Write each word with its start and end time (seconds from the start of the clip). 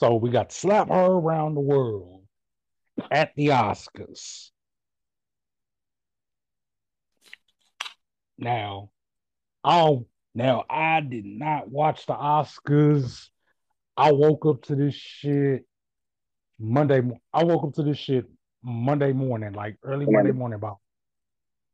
So 0.00 0.14
we 0.14 0.30
got 0.30 0.48
to 0.48 0.56
slap 0.56 0.88
her 0.88 1.12
around 1.12 1.52
the 1.52 1.60
world 1.60 2.22
at 3.10 3.34
the 3.36 3.48
Oscars. 3.48 4.48
Now, 8.38 8.92
oh, 9.62 10.06
now 10.34 10.64
I 10.70 11.02
did 11.02 11.26
not 11.26 11.68
watch 11.68 12.06
the 12.06 12.14
Oscars. 12.14 13.28
I 13.94 14.12
woke 14.12 14.46
up 14.46 14.62
to 14.62 14.74
this 14.74 14.94
shit 14.94 15.66
Monday. 16.58 17.02
I 17.34 17.44
woke 17.44 17.64
up 17.64 17.74
to 17.74 17.82
this 17.82 17.98
shit 17.98 18.24
Monday 18.62 19.12
morning, 19.12 19.52
like 19.52 19.76
early 19.84 20.06
Monday 20.08 20.32
morning, 20.32 20.56
about 20.56 20.78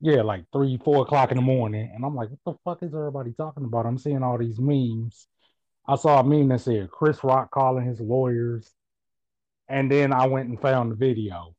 yeah, 0.00 0.22
like 0.22 0.47
three, 0.53 0.81
four 0.84 1.03
o'clock 1.03 1.31
in 1.31 1.36
the 1.36 1.42
morning, 1.42 1.92
and 1.94 2.04
I'm 2.04 2.16
like, 2.16 2.31
what 2.31 2.41
the 2.44 2.59
fuck 2.65 2.82
is 2.82 2.92
everybody 2.92 3.34
talking 3.34 3.66
about? 3.66 3.86
I'm 3.86 3.98
seeing 3.98 4.25
all 4.25 4.36
these 4.36 4.59
memes. 4.59 5.28
I 5.88 5.94
saw 5.97 6.20
a 6.20 6.24
meme 6.24 6.48
that 6.48 6.60
said 6.60 6.91
Chris 6.91 7.22
Rock 7.22 7.50
calling 7.50 7.86
his 7.86 8.00
lawyers, 8.00 8.72
and 9.69 9.91
then 9.91 10.12
I 10.12 10.26
went 10.26 10.48
and 10.48 10.60
found 10.60 10.91
the 10.91 10.97
video. 10.97 11.54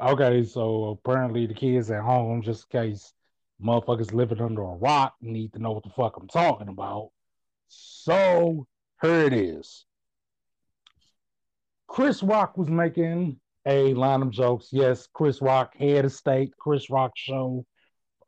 Okay, 0.00 0.44
so 0.44 0.98
apparently 1.04 1.46
the 1.46 1.54
kids 1.54 1.90
at 1.90 2.02
home, 2.02 2.42
just 2.42 2.66
in 2.70 2.80
case 2.80 3.12
motherfuckers 3.60 4.14
living 4.14 4.40
under 4.40 4.62
a 4.62 4.76
rock, 4.76 5.14
need 5.20 5.52
to 5.54 5.58
know 5.58 5.72
what 5.72 5.82
the 5.82 5.90
fuck 5.90 6.16
I'm 6.16 6.28
talking 6.28 6.68
about. 6.68 7.10
So 7.66 8.66
here 9.02 9.24
it 9.24 9.32
is. 9.32 9.84
Chris 11.88 12.22
Rock 12.22 12.56
was 12.56 12.68
making 12.68 13.40
a 13.66 13.94
line 13.94 14.22
of 14.22 14.30
jokes. 14.30 14.68
Yes, 14.70 15.08
Chris 15.12 15.42
Rock, 15.42 15.76
head 15.76 16.04
of 16.04 16.12
state, 16.12 16.52
Chris 16.56 16.88
Rock 16.88 17.12
show 17.16 17.66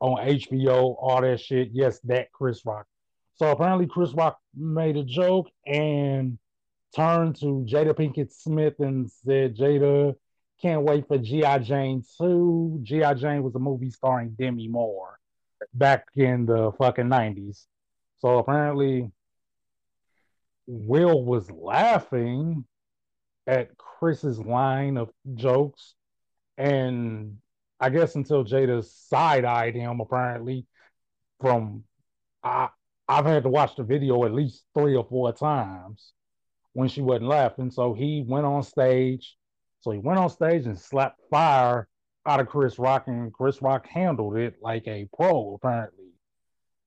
on 0.01 0.17
HBO, 0.27 0.95
all 0.99 1.21
that 1.21 1.39
shit. 1.39 1.69
Yes, 1.71 1.99
that 2.05 2.31
Chris 2.31 2.65
Rock. 2.65 2.87
So 3.35 3.49
apparently 3.49 3.87
Chris 3.87 4.11
Rock 4.13 4.37
made 4.55 4.97
a 4.97 5.03
joke 5.03 5.47
and 5.65 6.37
turned 6.95 7.37
to 7.37 7.65
Jada 7.69 7.93
Pinkett 7.93 8.33
Smith 8.33 8.75
and 8.79 9.09
said, 9.09 9.55
Jada, 9.55 10.15
can't 10.61 10.83
wait 10.83 11.07
for 11.07 11.17
G.I. 11.17 11.59
Jane 11.59 12.03
2. 12.19 12.79
G.I. 12.83 13.13
Jane 13.13 13.43
was 13.43 13.55
a 13.55 13.59
movie 13.59 13.89
starring 13.89 14.35
Demi 14.37 14.67
Moore 14.67 15.19
back 15.73 16.05
in 16.15 16.45
the 16.45 16.71
fucking 16.77 17.05
90s. 17.05 17.65
So 18.19 18.39
apparently 18.39 19.11
Will 20.67 21.23
was 21.23 21.49
laughing 21.49 22.65
at 23.47 23.77
Chris's 23.77 24.39
line 24.39 24.97
of 24.97 25.09
jokes. 25.35 25.95
And 26.57 27.37
I 27.81 27.89
guess 27.89 28.15
until 28.15 28.45
Jada 28.45 28.85
side 28.85 29.43
eyed 29.43 29.73
him, 29.73 29.99
apparently, 29.99 30.67
from 31.39 31.83
I 32.43 32.69
I've 33.07 33.25
had 33.25 33.43
to 33.43 33.49
watch 33.49 33.75
the 33.75 33.83
video 33.83 34.23
at 34.23 34.33
least 34.33 34.63
three 34.73 34.95
or 34.95 35.03
four 35.03 35.33
times 35.33 36.13
when 36.73 36.87
she 36.87 37.01
wasn't 37.01 37.27
laughing. 37.27 37.71
So 37.71 37.93
he 37.93 38.23
went 38.25 38.45
on 38.45 38.63
stage. 38.63 39.35
So 39.81 39.91
he 39.91 39.97
went 39.97 40.19
on 40.19 40.29
stage 40.29 40.65
and 40.67 40.79
slapped 40.79 41.19
fire 41.29 41.87
out 42.25 42.39
of 42.39 42.47
Chris 42.47 42.77
Rock, 42.77 43.07
and 43.07 43.33
Chris 43.33 43.61
Rock 43.63 43.87
handled 43.87 44.37
it 44.37 44.57
like 44.61 44.87
a 44.87 45.09
pro, 45.17 45.55
apparently. 45.55 46.05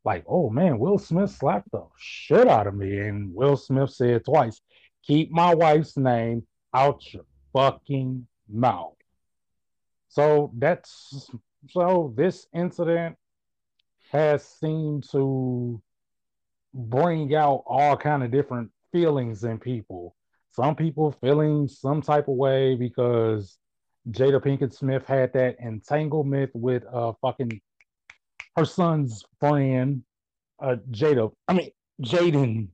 Like, 0.05 0.25
oh 0.29 0.49
man, 0.49 0.79
Will 0.79 0.99
Smith 0.99 1.31
slapped 1.31 1.73
the 1.73 1.85
shit 1.99 2.47
out 2.47 2.69
of 2.69 2.75
me. 2.75 3.01
And 3.01 3.35
Will 3.35 3.57
Smith 3.57 3.91
said 3.91 4.25
twice, 4.25 4.61
keep 5.03 5.33
my 5.33 5.55
wife's 5.55 5.97
name 5.97 6.47
out 6.73 7.03
your 7.13 7.25
fucking 7.53 8.27
mouth. 8.49 8.95
So 10.15 10.53
that's 10.57 11.29
so 11.71 12.15
this 12.17 12.47
incident 12.55 13.17
has 14.13 14.47
seemed 14.47 15.11
to 15.11 15.83
bring 16.73 17.35
out 17.35 17.65
all 17.67 17.97
kind 17.97 18.23
of 18.23 18.31
different 18.31 18.71
feelings 18.93 19.43
in 19.43 19.59
people. 19.59 20.15
Some 20.53 20.77
people 20.77 21.11
feeling 21.21 21.67
some 21.67 22.01
type 22.01 22.29
of 22.29 22.37
way 22.37 22.77
because 22.77 23.59
Jada 24.09 24.41
Pinkett 24.41 24.73
Smith 24.73 25.05
had 25.05 25.33
that 25.33 25.57
entanglement 25.59 26.53
with 26.55 26.85
uh 26.93 27.15
fucking 27.21 27.61
her 28.57 28.65
son's 28.65 29.25
friend, 29.41 30.05
uh 30.63 30.77
Jada. 30.93 31.33
I 31.49 31.55
mean 31.55 31.71
Jaden 32.01 32.69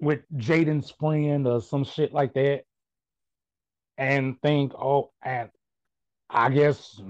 with 0.00 0.22
Jaden's 0.34 0.90
friend 0.90 1.46
or 1.46 1.62
some 1.62 1.84
shit 1.84 2.12
like 2.12 2.34
that. 2.34 2.62
And 3.96 4.42
think, 4.42 4.74
oh, 4.74 5.12
and 5.22 5.48
I 6.32 6.48
guess 6.48 7.00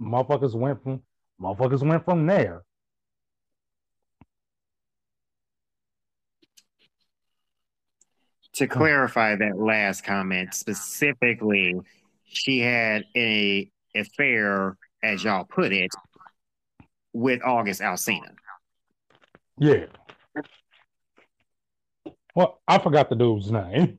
motherfuckers 0.00 0.54
went 0.54 0.82
from 0.82 1.02
motherfuckers 1.40 1.82
went 1.82 2.04
from 2.04 2.26
there. 2.26 2.62
To 8.54 8.66
clarify 8.66 9.36
that 9.36 9.58
last 9.58 10.04
comment 10.04 10.54
specifically, 10.54 11.74
she 12.24 12.60
had 12.60 13.04
a 13.14 13.70
affair, 13.94 14.76
as 15.02 15.24
y'all 15.24 15.44
put 15.44 15.72
it, 15.72 15.90
with 17.12 17.42
August 17.44 17.80
Alsina. 17.80 18.34
Yeah. 19.58 19.86
Well, 22.34 22.60
I 22.68 22.78
forgot 22.78 23.08
the 23.08 23.16
dude's 23.16 23.50
name. 23.50 23.98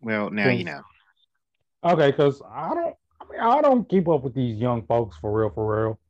Well, 0.00 0.30
now 0.30 0.48
you 0.48 0.64
know. 0.64 0.82
Okay, 1.84 2.10
because 2.10 2.40
I 2.50 2.74
don't. 2.74 2.96
I 3.20 3.30
mean, 3.30 3.40
I 3.40 3.60
don't 3.60 3.88
keep 3.88 4.08
up 4.08 4.22
with 4.22 4.34
these 4.34 4.58
young 4.58 4.86
folks 4.86 5.16
for 5.18 5.32
real, 5.32 5.50
for 5.50 5.84
real. 5.84 6.00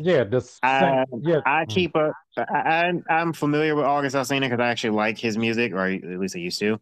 Yeah, 0.00 0.24
this. 0.24 0.58
I, 0.62 1.04
yeah, 1.20 1.40
I 1.46 1.64
keep 1.66 1.94
up. 1.96 2.12
I, 2.36 2.92
I'm 3.08 3.32
familiar 3.32 3.74
with 3.74 3.84
August 3.84 4.16
Alsina 4.16 4.42
because 4.42 4.60
I 4.60 4.68
actually 4.68 4.90
like 4.90 5.18
his 5.18 5.38
music, 5.38 5.72
or 5.72 5.86
at 5.86 6.02
least 6.02 6.36
I 6.36 6.40
used 6.40 6.58
to. 6.60 6.80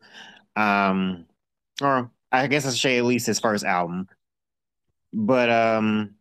Um, 0.56 1.26
or 1.80 2.10
I 2.30 2.46
guess 2.46 2.66
I 2.66 2.70
should 2.70 2.80
say 2.80 2.98
at 2.98 3.04
least 3.04 3.26
his 3.26 3.40
first 3.40 3.64
album. 3.64 4.08
But 5.12 5.50
um, 5.50 6.14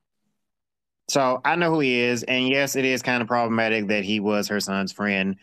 so 1.07 1.39
I 1.45 1.55
know 1.55 1.73
who 1.73 1.79
he 1.79 1.99
is, 1.99 2.23
and 2.23 2.47
yes, 2.47 2.75
it 2.75 2.85
is 2.85 3.01
kind 3.01 3.21
of 3.21 3.27
problematic 3.27 3.87
that 3.87 4.03
he 4.03 4.19
was 4.19 4.47
her 4.49 4.59
son's 4.59 4.91
friend 4.91 5.37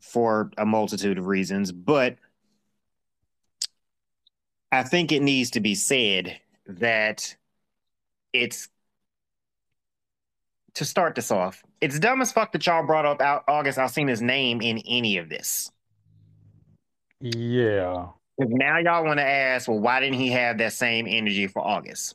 for 0.00 0.50
a 0.58 0.66
multitude 0.66 1.18
of 1.18 1.26
reasons, 1.26 1.72
but 1.72 2.16
I 4.72 4.82
think 4.82 5.12
it 5.12 5.22
needs 5.22 5.50
to 5.50 5.60
be 5.60 5.74
said 5.74 6.38
that 6.66 7.34
it's 8.32 8.68
to 10.74 10.84
start 10.84 11.14
this 11.14 11.30
off, 11.30 11.64
it's 11.80 11.98
dumb 11.98 12.22
as 12.22 12.32
fuck 12.32 12.52
that 12.52 12.66
y'all 12.66 12.86
brought 12.86 13.04
up 13.04 13.44
August 13.48 13.78
Alsina's 13.78 14.22
name 14.22 14.60
in 14.60 14.78
any 14.86 15.18
of 15.18 15.28
this. 15.28 15.70
Yeah. 17.20 18.06
Now 18.38 18.78
y'all 18.78 19.04
want 19.04 19.18
to 19.18 19.24
ask, 19.24 19.68
well, 19.68 19.80
why 19.80 20.00
didn't 20.00 20.18
he 20.18 20.28
have 20.28 20.58
that 20.58 20.72
same 20.72 21.06
energy 21.08 21.46
for 21.46 21.60
August? 21.60 22.14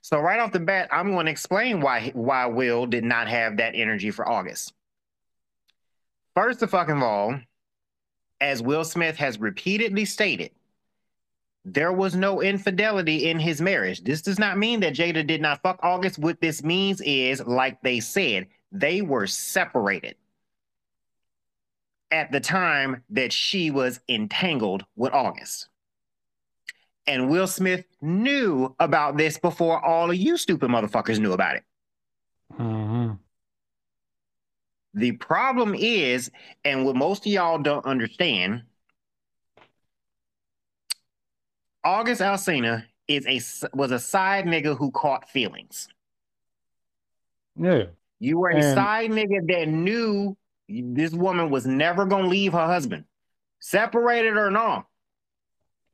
So 0.00 0.18
right 0.18 0.40
off 0.40 0.52
the 0.52 0.60
bat, 0.60 0.88
I'm 0.90 1.12
going 1.12 1.26
to 1.26 1.32
explain 1.32 1.80
why 1.80 2.10
why 2.14 2.46
Will 2.46 2.86
did 2.86 3.04
not 3.04 3.28
have 3.28 3.58
that 3.58 3.74
energy 3.74 4.10
for 4.10 4.28
August. 4.28 4.72
First 6.34 6.62
of 6.62 6.70
fucking 6.70 7.02
all, 7.02 7.38
as 8.40 8.60
Will 8.60 8.84
Smith 8.84 9.16
has 9.16 9.38
repeatedly 9.38 10.04
stated, 10.04 10.50
there 11.64 11.92
was 11.92 12.14
no 12.14 12.42
infidelity 12.42 13.30
in 13.30 13.38
his 13.38 13.60
marriage. 13.60 14.02
This 14.02 14.22
does 14.22 14.38
not 14.38 14.58
mean 14.58 14.80
that 14.80 14.94
Jada 14.94 15.26
did 15.26 15.40
not 15.40 15.62
fuck 15.62 15.80
August. 15.82 16.18
What 16.18 16.40
this 16.40 16.62
means 16.62 17.00
is, 17.00 17.44
like 17.44 17.80
they 17.82 18.00
said, 18.00 18.48
they 18.70 19.00
were 19.00 19.26
separated 19.26 20.16
at 22.10 22.30
the 22.30 22.40
time 22.40 23.02
that 23.10 23.32
she 23.32 23.70
was 23.70 24.00
entangled 24.08 24.84
with 24.94 25.12
August. 25.12 25.68
And 27.06 27.30
Will 27.30 27.46
Smith 27.46 27.84
knew 28.00 28.74
about 28.78 29.16
this 29.16 29.38
before 29.38 29.84
all 29.84 30.10
of 30.10 30.16
you 30.16 30.36
stupid 30.36 30.70
motherfuckers 30.70 31.18
knew 31.18 31.32
about 31.32 31.56
it. 31.56 31.64
Mm-hmm. 32.58 33.12
The 34.94 35.12
problem 35.12 35.74
is, 35.74 36.30
and 36.64 36.84
what 36.84 36.94
most 36.94 37.26
of 37.26 37.32
y'all 37.32 37.58
don't 37.58 37.84
understand, 37.84 38.62
August 41.84 42.20
Alsina 42.20 42.84
is 43.06 43.26
a 43.26 43.76
was 43.76 43.90
a 43.90 43.98
side 43.98 44.46
nigga 44.46 44.76
who 44.76 44.90
caught 44.90 45.28
feelings. 45.28 45.88
Yeah. 47.56 47.84
You 48.18 48.38
were 48.38 48.50
a 48.50 48.56
and... 48.56 48.74
side 48.74 49.10
nigga 49.10 49.46
that 49.48 49.68
knew 49.68 50.36
this 50.68 51.12
woman 51.12 51.50
was 51.50 51.66
never 51.66 52.06
gonna 52.06 52.28
leave 52.28 52.52
her 52.52 52.66
husband, 52.66 53.04
separated 53.60 54.36
or 54.36 54.50
not. 54.50 54.86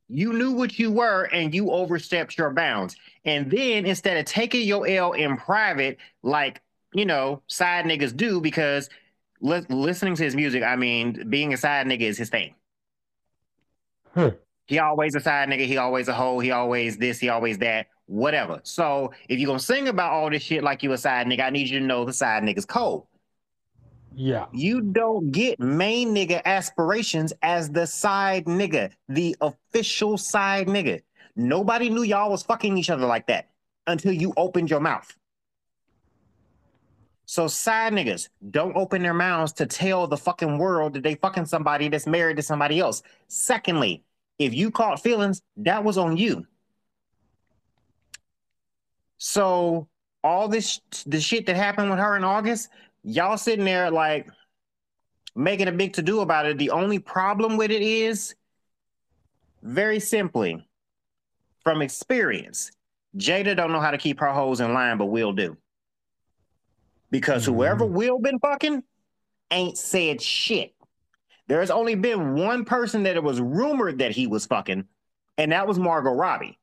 You 0.07 0.33
knew 0.33 0.51
what 0.51 0.77
you 0.77 0.91
were 0.91 1.23
and 1.25 1.53
you 1.53 1.71
overstepped 1.71 2.37
your 2.37 2.51
bounds. 2.51 2.95
And 3.23 3.49
then 3.49 3.85
instead 3.85 4.17
of 4.17 4.25
taking 4.25 4.67
your 4.67 4.87
L 4.87 5.13
in 5.13 5.37
private, 5.37 5.97
like 6.23 6.61
you 6.93 7.05
know, 7.05 7.41
side 7.47 7.85
niggas 7.85 8.15
do 8.15 8.41
because 8.41 8.89
li- 9.41 9.65
listening 9.69 10.15
to 10.15 10.23
his 10.23 10.35
music, 10.35 10.63
I 10.63 10.75
mean, 10.75 11.29
being 11.29 11.53
a 11.53 11.57
side 11.57 11.87
nigga 11.87 12.01
is 12.01 12.17
his 12.17 12.29
thing. 12.29 12.55
Huh. 14.13 14.31
He 14.71 14.79
always 14.79 15.15
a 15.15 15.19
side 15.19 15.49
nigga. 15.49 15.65
He 15.65 15.75
always 15.75 16.07
a 16.07 16.13
hoe. 16.13 16.39
He 16.39 16.51
always 16.51 16.95
this. 16.95 17.19
He 17.19 17.27
always 17.27 17.57
that. 17.57 17.87
Whatever. 18.05 18.61
So 18.63 19.11
if 19.27 19.37
you're 19.37 19.47
gonna 19.47 19.59
sing 19.59 19.89
about 19.89 20.13
all 20.13 20.29
this 20.29 20.41
shit 20.41 20.63
like 20.63 20.81
you 20.81 20.93
a 20.93 20.97
side 20.97 21.27
nigga, 21.27 21.43
I 21.43 21.49
need 21.49 21.67
you 21.67 21.79
to 21.79 21.85
know 21.85 22.05
the 22.05 22.13
side 22.13 22.41
nigga's 22.43 22.65
cold. 22.65 23.05
Yeah. 24.15 24.45
You 24.53 24.79
don't 24.79 25.29
get 25.29 25.59
main 25.59 26.15
nigga 26.15 26.41
aspirations 26.45 27.33
as 27.41 27.69
the 27.69 27.85
side 27.85 28.45
nigga, 28.45 28.91
the 29.09 29.35
official 29.41 30.17
side 30.17 30.67
nigga. 30.67 31.01
Nobody 31.35 31.89
knew 31.89 32.03
y'all 32.03 32.31
was 32.31 32.43
fucking 32.43 32.77
each 32.77 32.89
other 32.89 33.05
like 33.05 33.27
that 33.27 33.49
until 33.87 34.13
you 34.13 34.33
opened 34.37 34.69
your 34.69 34.79
mouth. 34.79 35.13
So 37.25 37.49
side 37.49 37.91
niggas 37.91 38.29
don't 38.51 38.77
open 38.77 39.03
their 39.03 39.13
mouths 39.13 39.51
to 39.53 39.65
tell 39.65 40.07
the 40.07 40.15
fucking 40.15 40.57
world 40.57 40.93
that 40.93 41.03
they 41.03 41.15
fucking 41.15 41.47
somebody 41.47 41.89
that's 41.89 42.07
married 42.07 42.37
to 42.37 42.43
somebody 42.43 42.79
else. 42.79 43.03
Secondly, 43.27 44.05
if 44.41 44.53
you 44.53 44.71
caught 44.71 45.01
feelings, 45.01 45.41
that 45.57 45.83
was 45.83 45.97
on 45.97 46.17
you. 46.17 46.45
So 49.17 49.87
all 50.23 50.47
this 50.47 50.81
the 51.05 51.19
shit 51.19 51.45
that 51.45 51.55
happened 51.55 51.89
with 51.89 51.99
her 51.99 52.15
in 52.15 52.23
August, 52.23 52.69
y'all 53.03 53.37
sitting 53.37 53.65
there 53.65 53.91
like 53.91 54.27
making 55.35 55.67
a 55.67 55.71
big 55.71 55.93
to 55.93 56.01
do 56.01 56.21
about 56.21 56.45
it. 56.45 56.57
The 56.57 56.71
only 56.71 56.99
problem 56.99 57.57
with 57.57 57.71
it 57.71 57.81
is 57.81 58.35
very 59.61 59.99
simply 59.99 60.67
from 61.63 61.81
experience, 61.81 62.71
Jada 63.17 63.55
don't 63.55 63.71
know 63.71 63.79
how 63.79 63.91
to 63.91 63.97
keep 63.97 64.19
her 64.19 64.31
hoes 64.31 64.59
in 64.59 64.73
line, 64.73 64.97
but 64.97 65.05
Will 65.05 65.33
do. 65.33 65.57
Because 67.11 67.43
Mhm. 67.43 67.53
whoever 67.53 67.85
Will 67.85 68.19
been 68.19 68.39
fucking 68.39 68.83
ain't 69.51 69.77
said 69.77 70.21
shit. 70.21 70.73
There's 71.51 71.69
only 71.69 71.95
been 71.95 72.35
one 72.35 72.63
person 72.63 73.03
that 73.03 73.17
it 73.17 73.23
was 73.23 73.41
rumored 73.41 73.99
that 73.99 74.11
he 74.11 74.25
was 74.25 74.45
fucking, 74.45 74.85
and 75.37 75.51
that 75.51 75.67
was 75.67 75.77
Margot 75.77 76.13
Robbie. 76.13 76.57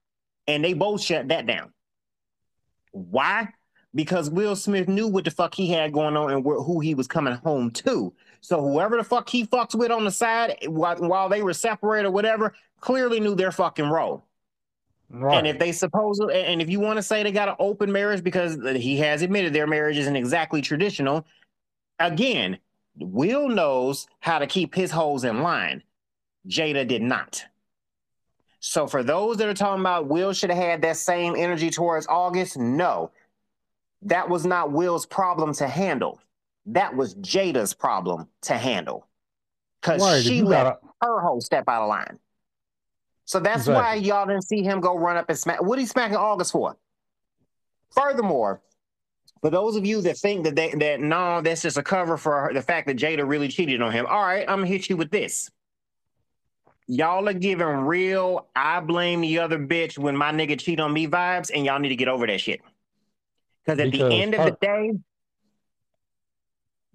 And 0.47 0.65
they 0.65 0.73
both 0.73 1.03
shut 1.03 1.29
that 1.29 1.45
down. 1.45 1.75
Why? 2.93 3.51
Because 3.95 4.31
Will 4.31 4.57
Smith 4.57 4.89
knew 4.89 5.07
what 5.07 5.27
the 5.27 5.31
fuck 5.31 5.55
he 5.55 5.69
had 5.69 5.93
going 5.93 6.17
on 6.17 6.33
and 6.33 6.43
wh- 6.43 6.65
who 6.65 6.81
he 6.81 6.95
was 6.95 7.07
coming 7.07 7.35
home 7.35 7.71
to. 7.73 8.15
So 8.41 8.63
whoever 8.63 8.97
the 8.97 9.05
fuck 9.05 9.29
he 9.29 9.45
fucks 9.45 9.75
with 9.75 9.91
on 9.91 10.07
the 10.07 10.11
side 10.11 10.57
while, 10.67 10.97
while 10.97 11.29
they 11.29 11.43
were 11.43 11.53
separated 11.53 12.09
or 12.09 12.11
whatever, 12.11 12.55
clearly 12.81 13.21
knew 13.21 13.35
their 13.35 13.53
fucking 13.53 13.91
role. 13.91 14.25
Right. 15.11 15.37
And 15.37 15.47
if 15.47 15.59
they 15.59 15.73
suppose, 15.73 16.19
and 16.19 16.63
if 16.63 16.71
you 16.71 16.81
want 16.81 16.97
to 16.97 17.03
say 17.03 17.23
they 17.23 17.31
got 17.31 17.51
an 17.51 17.57
open 17.59 17.93
marriage 17.93 18.25
because 18.25 18.57
he 18.75 18.97
has 18.97 19.21
admitted 19.21 19.53
their 19.53 19.67
marriage 19.67 19.99
isn't 19.99 20.17
exactly 20.17 20.63
traditional, 20.63 21.27
again, 21.99 22.57
Will 22.99 23.49
knows 23.49 24.07
how 24.21 24.39
to 24.39 24.47
keep 24.47 24.75
his 24.75 24.91
hoes 24.91 25.25
in 25.25 25.43
line. 25.43 25.83
Jada 26.49 26.87
did 26.87 27.03
not. 27.03 27.45
So 28.61 28.87
for 28.87 29.03
those 29.03 29.37
that 29.37 29.49
are 29.49 29.55
talking 29.55 29.81
about 29.81 30.09
Will 30.09 30.33
should 30.33 30.51
have 30.51 30.59
had 30.59 30.83
that 30.83 30.97
same 30.97 31.37
energy 31.37 31.71
towards 31.71 32.07
August, 32.09 32.57
no. 32.57 33.11
That 34.03 34.29
was 34.29 34.45
not 34.47 34.73
Will's 34.73 35.07
problem 35.07 35.55
to 35.55 35.69
handle. 35.69 36.21
That 36.67 36.95
was 36.95 37.15
Jada's 37.17 37.75
problem 37.75 38.29
to 38.43 38.55
handle. 38.55 39.07
Because 39.81 40.03
right. 40.03 40.23
She 40.23 40.43
let 40.43 40.65
got 40.65 40.81
a, 40.83 41.07
her 41.07 41.21
whole 41.21 41.41
step 41.41 41.65
out 41.69 41.83
of 41.83 41.89
line. 41.89 42.19
So 43.25 43.41
that's 43.41 43.67
why 43.67 43.95
y'all 43.95 44.27
didn't 44.27 44.47
see 44.47 44.63
him 44.63 44.81
go 44.81 44.97
run 44.97 45.19
up 45.19 45.29
and 45.29 45.39
smack. 45.39 45.63
What 45.63 45.79
he 45.79 45.85
smacking 45.85 46.17
August 46.17 46.53
for? 46.53 46.77
Furthermore, 47.91 48.63
for 49.41 49.51
those 49.51 49.77
of 49.77 49.87
you 49.87 50.01
that 50.03 50.17
think 50.19 50.45
that 50.45 50.57
they, 50.57 50.71
that 50.73 51.01
no, 51.01 51.41
that's 51.41 51.63
just 51.63 51.77
a 51.77 51.83
cover 51.83 52.17
for 52.17 52.51
the 52.53 52.63
fact 52.63 52.87
that 52.87 52.97
Jada 52.97 53.27
really 53.27 53.49
cheated 53.49 53.81
on 53.83 53.93
him. 53.93 54.07
All 54.07 54.23
right, 54.23 54.49
I'm 54.49 54.59
gonna 54.61 54.67
hit 54.67 54.89
you 54.89 54.97
with 54.97 55.11
this. 55.11 55.51
Y'all 56.87 57.29
are 57.29 57.35
giving 57.35 57.67
real 57.67 58.47
I 58.57 58.81
blame 58.81 59.21
the 59.21 59.41
other 59.41 59.59
bitch 59.59 59.99
when 59.99 60.17
my 60.17 60.33
nigga 60.33 60.59
cheat 60.59 60.81
on 60.81 60.93
me 60.93 61.07
vibes, 61.07 61.51
and 61.55 61.65
y'all 61.65 61.79
need 61.79 61.91
to 61.91 61.97
get 61.97 62.09
over 62.09 62.27
that 62.27 62.41
shit. 62.41 62.61
Because 63.65 63.79
at 63.79 63.91
Because 63.93 64.09
the 64.09 64.23
end 64.23 64.35
of 64.35 64.45
the 64.47 64.57
day, 64.61 64.93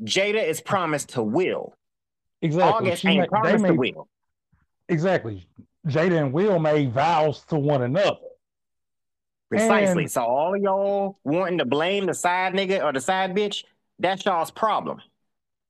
Jada 0.04 0.44
is 0.46 0.60
promised 0.60 1.10
to 1.10 1.22
Will. 1.24 1.76
exactly. 2.42 2.88
August 2.88 3.02
She 3.04 3.10
ain't 3.10 3.20
ma- 3.20 3.24
they 3.44 3.50
promised 3.50 3.66
to 3.66 3.72
made 3.74 3.80
Will. 3.80 4.08
exactly. 4.90 5.48
Jada 5.88 6.20
and 6.24 6.34
Will 6.34 6.60
made 6.60 6.92
vows 6.92 7.44
to 7.50 7.56
one 7.56 7.84
another. 7.84 8.18
Precisely. 9.58 10.04
And- 10.04 10.12
so 10.12 10.22
all 10.24 10.56
of 10.56 10.62
y'all 10.62 11.18
wanting 11.24 11.58
to 11.60 11.66
blame 11.66 12.06
the 12.06 12.14
side 12.14 12.54
nigga 12.54 12.84
or 12.84 12.92
the 12.92 13.02
side 13.02 13.36
bitch, 13.36 13.64
that's 14.00 14.26
y'all's 14.26 14.52
problem. 14.52 15.02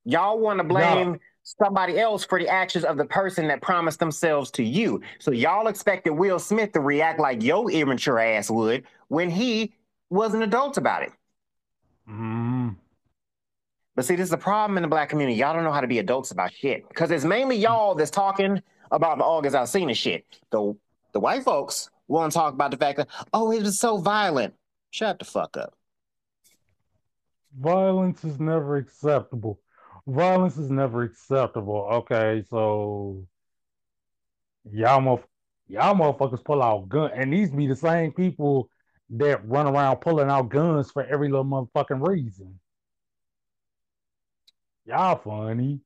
Y'all 0.05 0.39
want 0.39 0.59
to 0.59 0.63
blame 0.63 1.19
somebody 1.43 1.99
else 1.99 2.23
for 2.25 2.39
the 2.39 2.47
actions 2.47 2.85
of 2.85 2.97
the 2.97 3.05
person 3.05 3.47
that 3.47 3.61
promised 3.61 3.99
themselves 3.99 4.49
to 4.51 4.63
you. 4.63 5.01
So 5.19 5.31
y'all 5.31 5.67
expected 5.67 6.11
Will 6.11 6.39
Smith 6.39 6.71
to 6.73 6.79
react 6.79 7.19
like 7.19 7.43
your 7.43 7.69
immature 7.69 8.19
ass 8.19 8.49
would 8.49 8.83
when 9.09 9.29
he 9.29 9.73
was 10.09 10.33
an 10.33 10.41
adult 10.41 10.77
about 10.77 11.03
it. 11.03 11.11
Mm, 12.09 12.75
But 13.95 14.05
see, 14.05 14.15
this 14.15 14.25
is 14.25 14.29
the 14.31 14.37
problem 14.37 14.77
in 14.77 14.81
the 14.83 14.89
black 14.89 15.09
community. 15.09 15.37
Y'all 15.37 15.53
don't 15.53 15.63
know 15.63 15.71
how 15.71 15.81
to 15.81 15.87
be 15.87 15.99
adults 15.99 16.31
about 16.31 16.51
shit. 16.53 16.87
Because 16.89 17.11
it's 17.11 17.23
mainly 17.25 17.55
y'all 17.57 17.95
that's 17.95 18.11
talking 18.11 18.61
about 18.91 19.17
the 19.17 19.23
August 19.23 19.55
Alsina 19.55 19.95
shit. 19.95 20.25
The 20.51 20.75
the 21.13 21.19
white 21.19 21.43
folks 21.43 21.89
want 22.07 22.31
to 22.31 22.37
talk 22.37 22.53
about 22.53 22.71
the 22.71 22.77
fact 22.77 22.97
that, 22.97 23.07
oh, 23.33 23.51
it 23.51 23.63
was 23.63 23.79
so 23.79 23.97
violent. 23.97 24.53
Shut 24.91 25.19
the 25.19 25.25
fuck 25.25 25.57
up. 25.57 25.73
violence 27.59 28.23
is 28.23 28.39
never 28.39 28.77
acceptable. 28.77 29.59
Violence 30.07 30.57
is 30.57 30.69
never 30.69 31.03
acceptable. 31.03 31.87
Okay, 31.91 32.43
so 32.49 33.25
y'all 34.71 35.01
motherf- 35.01 35.23
y'all 35.67 35.95
motherfuckers 35.95 36.43
pull 36.43 36.61
out 36.61 36.89
gun, 36.89 37.11
and 37.15 37.31
these 37.31 37.51
be 37.51 37.67
the 37.67 37.75
same 37.75 38.11
people 38.11 38.69
that 39.11 39.47
run 39.47 39.67
around 39.67 39.97
pulling 39.97 40.29
out 40.29 40.49
guns 40.49 40.91
for 40.91 41.03
every 41.05 41.29
little 41.29 41.45
motherfucking 41.45 42.05
reason. 42.07 42.59
Y'all 44.85 45.15
funny. 45.15 45.79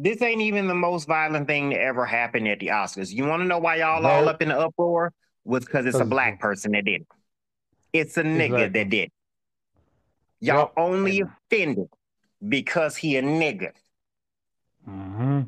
This 0.00 0.22
ain't 0.22 0.40
even 0.42 0.68
the 0.68 0.76
most 0.76 1.08
violent 1.08 1.48
thing 1.48 1.70
that 1.70 1.80
ever 1.80 2.06
happened 2.06 2.46
at 2.46 2.60
the 2.60 2.68
Oscars. 2.68 3.12
You 3.12 3.24
want 3.24 3.42
to 3.42 3.46
know 3.46 3.58
why 3.58 3.76
y'all 3.76 4.06
all 4.06 4.28
up 4.28 4.40
in 4.40 4.48
the 4.48 4.56
uproar? 4.58 5.12
Was 5.44 5.64
because 5.64 5.86
it's 5.86 5.98
a 5.98 6.04
black 6.04 6.38
person 6.40 6.70
that 6.72 6.84
did 6.84 7.00
it. 7.00 7.06
It's 7.92 8.16
a 8.16 8.22
nigga 8.22 8.42
Exactly. 8.42 8.68
that 8.84 8.90
did. 8.90 9.04
it. 9.06 9.12
Y'all 10.40 10.56
Yep. 10.58 10.72
only 10.76 11.20
offended 11.22 11.88
because 12.48 12.96
he 12.96 13.16
a 13.16 13.22
nigga. 13.22 13.72
hmm 14.84 15.42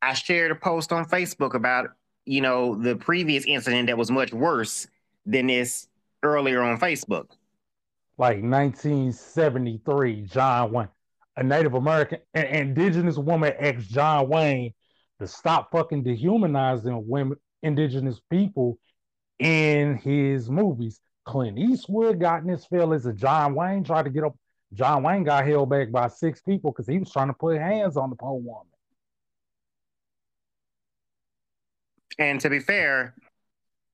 I 0.00 0.14
shared 0.14 0.50
a 0.50 0.54
post 0.54 0.90
on 0.90 1.04
Facebook 1.04 1.52
about, 1.54 1.90
you 2.24 2.40
know, 2.40 2.74
the 2.74 2.96
previous 2.96 3.44
incident 3.44 3.88
that 3.88 3.98
was 3.98 4.10
much 4.10 4.32
worse 4.32 4.86
than 5.26 5.48
this 5.48 5.88
earlier 6.22 6.62
on 6.62 6.78
Facebook. 6.80 7.26
Like 8.16 8.42
1973, 8.42 10.22
John 10.22 10.72
Wayne, 10.72 10.88
a 11.36 11.42
Native 11.42 11.74
American, 11.74 12.18
an 12.34 12.46
indigenous 12.46 13.16
woman 13.16 13.52
asked 13.58 13.88
John 13.88 14.28
Wayne 14.28 14.72
to 15.20 15.26
stop 15.26 15.70
fucking 15.70 16.02
dehumanizing 16.02 17.08
women, 17.08 17.38
indigenous 17.62 18.20
people 18.30 18.78
in 19.38 19.96
his 19.96 20.48
movies. 20.48 21.00
Clint 21.24 21.58
Eastwood 21.58 22.20
got 22.20 22.42
in 22.42 22.48
his 22.48 22.66
feelings, 22.66 23.06
and 23.06 23.18
John 23.18 23.54
Wayne 23.54 23.82
tried 23.82 24.04
to 24.04 24.10
get 24.10 24.24
up. 24.24 24.36
John 24.72 25.02
Wayne 25.02 25.24
got 25.24 25.46
held 25.46 25.70
back 25.70 25.90
by 25.90 26.08
six 26.08 26.42
people 26.42 26.72
because 26.72 26.86
he 26.86 26.98
was 26.98 27.10
trying 27.10 27.28
to 27.28 27.34
put 27.34 27.58
hands 27.58 27.96
on 27.96 28.10
the 28.10 28.16
poor 28.16 28.38
woman. 28.38 28.66
And 32.18 32.40
to 32.40 32.50
be 32.50 32.60
fair, 32.60 33.14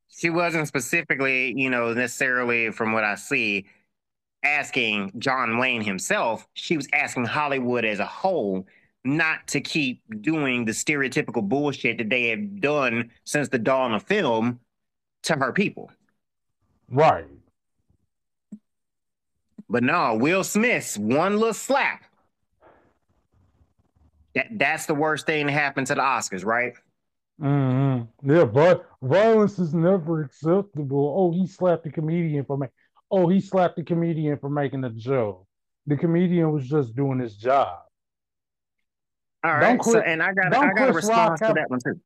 she 0.09 0.31
wasn't 0.31 0.69
specifically, 0.69 1.55
you 1.57 1.71
know, 1.71 1.93
necessarily 1.95 2.71
from 2.71 2.93
what 2.93 3.05
I 3.05 3.15
see, 3.15 3.67
asking 4.43 5.13
John 5.19 5.59
Wayne 5.59 5.83
himself. 5.83 6.47
She 6.55 6.77
was 6.77 6.89
asking 6.93 7.27
Hollywood 7.27 7.85
as 7.85 7.99
a 7.99 8.07
whole 8.07 8.67
not 9.05 9.47
to 9.49 9.61
keep 9.61 10.03
doing 10.21 10.65
the 10.65 10.73
stereotypical 10.73 11.47
bullshit 11.47 11.99
that 11.99 12.11
they 12.11 12.29
have 12.29 12.61
done 12.61 13.11
since 13.25 13.49
the 13.49 13.59
dawn 13.59 13.95
of 13.95 14.03
film 14.03 14.61
to 15.23 15.35
her 15.35 15.53
people. 15.53 15.91
Right. 16.91 17.27
But 19.69 19.83
no, 19.85 20.17
Will 20.17 20.45
Smith's 20.45 20.99
one 20.99 21.37
little 21.39 21.55
slap. 21.55 22.05
That, 24.35 24.47
that's 24.53 24.87
the 24.87 24.95
worst 24.95 25.27
thing 25.27 25.47
that 25.47 25.53
happened 25.53 25.87
to 25.89 25.95
the 25.95 26.01
Oscars, 26.01 26.45
right? 26.45 26.75
Mm-hmm. 27.41 28.31
Yeah, 28.31 28.45
but 28.45 28.87
violence 29.03 29.59
is 29.59 29.73
never 29.73 30.23
acceptable. 30.23 31.15
Oh, 31.17 31.33
he 31.33 31.47
slapped 31.47 31.87
a 31.87 31.91
comedian 31.91 32.45
for 32.45 32.59
making. 32.59 32.75
Oh, 33.11 33.29
he 33.29 33.41
slapped 33.41 33.77
the 33.77 33.83
comedian 33.83 34.39
for 34.39 34.49
making 34.49 34.85
a 34.85 34.91
joke. 34.91 35.47
The 35.87 35.97
comedian 35.97 36.53
was 36.53 36.69
just 36.69 36.95
doing 36.95 37.19
his 37.19 37.37
job. 37.37 37.79
All 39.43 39.53
right. 39.53 39.61
Don't 39.61 39.79
right. 39.79 39.85
so, 39.85 39.99
and 40.01 40.23
I 40.23 40.33
got 40.33 40.53
don't 40.53 40.71
I 40.71 40.73
got 40.73 40.91
a 40.91 40.93
response 40.93 41.31
Rock 41.31 41.39
to 41.41 41.47
have- 41.47 41.55
that 41.57 41.71
one 41.71 41.81
too. 41.81 42.01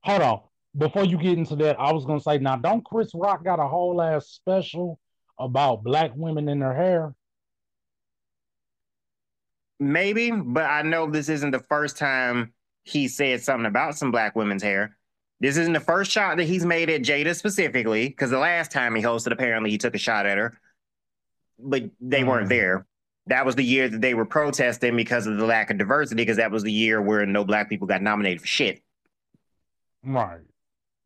Hold 0.00 0.22
on. 0.22 0.40
Before 0.76 1.04
you 1.04 1.18
get 1.18 1.36
into 1.36 1.54
that, 1.56 1.78
I 1.78 1.92
was 1.92 2.06
gonna 2.06 2.20
say 2.20 2.38
now, 2.38 2.56
don't 2.56 2.84
Chris 2.84 3.10
Rock 3.14 3.44
got 3.44 3.60
a 3.60 3.68
whole 3.68 4.00
ass 4.00 4.28
special 4.28 4.98
about 5.38 5.84
black 5.84 6.12
women 6.14 6.48
in 6.48 6.60
their 6.60 6.74
hair? 6.74 7.14
maybe, 9.82 10.30
but 10.30 10.64
I 10.64 10.82
know 10.82 11.10
this 11.10 11.28
isn't 11.28 11.50
the 11.50 11.64
first 11.68 11.98
time 11.98 12.54
he 12.84 13.08
said 13.08 13.42
something 13.42 13.66
about 13.66 13.96
some 13.96 14.10
black 14.10 14.34
women's 14.36 14.62
hair. 14.62 14.96
This 15.42 15.56
isn't 15.56 15.72
the 15.72 15.80
first 15.80 16.12
shot 16.12 16.36
that 16.36 16.44
he's 16.44 16.64
made 16.64 16.88
at 16.88 17.02
Jada 17.02 17.34
specifically, 17.34 18.08
because 18.08 18.30
the 18.30 18.38
last 18.38 18.70
time 18.70 18.94
he 18.94 19.02
hosted, 19.02 19.32
apparently 19.32 19.70
he 19.70 19.76
took 19.76 19.96
a 19.96 19.98
shot 19.98 20.24
at 20.24 20.38
her, 20.38 20.56
but 21.58 21.82
they 22.00 22.20
mm. 22.20 22.28
weren't 22.28 22.48
there. 22.48 22.86
That 23.26 23.44
was 23.44 23.56
the 23.56 23.64
year 23.64 23.88
that 23.88 24.00
they 24.00 24.14
were 24.14 24.24
protesting 24.24 24.94
because 24.94 25.26
of 25.26 25.38
the 25.38 25.44
lack 25.44 25.70
of 25.70 25.78
diversity, 25.78 26.22
because 26.22 26.36
that 26.36 26.52
was 26.52 26.62
the 26.62 26.70
year 26.70 27.02
where 27.02 27.26
no 27.26 27.44
black 27.44 27.68
people 27.68 27.88
got 27.88 28.02
nominated 28.02 28.40
for 28.40 28.46
shit. 28.46 28.84
Right. 30.04 30.42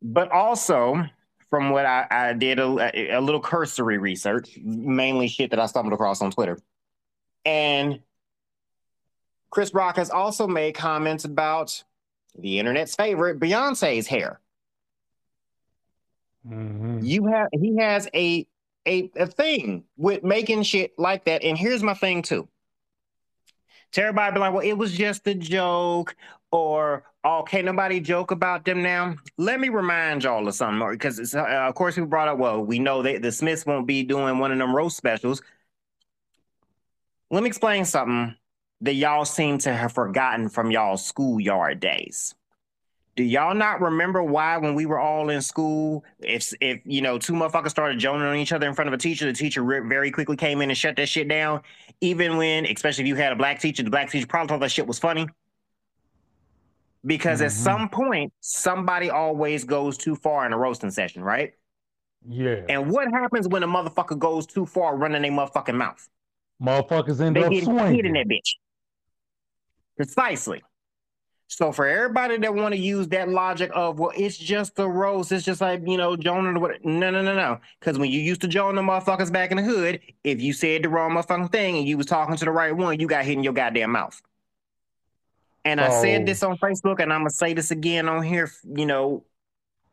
But 0.03 0.31
also, 0.31 1.03
from 1.49 1.71
what 1.71 1.87
I, 1.87 2.05
I 2.11 2.33
did 2.33 2.59
a, 2.59 3.17
a 3.17 3.19
little 3.19 3.41
cursory 3.41 3.97
research, 3.97 4.55
mainly 4.63 5.29
shit 5.29 5.49
that 5.49 5.59
I 5.59 5.65
stumbled 5.65 5.93
across 5.93 6.21
on 6.21 6.29
Twitter. 6.29 6.59
And 7.43 8.01
Chris 9.49 9.73
Rock 9.73 9.95
has 9.95 10.11
also 10.11 10.45
made 10.45 10.75
comments 10.75 11.25
about 11.25 11.83
the 12.37 12.59
internet's 12.59 12.95
favorite, 12.95 13.39
Beyonce's 13.39 14.07
hair. 14.07 14.39
Mm-hmm. 16.47 16.99
You 17.03 17.25
have 17.27 17.49
he 17.51 17.75
has 17.77 18.07
a, 18.13 18.47
a 18.87 19.11
a 19.17 19.27
thing 19.27 19.83
with 19.97 20.23
making 20.23 20.63
shit 20.63 20.93
like 20.97 21.25
that. 21.25 21.43
And 21.43 21.57
here's 21.57 21.83
my 21.83 21.93
thing 21.93 22.21
too. 22.21 22.47
To 23.93 24.01
everybody 24.01 24.33
be 24.33 24.39
like, 24.39 24.53
well, 24.53 24.65
it 24.65 24.73
was 24.73 24.93
just 24.95 25.27
a 25.27 25.33
joke, 25.33 26.15
or 26.51 27.03
oh, 27.25 27.43
can't 27.43 27.65
nobody 27.65 27.99
joke 27.99 28.31
about 28.31 28.63
them 28.63 28.81
now? 28.81 29.15
Let 29.37 29.59
me 29.59 29.67
remind 29.67 30.23
y'all 30.23 30.47
of 30.47 30.55
something, 30.55 30.89
because 30.91 31.35
uh, 31.35 31.43
of 31.43 31.75
course 31.75 31.97
we 31.97 32.05
brought 32.05 32.29
up, 32.29 32.37
well, 32.37 32.63
we 32.63 32.79
know 32.79 33.01
that 33.01 33.21
the 33.21 33.31
Smiths 33.31 33.65
won't 33.65 33.87
be 33.87 34.03
doing 34.03 34.39
one 34.39 34.53
of 34.53 34.57
them 34.57 34.73
roast 34.73 34.95
specials. 34.95 35.41
Let 37.29 37.43
me 37.43 37.49
explain 37.49 37.83
something 37.83 38.36
that 38.81 38.93
y'all 38.93 39.25
seem 39.25 39.57
to 39.59 39.73
have 39.73 39.93
forgotten 39.93 40.49
from 40.49 40.71
y'all 40.71 40.97
schoolyard 40.97 41.79
days. 41.79 42.35
Do 43.15 43.23
y'all 43.23 43.55
not 43.55 43.81
remember 43.81 44.21
why 44.21 44.57
when 44.57 44.75
we 44.75 44.85
were 44.85 44.99
all 44.99 45.31
in 45.31 45.41
school, 45.41 46.05
if 46.19 46.53
if 46.61 46.81
you 46.85 47.01
know 47.01 47.17
two 47.17 47.33
motherfuckers 47.33 47.71
started 47.71 47.97
joning 47.97 48.27
on 48.27 48.35
each 48.35 48.51
other 48.51 48.67
in 48.67 48.75
front 48.75 48.87
of 48.87 48.93
a 48.93 48.97
teacher, 48.97 49.25
the 49.25 49.33
teacher 49.33 49.63
very 49.63 50.11
quickly 50.11 50.35
came 50.35 50.61
in 50.61 50.69
and 50.69 50.77
shut 50.77 50.95
that 50.97 51.09
shit 51.09 51.27
down. 51.27 51.61
Even 51.99 52.37
when, 52.37 52.67
especially 52.67 53.05
if 53.05 53.07
you 53.07 53.15
had 53.15 53.33
a 53.33 53.35
black 53.35 53.59
teacher, 53.59 53.81
the 53.81 53.89
black 53.89 54.11
teacher 54.11 54.27
probably 54.27 54.49
thought 54.49 54.59
that 54.59 54.71
shit 54.71 54.85
was 54.85 54.99
funny. 54.99 55.27
Because 57.03 57.39
mm-hmm. 57.39 57.47
at 57.47 57.53
some 57.53 57.89
point, 57.89 58.31
somebody 58.39 59.09
always 59.09 59.63
goes 59.63 59.97
too 59.97 60.15
far 60.15 60.45
in 60.45 60.53
a 60.53 60.57
roasting 60.57 60.91
session, 60.91 61.23
right? 61.23 61.53
Yeah. 62.27 62.61
And 62.69 62.91
what 62.91 63.09
happens 63.11 63.47
when 63.47 63.63
a 63.63 63.67
motherfucker 63.67 64.19
goes 64.19 64.45
too 64.45 64.67
far 64.67 64.95
running 64.95 65.23
their 65.23 65.31
motherfucking 65.31 65.75
mouth? 65.75 66.07
Motherfuckers 66.61 67.19
end 67.19 67.35
they 67.35 67.43
up 67.43 67.51
get 67.51 67.63
swinging. 67.63 68.05
in 68.05 68.13
that 68.13 68.27
bitch. 68.27 68.57
Precisely. 69.97 70.63
So 71.47 71.71
for 71.71 71.87
everybody 71.87 72.37
that 72.37 72.53
want 72.53 72.73
to 72.73 72.79
use 72.79 73.07
that 73.09 73.29
logic 73.29 73.71
of 73.73 73.99
well, 73.99 74.11
it's 74.15 74.37
just 74.37 74.77
a 74.79 74.87
roast, 74.87 75.31
it's 75.31 75.45
just 75.45 75.61
like 75.61 75.81
you 75.85 75.97
know 75.97 76.17
Jonah. 76.17 76.59
What? 76.59 76.83
No, 76.83 77.09
no, 77.09 77.21
no, 77.21 77.33
no. 77.33 77.59
Because 77.79 77.97
when 77.97 78.11
you 78.11 78.19
used 78.19 78.41
to 78.41 78.47
join 78.47 78.75
the 78.75 78.81
motherfuckers 78.81 79.31
back 79.31 79.51
in 79.51 79.57
the 79.57 79.63
hood, 79.63 80.01
if 80.23 80.41
you 80.41 80.51
said 80.51 80.83
the 80.83 80.89
wrong 80.89 81.11
motherfucking 81.11 81.51
thing 81.51 81.77
and 81.77 81.87
you 81.87 81.97
was 81.97 82.05
talking 82.05 82.35
to 82.35 82.45
the 82.45 82.51
right 82.51 82.75
one, 82.75 82.99
you 82.99 83.07
got 83.07 83.23
hit 83.23 83.37
in 83.37 83.43
your 83.43 83.53
goddamn 83.53 83.91
mouth. 83.91 84.21
And 85.63 85.79
oh. 85.79 85.85
I 85.85 86.01
said 86.01 86.25
this 86.25 86.43
oh. 86.43 86.51
on 86.51 86.57
Facebook, 86.57 86.99
and 86.99 87.13
I'm 87.13 87.21
gonna 87.21 87.29
say 87.29 87.53
this 87.53 87.71
again 87.71 88.09
on 88.09 88.23
here. 88.23 88.51
You 88.65 88.85
know, 88.85 89.23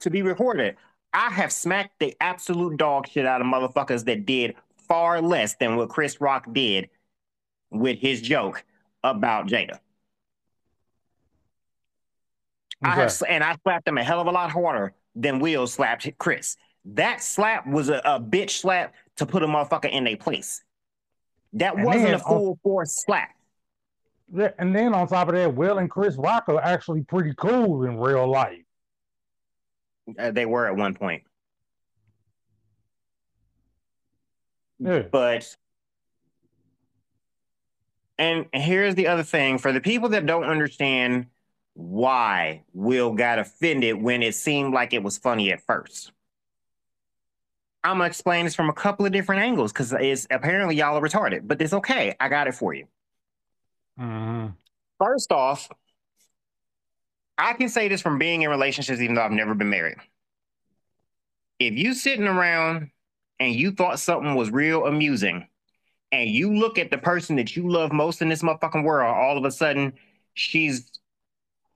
to 0.01 0.11
be 0.11 0.23
recorded. 0.23 0.77
I 1.13 1.31
have 1.31 1.53
smacked 1.53 2.01
the 2.01 2.17
absolute 2.21 2.77
dog 2.77 3.07
shit 3.09 3.27
out 3.27 3.41
of 3.41 3.47
motherfuckers 3.47 4.05
that 4.07 4.27
did 4.27 4.57
far 4.89 5.23
less 5.23 5.55
than 5.55 5.77
what 5.77 5.89
Chris 5.89 6.21
Rock 6.21 6.53
did 6.53 6.91
with 7.71 8.01
his 8.01 8.21
joke 8.21 8.65
about 9.05 9.47
Jada. 9.47 9.79
I 12.85 12.95
have, 12.95 13.23
and 13.29 13.43
I 13.43 13.57
slapped 13.63 13.89
him 13.89 13.99
a 13.99 14.05
hell 14.05 14.21
of 14.21 14.27
a 14.27 14.31
lot 14.31 14.51
harder 14.51 14.93
than 15.15 15.39
Will 15.39 15.67
slapped 15.67 16.09
Chris. 16.19 16.57
That 16.87 17.23
slap 17.23 17.67
was 17.67 17.89
a, 17.89 18.01
a 18.05 18.21
bitch 18.21 18.51
slap 18.51 18.95
to 19.17 19.27
put 19.27 19.43
a 19.43 19.47
motherfucker 19.47 19.91
in 19.91 20.05
their 20.05 20.17
place. 20.17 20.63
That 21.55 21.77
and 21.77 21.85
wasn't 21.85 22.15
a 22.15 22.19
full 22.19 22.51
on, 22.51 22.57
force 22.63 23.03
slap. 23.05 23.31
And 24.59 24.75
then 24.75 24.93
on 24.93 25.07
top 25.07 25.29
of 25.29 25.35
that, 25.35 25.55
Will 25.55 25.79
and 25.79 25.91
Chris 25.91 26.17
Rock 26.17 26.49
are 26.49 26.61
actually 26.61 27.03
pretty 27.03 27.33
cool 27.37 27.85
in 27.85 27.99
real 27.99 28.27
life. 28.27 28.63
Uh, 30.19 30.31
they 30.33 30.45
were 30.45 30.67
at 30.67 30.77
one 30.77 30.95
point. 30.95 31.23
Yeah. 34.79 35.03
But 35.11 35.57
and 38.19 38.47
here's 38.53 38.95
the 38.95 39.09
other 39.09 39.23
thing 39.23 39.59
for 39.59 39.73
the 39.73 39.81
people 39.81 40.11
that 40.11 40.27
don't 40.27 40.45
understand 40.45 41.27
why 41.75 42.63
Will 42.73 43.13
got 43.13 43.39
offended 43.39 44.01
when 44.01 44.23
it 44.23 44.35
seemed 44.35 44.73
like 44.73 44.93
it 44.93 45.03
was 45.03 45.19
funny 45.19 45.53
at 45.53 45.61
first. 45.61 46.13
I'm 47.83 47.99
gonna 47.99 48.07
explain 48.07 48.47
this 48.47 48.55
from 48.55 48.71
a 48.71 48.73
couple 48.73 49.05
of 49.05 49.13
different 49.13 49.43
angles 49.43 49.73
because 49.73 49.93
it's 49.93 50.27
apparently 50.31 50.77
y'all 50.77 50.97
are 50.97 51.03
retarded, 51.03 51.47
but 51.47 51.61
it's 51.61 51.75
okay. 51.75 52.15
I 52.19 52.29
got 52.29 52.49
it 52.49 52.55
for 52.55 52.73
you. 52.73 52.87
Mm-hmm. 54.01 54.53
First 54.99 55.31
off, 55.31 55.69
I 57.37 57.53
can 57.53 57.69
say 57.69 57.89
this 57.89 58.01
from 58.01 58.19
being 58.19 58.43
in 58.43 58.51
relationships, 58.51 59.01
even 59.01 59.17
though 59.17 59.23
I've 59.23 59.33
never 59.33 59.55
been 59.55 59.69
married. 59.69 59.99
If 61.59 61.75
you 61.75 61.93
sitting 61.93 62.27
around 62.27 62.91
and 63.39 63.53
you 63.53 63.73
thought 63.73 64.01
something 64.01 64.35
was 64.35 64.51
real 64.51 64.87
amusing, 64.87 65.47
and 66.13 66.31
you 66.31 66.55
look 66.55 66.79
at 66.79 66.91
the 66.91 66.99
person 66.99 67.37
that 67.37 67.57
you 67.57 67.69
love 67.69 67.93
most 67.93 68.23
in 68.23 68.29
this 68.29 68.43
motherfucking 68.43 68.85
world, 68.85 69.15
all 69.15 69.37
of 69.37 69.45
a 69.45 69.51
sudden 69.51 69.93
she's 70.35 70.91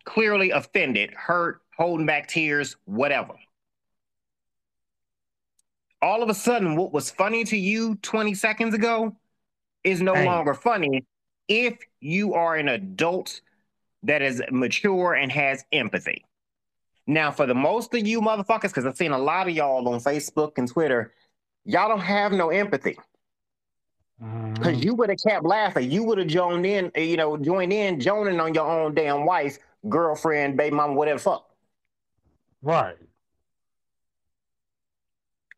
clearly 0.08 0.50
offended, 0.50 1.12
hurt, 1.12 1.60
holding 1.76 2.06
back 2.06 2.28
tears, 2.28 2.76
whatever. 2.86 3.34
All 6.00 6.22
of 6.22 6.30
a 6.30 6.34
sudden, 6.34 6.76
what 6.76 6.92
was 6.92 7.10
funny 7.10 7.44
to 7.44 7.58
you 7.58 7.96
20 7.96 8.32
seconds 8.32 8.74
ago 8.74 9.14
is 9.84 10.00
no 10.00 10.14
longer 10.14 10.54
funny 10.54 11.04
if 11.46 11.76
you 12.00 12.32
are 12.32 12.56
an 12.56 12.68
adult 12.68 13.42
that 14.04 14.22
is 14.22 14.42
mature 14.50 15.12
and 15.12 15.30
has 15.30 15.62
empathy. 15.72 16.24
Now, 17.06 17.30
for 17.30 17.44
the 17.44 17.54
most 17.54 17.92
of 17.94 18.06
you 18.06 18.22
motherfuckers, 18.22 18.62
because 18.62 18.86
I've 18.86 18.96
seen 18.96 19.12
a 19.12 19.18
lot 19.18 19.46
of 19.46 19.54
y'all 19.54 19.86
on 19.88 20.00
Facebook 20.00 20.52
and 20.56 20.68
Twitter, 20.68 21.12
y'all 21.66 21.88
don't 21.88 22.00
have 22.00 22.32
no 22.32 22.48
empathy. 22.48 22.96
Because 24.18 24.74
mm-hmm. 24.74 24.82
you 24.82 24.94
would 24.94 25.10
have 25.10 25.18
kept 25.26 25.44
laughing. 25.44 25.90
You 25.90 26.02
would 26.04 26.18
have 26.18 26.28
joined 26.28 26.64
in, 26.64 26.90
you 26.96 27.18
know, 27.18 27.36
joined 27.36 27.74
in, 27.74 28.00
joining 28.00 28.40
on 28.40 28.54
your 28.54 28.66
own 28.66 28.94
damn 28.94 29.26
wife 29.26 29.58
girlfriend, 29.86 30.56
baby 30.56 30.74
mama, 30.74 30.94
whatever 30.94 31.18
fuck. 31.18 31.48
Right. 32.62 32.96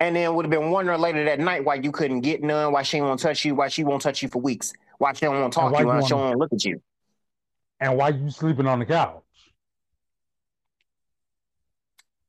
And 0.01 0.17
then 0.17 0.35
would 0.35 0.47
have 0.47 0.51
been 0.51 0.71
wondering 0.71 1.01
later 1.01 1.25
that 1.25 1.41
night 1.41 1.65
why 1.65 1.75
you 1.75 1.93
couldn't 1.93 2.23
get 2.23 2.43
none, 2.43 2.73
why 2.73 2.83
she 2.83 3.01
won't 3.01 3.21
touch 3.21 3.45
you, 3.45 3.55
why 3.55 3.69
she 3.69 3.85
won't 3.85 4.03
touch 4.03 4.23
you 4.23 4.29
for 4.29 4.41
weeks, 4.41 4.73
why 4.99 5.13
she 5.13 5.27
don't 5.27 5.39
want 5.39 5.53
to 5.53 5.59
talk 5.59 5.73
to 5.75 5.81
you, 5.81 5.87
why 5.87 6.01
she 6.01 6.09
don't 6.09 6.21
want 6.21 6.33
to 6.33 6.39
look 6.39 6.53
at 6.53 6.65
you. 6.65 6.81
And 7.81 7.97
why 7.97 8.09
you 8.09 8.31
sleeping 8.31 8.67
on 8.67 8.79
the 8.79 8.87
couch. 8.87 9.23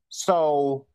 So 0.09 0.85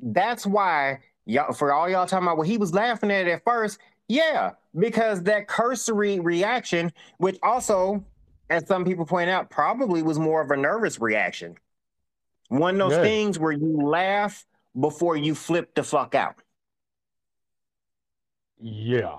that's 0.00 0.46
why 0.46 1.00
y'all 1.26 1.52
for 1.52 1.72
all 1.72 1.88
y'all 1.88 2.06
talking 2.06 2.26
about 2.26 2.38
well, 2.38 2.48
he 2.48 2.58
was 2.58 2.74
laughing 2.74 3.10
at 3.10 3.26
it 3.26 3.30
at 3.30 3.44
first. 3.44 3.78
Yeah, 4.08 4.52
because 4.76 5.22
that 5.24 5.48
cursory 5.48 6.18
reaction, 6.18 6.92
which 7.18 7.38
also 7.42 8.04
as 8.50 8.66
some 8.66 8.84
people 8.84 9.04
point 9.04 9.30
out, 9.30 9.50
probably 9.50 10.02
was 10.02 10.18
more 10.18 10.40
of 10.40 10.50
a 10.50 10.56
nervous 10.56 11.00
reaction. 11.00 11.56
One 12.48 12.80
of 12.80 12.90
those 12.90 12.98
yeah. 12.98 13.02
things 13.02 13.38
where 13.38 13.52
you 13.52 13.80
laugh 13.82 14.46
before 14.78 15.16
you 15.16 15.34
flip 15.34 15.74
the 15.74 15.82
fuck 15.82 16.14
out. 16.14 16.36
Yeah. 18.60 19.18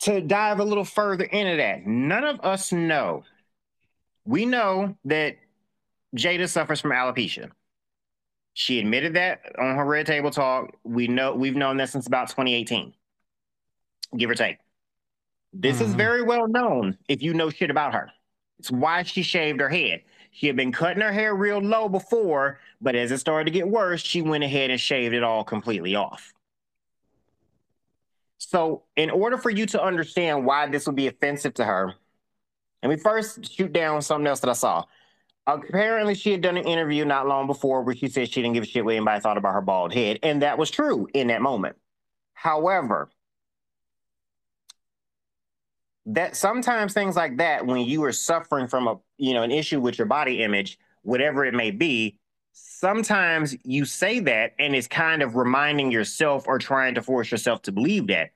To 0.00 0.20
dive 0.20 0.60
a 0.60 0.64
little 0.64 0.84
further 0.84 1.24
into 1.24 1.56
that, 1.56 1.86
none 1.86 2.24
of 2.24 2.40
us 2.40 2.72
know. 2.72 3.24
We 4.24 4.46
know 4.46 4.96
that 5.04 5.36
Jada 6.16 6.48
suffers 6.48 6.80
from 6.80 6.90
alopecia. 6.90 7.50
She 8.54 8.78
admitted 8.78 9.14
that 9.14 9.40
on 9.58 9.76
her 9.76 9.84
Red 9.84 10.06
Table 10.06 10.30
Talk. 10.30 10.76
We 10.84 11.08
know 11.08 11.34
we've 11.34 11.56
known 11.56 11.78
that 11.78 11.88
since 11.88 12.06
about 12.06 12.28
2018, 12.28 12.92
give 14.16 14.28
or 14.28 14.34
take. 14.34 14.58
This 15.52 15.76
mm-hmm. 15.76 15.84
is 15.84 15.94
very 15.94 16.22
well 16.22 16.48
known 16.48 16.96
if 17.08 17.22
you 17.22 17.34
know 17.34 17.50
shit 17.50 17.70
about 17.70 17.92
her. 17.94 18.10
It's 18.58 18.70
why 18.70 19.02
she 19.02 19.22
shaved 19.22 19.60
her 19.60 19.68
head. 19.68 20.02
She 20.30 20.46
had 20.46 20.56
been 20.56 20.72
cutting 20.72 21.02
her 21.02 21.12
hair 21.12 21.34
real 21.34 21.58
low 21.58 21.88
before, 21.88 22.58
but 22.80 22.94
as 22.94 23.10
it 23.12 23.18
started 23.18 23.44
to 23.44 23.50
get 23.50 23.68
worse, 23.68 24.00
she 24.00 24.22
went 24.22 24.44
ahead 24.44 24.70
and 24.70 24.80
shaved 24.80 25.14
it 25.14 25.22
all 25.22 25.44
completely 25.44 25.94
off. 25.94 26.32
So, 28.38 28.82
in 28.96 29.10
order 29.10 29.36
for 29.36 29.50
you 29.50 29.66
to 29.66 29.82
understand 29.82 30.44
why 30.46 30.66
this 30.66 30.86
would 30.86 30.96
be 30.96 31.06
offensive 31.06 31.54
to 31.54 31.64
her, 31.64 31.94
let 32.82 32.88
me 32.88 32.96
first 32.96 33.52
shoot 33.52 33.72
down 33.72 34.02
something 34.02 34.26
else 34.26 34.40
that 34.40 34.50
I 34.50 34.54
saw. 34.54 34.84
Apparently, 35.46 36.14
she 36.14 36.32
had 36.32 36.40
done 36.40 36.56
an 36.56 36.66
interview 36.66 37.04
not 37.04 37.26
long 37.26 37.46
before 37.46 37.82
where 37.82 37.94
she 37.94 38.08
said 38.08 38.28
she 38.28 38.42
didn't 38.42 38.54
give 38.54 38.64
a 38.64 38.66
shit 38.66 38.84
what 38.84 38.94
anybody 38.94 39.20
thought 39.20 39.38
about 39.38 39.54
her 39.54 39.60
bald 39.60 39.92
head, 39.92 40.18
and 40.22 40.42
that 40.42 40.56
was 40.56 40.70
true 40.70 41.08
in 41.14 41.28
that 41.28 41.42
moment. 41.42 41.76
However, 42.34 43.10
that 46.06 46.36
sometimes 46.36 46.92
things 46.92 47.16
like 47.16 47.36
that, 47.36 47.64
when 47.64 47.80
you 47.80 48.02
are 48.04 48.12
suffering 48.12 48.66
from 48.66 48.88
a 48.88 48.98
you 49.18 49.34
know 49.34 49.42
an 49.42 49.50
issue 49.50 49.80
with 49.80 49.98
your 49.98 50.06
body 50.06 50.42
image, 50.42 50.78
whatever 51.02 51.44
it 51.44 51.54
may 51.54 51.70
be, 51.70 52.18
sometimes 52.52 53.56
you 53.64 53.84
say 53.84 54.20
that 54.20 54.54
and 54.58 54.74
it's 54.74 54.86
kind 54.86 55.22
of 55.22 55.36
reminding 55.36 55.90
yourself 55.90 56.46
or 56.46 56.58
trying 56.58 56.94
to 56.94 57.02
force 57.02 57.30
yourself 57.30 57.62
to 57.62 57.72
believe 57.72 58.06
that. 58.08 58.30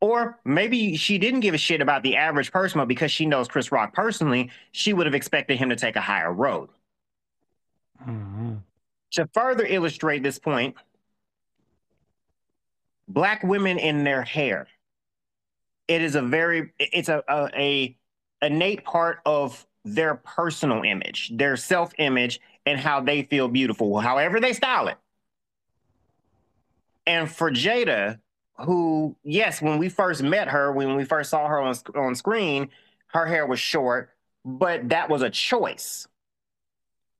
Or 0.00 0.38
maybe 0.44 0.96
she 0.96 1.16
didn't 1.16 1.40
give 1.40 1.54
a 1.54 1.58
shit 1.58 1.80
about 1.80 2.02
the 2.02 2.16
average 2.16 2.52
person, 2.52 2.78
but 2.78 2.88
because 2.88 3.10
she 3.10 3.24
knows 3.24 3.48
Chris 3.48 3.72
Rock 3.72 3.94
personally, 3.94 4.50
she 4.72 4.92
would 4.92 5.06
have 5.06 5.14
expected 5.14 5.56
him 5.56 5.70
to 5.70 5.76
take 5.76 5.96
a 5.96 6.02
higher 6.02 6.32
road. 6.32 6.68
Mm-hmm. 8.02 8.56
To 9.12 9.28
further 9.32 9.64
illustrate 9.64 10.22
this 10.22 10.38
point, 10.38 10.76
black 13.08 13.42
women 13.42 13.78
in 13.78 14.04
their 14.04 14.22
hair. 14.22 14.68
It 15.88 16.02
is 16.02 16.14
a 16.14 16.22
very 16.22 16.72
it's 16.78 17.08
a, 17.08 17.22
a, 17.28 17.50
a 17.54 17.96
innate 18.42 18.84
part 18.84 19.20
of 19.24 19.66
their 19.84 20.16
personal 20.16 20.82
image, 20.82 21.30
their 21.36 21.56
self-image, 21.56 22.40
and 22.66 22.78
how 22.78 23.00
they 23.00 23.22
feel 23.22 23.48
beautiful, 23.48 24.00
however 24.00 24.40
they 24.40 24.52
style 24.52 24.88
it. 24.88 24.96
And 27.06 27.30
for 27.30 27.52
Jada, 27.52 28.18
who, 28.58 29.14
yes, 29.22 29.62
when 29.62 29.78
we 29.78 29.88
first 29.88 30.22
met 30.22 30.48
her, 30.48 30.72
when 30.72 30.96
we 30.96 31.04
first 31.04 31.30
saw 31.30 31.46
her 31.46 31.60
on, 31.60 31.76
on 31.94 32.14
screen, 32.16 32.68
her 33.08 33.26
hair 33.26 33.46
was 33.46 33.60
short, 33.60 34.10
but 34.44 34.88
that 34.88 35.08
was 35.08 35.22
a 35.22 35.30
choice. 35.30 36.08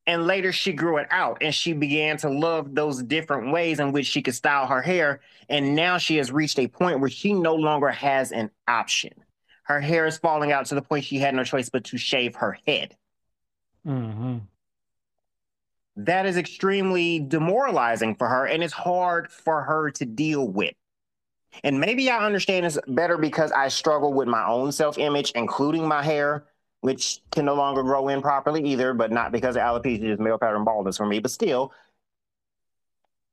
And 0.06 0.26
later 0.26 0.52
she 0.52 0.72
grew 0.72 0.98
it 0.98 1.08
out 1.10 1.38
and 1.40 1.52
she 1.52 1.72
began 1.72 2.16
to 2.18 2.30
love 2.30 2.74
those 2.74 3.02
different 3.02 3.50
ways 3.52 3.80
in 3.80 3.90
which 3.90 4.06
she 4.06 4.22
could 4.22 4.34
style 4.34 4.66
her 4.66 4.80
hair. 4.80 5.20
And 5.48 5.74
now 5.74 5.98
she 5.98 6.16
has 6.18 6.30
reached 6.30 6.58
a 6.60 6.68
point 6.68 7.00
where 7.00 7.10
she 7.10 7.32
no 7.32 7.56
longer 7.56 7.88
has 7.88 8.30
an 8.30 8.50
option. 8.68 9.12
Her 9.64 9.80
hair 9.80 10.06
is 10.06 10.16
falling 10.16 10.52
out 10.52 10.66
to 10.66 10.76
the 10.76 10.82
point 10.82 11.04
she 11.04 11.18
had 11.18 11.34
no 11.34 11.42
choice 11.42 11.68
but 11.68 11.84
to 11.84 11.98
shave 11.98 12.36
her 12.36 12.56
head. 12.66 12.96
Mm-hmm. 13.84 14.38
That 15.96 16.26
is 16.26 16.36
extremely 16.36 17.18
demoralizing 17.18 18.14
for 18.14 18.28
her 18.28 18.46
and 18.46 18.62
it's 18.62 18.72
hard 18.72 19.30
for 19.32 19.62
her 19.62 19.90
to 19.92 20.04
deal 20.04 20.46
with. 20.46 20.74
And 21.64 21.80
maybe 21.80 22.10
I 22.10 22.24
understand 22.24 22.66
this 22.66 22.78
better 22.86 23.18
because 23.18 23.50
I 23.50 23.68
struggle 23.68 24.12
with 24.12 24.28
my 24.28 24.46
own 24.46 24.70
self 24.70 24.98
image, 24.98 25.32
including 25.34 25.88
my 25.88 26.02
hair 26.02 26.44
which 26.80 27.20
can 27.30 27.44
no 27.44 27.54
longer 27.54 27.82
grow 27.82 28.08
in 28.08 28.22
properly 28.22 28.62
either, 28.64 28.94
but 28.94 29.10
not 29.10 29.32
because 29.32 29.56
of 29.56 29.62
alopecia, 29.62 30.00
just 30.00 30.20
male 30.20 30.38
pattern 30.38 30.64
baldness 30.64 30.96
for 30.96 31.06
me. 31.06 31.18
But 31.18 31.30
still, 31.30 31.72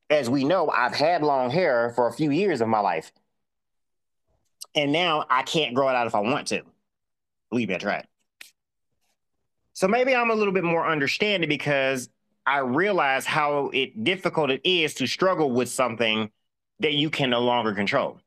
as 0.10 0.29
we 0.29 0.43
know, 0.43 0.69
I've 0.69 0.95
had 0.95 1.23
long 1.23 1.49
hair 1.49 1.91
for 1.95 2.08
a 2.08 2.13
few 2.13 2.32
years 2.32 2.62
of 2.62 2.67
my 2.67 2.79
life. 2.79 3.12
And 4.75 4.91
now 4.91 5.25
I 5.29 5.43
can't 5.43 5.75
grow 5.75 5.89
it 5.89 5.95
out 5.95 6.08
if 6.08 6.15
I 6.15 6.19
want 6.19 6.47
to. 6.47 6.63
Believe 7.49 7.69
me, 7.69 7.75
I 7.75 7.77
tried. 7.77 8.08
So 9.73 9.88
maybe 9.88 10.15
I'm 10.15 10.29
a 10.29 10.36
little 10.36 10.53
bit 10.53 10.63
more 10.63 10.88
understanding 10.88 11.49
because 11.49 12.10
I 12.45 12.60
realize 12.60 13.25
how 13.25 13.69
it 13.73 14.03
difficult 14.03 14.51
it 14.51 14.62
is 14.63 14.93
to 14.95 15.08
struggle 15.08 15.51
with 15.51 15.69
something 15.69 16.32
that 16.79 16.93
you 16.93 17.10
can 17.10 17.29
no 17.29 17.41
longer 17.41 17.73
control, 17.73 18.19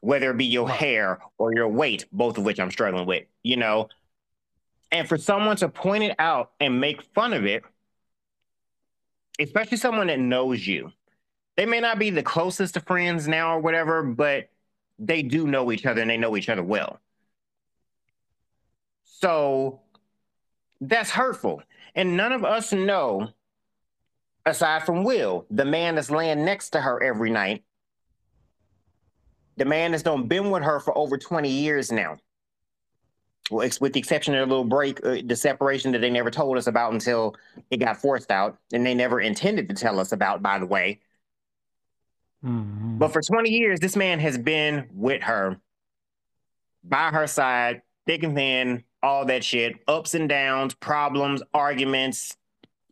whether 0.00 0.30
it 0.30 0.36
be 0.36 0.46
your 0.46 0.68
hair 0.68 1.20
or 1.38 1.52
your 1.54 1.68
weight, 1.68 2.06
both 2.12 2.38
of 2.38 2.44
which 2.44 2.58
I'm 2.58 2.70
struggling 2.70 3.06
with. 3.06 3.24
You 3.42 3.56
know, 3.56 3.88
and 4.92 5.08
for 5.08 5.16
someone 5.16 5.56
to 5.56 5.68
point 5.68 6.04
it 6.04 6.16
out 6.18 6.52
and 6.60 6.80
make 6.80 7.02
fun 7.14 7.32
of 7.32 7.46
it, 7.46 7.62
especially 9.38 9.76
someone 9.76 10.08
that 10.08 10.18
knows 10.18 10.66
you, 10.66 10.92
they 11.56 11.66
may 11.66 11.80
not 11.80 11.98
be 11.98 12.10
the 12.10 12.22
closest 12.22 12.74
to 12.74 12.80
friends 12.80 13.28
now 13.28 13.54
or 13.56 13.60
whatever, 13.60 14.02
but 14.02 14.50
they 14.98 15.22
do 15.22 15.46
know 15.46 15.72
each 15.72 15.86
other 15.86 16.00
and 16.00 16.10
they 16.10 16.16
know 16.16 16.36
each 16.36 16.48
other 16.48 16.62
well. 16.62 17.00
So 19.04 19.80
that's 20.80 21.10
hurtful. 21.10 21.62
And 21.94 22.16
none 22.16 22.32
of 22.32 22.44
us 22.44 22.72
know, 22.72 23.28
aside 24.46 24.84
from 24.84 25.04
Will, 25.04 25.46
the 25.50 25.64
man 25.64 25.94
that's 25.96 26.10
laying 26.10 26.44
next 26.44 26.70
to 26.70 26.80
her 26.80 27.02
every 27.02 27.30
night, 27.30 27.64
the 29.56 29.64
man 29.64 29.90
that's 29.90 30.02
done 30.02 30.26
been 30.26 30.50
with 30.50 30.62
her 30.62 30.80
for 30.80 30.96
over 30.96 31.18
20 31.18 31.48
years 31.48 31.92
now 31.92 32.16
with 33.50 33.92
the 33.92 33.98
exception 33.98 34.34
of 34.34 34.48
a 34.48 34.50
little 34.50 34.64
break, 34.64 35.04
uh, 35.04 35.18
the 35.24 35.36
separation 35.36 35.92
that 35.92 36.00
they 36.00 36.10
never 36.10 36.30
told 36.30 36.56
us 36.56 36.66
about 36.66 36.92
until 36.92 37.36
it 37.70 37.78
got 37.78 37.96
forced 37.96 38.30
out, 38.30 38.58
and 38.72 38.84
they 38.84 38.94
never 38.94 39.20
intended 39.20 39.68
to 39.68 39.74
tell 39.74 39.98
us 39.98 40.12
about, 40.12 40.42
by 40.42 40.58
the 40.58 40.66
way. 40.66 41.00
Mm-hmm. 42.44 42.98
But 42.98 43.12
for 43.12 43.20
20 43.20 43.50
years, 43.50 43.80
this 43.80 43.96
man 43.96 44.18
has 44.20 44.38
been 44.38 44.88
with 44.92 45.22
her, 45.22 45.60
by 46.84 47.10
her 47.10 47.26
side, 47.26 47.82
thick 48.06 48.22
and 48.22 48.34
thin, 48.34 48.84
all 49.02 49.26
that 49.26 49.44
shit, 49.44 49.76
ups 49.88 50.14
and 50.14 50.28
downs, 50.28 50.74
problems, 50.74 51.42
arguments, 51.52 52.36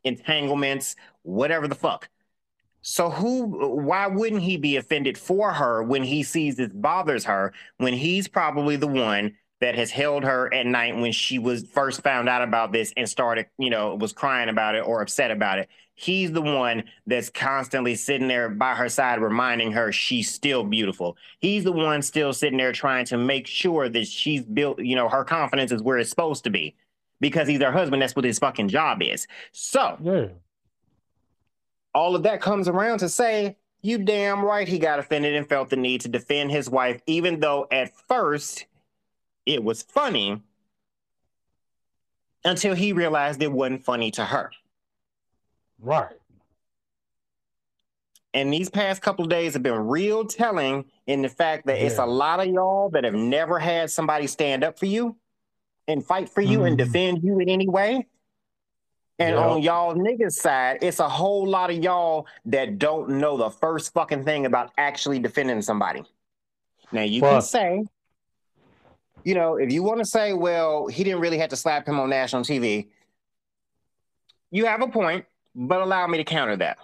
entanglements, 0.04 0.96
whatever 1.22 1.68
the 1.68 1.74
fuck. 1.74 2.08
So 2.82 3.10
who 3.10 3.44
why 3.76 4.06
wouldn't 4.06 4.42
he 4.42 4.56
be 4.56 4.76
offended 4.76 5.18
for 5.18 5.52
her 5.52 5.82
when 5.82 6.02
he 6.02 6.22
sees 6.22 6.56
this 6.56 6.72
bothers 6.72 7.24
her 7.24 7.52
when 7.78 7.92
he's 7.92 8.28
probably 8.28 8.76
the 8.76 8.86
one 8.86 9.34
that 9.60 9.74
has 9.74 9.90
held 9.90 10.24
her 10.24 10.52
at 10.54 10.66
night 10.66 10.96
when 10.96 11.12
she 11.12 11.38
was 11.38 11.64
first 11.64 12.02
found 12.02 12.28
out 12.28 12.42
about 12.42 12.72
this 12.72 12.92
and 12.96 13.08
started, 13.08 13.46
you 13.58 13.70
know, 13.70 13.94
was 13.94 14.12
crying 14.12 14.48
about 14.48 14.74
it 14.74 14.80
or 14.80 15.02
upset 15.02 15.30
about 15.30 15.58
it. 15.58 15.68
He's 15.94 16.30
the 16.30 16.42
one 16.42 16.84
that's 17.08 17.28
constantly 17.28 17.96
sitting 17.96 18.28
there 18.28 18.48
by 18.48 18.76
her 18.76 18.88
side, 18.88 19.20
reminding 19.20 19.72
her 19.72 19.90
she's 19.90 20.32
still 20.32 20.62
beautiful. 20.62 21.16
He's 21.40 21.64
the 21.64 21.72
one 21.72 22.02
still 22.02 22.32
sitting 22.32 22.56
there 22.56 22.70
trying 22.70 23.04
to 23.06 23.18
make 23.18 23.48
sure 23.48 23.88
that 23.88 24.06
she's 24.06 24.44
built, 24.44 24.78
you 24.78 24.94
know, 24.94 25.08
her 25.08 25.24
confidence 25.24 25.72
is 25.72 25.82
where 25.82 25.98
it's 25.98 26.10
supposed 26.10 26.44
to 26.44 26.50
be 26.50 26.76
because 27.20 27.48
he's 27.48 27.60
her 27.60 27.72
husband. 27.72 28.00
That's 28.00 28.14
what 28.14 28.24
his 28.24 28.38
fucking 28.38 28.68
job 28.68 29.02
is. 29.02 29.26
So, 29.50 29.98
yeah. 30.00 30.26
all 31.94 32.14
of 32.14 32.22
that 32.22 32.40
comes 32.40 32.68
around 32.68 32.98
to 33.00 33.08
say, 33.08 33.56
you 33.82 33.98
damn 33.98 34.44
right 34.44 34.68
he 34.68 34.78
got 34.78 35.00
offended 35.00 35.34
and 35.34 35.48
felt 35.48 35.68
the 35.68 35.76
need 35.76 36.02
to 36.02 36.08
defend 36.08 36.52
his 36.52 36.70
wife, 36.70 37.00
even 37.06 37.40
though 37.40 37.66
at 37.72 37.92
first 38.06 38.66
it 39.48 39.64
was 39.64 39.82
funny 39.82 40.42
until 42.44 42.74
he 42.74 42.92
realized 42.92 43.42
it 43.42 43.50
wasn't 43.50 43.82
funny 43.82 44.10
to 44.12 44.24
her. 44.24 44.50
Right. 45.80 46.14
And 48.34 48.52
these 48.52 48.68
past 48.68 49.00
couple 49.00 49.24
of 49.24 49.30
days 49.30 49.54
have 49.54 49.62
been 49.62 49.88
real 49.88 50.26
telling 50.26 50.84
in 51.06 51.22
the 51.22 51.30
fact 51.30 51.66
that 51.66 51.80
yeah. 51.80 51.86
it's 51.86 51.98
a 51.98 52.04
lot 52.04 52.40
of 52.40 52.46
y'all 52.46 52.90
that 52.90 53.04
have 53.04 53.14
never 53.14 53.58
had 53.58 53.90
somebody 53.90 54.26
stand 54.26 54.62
up 54.62 54.78
for 54.78 54.86
you 54.86 55.16
and 55.88 56.04
fight 56.04 56.28
for 56.28 56.42
you 56.42 56.58
mm-hmm. 56.58 56.66
and 56.66 56.78
defend 56.78 57.22
you 57.24 57.40
in 57.40 57.48
any 57.48 57.68
way. 57.68 58.06
And 59.18 59.34
on 59.34 59.62
y'all 59.62 59.96
niggas 59.96 60.34
side, 60.34 60.78
it's 60.82 61.00
a 61.00 61.08
whole 61.08 61.48
lot 61.48 61.70
of 61.70 61.82
y'all 61.82 62.28
that 62.44 62.78
don't 62.78 63.08
know 63.08 63.36
the 63.36 63.50
first 63.50 63.92
fucking 63.92 64.24
thing 64.24 64.46
about 64.46 64.70
actually 64.78 65.18
defending 65.18 65.60
somebody. 65.62 66.04
Now 66.92 67.02
you 67.02 67.22
can 67.22 67.42
say 67.42 67.84
you 69.28 69.34
know, 69.34 69.56
if 69.56 69.70
you 69.70 69.82
want 69.82 69.98
to 69.98 70.06
say, 70.06 70.32
well, 70.32 70.86
he 70.86 71.04
didn't 71.04 71.20
really 71.20 71.36
have 71.36 71.50
to 71.50 71.56
slap 71.56 71.86
him 71.86 72.00
on 72.00 72.08
national 72.08 72.40
TV, 72.44 72.88
you 74.50 74.64
have 74.64 74.80
a 74.80 74.88
point, 74.88 75.26
but 75.54 75.82
allow 75.82 76.06
me 76.06 76.16
to 76.16 76.24
counter 76.24 76.56
that. 76.56 76.78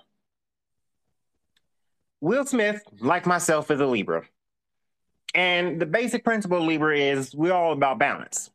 Will 2.20 2.44
Smith, 2.44 2.82
like 3.00 3.24
myself, 3.24 3.70
is 3.70 3.80
a 3.80 3.86
Libra. 3.86 4.24
And 5.34 5.80
the 5.80 5.86
basic 5.86 6.22
principle 6.22 6.58
of 6.58 6.64
Libra 6.64 6.98
is 6.98 7.34
we're 7.34 7.54
all 7.54 7.72
about 7.72 7.98
balance. 7.98 8.50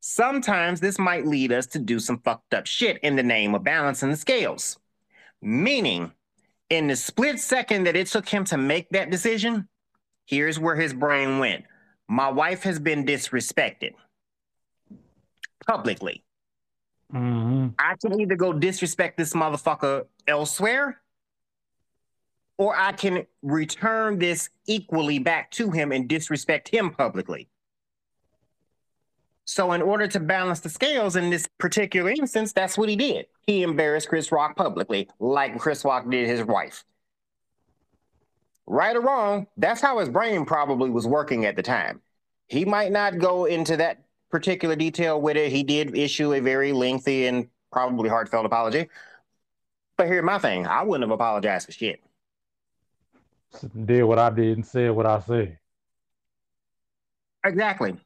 Sometimes 0.00 0.80
this 0.80 0.98
might 0.98 1.26
lead 1.26 1.52
us 1.52 1.66
to 1.66 1.78
do 1.78 2.00
some 2.00 2.20
fucked 2.20 2.54
up 2.54 2.66
shit 2.66 2.96
in 3.02 3.16
the 3.16 3.22
name 3.22 3.54
of 3.54 3.62
balancing 3.62 4.08
the 4.08 4.16
scales. 4.16 4.78
Meaning, 5.42 6.10
in 6.70 6.86
the 6.86 6.96
split 6.96 7.38
second 7.38 7.84
that 7.84 7.96
it 7.96 8.06
took 8.06 8.30
him 8.30 8.46
to 8.46 8.56
make 8.56 8.88
that 8.92 9.10
decision, 9.10 9.68
here's 10.24 10.58
where 10.58 10.76
his 10.76 10.94
brain 10.94 11.38
went 11.38 11.66
my 12.08 12.28
wife 12.28 12.62
has 12.62 12.78
been 12.78 13.04
disrespected 13.04 13.94
publicly. 15.66 16.22
Mm-hmm. 17.12 17.68
I 17.78 17.94
can 18.00 18.20
either 18.20 18.36
go 18.36 18.52
disrespect 18.52 19.16
this 19.16 19.32
motherfucker 19.32 20.06
elsewhere, 20.26 21.00
or 22.58 22.76
I 22.76 22.92
can 22.92 23.26
return 23.42 24.18
this 24.18 24.50
equally 24.66 25.18
back 25.18 25.50
to 25.52 25.70
him 25.70 25.92
and 25.92 26.08
disrespect 26.08 26.68
him 26.68 26.90
publicly. 26.90 27.48
So, 29.44 29.72
in 29.72 29.82
order 29.82 30.08
to 30.08 30.18
balance 30.18 30.58
the 30.58 30.68
scales 30.68 31.14
in 31.14 31.30
this 31.30 31.48
particular 31.58 32.10
instance, 32.10 32.52
that's 32.52 32.76
what 32.76 32.88
he 32.88 32.96
did. 32.96 33.26
He 33.46 33.62
embarrassed 33.62 34.08
Chris 34.08 34.32
Rock 34.32 34.56
publicly, 34.56 35.08
like 35.20 35.56
Chris 35.58 35.84
Rock 35.84 36.10
did 36.10 36.26
his 36.26 36.42
wife 36.42 36.84
right 38.66 38.96
or 38.96 39.00
wrong, 39.00 39.46
that's 39.56 39.80
how 39.80 39.98
his 39.98 40.08
brain 40.08 40.44
probably 40.44 40.90
was 40.90 41.06
working 41.06 41.44
at 41.44 41.56
the 41.56 41.62
time. 41.62 42.00
He 42.48 42.64
might 42.64 42.92
not 42.92 43.18
go 43.18 43.44
into 43.44 43.76
that 43.76 44.04
particular 44.30 44.76
detail 44.76 45.20
with 45.20 45.36
it. 45.36 45.50
He 45.50 45.62
did 45.62 45.96
issue 45.96 46.32
a 46.32 46.40
very 46.40 46.72
lengthy 46.72 47.26
and 47.26 47.48
probably 47.72 48.08
heartfelt 48.08 48.46
apology. 48.46 48.88
But 49.96 50.08
here's 50.08 50.24
my 50.24 50.38
thing 50.38 50.66
I 50.66 50.82
wouldn't 50.82 51.08
have 51.08 51.14
apologized 51.14 51.66
for 51.66 51.72
shit. 51.72 52.02
Did 53.84 54.04
what 54.04 54.18
I 54.18 54.30
did 54.30 54.58
and 54.58 54.66
said 54.66 54.90
what 54.90 55.06
I 55.06 55.20
said. 55.20 55.58
Exactly. 57.44 57.96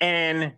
And 0.00 0.52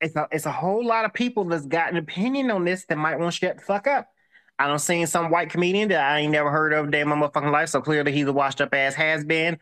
it's 0.00 0.16
a 0.16 0.26
it's 0.32 0.46
a 0.46 0.52
whole 0.52 0.84
lot 0.84 1.04
of 1.04 1.12
people 1.12 1.44
that's 1.44 1.66
got 1.66 1.90
an 1.90 1.98
opinion 1.98 2.50
on 2.50 2.64
this 2.64 2.86
that 2.86 2.98
might 2.98 3.18
want 3.18 3.32
to 3.32 3.38
shut 3.38 3.58
the 3.58 3.62
fuck 3.62 3.86
up. 3.86 4.08
I 4.58 4.66
don't 4.66 4.78
seen 4.80 5.06
some 5.06 5.30
white 5.30 5.50
comedian 5.50 5.88
that 5.90 6.00
I 6.00 6.20
ain't 6.20 6.32
never 6.32 6.50
heard 6.50 6.72
of 6.72 6.90
day 6.90 7.00
in 7.00 7.08
my 7.08 7.16
motherfucking 7.16 7.52
life. 7.52 7.68
So 7.68 7.80
clearly 7.80 8.12
he's 8.12 8.26
a 8.26 8.32
washed 8.32 8.60
up 8.60 8.74
ass 8.74 8.94
has 8.94 9.24
been 9.24 9.58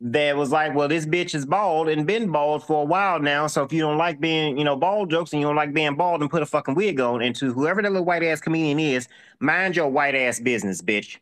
that 0.00 0.36
was 0.36 0.52
like, 0.52 0.74
well, 0.74 0.86
this 0.86 1.06
bitch 1.06 1.34
is 1.34 1.44
bald 1.44 1.88
and 1.88 2.06
been 2.06 2.30
bald 2.30 2.64
for 2.64 2.82
a 2.82 2.84
while 2.84 3.18
now. 3.18 3.48
So 3.48 3.64
if 3.64 3.72
you 3.72 3.80
don't 3.80 3.98
like 3.98 4.20
being, 4.20 4.56
you 4.56 4.64
know, 4.64 4.76
bald 4.76 5.10
jokes 5.10 5.32
and 5.32 5.40
you 5.40 5.48
don't 5.48 5.56
like 5.56 5.74
being 5.74 5.96
bald, 5.96 6.20
and 6.20 6.30
put 6.30 6.42
a 6.42 6.46
fucking 6.46 6.74
wig 6.74 7.00
on. 7.00 7.20
And 7.22 7.34
to 7.36 7.52
whoever 7.52 7.82
that 7.82 7.90
little 7.90 8.04
white 8.04 8.22
ass 8.22 8.40
comedian 8.40 8.78
is, 8.78 9.08
mind 9.40 9.74
your 9.76 9.88
white 9.88 10.14
ass 10.14 10.38
business, 10.38 10.82
bitch. 10.82 11.18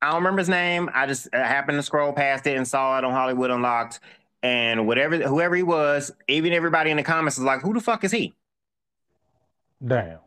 I 0.00 0.08
don't 0.10 0.16
remember 0.16 0.40
his 0.40 0.48
name. 0.48 0.90
I 0.94 1.06
just 1.06 1.28
happened 1.32 1.78
to 1.78 1.82
scroll 1.82 2.12
past 2.12 2.46
it 2.46 2.56
and 2.56 2.66
saw 2.66 2.98
it 2.98 3.04
on 3.04 3.12
Hollywood 3.12 3.50
Unlocked. 3.50 4.00
And 4.42 4.86
whatever, 4.86 5.18
whoever 5.18 5.54
he 5.54 5.62
was, 5.62 6.10
even 6.26 6.52
everybody 6.52 6.90
in 6.90 6.96
the 6.96 7.02
comments 7.02 7.38
was 7.38 7.44
like, 7.44 7.60
"Who 7.60 7.74
the 7.74 7.80
fuck 7.80 8.02
is 8.04 8.10
he?" 8.10 8.34
Damn. 9.84 10.18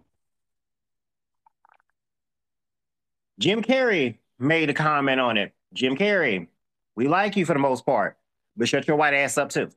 Jim 3.39 3.61
Carrey 3.61 4.17
made 4.39 4.69
a 4.69 4.73
comment 4.73 5.19
on 5.19 5.37
it. 5.37 5.53
Jim 5.73 5.97
Carrey, 5.97 6.47
we 6.95 7.07
like 7.07 7.35
you 7.35 7.45
for 7.45 7.53
the 7.53 7.59
most 7.59 7.85
part, 7.85 8.17
but 8.55 8.69
shut 8.69 8.87
your 8.87 8.95
white 8.95 9.13
ass 9.13 9.37
up 9.37 9.49
too. 9.49 9.69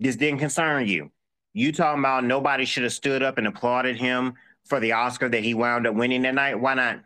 This 0.00 0.16
didn't 0.16 0.40
concern 0.40 0.88
you. 0.88 1.12
You 1.52 1.72
talking 1.72 2.00
about 2.00 2.24
nobody 2.24 2.64
should 2.64 2.84
have 2.84 2.92
stood 2.92 3.22
up 3.22 3.38
and 3.38 3.46
applauded 3.46 3.96
him 3.96 4.34
for 4.64 4.80
the 4.80 4.92
Oscar 4.92 5.28
that 5.28 5.44
he 5.44 5.54
wound 5.54 5.86
up 5.86 5.94
winning 5.94 6.22
that 6.22 6.34
night? 6.34 6.58
Why 6.58 6.74
not? 6.74 7.00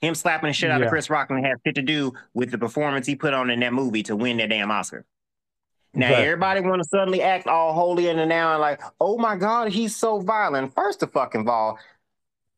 Him 0.00 0.14
slapping 0.14 0.48
the 0.48 0.52
shit 0.52 0.70
out 0.70 0.80
yeah. 0.80 0.86
of 0.86 0.90
Chris 0.90 1.10
Rock 1.10 1.30
and 1.30 1.44
had 1.44 1.56
shit 1.66 1.74
to 1.74 1.82
do 1.82 2.12
with 2.34 2.50
the 2.50 2.58
performance 2.58 3.06
he 3.06 3.16
put 3.16 3.34
on 3.34 3.50
in 3.50 3.60
that 3.60 3.72
movie 3.72 4.02
to 4.04 4.16
win 4.16 4.36
that 4.36 4.50
damn 4.50 4.70
Oscar. 4.70 5.04
Now 5.94 6.10
but, 6.10 6.20
everybody 6.20 6.60
want 6.60 6.82
to 6.82 6.88
suddenly 6.88 7.22
act 7.22 7.46
all 7.46 7.72
holy 7.72 8.08
in 8.08 8.18
the 8.18 8.26
now 8.26 8.52
and 8.52 8.60
like, 8.60 8.80
oh 9.00 9.18
my 9.18 9.36
god, 9.36 9.70
he's 9.72 9.96
so 9.96 10.20
violent. 10.20 10.74
First 10.74 11.02
of 11.02 11.12
fucking 11.12 11.48
all, 11.48 11.78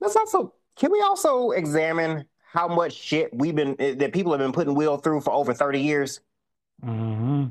let's 0.01 0.17
also 0.17 0.53
can 0.77 0.91
we 0.91 1.01
also 1.01 1.51
examine 1.53 2.25
how 2.53 2.67
much 2.67 2.93
shit 2.93 3.31
we've 3.33 3.55
been 3.55 3.77
eh, 3.79 3.95
that 3.95 4.13
people 4.13 4.33
have 4.33 4.41
been 4.41 4.53
putting 4.53 4.75
Will 4.75 4.97
through 4.97 5.21
for 5.21 5.33
over 5.33 5.55
thirty 5.55 5.81
years? 5.81 6.21
Mm-hmm. 6.85 7.47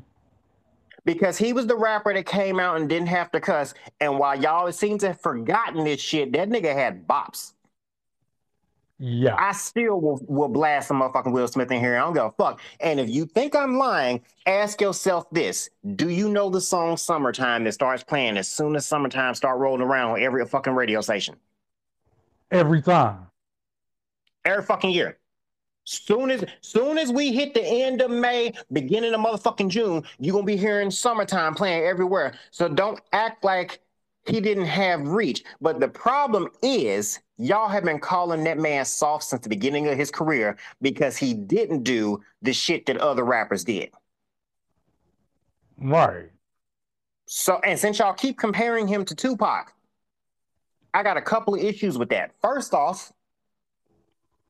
Because 1.06 1.38
he 1.38 1.54
was 1.54 1.66
the 1.66 1.78
rapper 1.78 2.14
that 2.14 2.26
came 2.26 2.60
out 2.60 2.78
and 2.78 2.90
didn't 2.90 3.08
have 3.08 3.32
to 3.32 3.40
cuss, 3.40 3.74
and 4.00 4.20
while 4.20 4.40
y'all 4.40 4.72
seem 4.72 4.98
to 5.00 5.08
have 5.08 5.22
forgotten 5.22 5.86
this 5.86 6.02
shit, 6.02 6.34
that 6.34 6.50
nigga 6.50 6.74
had 6.74 7.08
bops. 7.08 7.54
Yeah. 9.00 9.36
I 9.38 9.54
still 9.54 10.02
will, 10.02 10.20
will 10.28 10.50
blast 10.50 10.90
some 10.90 11.02
motherfucking 11.02 11.32
Will 11.32 11.48
Smith 11.48 11.72
in 11.72 11.80
here. 11.80 11.98
I 11.98 12.02
don't 12.02 12.14
give 12.14 12.26
a 12.26 12.32
fuck. 12.32 12.60
And 12.82 13.00
if 13.00 13.10
you 13.10 13.26
think 13.26 13.56
I'm 13.56 13.78
lying, 13.78 14.22
ask 14.46 14.82
yourself 14.82 15.30
this. 15.32 15.70
Do 15.96 16.10
you 16.10 16.28
know 16.28 16.50
the 16.50 16.60
song 16.60 16.98
Summertime 16.98 17.64
that 17.64 17.72
starts 17.72 18.04
playing 18.04 18.36
as 18.36 18.50
soon 18.50 18.76
as 18.76 18.86
summertime 18.86 19.36
start 19.36 19.58
rolling 19.58 19.82
around 19.82 20.12
on 20.12 20.22
every 20.22 20.46
fucking 20.46 20.74
radio 20.74 21.00
station? 21.00 21.38
Every 22.52 22.82
time. 22.82 23.28
Every 24.44 24.64
fucking 24.64 24.92
year. 24.92 25.18
Soon 25.86 26.30
as 26.30 26.44
soon 26.62 26.98
as 26.98 27.12
we 27.12 27.32
hit 27.32 27.54
the 27.54 27.66
end 27.66 28.02
of 28.02 28.12
May, 28.12 28.54
beginning 28.72 29.14
of 29.14 29.22
motherfucking 29.22 29.70
June, 29.70 30.04
you're 30.20 30.34
gonna 30.34 30.46
be 30.46 30.58
hearing 30.58 30.92
summertime 30.92 31.56
playing 31.56 31.84
everywhere. 31.84 32.36
So 32.52 32.68
don't 32.68 33.00
act 33.12 33.44
like 33.44 33.80
he 34.30 34.42
didn't 34.42 34.66
have 34.66 35.08
reach. 35.08 35.44
But 35.62 35.80
the 35.80 35.88
problem 35.88 36.50
is, 36.62 37.20
y'all 37.38 37.70
have 37.70 37.84
been 37.84 38.00
calling 38.00 38.44
that 38.44 38.58
man 38.58 38.86
soft 38.86 39.24
since 39.26 39.44
the 39.44 39.50
beginning 39.50 39.88
of 39.88 39.98
his 39.98 40.12
career 40.12 40.58
because 40.82 41.18
he 41.18 41.34
didn't 41.34 41.84
do 41.84 42.22
the 42.42 42.54
shit 42.54 42.86
that 42.88 42.98
other 42.98 43.24
rappers 43.24 43.64
did. 43.64 43.92
Right. 45.78 46.30
So, 47.26 47.60
and 47.64 47.78
since 47.78 48.00
y'all 48.00 48.14
keep 48.14 48.38
comparing 48.38 48.88
him 48.88 49.06
to 49.06 49.16
Tupac, 49.16 49.74
I 50.94 51.04
got 51.04 51.18
a 51.18 51.22
couple 51.22 51.56
of 51.56 51.62
issues 51.62 51.98
with 51.98 52.10
that. 52.10 52.32
First 52.42 52.74
off, 52.74 53.12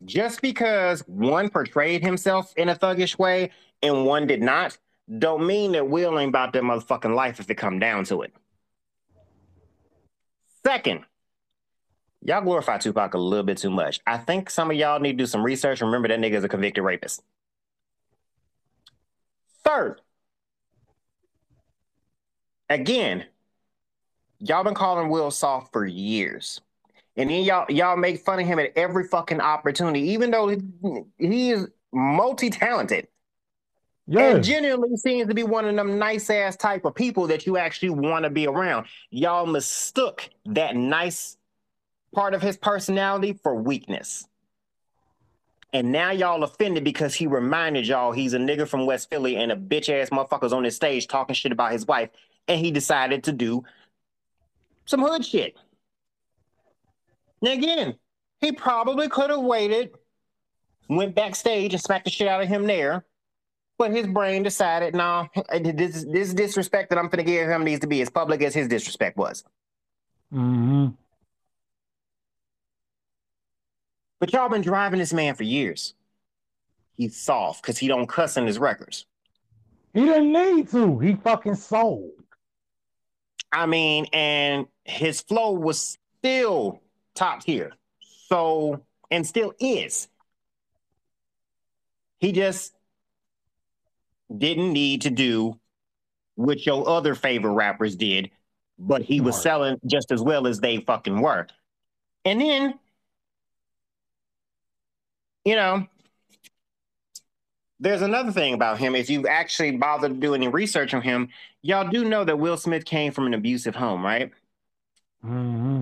just 0.06 0.42
because 0.42 1.02
one 1.08 1.50
portrayed 1.50 2.02
himself 2.02 2.54
in 2.56 2.70
a 2.70 2.76
thuggish 2.76 3.20
way 3.20 3.52
and 3.84 4.06
one 4.06 4.28
did 4.28 4.42
not, 4.42 4.78
don't 5.18 5.46
mean 5.46 5.74
that 5.74 5.90
Will 5.90 6.18
ain't 6.20 6.30
about 6.30 6.54
that 6.54 6.64
motherfucking 6.64 7.14
life 7.14 7.40
if 7.40 7.50
it 7.50 7.56
come 7.56 7.80
down 7.80 8.06
to 8.06 8.22
it. 8.22 8.34
Second, 10.66 11.06
y'all 12.22 12.42
glorify 12.42 12.78
Tupac 12.78 13.14
a 13.14 13.18
little 13.18 13.46
bit 13.46 13.58
too 13.58 13.70
much. 13.70 14.00
I 14.06 14.18
think 14.18 14.50
some 14.50 14.72
of 14.72 14.78
y'all 14.78 15.00
need 15.00 15.14
to 15.14 15.18
do 15.18 15.26
some 15.26 15.44
research. 15.44 15.82
Remember 15.82 16.08
that 16.08 16.20
nigga 16.20 16.34
is 16.34 16.44
a 16.44 16.50
convicted 16.50 16.84
rapist. 16.84 17.24
Third, 19.64 20.02
again, 22.70 23.26
y'all 24.40 24.64
been 24.64 24.74
calling 24.74 25.10
Will 25.10 25.32
soft 25.32 25.72
for 25.72 25.86
years. 25.86 26.62
And 27.16 27.30
then 27.30 27.44
y'all 27.44 27.66
y'all 27.70 27.98
make 27.98 28.22
fun 28.22 28.40
of 28.40 28.48
him 28.48 28.60
at 28.60 28.72
every 28.78 29.04
fucking 29.04 29.42
opportunity, 29.42 30.02
even 30.12 30.32
though 30.32 30.56
he 31.18 31.52
is 31.52 31.68
multi-talented. 31.92 33.08
Yes. 34.12 34.36
And 34.36 34.44
genuinely 34.44 34.98
seems 34.98 35.28
to 35.28 35.36
be 35.36 35.44
one 35.44 35.66
of 35.66 35.76
them 35.76 36.00
nice 36.00 36.32
ass 36.32 36.56
type 36.56 36.84
of 36.84 36.96
people 36.96 37.28
that 37.28 37.46
you 37.46 37.58
actually 37.58 37.92
want 37.92 38.24
to 38.24 38.32
be 38.32 38.48
around. 38.48 38.88
Y'all 39.12 39.46
mistook 39.46 40.28
that 40.48 40.76
nice 40.76 41.38
part 42.12 42.34
of 42.34 42.42
his 42.42 42.58
personality 42.58 43.34
for 43.44 43.54
weakness. 43.54 44.28
And 45.74 45.92
now 45.92 46.10
y'all 46.10 46.44
offended 46.44 46.84
because 46.84 47.14
he 47.14 47.28
reminded 47.28 47.86
y'all 47.86 48.12
he's 48.12 48.34
a 48.34 48.40
nigga 48.40 48.68
from 48.68 48.88
West 48.88 49.12
Philly 49.12 49.36
and 49.36 49.52
a 49.52 49.56
bitch 49.56 49.90
ass 49.90 50.10
motherfucker's 50.10 50.54
on 50.54 50.64
his 50.64 50.76
stage 50.76 51.08
talking 51.08 51.36
shit 51.36 51.52
about 51.52 51.72
his 51.72 51.86
wife. 51.86 52.10
And 52.48 52.60
he 52.60 52.72
decided 52.72 53.26
to 53.26 53.32
do 53.32 53.64
some 54.86 55.04
hood 55.04 55.24
shit. 55.24 55.56
Now, 57.44 57.52
again, 57.52 57.94
he 58.42 58.54
probably 58.54 59.08
could 59.08 59.30
have 59.30 59.42
waited, 59.42 59.92
went 60.90 61.14
backstage 61.14 61.74
and 61.74 61.82
smacked 61.82 62.06
the 62.06 62.10
shit 62.10 62.28
out 62.28 62.42
of 62.42 62.48
him 62.48 62.66
there 62.66 63.06
but 63.80 63.92
his 63.92 64.06
brain 64.06 64.44
decided, 64.44 64.94
no, 64.94 65.30
nah, 65.36 65.44
this, 65.60 66.06
this 66.08 66.34
disrespect 66.34 66.90
that 66.90 67.00
I'm 67.00 67.10
to 67.10 67.24
give 67.24 67.48
him 67.48 67.64
needs 67.64 67.80
to 67.80 67.88
be 67.88 68.02
as 68.02 68.10
public 68.10 68.44
as 68.44 68.54
his 68.54 68.68
disrespect 68.68 69.18
was. 69.18 69.44
Mm-hmm. 70.32 70.90
But 74.20 74.34
y'all 74.34 74.50
been 74.50 74.62
driving 74.62 75.00
this 75.00 75.14
man 75.14 75.34
for 75.34 75.44
years. 75.44 75.96
He's 76.98 77.16
soft 77.16 77.62
because 77.62 77.78
he 77.78 77.88
don't 77.88 78.06
cuss 78.06 78.36
in 78.36 78.46
his 78.46 78.60
records. 78.60 79.06
He 79.94 80.02
didn't 80.02 80.34
need 80.34 80.70
to. 80.72 81.00
He 81.00 81.16
fucking 81.16 81.56
sold. 81.56 82.12
I 83.52 83.66
mean, 83.66 84.08
and 84.12 84.68
his 84.84 85.22
flow 85.22 85.54
was 85.54 85.98
still 86.20 86.82
top 87.16 87.44
tier. 87.44 87.72
So, 88.28 88.84
and 89.10 89.26
still 89.26 89.54
is. 89.58 90.10
He 92.20 92.34
just 92.34 92.74
didn't 94.36 94.74
need 94.74 95.02
to 95.02 95.10
do 95.10 95.60
what 96.36 96.66
your 96.66 96.88
other 96.88 97.16
favorite 97.16 97.54
rappers 97.54 97.96
did, 97.96 98.32
but 98.78 99.02
he 99.02 99.20
was 99.22 99.42
selling 99.42 99.78
just 99.86 100.12
as 100.12 100.22
well 100.22 100.48
as 100.48 100.60
they 100.60 100.78
fucking 100.78 101.20
were. 101.20 101.48
And 102.24 102.40
then, 102.40 102.80
you 105.44 105.56
know, 105.56 105.86
there's 107.80 108.02
another 108.02 108.32
thing 108.32 108.54
about 108.54 108.78
him. 108.78 108.96
If 108.96 109.10
you've 109.10 109.26
actually 109.26 109.72
bothered 109.78 110.14
to 110.14 110.20
do 110.20 110.34
any 110.34 110.48
research 110.48 110.94
on 110.94 111.02
him, 111.02 111.30
y'all 111.62 111.90
do 111.90 112.06
know 112.06 112.24
that 112.24 112.40
Will 112.40 112.58
Smith 112.58 112.86
came 112.86 113.12
from 113.12 113.26
an 113.26 113.34
abusive 113.34 113.76
home, 113.76 114.04
right? 114.04 114.32
Mm-hmm. 115.26 115.82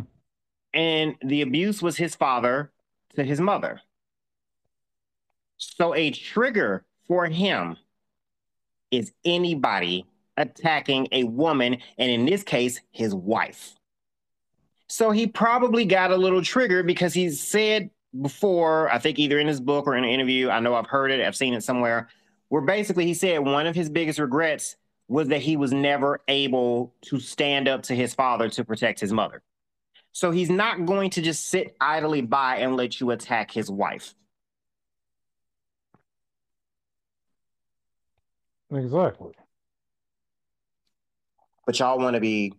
And 0.74 1.16
the 1.24 1.42
abuse 1.42 1.82
was 1.82 1.98
his 1.98 2.16
father 2.16 2.72
to 3.16 3.24
his 3.24 3.42
mother. 3.42 3.82
So 5.58 5.94
a 5.96 6.12
trigger 6.12 6.86
for 7.08 7.26
him 7.26 7.78
is 8.92 9.12
anybody 9.26 10.06
attacking 10.38 11.08
a 11.12 11.24
woman, 11.24 11.78
and 11.98 12.12
in 12.12 12.26
this 12.26 12.44
case, 12.44 12.80
his 12.92 13.14
wife. 13.14 13.74
So 14.88 15.12
he 15.12 15.28
probably 15.28 15.86
got 15.86 16.12
a 16.12 16.18
little 16.18 16.42
triggered 16.42 16.88
because 16.88 17.14
he 17.14 17.30
said 17.32 17.90
before, 18.22 18.90
I 18.90 19.00
think 19.00 19.20
either 19.20 19.40
in 19.40 19.48
his 19.48 19.60
book 19.60 19.88
or 19.88 19.96
in 19.96 20.04
an 20.04 20.10
interview, 20.10 20.50
I 20.50 20.60
know 20.60 20.76
I've 20.76 20.88
heard 20.88 21.12
it, 21.12 21.26
I've 21.26 21.36
seen 21.36 21.54
it 21.54 21.64
somewhere, 21.64 22.08
where 22.50 22.62
basically 22.62 23.06
he 23.06 23.14
said 23.14 23.40
one 23.40 23.68
of 23.68 23.76
his 23.76 23.90
biggest 23.90 24.20
regrets 24.20 24.78
was 25.10 25.28
that 25.30 25.42
he 25.42 25.58
was 25.58 25.72
never 25.72 26.22
able 26.28 26.94
to 27.02 27.20
stand 27.20 27.68
up 27.68 27.84
to 27.84 27.96
his 27.96 28.14
father 28.14 28.50
to 28.50 28.64
protect 28.64 29.00
his 29.00 29.12
mother. 29.12 29.42
So 30.12 30.32
he's 30.32 30.50
not 30.50 30.86
going 30.86 31.10
to 31.12 31.22
just 31.22 31.48
sit 31.48 31.76
idly 31.80 32.22
by 32.22 32.58
and 32.58 32.76
let 32.76 33.00
you 33.00 33.12
attack 33.12 33.52
his 33.52 33.70
wife. 33.70 34.16
Exactly. 38.72 39.34
But 41.66 41.80
y'all 41.80 42.00
want 42.00 42.16
to 42.16 42.20
be 42.20 42.54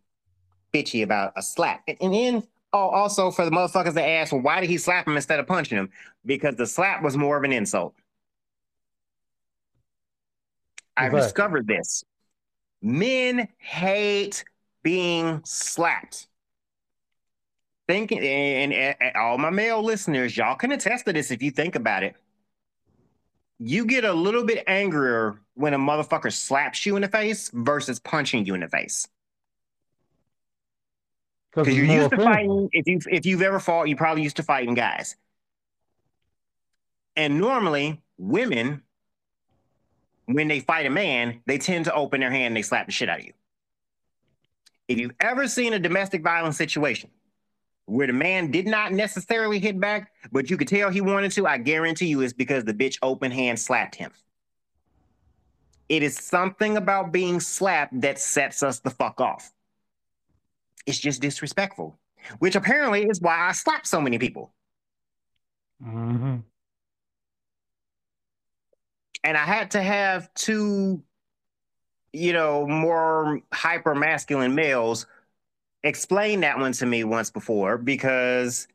bitchy 0.72 1.02
about 1.02 1.32
a 1.36 1.42
slap. 1.42 1.82
And, 1.88 1.96
and 2.00 2.14
then 2.14 2.42
Oh, 2.72 2.90
also 2.90 3.30
for 3.30 3.46
the 3.46 3.50
motherfuckers 3.50 3.94
that 3.94 4.06
ask, 4.06 4.30
well, 4.32 4.42
why 4.42 4.60
did 4.60 4.68
he 4.68 4.76
slap 4.76 5.06
him 5.06 5.16
instead 5.16 5.40
of 5.40 5.46
punching 5.46 5.78
him? 5.78 5.88
Because 6.26 6.56
the 6.56 6.66
slap 6.66 7.02
was 7.02 7.16
more 7.16 7.36
of 7.38 7.44
an 7.44 7.52
insult. 7.52 7.94
I've 10.96 11.12
discovered 11.12 11.66
this. 11.66 12.04
Men 12.82 13.48
hate 13.56 14.44
being 14.82 15.40
slapped. 15.44 16.26
Thinking, 17.86 18.18
and, 18.18 18.74
and- 18.74 18.96
and 19.00 19.16
all 19.16 19.38
my 19.38 19.48
male 19.50 19.82
listeners, 19.82 20.36
y'all 20.36 20.54
can 20.56 20.72
attest 20.72 21.06
to 21.06 21.12
this 21.14 21.30
if 21.30 21.42
you 21.42 21.50
think 21.50 21.74
about 21.74 22.02
it. 22.02 22.16
You 23.58 23.86
get 23.86 24.04
a 24.04 24.12
little 24.12 24.44
bit 24.44 24.62
angrier 24.66 25.40
when 25.58 25.74
a 25.74 25.78
motherfucker 25.78 26.32
slaps 26.32 26.86
you 26.86 26.94
in 26.94 27.02
the 27.02 27.08
face 27.08 27.50
versus 27.52 27.98
punching 27.98 28.46
you 28.46 28.54
in 28.54 28.60
the 28.60 28.68
face. 28.68 29.08
Because 31.50 31.74
you're 31.74 31.84
used 31.84 32.10
to 32.10 32.16
fighting. 32.16 32.68
If 32.70 32.86
you 32.86 33.00
if 33.10 33.26
you've 33.26 33.42
ever 33.42 33.58
fought, 33.58 33.88
you 33.88 33.96
probably 33.96 34.22
used 34.22 34.36
to 34.36 34.44
fighting 34.44 34.74
guys. 34.74 35.16
And 37.16 37.40
normally, 37.40 38.00
women, 38.18 38.82
when 40.26 40.46
they 40.46 40.60
fight 40.60 40.86
a 40.86 40.90
man, 40.90 41.40
they 41.46 41.58
tend 41.58 41.86
to 41.86 41.94
open 41.94 42.20
their 42.20 42.30
hand 42.30 42.46
and 42.46 42.56
they 42.56 42.62
slap 42.62 42.86
the 42.86 42.92
shit 42.92 43.08
out 43.08 43.18
of 43.18 43.26
you. 43.26 43.32
If 44.86 44.98
you've 44.98 45.16
ever 45.18 45.48
seen 45.48 45.72
a 45.72 45.80
domestic 45.80 46.22
violence 46.22 46.56
situation 46.56 47.10
where 47.86 48.06
the 48.06 48.12
man 48.12 48.52
did 48.52 48.66
not 48.66 48.92
necessarily 48.92 49.58
hit 49.58 49.80
back, 49.80 50.12
but 50.30 50.50
you 50.50 50.56
could 50.56 50.68
tell 50.68 50.90
he 50.90 51.00
wanted 51.00 51.32
to, 51.32 51.48
I 51.48 51.58
guarantee 51.58 52.06
you 52.06 52.20
it's 52.20 52.32
because 52.32 52.62
the 52.62 52.74
bitch 52.74 52.98
open 53.02 53.32
hand 53.32 53.58
slapped 53.58 53.96
him. 53.96 54.12
It 55.88 56.02
is 56.02 56.16
something 56.16 56.76
about 56.76 57.12
being 57.12 57.40
slapped 57.40 58.00
that 58.02 58.18
sets 58.18 58.62
us 58.62 58.80
the 58.80 58.90
fuck 58.90 59.20
off. 59.20 59.52
It's 60.86 60.98
just 60.98 61.20
disrespectful, 61.22 61.98
which 62.38 62.56
apparently 62.56 63.04
is 63.04 63.20
why 63.20 63.48
I 63.48 63.52
slap 63.52 63.86
so 63.86 64.00
many 64.00 64.18
people. 64.18 64.52
Mhm. 65.82 66.44
And 69.24 69.36
I 69.36 69.44
had 69.44 69.72
to 69.72 69.82
have 69.82 70.32
two, 70.34 71.02
you 72.12 72.32
know, 72.32 72.66
more 72.66 73.40
hyper 73.52 73.94
masculine 73.94 74.54
males 74.54 75.06
explain 75.82 76.40
that 76.40 76.58
one 76.58 76.72
to 76.72 76.86
me 76.86 77.04
once 77.04 77.30
before 77.30 77.78
because 77.78 78.68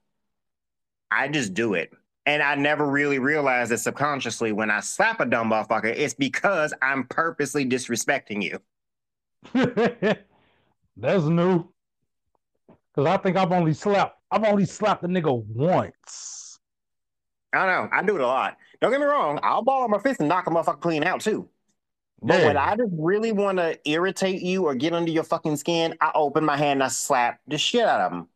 I 1.11 1.27
just 1.27 1.53
do 1.53 1.73
it. 1.73 1.93
And 2.25 2.41
I 2.41 2.55
never 2.55 2.85
really 2.85 3.19
realized 3.19 3.71
that 3.71 3.79
subconsciously 3.79 4.53
when 4.53 4.71
I 4.71 4.79
slap 4.79 5.19
a 5.19 5.25
dumb 5.25 5.51
motherfucker, 5.51 5.93
it's 5.95 6.13
because 6.13 6.73
I'm 6.81 7.05
purposely 7.07 7.65
disrespecting 7.65 8.41
you. 8.41 8.59
That's 10.95 11.23
new. 11.25 11.67
Because 12.95 13.07
I 13.09 13.17
think 13.17 13.35
I've 13.35 13.51
only 13.51 13.73
slapped, 13.73 14.17
I've 14.31 14.45
only 14.45 14.65
slapped 14.65 15.03
a 15.03 15.07
nigga 15.07 15.43
once. 15.45 16.59
I 17.51 17.65
don't 17.65 17.67
know. 17.67 17.97
I 17.97 18.03
do 18.03 18.15
it 18.15 18.21
a 18.21 18.27
lot. 18.27 18.57
Don't 18.81 18.91
get 18.91 18.99
me 18.99 19.05
wrong. 19.05 19.39
I'll 19.43 19.61
ball 19.61 19.83
on 19.83 19.91
my 19.91 19.99
fist 19.99 20.19
and 20.19 20.29
knock 20.29 20.47
a 20.47 20.49
motherfucker 20.49 20.79
clean 20.79 21.03
out 21.03 21.21
too. 21.21 21.49
But 22.21 22.41
when 22.45 22.57
I 22.57 22.75
just 22.77 22.93
really 22.97 23.33
want 23.33 23.57
to 23.57 23.77
irritate 23.83 24.41
you 24.41 24.65
or 24.65 24.75
get 24.75 24.93
under 24.93 25.11
your 25.11 25.25
fucking 25.25 25.57
skin, 25.57 25.95
I 25.99 26.11
open 26.15 26.45
my 26.45 26.55
hand 26.55 26.77
and 26.77 26.83
I 26.83 26.87
slap 26.87 27.41
the 27.47 27.57
shit 27.57 27.85
out 27.85 27.99
of 27.99 28.11
them. 28.11 28.29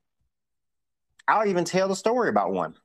I'll 1.26 1.48
even 1.48 1.64
tell 1.64 1.88
the 1.88 1.96
story 1.96 2.28
about 2.30 2.52
one 2.52 2.76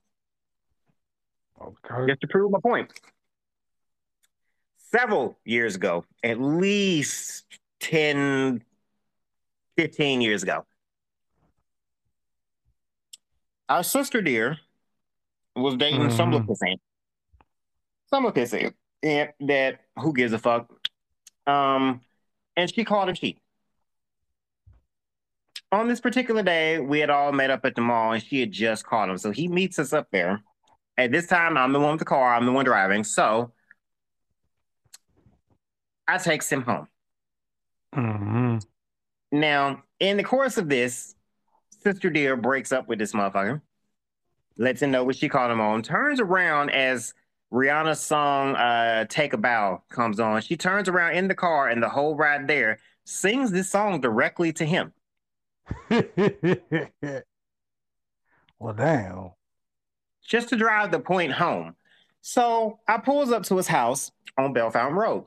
Okay. 1.62 2.07
just 2.09 2.20
to 2.22 2.27
prove 2.27 2.51
my 2.51 2.59
point. 2.61 2.90
Several 4.77 5.38
years 5.44 5.77
ago, 5.77 6.05
at 6.22 6.40
least 6.40 7.44
10, 7.81 8.62
15 9.77 10.20
years 10.20 10.42
ago, 10.42 10.66
our 13.68 13.83
sister 13.83 14.20
dear 14.20 14.59
was 15.57 15.77
dating 15.77 16.11
some 16.11 16.31
Mhm. 16.31 16.46
Lapissant. 16.46 16.81
Some 18.07 18.27
Lapissant. 18.27 18.75
And 19.03 19.33
that, 19.40 19.81
who 19.98 20.12
gives 20.12 20.33
a 20.33 20.38
fuck? 20.38 20.70
Um, 21.46 22.03
and 22.57 22.72
she 22.72 22.85
called 22.85 23.09
him 23.09 23.14
cheap. 23.14 23.40
On 25.72 25.88
this 25.88 26.01
particular 26.01 26.42
day, 26.42 26.79
we 26.79 27.01
had 27.01 27.09
all 27.09 27.33
met 27.33 27.51
up 27.51 27.64
at 27.64 27.75
the 27.75 27.81
mall 27.81 28.12
and 28.12 28.22
she 28.22 28.40
had 28.40 28.53
just 28.53 28.85
called 28.85 29.09
him. 29.09 29.16
So 29.16 29.31
he 29.31 29.48
meets 29.48 29.79
us 29.79 29.94
up 29.94 30.11
there. 30.11 30.42
At 30.98 31.11
this 31.11 31.26
time, 31.26 31.57
I'm 31.57 31.72
the 31.72 31.81
one 31.81 31.92
with 31.92 32.00
the 32.00 32.05
car, 32.05 32.35
I'm 32.35 32.46
the 32.46 32.52
one 32.52 32.64
driving. 32.64 33.05
So 33.05 33.52
I 36.07 36.18
takes 36.18 36.50
him 36.50 36.62
home. 36.62 36.88
Mhm. 37.94 38.64
Now, 39.31 39.83
in 39.98 40.16
the 40.16 40.24
course 40.24 40.59
of 40.59 40.68
this, 40.68 41.14
Sister 41.70 42.11
Dear 42.11 42.37
breaks 42.37 42.72
up 42.72 42.88
with 42.88 42.98
this 42.98 43.12
motherfucker, 43.12 43.62
lets 44.57 44.83
him 44.83 44.90
know 44.90 45.05
what 45.05 45.16
she 45.16 45.28
called 45.28 45.50
him 45.50 45.61
on, 45.61 45.83
turns 45.83 46.20
around 46.20 46.70
as 46.70 47.14
Rihanna's 47.52 48.00
song 48.00 48.57
uh, 48.57 49.05
Take 49.07 49.33
a 49.35 49.37
Bow 49.37 49.83
comes 49.90 50.18
on. 50.20 50.40
She 50.40 50.57
turns 50.57 50.88
around 50.88 51.16
in 51.16 51.28
the 51.28 51.35
car 51.35 51.68
and 51.68 51.83
the 51.83 51.88
whole 51.88 52.16
ride 52.16 52.48
there 52.48 52.78
sings 53.05 53.50
this 53.50 53.70
song 53.70 54.00
directly 54.00 54.52
to 54.55 54.64
him. 54.64 54.92
well, 58.59 58.72
damn. 58.74 59.33
Just 60.33 60.49
to 60.49 60.57
drive 60.57 60.90
the 60.90 60.99
point 60.99 61.31
home. 61.31 61.77
So 62.23 62.81
I 62.88 62.97
pulls 62.97 63.31
up 63.31 63.42
to 63.45 63.57
his 63.59 63.68
house 63.68 64.11
on 64.38 64.55
Bellefontaine 64.55 64.95
Road. 64.95 65.27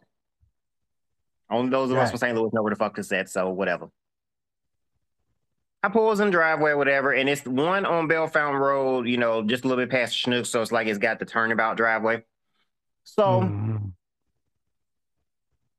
Only 1.47 1.69
those 1.69 1.91
of 1.91 1.97
us 1.97 2.09
from 2.09 2.17
St. 2.17 2.35
Louis 2.35 2.49
know 2.53 2.63
where 2.63 2.71
the 2.71 2.75
fuck 2.75 2.95
this 2.95 3.11
at, 3.11 3.29
so 3.29 3.51
whatever. 3.51 3.91
I 5.83 5.89
pulls 5.89 6.19
in 6.19 6.29
the 6.29 6.31
driveway, 6.31 6.73
whatever, 6.73 7.13
and 7.13 7.29
it's 7.29 7.45
one 7.45 7.85
on 7.85 8.07
Bellefontaine 8.07 8.59
Road, 8.59 9.07
you 9.07 9.17
know, 9.17 9.43
just 9.43 9.63
a 9.63 9.67
little 9.67 9.83
bit 9.85 9.91
past 9.91 10.15
Schnook, 10.15 10.47
so 10.47 10.63
it's 10.63 10.71
like 10.71 10.87
it's 10.87 10.97
got 10.97 11.19
the 11.19 11.25
turnabout 11.25 11.77
driveway. 11.77 12.23
So 13.03 13.41
Mhm. 13.41 13.91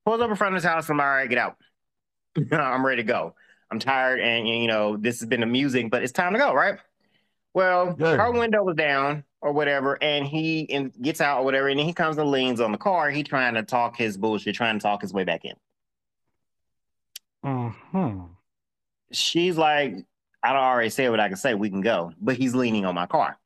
pulls 0.05 0.21
up 0.21 0.31
in 0.31 0.37
front 0.37 0.55
of 0.55 0.63
his 0.63 0.65
house. 0.71 0.89
And 0.89 1.01
I'm 1.01 1.05
all 1.05 1.13
right, 1.13 1.29
get 1.29 1.39
out. 1.39 1.57
I'm 2.53 2.87
ready 2.87 3.03
to 3.03 3.09
go. 3.09 3.35
I'm 3.73 3.81
tired, 3.81 4.21
and 4.21 4.47
you 4.47 4.69
know 4.69 4.97
this 4.97 5.19
has 5.19 5.29
been 5.29 5.43
amusing, 5.43 5.89
but 5.89 6.05
it's 6.05 6.13
time 6.13 6.33
to 6.35 6.39
go, 6.39 6.55
right? 6.55 6.79
Well, 7.57 7.97
her 7.99 8.33
window 8.33 8.63
was 8.63 8.77
down 8.77 9.25
or 9.41 9.51
whatever, 9.51 9.97
and 10.03 10.27
he 10.27 10.61
in, 10.61 10.93
gets 11.01 11.23
out 11.23 11.41
or 11.41 11.45
whatever, 11.47 11.69
and 11.69 11.79
then 11.79 11.87
he 11.87 11.95
comes 11.95 12.19
and 12.19 12.31
leans 12.31 12.61
on 12.61 12.71
the 12.71 12.77
car. 12.77 13.09
He 13.09 13.23
trying 13.23 13.55
to 13.55 13.63
talk 13.63 13.97
his 13.97 14.19
bullshit, 14.19 14.55
trying 14.55 14.79
to 14.79 14.83
talk 14.83 15.01
his 15.01 15.15
way 15.15 15.25
back 15.25 15.47
in. 15.47 15.55
Mhm. 17.43 18.29
She's 19.11 19.57
like, 19.57 19.95
I 20.43 20.53
don't 20.53 20.63
already 20.63 20.91
say 20.91 21.09
what 21.09 21.19
I 21.19 21.29
can 21.29 21.39
say. 21.39 21.55
We 21.55 21.71
can 21.71 21.81
go, 21.81 22.13
but 22.21 22.37
he's 22.37 22.55
leaning 22.55 22.85
on 22.85 22.95
my 22.95 23.07
car. 23.07 23.39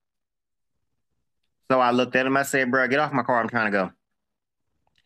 So 1.71 1.79
I 1.79 1.93
looked 1.93 2.17
at 2.17 2.27
him. 2.27 2.37
I 2.37 2.43
said, 2.43 2.69
"Bro, 2.69 2.89
get 2.89 2.99
off 2.99 3.13
my 3.13 3.23
car. 3.23 3.39
I'm 3.39 3.49
trying 3.49 3.67
to 3.67 3.79
go." 3.79 3.93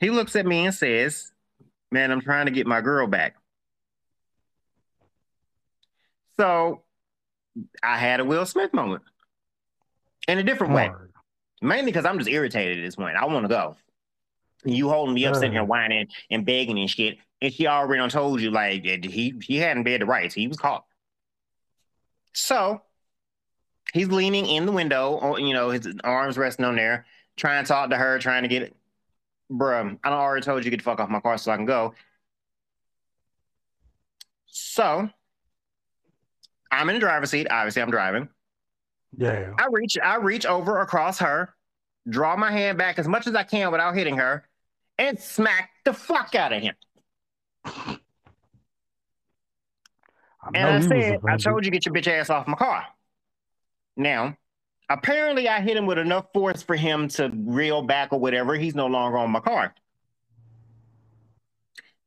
He 0.00 0.08
looks 0.08 0.34
at 0.34 0.46
me 0.46 0.64
and 0.64 0.74
says, 0.74 1.30
"Man, 1.90 2.10
I'm 2.10 2.22
trying 2.22 2.46
to 2.46 2.52
get 2.52 2.66
my 2.66 2.80
girl 2.80 3.06
back." 3.06 3.36
So 6.38 6.83
I 7.82 7.98
had 7.98 8.20
a 8.20 8.24
Will 8.24 8.46
Smith 8.46 8.72
moment 8.72 9.02
in 10.28 10.38
a 10.38 10.42
different 10.42 10.72
way, 10.72 10.90
mainly 11.62 11.92
because 11.92 12.04
I'm 12.04 12.18
just 12.18 12.30
irritated 12.30 12.78
at 12.78 12.82
this 12.82 12.96
point. 12.96 13.16
I 13.16 13.24
want 13.26 13.44
to 13.44 13.48
go. 13.48 13.76
You 14.64 14.88
holding 14.88 15.14
me 15.14 15.26
up, 15.26 15.34
sitting 15.34 15.52
here 15.52 15.64
whining 15.64 16.08
and 16.30 16.46
begging 16.46 16.78
and 16.78 16.88
shit, 16.88 17.18
and 17.42 17.52
she 17.52 17.66
already 17.66 18.00
done 18.00 18.08
told 18.08 18.40
you 18.40 18.50
like 18.50 18.84
he 18.84 19.34
he 19.42 19.56
hadn't 19.56 19.82
been 19.82 20.00
the 20.00 20.06
rights. 20.06 20.34
He 20.34 20.48
was 20.48 20.56
caught. 20.56 20.84
So 22.32 22.80
he's 23.92 24.08
leaning 24.08 24.46
in 24.46 24.66
the 24.66 24.72
window, 24.72 25.18
oh, 25.22 25.36
you 25.36 25.54
know, 25.54 25.70
his 25.70 25.88
arms 26.02 26.36
resting 26.36 26.64
on 26.64 26.76
there, 26.76 27.06
trying 27.36 27.64
to 27.64 27.68
talk 27.68 27.90
to 27.90 27.96
her, 27.96 28.18
trying 28.18 28.42
to 28.42 28.48
get 28.48 28.62
it. 28.62 28.76
Bruh, 29.50 29.98
I 30.02 30.08
already 30.08 30.44
told 30.44 30.58
you 30.60 30.64
to 30.64 30.70
get 30.70 30.78
the 30.78 30.82
fuck 30.82 30.98
off 30.98 31.10
my 31.10 31.20
car 31.20 31.38
so 31.38 31.52
I 31.52 31.56
can 31.56 31.66
go. 31.66 31.94
So 34.46 35.10
I'm 36.74 36.88
in 36.88 36.94
the 36.96 37.00
driver's 37.00 37.30
seat. 37.30 37.46
Obviously, 37.50 37.82
I'm 37.82 37.90
driving. 37.90 38.28
Yeah. 39.16 39.52
I 39.58 39.68
reach, 39.70 39.96
I 40.02 40.16
reach 40.16 40.44
over 40.44 40.80
across 40.80 41.18
her, 41.20 41.54
draw 42.08 42.36
my 42.36 42.50
hand 42.50 42.78
back 42.78 42.98
as 42.98 43.06
much 43.06 43.26
as 43.26 43.34
I 43.34 43.44
can 43.44 43.70
without 43.70 43.94
hitting 43.94 44.16
her, 44.16 44.48
and 44.98 45.18
smack 45.18 45.70
the 45.84 45.92
fuck 45.92 46.34
out 46.34 46.52
of 46.52 46.62
him. 46.62 46.74
I 47.64 47.98
And 50.54 50.68
I 50.68 50.80
said, 50.80 51.20
I 51.26 51.36
told 51.36 51.64
you 51.64 51.70
get 51.70 51.86
your 51.86 51.94
bitch 51.94 52.08
ass 52.08 52.28
off 52.28 52.46
my 52.46 52.56
car. 52.56 52.84
Now, 53.96 54.36
apparently 54.90 55.48
I 55.48 55.60
hit 55.60 55.76
him 55.76 55.86
with 55.86 55.98
enough 55.98 56.26
force 56.34 56.62
for 56.62 56.76
him 56.76 57.08
to 57.08 57.30
reel 57.34 57.82
back 57.82 58.12
or 58.12 58.20
whatever. 58.20 58.54
He's 58.54 58.74
no 58.74 58.86
longer 58.86 59.18
on 59.18 59.30
my 59.30 59.40
car. 59.40 59.74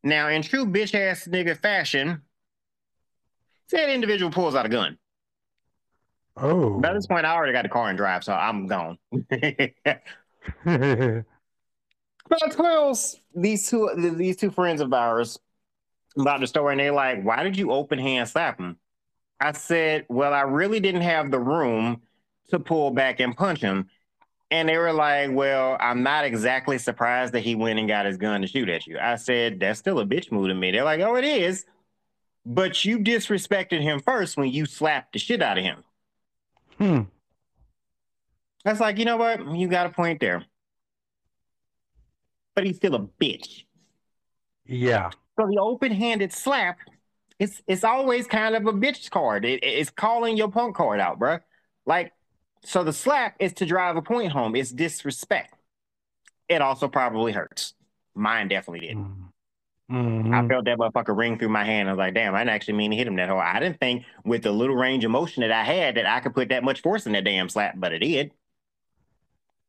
Now, 0.03 0.29
in 0.29 0.41
true 0.41 0.65
bitch 0.65 0.93
ass 0.93 1.27
nigga 1.27 1.57
fashion, 1.57 2.21
said 3.67 3.89
individual 3.89 4.31
pulls 4.31 4.55
out 4.55 4.65
a 4.65 4.69
gun. 4.69 4.97
Oh. 6.35 6.79
By 6.79 6.93
this 6.93 7.07
point, 7.07 7.25
I 7.25 7.33
already 7.33 7.53
got 7.53 7.63
the 7.63 7.69
car 7.69 7.89
and 7.89 7.97
drive, 7.97 8.23
so 8.23 8.33
I'm 8.33 8.67
gone. 8.67 8.97
But 12.29 12.43
I 12.43 12.49
tells 12.49 13.21
these 13.33 13.69
two 13.69 13.89
these 14.17 14.35
two 14.35 14.51
friends 14.51 14.81
of 14.81 14.91
ours 14.91 15.39
about 16.19 16.41
the 16.41 16.47
story, 16.47 16.73
and 16.73 16.79
they're 16.81 16.91
like, 16.91 17.23
"Why 17.23 17.41
did 17.41 17.57
you 17.57 17.71
open 17.71 17.99
hand 17.99 18.27
slap 18.27 18.59
him?" 18.59 18.77
I 19.39 19.51
said, 19.51 20.05
Well, 20.09 20.33
I 20.33 20.41
really 20.41 20.79
didn't 20.79 21.01
have 21.01 21.31
the 21.31 21.39
room 21.39 22.01
to 22.49 22.59
pull 22.59 22.91
back 22.91 23.19
and 23.19 23.35
punch 23.35 23.59
him. 23.59 23.89
And 24.49 24.69
they 24.69 24.77
were 24.77 24.93
like, 24.93 25.31
Well, 25.31 25.77
I'm 25.79 26.03
not 26.03 26.25
exactly 26.25 26.77
surprised 26.77 27.33
that 27.33 27.41
he 27.41 27.55
went 27.55 27.79
and 27.79 27.87
got 27.87 28.05
his 28.05 28.17
gun 28.17 28.41
to 28.41 28.47
shoot 28.47 28.69
at 28.69 28.87
you. 28.87 28.97
I 28.99 29.15
said, 29.15 29.59
That's 29.59 29.79
still 29.79 29.99
a 29.99 30.05
bitch 30.05 30.31
move 30.31 30.47
to 30.47 30.55
me. 30.55 30.71
They're 30.71 30.83
like, 30.83 31.01
Oh, 31.01 31.15
it 31.15 31.25
is. 31.25 31.65
But 32.49 32.85
you 32.85 32.99
disrespected 32.99 33.81
him 33.81 33.99
first 33.99 34.37
when 34.37 34.49
you 34.49 34.65
slapped 34.65 35.11
the 35.11 35.19
shit 35.19 35.41
out 35.41 35.57
of 35.57 35.65
him. 35.65 35.83
Hmm. 36.77 37.01
That's 38.63 38.79
like, 38.79 38.97
you 38.97 39.03
know 39.03 39.17
what? 39.17 39.53
You 39.53 39.67
got 39.67 39.85
a 39.85 39.89
point 39.89 40.21
there. 40.21 40.45
But 42.55 42.63
he's 42.63 42.77
still 42.77 42.95
a 42.95 42.99
bitch. 42.99 43.65
Yeah. 44.65 45.09
So 45.37 45.45
the 45.45 45.59
open-handed 45.59 46.31
slap, 46.31 46.77
it's 47.37 47.61
it's 47.67 47.83
always 47.83 48.27
kind 48.27 48.55
of 48.55 48.65
a 48.65 48.71
bitch 48.71 49.11
card. 49.11 49.43
It, 49.43 49.59
it's 49.61 49.89
calling 49.89 50.37
your 50.37 50.49
punk 50.49 50.77
card 50.77 51.01
out, 51.01 51.19
bro. 51.19 51.39
Like, 51.85 52.13
so 52.63 52.81
the 52.85 52.93
slap 52.93 53.35
is 53.39 53.51
to 53.53 53.65
drive 53.65 53.97
a 53.97 54.01
point 54.01 54.31
home. 54.31 54.55
It's 54.55 54.71
disrespect. 54.71 55.53
It 56.47 56.61
also 56.61 56.87
probably 56.87 57.33
hurts. 57.33 57.73
Mine 58.15 58.47
definitely 58.47 58.87
did. 58.87 58.97
Mm-hmm. 59.91 60.33
I 60.33 60.47
felt 60.47 60.65
that 60.65 60.77
motherfucker 60.77 61.17
ring 61.17 61.39
through 61.39 61.49
my 61.49 61.63
hand. 61.63 61.87
I 61.87 61.93
was 61.93 61.97
like, 61.97 62.13
damn, 62.13 62.35
I 62.35 62.39
didn't 62.39 62.55
actually 62.55 62.73
mean 62.73 62.91
to 62.91 62.97
hit 62.97 63.07
him 63.07 63.15
that 63.15 63.29
hard. 63.29 63.55
I 63.55 63.59
didn't 63.59 63.79
think 63.79 64.03
with 64.25 64.43
the 64.43 64.51
little 64.51 64.75
range 64.75 65.05
of 65.05 65.11
motion 65.11 65.41
that 65.41 65.51
I 65.51 65.63
had 65.63 65.95
that 65.95 66.05
I 66.05 66.19
could 66.19 66.33
put 66.33 66.49
that 66.49 66.63
much 66.63 66.81
force 66.81 67.05
in 67.05 67.13
that 67.13 67.23
damn 67.23 67.47
slap, 67.47 67.75
but 67.77 67.93
it 67.93 67.99
did. 67.99 68.31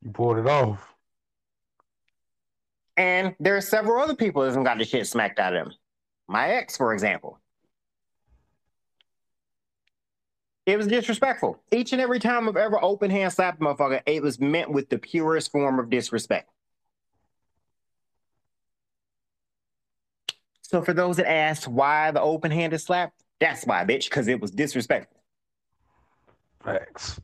You 0.04 0.10
pulled 0.10 0.38
it 0.38 0.46
off. 0.46 0.94
And 2.96 3.36
there 3.38 3.56
are 3.56 3.60
several 3.60 4.02
other 4.02 4.16
people 4.16 4.42
that 4.42 4.64
got 4.64 4.78
the 4.78 4.84
shit 4.84 5.06
smacked 5.06 5.38
out 5.38 5.54
of 5.54 5.66
them. 5.66 5.74
My 6.26 6.48
ex, 6.48 6.76
for 6.76 6.92
example. 6.92 7.38
It 10.66 10.76
was 10.76 10.88
disrespectful. 10.88 11.62
Each 11.70 11.92
and 11.92 12.02
every 12.02 12.18
time 12.18 12.48
I've 12.48 12.56
ever 12.56 12.82
open 12.82 13.10
hand 13.10 13.32
slapped 13.32 13.60
a 13.60 13.64
motherfucker, 13.64 14.02
it 14.04 14.20
was 14.20 14.40
meant 14.40 14.70
with 14.70 14.88
the 14.90 14.98
purest 14.98 15.52
form 15.52 15.78
of 15.78 15.88
disrespect. 15.88 16.50
So 20.68 20.82
for 20.82 20.92
those 20.92 21.16
that 21.16 21.30
asked 21.30 21.66
why 21.66 22.10
the 22.10 22.20
open 22.20 22.50
handed 22.50 22.78
slap, 22.80 23.14
that's 23.40 23.64
why, 23.64 23.86
bitch, 23.86 24.04
because 24.04 24.28
it 24.28 24.38
was 24.38 24.50
disrespectful. 24.50 25.18
Facts. 26.62 27.18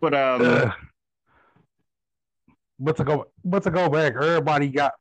But 0.00 0.14
um, 0.14 0.42
Ugh. 0.42 0.72
but 2.80 2.96
to 2.96 3.04
go, 3.04 3.26
but 3.44 3.62
to 3.62 3.70
go 3.70 3.88
back, 3.88 4.14
everybody 4.20 4.68
got. 4.68 4.94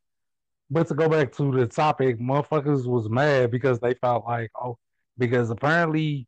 But 0.69 0.87
to 0.89 0.93
go 0.93 1.09
back 1.09 1.31
to 1.37 1.51
the 1.51 1.65
topic, 1.65 2.19
motherfuckers 2.19 2.85
was 2.85 3.09
mad 3.09 3.49
because 3.49 3.79
they 3.79 3.95
felt 3.95 4.25
like, 4.25 4.51
oh, 4.61 4.77
because 5.17 5.49
apparently 5.49 6.27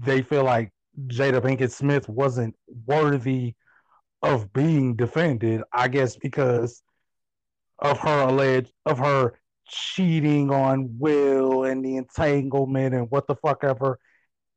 they 0.00 0.20
feel 0.22 0.42
like 0.42 0.72
Jada 1.06 1.40
Pinkett 1.40 1.70
Smith 1.70 2.08
wasn't 2.08 2.56
worthy 2.86 3.54
of 4.22 4.52
being 4.52 4.96
defended. 4.96 5.62
I 5.72 5.86
guess 5.86 6.16
because 6.16 6.82
of 7.78 7.98
her 7.98 8.22
alleged 8.22 8.72
of 8.86 8.98
her 8.98 9.34
cheating 9.66 10.50
on 10.50 10.96
Will 10.98 11.64
and 11.64 11.84
the 11.84 11.96
entanglement 11.96 12.94
and 12.94 13.10
what 13.10 13.26
the 13.26 13.36
fuck 13.36 13.64
ever, 13.64 13.98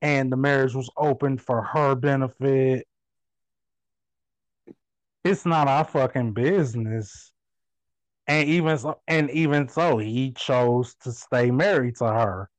and 0.01 0.31
the 0.31 0.37
marriage 0.37 0.75
was 0.75 0.89
open 0.97 1.37
for 1.37 1.61
her 1.61 1.95
benefit. 1.95 2.87
It's 5.23 5.45
not 5.45 5.67
our 5.67 5.83
fucking 5.83 6.33
business. 6.33 7.31
And 8.27 8.47
even 8.49 8.77
so, 8.77 8.99
and 9.07 9.29
even 9.31 9.69
so, 9.69 9.97
he 9.97 10.31
chose 10.33 10.95
to 11.03 11.11
stay 11.11 11.49
married 11.49 11.95
to 11.97 12.05
her. 12.05 12.49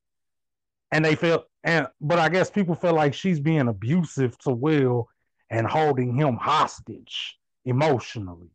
And 0.91 1.05
they 1.05 1.15
feel 1.15 1.45
and 1.63 1.87
but 2.01 2.19
I 2.19 2.29
guess 2.31 2.51
people 2.51 2.75
feel 2.75 2.95
like 2.95 3.13
she's 3.15 3.41
being 3.41 3.69
abusive 3.69 4.39
to 4.39 4.51
Will 4.51 5.09
and 5.51 5.67
holding 5.67 6.15
him 6.15 6.37
hostage 6.37 7.39
emotionally. 7.65 8.51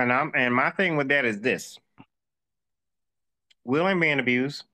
And 0.00 0.12
I'm 0.12 0.32
and 0.34 0.54
my 0.54 0.70
thing 0.70 0.96
with 0.96 1.08
that 1.08 1.24
is 1.24 1.40
this. 1.40 1.78
Will 3.64 3.88
ain't 3.88 4.00
being 4.00 4.18
abused. 4.18 4.64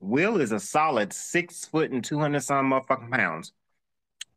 Will 0.00 0.40
is 0.40 0.52
a 0.52 0.60
solid 0.60 1.12
six 1.12 1.64
foot 1.64 1.90
and 1.90 2.04
two 2.04 2.18
hundred 2.18 2.40
some 2.40 2.70
motherfucking 2.70 3.10
pounds. 3.10 3.52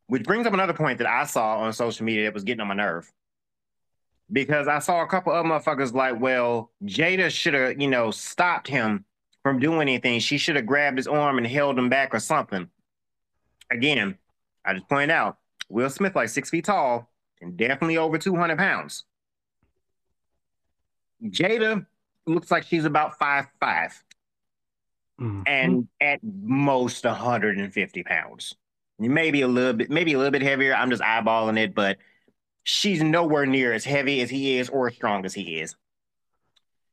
Which 0.07 0.23
brings 0.23 0.45
up 0.45 0.53
another 0.53 0.73
point 0.73 0.99
that 0.99 1.07
I 1.07 1.25
saw 1.25 1.57
on 1.59 1.73
social 1.73 2.05
media 2.05 2.25
that 2.25 2.33
was 2.33 2.43
getting 2.43 2.61
on 2.61 2.67
my 2.67 2.75
nerve. 2.75 3.11
Because 4.31 4.67
I 4.67 4.79
saw 4.79 5.01
a 5.01 5.07
couple 5.07 5.33
of 5.33 5.45
motherfuckers 5.45 5.93
like, 5.93 6.19
well, 6.19 6.71
Jada 6.83 7.29
should 7.29 7.53
have, 7.53 7.81
you 7.81 7.87
know, 7.87 8.11
stopped 8.11 8.67
him 8.67 9.05
from 9.43 9.59
doing 9.59 9.81
anything. 9.81 10.19
She 10.19 10.37
should 10.37 10.55
have 10.55 10.65
grabbed 10.65 10.97
his 10.97 11.07
arm 11.07 11.37
and 11.37 11.45
held 11.45 11.77
him 11.77 11.89
back 11.89 12.13
or 12.13 12.19
something. 12.19 12.69
Again, 13.71 14.17
I 14.63 14.73
just 14.73 14.89
point 14.89 15.11
out, 15.11 15.37
Will 15.69 15.89
Smith 15.89 16.15
like 16.15 16.29
six 16.29 16.49
feet 16.49 16.65
tall 16.65 17.09
and 17.41 17.57
definitely 17.57 17.97
over 17.97 18.17
200 18.17 18.57
pounds. 18.57 19.03
Jada 21.23 21.85
looks 22.25 22.51
like 22.51 22.63
she's 22.63 22.85
about 22.85 23.17
five 23.17 23.47
five, 23.59 24.03
Mhm. 25.19 25.43
and 25.47 25.87
at 26.01 26.19
most 26.23 27.05
150 27.05 28.03
pounds. 28.03 28.55
Maybe 28.99 29.41
a 29.41 29.47
little 29.47 29.73
bit, 29.73 29.89
maybe 29.89 30.13
a 30.13 30.17
little 30.17 30.31
bit 30.31 30.41
heavier. 30.41 30.73
I'm 30.73 30.89
just 30.89 31.01
eyeballing 31.01 31.59
it, 31.59 31.75
but 31.75 31.97
she's 32.63 33.01
nowhere 33.03 33.45
near 33.45 33.73
as 33.73 33.83
heavy 33.85 34.21
as 34.21 34.29
he 34.29 34.57
is 34.57 34.69
or 34.69 34.87
as 34.87 34.95
strong 34.95 35.25
as 35.25 35.33
he 35.33 35.59
is. 35.59 35.75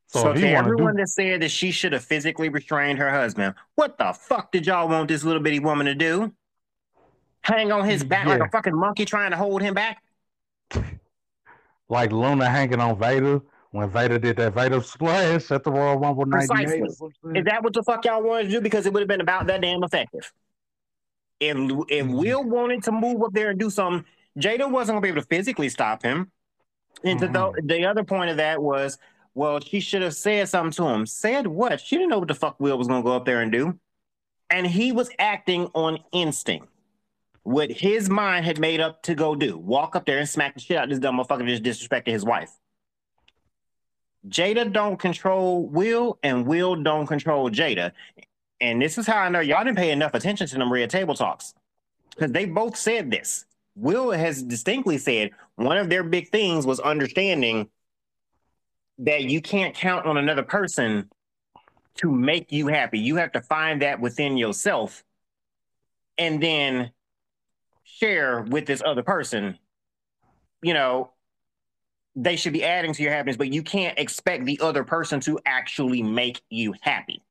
So, 0.08 0.20
so, 0.20 0.32
to 0.34 0.38
he 0.38 0.52
want 0.52 0.66
to 0.66 0.72
everyone 0.72 0.96
do, 0.96 1.02
that 1.02 1.08
said 1.08 1.40
that 1.42 1.50
she 1.50 1.70
should 1.70 1.92
have 1.94 2.04
physically 2.04 2.48
restrained 2.50 2.98
her 2.98 3.10
husband, 3.10 3.54
what 3.76 3.96
the 3.98 4.12
fuck 4.12 4.52
did 4.52 4.66
y'all 4.66 4.88
want 4.88 5.08
this 5.08 5.24
little 5.24 5.40
bitty 5.42 5.60
woman 5.60 5.86
to 5.86 5.94
do? 5.94 6.34
Hang 7.42 7.72
on 7.72 7.84
his 7.84 8.04
back 8.04 8.26
like 8.26 8.40
a 8.40 8.48
fucking 8.50 8.76
monkey 8.76 9.04
trying 9.04 9.30
to 9.30 9.36
hold 9.36 9.62
him 9.62 9.74
back? 9.74 10.02
like 11.88 12.10
Luna 12.12 12.48
hanging 12.48 12.80
on 12.80 12.98
Vader 12.98 13.40
when 13.72 13.90
Vader 13.90 14.18
did 14.18 14.36
that 14.36 14.54
Vader 14.54 14.80
splash 14.82 15.50
at 15.50 15.64
the 15.64 15.72
Royal 15.72 15.98
Rumble 15.98 16.24
'98. 16.26 16.48
Precisely. 16.48 16.80
or 16.82 16.88
some 16.90 17.10
shit. 17.26 17.36
Is 17.38 17.44
that 17.46 17.62
what 17.64 17.72
the 17.72 17.82
fuck 17.82 18.04
y'all 18.04 18.22
wanted 18.22 18.44
to 18.44 18.48
do? 18.50 18.60
Because 18.60 18.86
it 18.86 18.92
would 18.92 19.00
have 19.00 19.08
been 19.08 19.20
about 19.20 19.46
that 19.48 19.60
damn 19.60 19.82
effective. 19.82 20.32
If 21.40 21.56
if 21.88 22.06
Mhm. 22.06 22.18
Will 22.18 22.44
wanted 22.44 22.84
to 22.84 22.92
move 22.92 23.22
up 23.22 23.32
there 23.32 23.50
and 23.50 23.58
do 23.58 23.68
something, 23.70 24.04
Jada 24.38 24.70
wasn't 24.70 24.96
gonna 24.96 25.00
be 25.00 25.08
able 25.08 25.20
to 25.22 25.26
physically 25.26 25.68
stop 25.68 26.02
him. 26.02 26.30
And 27.04 27.18
to 27.20 27.26
Mhm. 27.26 27.54
the, 27.56 27.62
the 27.74 27.84
other 27.86 28.04
point 28.04 28.30
of 28.30 28.36
that 28.36 28.62
was, 28.62 28.98
well, 29.34 29.58
she 29.60 29.80
should 29.80 30.02
have 30.02 30.14
said 30.14 30.48
something 30.48 30.72
to 30.84 30.88
him. 30.90 31.06
Said 31.06 31.46
what? 31.48 31.80
She 31.80 31.96
didn't 31.96 32.10
know 32.10 32.18
what 32.20 32.28
the 32.28 32.34
fuck 32.34 32.60
Will 32.60 32.78
was 32.78 32.86
gonna 32.86 33.02
go 33.02 33.16
up 33.16 33.24
there 33.24 33.40
and 33.40 33.50
do. 33.50 33.78
And 34.50 34.66
he 34.66 34.92
was 34.92 35.10
acting 35.18 35.68
on 35.74 35.98
instinct. 36.12 36.68
What 37.42 37.72
his 37.72 38.08
mind 38.08 38.44
had 38.44 38.60
made 38.60 38.78
up 38.80 39.02
to 39.04 39.14
go 39.16 39.34
do. 39.34 39.56
Walk 39.58 39.96
up 39.96 40.04
there 40.06 40.18
and 40.18 40.28
smack 40.28 40.54
the 40.54 40.60
shit 40.60 40.76
out 40.76 40.84
of 40.84 40.90
this 40.90 40.98
dumb 41.00 41.18
motherfucker 41.18 41.48
just 41.48 41.62
disrespected 41.64 42.08
his 42.08 42.24
wife. 42.24 42.52
Jada 44.28 44.72
don't 44.72 44.98
control 44.98 45.66
Will, 45.66 46.18
and 46.22 46.46
Will 46.46 46.76
don't 46.76 47.06
control 47.06 47.50
Jada. 47.50 47.92
And 48.60 48.80
this 48.80 48.96
is 48.96 49.06
how 49.06 49.18
I 49.18 49.28
know 49.28 49.40
y'all 49.40 49.64
didn't 49.64 49.78
pay 49.78 49.90
enough 49.90 50.14
attention 50.14 50.46
to 50.46 50.58
them 50.58 50.72
red 50.72 50.90
table 50.90 51.14
talks. 51.14 51.54
Because 52.10 52.30
they 52.30 52.44
both 52.44 52.76
said 52.76 53.10
this. 53.10 53.46
Will 53.74 54.10
has 54.10 54.42
distinctly 54.42 54.98
said 54.98 55.30
one 55.56 55.78
of 55.78 55.88
their 55.88 56.04
big 56.04 56.30
things 56.30 56.66
was 56.66 56.78
understanding 56.78 57.68
that 58.98 59.24
you 59.24 59.40
can't 59.40 59.74
count 59.74 60.06
on 60.06 60.16
another 60.16 60.42
person 60.42 61.10
to 61.96 62.10
make 62.10 62.52
you 62.52 62.68
happy. 62.68 62.98
You 62.98 63.16
have 63.16 63.32
to 63.32 63.40
find 63.40 63.82
that 63.82 64.00
within 64.00 64.36
yourself 64.36 65.02
and 66.18 66.42
then 66.42 66.92
share 67.84 68.42
with 68.42 68.66
this 68.66 68.82
other 68.84 69.02
person. 69.02 69.58
You 70.62 70.74
know, 70.74 71.12
they 72.14 72.36
should 72.36 72.52
be 72.52 72.64
adding 72.64 72.92
to 72.92 73.02
your 73.02 73.12
happiness, 73.12 73.36
but 73.36 73.52
you 73.52 73.62
can't 73.62 73.98
expect 73.98 74.44
the 74.44 74.58
other 74.60 74.84
person 74.84 75.20
to 75.20 75.38
actually 75.46 76.02
make 76.02 76.42
you 76.50 76.74
happy. 76.80 77.22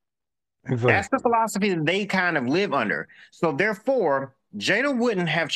That's 0.63 1.09
the 1.09 1.19
philosophy 1.19 1.73
that 1.73 1.85
they 1.85 2.05
kind 2.05 2.37
of 2.37 2.47
live 2.47 2.73
under. 2.73 3.07
So 3.31 3.51
therefore, 3.51 4.35
Jada 4.57 4.95
wouldn't 4.95 5.29
have 5.29 5.51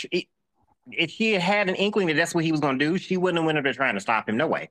if 0.91 1.11
she 1.11 1.33
had 1.33 1.41
had 1.41 1.69
an 1.69 1.75
inkling 1.75 2.07
that 2.07 2.15
that's 2.15 2.35
what 2.35 2.43
he 2.43 2.51
was 2.51 2.61
going 2.61 2.79
to 2.79 2.85
do. 2.85 2.97
She 2.97 3.17
wouldn't 3.17 3.39
have 3.39 3.45
went 3.45 3.57
up 3.57 3.63
there 3.63 3.73
trying 3.73 3.95
to 3.95 3.99
stop 3.99 4.29
him. 4.29 4.37
No 4.37 4.47
way. 4.47 4.69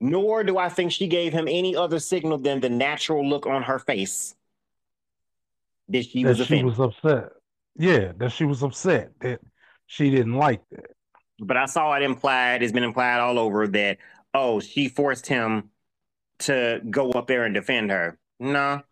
Nor 0.00 0.44
do 0.44 0.58
I 0.58 0.68
think 0.68 0.92
she 0.92 1.08
gave 1.08 1.32
him 1.32 1.48
any 1.48 1.74
other 1.74 1.98
signal 1.98 2.38
than 2.38 2.60
the 2.60 2.70
natural 2.70 3.28
look 3.28 3.46
on 3.46 3.62
her 3.62 3.78
face 3.78 4.34
that 5.88 6.04
she 6.04 6.22
that 6.22 6.30
was 6.30 6.38
she 6.38 6.42
offended. 6.44 6.66
was 6.66 6.80
upset. 6.80 7.30
Yeah, 7.76 8.12
that 8.18 8.32
she 8.32 8.44
was 8.44 8.62
upset 8.62 9.12
that 9.20 9.40
she 9.86 10.10
didn't 10.10 10.34
like 10.34 10.62
that. 10.70 10.90
But 11.38 11.56
I 11.56 11.66
saw 11.66 11.94
it 11.94 12.02
implied, 12.02 12.62
it's 12.62 12.72
been 12.72 12.82
implied 12.82 13.20
all 13.20 13.38
over 13.38 13.66
that, 13.68 13.98
oh, 14.34 14.60
she 14.60 14.88
forced 14.88 15.26
him 15.26 15.70
to 16.40 16.80
go 16.90 17.10
up 17.12 17.26
there 17.26 17.44
and 17.44 17.54
defend 17.54 17.90
her. 17.90 18.18
No, 18.38 18.82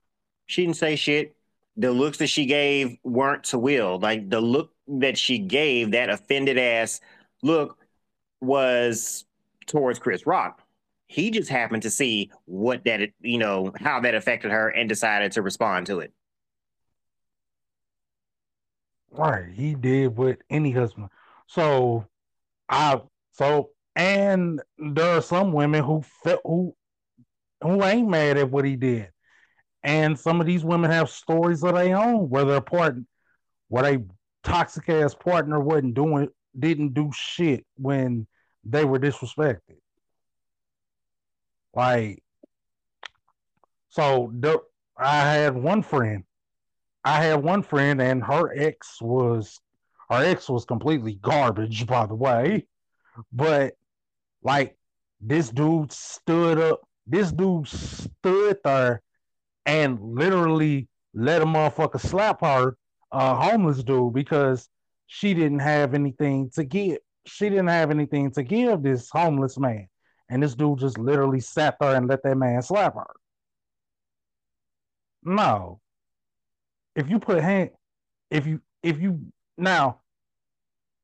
she 0.47 0.63
didn't 0.63 0.77
say 0.77 0.97
shit. 0.97 1.37
The 1.77 1.93
looks 1.93 2.19
that 2.19 2.29
she 2.29 2.47
gave 2.47 2.97
weren't 3.05 3.45
to 3.45 3.59
Will. 3.59 3.99
Like 3.99 4.31
the 4.31 4.41
look 4.41 4.73
that 4.89 5.19
she 5.19 5.39
gave, 5.39 5.91
that 5.91 6.09
offended 6.09 6.59
ass 6.59 7.01
look, 7.43 7.79
was 8.41 9.25
towards 9.67 9.99
Chris 9.99 10.27
Rock. 10.27 10.63
He 11.07 11.31
just 11.31 11.49
happened 11.49 11.83
to 11.83 11.91
see 11.91 12.31
what 12.47 12.85
that, 12.85 13.11
you 13.21 13.39
know, 13.39 13.73
how 13.79 14.01
that 14.01 14.15
affected 14.15 14.51
her 14.51 14.69
and 14.69 14.89
decided 14.89 15.33
to 15.33 15.43
respond 15.43 15.87
to 15.87 16.01
it. 16.01 16.13
Right. 19.11 19.53
He 19.53 19.75
did 19.75 20.17
what 20.17 20.39
any 20.51 20.73
husband. 20.73 21.09
So 21.47 22.07
I 22.69 23.01
so 23.33 23.71
and 23.95 24.61
there 24.79 25.17
are 25.17 25.23
some 25.23 25.53
women 25.53 25.83
who 25.83 26.03
felt 26.23 26.41
who 26.45 26.75
who 27.63 27.83
ain't 27.85 28.09
mad 28.09 28.37
at 28.37 28.51
what 28.51 28.65
he 28.65 28.77
did. 28.77 29.11
And 29.83 30.19
some 30.19 30.41
of 30.41 30.47
these 30.47 30.65
women 30.65 30.91
have 30.91 31.09
stories 31.09 31.63
of 31.63 31.75
their 31.75 31.97
own 31.97 32.29
where 32.29 32.45
their 32.45 32.61
partner 32.61 33.05
where 33.69 33.83
they 33.83 34.05
toxic 34.43 34.89
ass 34.89 35.15
partner 35.15 35.61
wasn't 35.61 35.95
doing 35.95 36.29
didn't 36.59 36.95
do 36.95 37.11
shit 37.13 37.65
when 37.77 38.27
they 38.65 38.85
were 38.85 38.99
disrespected. 38.99 39.61
Like 41.75 42.23
so 43.89 44.33
I 44.99 45.33
had 45.33 45.55
one 45.57 45.83
friend 45.83 46.25
I 47.07 47.23
had 47.23 47.45
one 47.45 47.63
friend, 47.63 48.03
and 48.03 48.21
her 48.25 48.53
ex 48.53 49.01
was 49.01 49.61
her 50.11 50.25
ex 50.25 50.49
was 50.49 50.65
completely 50.65 51.15
garbage, 51.15 51.87
by 51.87 52.07
the 52.07 52.15
way. 52.15 52.67
But 53.33 53.75
like 54.43 54.77
this 55.21 55.51
dude 55.51 55.93
stood 55.93 56.59
up, 56.59 56.81
this 57.07 57.33
dude 57.33 57.69
stood 57.69 58.59
there 58.65 59.03
and 59.65 59.99
literally 60.01 60.89
let 61.15 61.43
a 61.43 61.47
motherfucker 61.47 62.01
slap 62.01 62.41
her, 62.43 62.77
a 63.11 63.35
homeless 63.35 63.83
dude, 63.83 64.15
because 64.15 64.69
she 65.07 65.35
didn't 65.35 65.61
have 65.61 65.95
anything 65.95 66.51
to 66.55 66.65
give. 66.65 66.99
She 67.27 67.49
didn't 67.49 67.69
have 67.69 67.91
anything 67.91 68.31
to 68.33 68.43
give 68.43 68.83
this 68.83 69.09
homeless 69.11 69.59
man. 69.59 69.89
And 70.29 70.43
this 70.43 70.55
dude 70.55 70.79
just 70.79 70.99
literally 70.99 71.41
sat 71.41 71.77
there 71.81 71.95
and 71.95 72.09
let 72.09 72.23
that 72.23 72.37
man 72.37 72.61
slap 72.63 72.95
her. 72.95 73.15
No, 75.23 75.81
if 76.95 77.11
you 77.11 77.19
put 77.19 77.43
hand, 77.43 77.71
if 78.31 78.47
you 78.47 78.61
if 78.83 79.01
you 79.01 79.21
now 79.57 80.01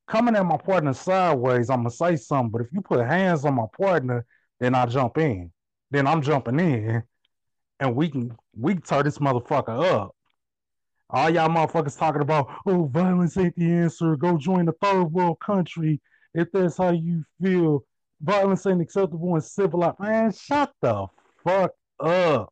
coming 0.07 0.37
at 0.37 0.45
my 0.45 0.57
partner 0.57 0.93
sideways, 0.93 1.71
I'm 1.71 1.81
gonna 1.81 1.91
say 1.91 2.17
something. 2.17 2.51
But 2.51 2.63
if 2.63 2.73
you 2.73 2.81
put 2.81 3.01
hands 3.07 3.45
on 3.45 3.55
my 3.55 3.67
partner, 3.79 4.25
then 4.61 4.75
I 4.75 4.87
jump 4.87 5.19
in. 5.19 5.51
Then 5.91 6.07
I'm 6.07 6.23
jumping 6.23 6.61
in, 6.61 7.03
and 7.81 7.97
we 7.97 8.09
can 8.09 8.37
we 8.59 8.75
can 8.75 8.83
turn 8.83 9.05
this 9.05 9.19
motherfucker 9.19 9.85
up. 9.85 10.15
All 11.11 11.29
y'all 11.29 11.49
motherfuckers 11.49 11.99
talking 11.99 12.23
about, 12.23 12.49
oh, 12.67 12.85
violence 12.87 13.37
ain't 13.37 13.55
the 13.57 13.71
answer. 13.71 14.17
Go 14.17 14.39
join 14.39 14.65
the 14.65 14.73
third 14.81 15.05
world 15.05 15.41
country 15.41 16.01
if 16.35 16.51
that's 16.53 16.79
how 16.79 16.91
you 16.91 17.25
feel. 17.41 17.85
Violence 18.23 18.65
ain't 18.67 18.81
acceptable 18.81 19.35
in 19.35 19.41
civilized. 19.43 19.99
Man, 19.99 20.33
shut 20.33 20.73
the 20.81 21.07
fuck 21.45 21.73
up 22.01 22.52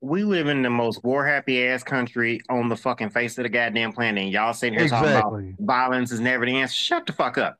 we 0.00 0.22
live 0.22 0.48
in 0.48 0.62
the 0.62 0.70
most 0.70 1.02
war 1.02 1.26
happy 1.26 1.66
ass 1.66 1.82
country 1.82 2.40
on 2.48 2.68
the 2.68 2.76
fucking 2.76 3.10
face 3.10 3.36
of 3.38 3.42
the 3.42 3.48
goddamn 3.48 3.92
planet. 3.92 4.24
And 4.24 4.32
y'all 4.32 4.52
sitting 4.52 4.74
here 4.74 4.84
exactly. 4.84 5.12
talking 5.12 5.56
about 5.58 5.66
violence 5.66 6.12
is 6.12 6.20
never 6.20 6.46
the 6.46 6.56
answer. 6.56 6.74
Shut 6.74 7.06
the 7.06 7.12
fuck 7.12 7.38
up. 7.38 7.58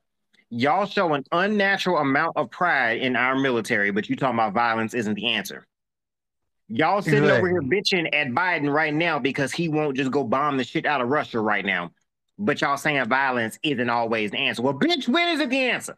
Y'all 0.50 0.86
show 0.86 1.12
an 1.14 1.24
unnatural 1.32 1.98
amount 1.98 2.36
of 2.36 2.50
pride 2.50 2.98
in 2.98 3.16
our 3.16 3.36
military, 3.36 3.90
but 3.90 4.08
you 4.08 4.16
talking 4.16 4.36
about 4.36 4.54
violence 4.54 4.94
isn't 4.94 5.14
the 5.14 5.34
answer. 5.34 5.66
Y'all 6.68 7.02
sitting 7.02 7.24
exactly. 7.24 7.50
over 7.50 7.60
here 7.60 7.62
bitching 7.62 8.14
at 8.14 8.28
Biden 8.28 8.72
right 8.72 8.94
now 8.94 9.18
because 9.18 9.52
he 9.52 9.68
won't 9.68 9.96
just 9.96 10.10
go 10.10 10.22
bomb 10.22 10.56
the 10.56 10.64
shit 10.64 10.86
out 10.86 11.00
of 11.00 11.08
Russia 11.08 11.40
right 11.40 11.64
now. 11.64 11.90
But 12.38 12.60
y'all 12.60 12.76
saying 12.76 13.08
violence 13.08 13.58
isn't 13.62 13.90
always 13.90 14.30
the 14.30 14.38
answer. 14.38 14.62
Well, 14.62 14.74
bitch, 14.74 15.08
when 15.08 15.28
is 15.28 15.40
it 15.40 15.50
the 15.50 15.58
answer? 15.58 15.96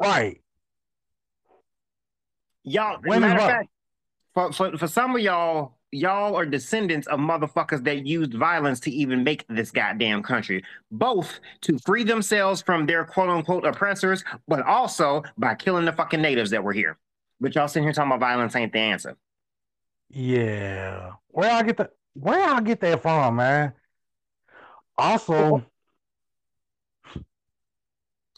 Right. 0.00 0.40
Y'all, 2.62 2.98
when 3.02 3.22
matter 3.22 3.40
of 3.40 3.48
fact, 3.48 3.68
for, 4.34 4.52
for 4.52 4.76
for 4.76 4.86
some 4.86 5.14
of 5.16 5.22
y'all, 5.22 5.78
y'all 5.92 6.36
are 6.36 6.46
descendants 6.46 7.06
of 7.08 7.18
motherfuckers 7.18 7.82
that 7.84 8.06
used 8.06 8.34
violence 8.34 8.80
to 8.80 8.90
even 8.90 9.24
make 9.24 9.44
this 9.48 9.70
goddamn 9.70 10.22
country, 10.22 10.62
both 10.90 11.40
to 11.62 11.78
free 11.78 12.04
themselves 12.04 12.62
from 12.62 12.86
their 12.86 13.04
quote 13.04 13.28
unquote 13.28 13.66
oppressors, 13.66 14.24
but 14.46 14.62
also 14.66 15.22
by 15.36 15.54
killing 15.54 15.84
the 15.84 15.92
fucking 15.92 16.22
natives 16.22 16.50
that 16.50 16.62
were 16.62 16.72
here. 16.72 16.96
But 17.40 17.54
y'all 17.54 17.68
sitting 17.68 17.84
here 17.84 17.92
talking 17.92 18.12
about 18.12 18.20
violence 18.20 18.54
ain't 18.54 18.72
the 18.72 18.78
answer. 18.78 19.16
Yeah, 20.10 21.12
where 21.28 21.50
I 21.50 21.62
get 21.62 21.76
that? 21.78 21.90
Where 22.14 22.42
I 22.42 22.60
get 22.60 22.80
that 22.80 23.02
from, 23.02 23.36
man? 23.36 23.72
Also, 24.98 25.64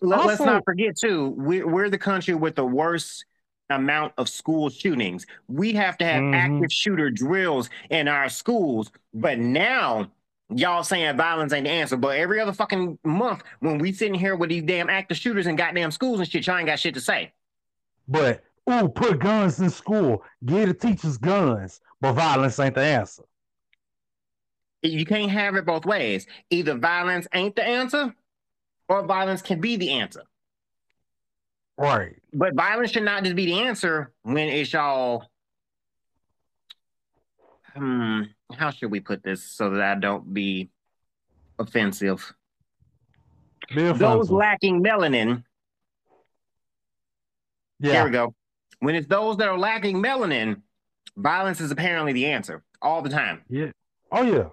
Let, 0.01 0.20
us 0.20 0.40
not 0.40 0.64
forget 0.64 0.97
too, 0.97 1.34
we're, 1.36 1.66
we're 1.66 1.90
the 1.90 1.99
country 1.99 2.34
with 2.34 2.55
the 2.55 2.64
worst 2.64 3.24
amount 3.72 4.12
of 4.18 4.28
school 4.28 4.70
shootings. 4.70 5.26
We 5.48 5.72
have 5.74 5.98
to 5.98 6.04
have 6.04 6.22
mm-hmm. 6.22 6.34
active 6.56 6.72
shooter 6.72 7.10
drills 7.10 7.70
in 7.90 8.08
our 8.08 8.28
schools. 8.28 8.90
But 9.14 9.38
now 9.38 10.10
y'all 10.54 10.82
saying 10.82 11.16
violence 11.16 11.52
ain't 11.52 11.64
the 11.64 11.70
answer. 11.70 11.96
But 11.96 12.16
every 12.16 12.40
other 12.40 12.52
fucking 12.52 12.98
month 13.04 13.42
when 13.60 13.78
we 13.78 13.92
sitting 13.92 14.14
here 14.14 14.36
with 14.36 14.50
these 14.50 14.62
damn 14.62 14.90
active 14.90 15.16
shooters 15.16 15.46
in 15.46 15.56
goddamn 15.56 15.90
schools 15.90 16.20
and 16.20 16.28
shit, 16.28 16.46
y'all 16.46 16.58
ain't 16.58 16.66
got 16.66 16.78
shit 16.78 16.94
to 16.94 17.00
say. 17.00 17.32
But 18.08 18.42
oh, 18.66 18.88
put 18.88 19.18
guns 19.18 19.60
in 19.60 19.70
school. 19.70 20.22
Give 20.44 20.68
the 20.68 20.74
teachers 20.74 21.18
guns. 21.18 21.80
But 22.00 22.14
violence 22.14 22.58
ain't 22.58 22.74
the 22.74 22.82
answer. 22.82 23.22
You 24.82 25.06
can't 25.06 25.30
have 25.30 25.54
it 25.54 25.64
both 25.64 25.86
ways. 25.86 26.26
Either 26.50 26.74
violence 26.74 27.28
ain't 27.32 27.54
the 27.54 27.64
answer, 27.64 28.14
or 28.88 29.06
violence 29.06 29.40
can 29.40 29.60
be 29.60 29.76
the 29.76 29.90
answer. 29.92 30.22
Right. 31.83 32.14
But 32.33 32.55
violence 32.55 32.93
should 32.93 33.03
not 33.03 33.24
just 33.24 33.35
be 33.35 33.47
the 33.47 33.61
answer 33.62 34.12
when 34.22 34.49
it's 34.49 34.72
all. 34.72 35.28
Hmm. 37.74 38.22
How 38.55 38.70
should 38.70 38.93
we 38.93 39.01
put 39.01 39.24
this 39.24 39.43
so 39.43 39.70
that 39.70 39.83
I 39.83 39.99
don't 39.99 40.33
be 40.33 40.70
offensive? 41.59 42.33
Be 43.74 43.83
offensive. 43.83 43.99
Those 43.99 44.30
lacking 44.30 44.80
melanin. 44.80 45.43
Yeah. 47.80 47.93
Here 47.93 48.05
we 48.05 48.11
go. 48.11 48.35
When 48.78 48.95
it's 48.95 49.09
those 49.09 49.39
that 49.39 49.49
are 49.49 49.59
lacking 49.59 49.97
melanin, 49.97 50.62
violence 51.16 51.61
is 51.61 51.72
apparently 51.72 52.12
the 52.12 52.26
answer 52.26 52.62
all 52.80 53.03
the 53.03 53.11
time. 53.11 53.43
Yeah. 53.49 53.72
Oh 54.12 54.22
yeah. 54.22 54.49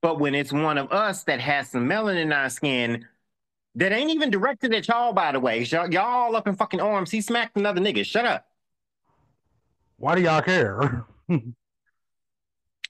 But 0.00 0.20
when 0.20 0.34
it's 0.34 0.52
one 0.52 0.78
of 0.78 0.90
us 0.90 1.24
that 1.24 1.40
has 1.40 1.68
some 1.68 1.86
melanin 1.86 2.22
in 2.22 2.32
our 2.32 2.48
skin, 2.48 3.04
that 3.78 3.92
ain't 3.92 4.10
even 4.10 4.28
directed 4.28 4.74
at 4.74 4.88
y'all, 4.88 5.12
by 5.12 5.30
the 5.30 5.38
way. 5.38 5.62
Y'all, 5.62 5.88
y'all 5.88 6.34
up 6.34 6.48
in 6.48 6.56
fucking 6.56 6.80
arms. 6.80 7.12
He 7.12 7.20
smacked 7.20 7.56
another 7.56 7.80
nigga. 7.80 8.04
Shut 8.04 8.26
up. 8.26 8.44
Why 9.98 10.16
do 10.16 10.22
y'all 10.22 10.42
care? 10.42 11.04
and 11.28 11.54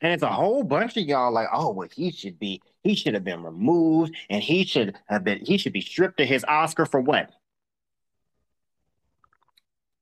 it's 0.01 0.23
a 0.23 0.33
whole 0.33 0.63
bunch 0.63 0.97
of 0.97 1.05
y'all 1.05 1.31
like, 1.31 1.49
oh, 1.53 1.73
well, 1.73 1.89
he 1.93 2.11
should 2.11 2.39
be, 2.39 2.63
he 2.83 2.95
should 2.95 3.13
have 3.13 3.25
been 3.25 3.43
removed, 3.43 4.15
and 4.31 4.43
he 4.43 4.65
should 4.65 4.97
have 5.09 5.25
been, 5.25 5.45
he 5.45 5.59
should 5.59 5.75
be 5.75 5.83
stripped 5.83 6.21
of 6.21 6.29
his 6.29 6.43
Oscar 6.45 6.87
for 6.87 7.01
what? 7.03 7.33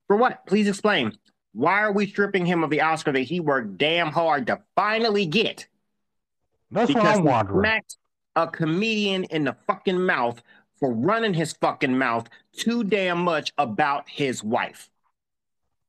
For 0.07 0.15
what? 0.15 0.45
Please 0.47 0.69
explain. 0.69 1.17
Why 1.51 1.81
are 1.81 1.91
we 1.91 2.07
stripping 2.07 2.45
him 2.45 2.63
of 2.63 2.69
the 2.69 2.79
Oscar 2.79 3.11
that 3.11 3.19
he 3.21 3.41
worked 3.41 3.77
damn 3.77 4.07
hard 4.07 4.47
to 4.47 4.61
finally 4.73 5.25
get? 5.25 5.67
That's 6.71 6.87
because 6.87 7.03
what 7.03 7.17
I'm 7.17 7.23
wondering. 7.25 7.59
Smacked 7.63 7.97
a 8.37 8.47
comedian 8.47 9.23
in 9.25 9.43
the 9.43 9.55
fucking 9.65 9.99
mouth 9.99 10.41
for 10.79 10.93
running 10.93 11.33
his 11.33 11.53
fucking 11.53 11.97
mouth 11.97 12.27
too 12.53 12.83
damn 12.83 13.19
much 13.19 13.53
about 13.57 14.07
his 14.09 14.43
wife. 14.43 14.89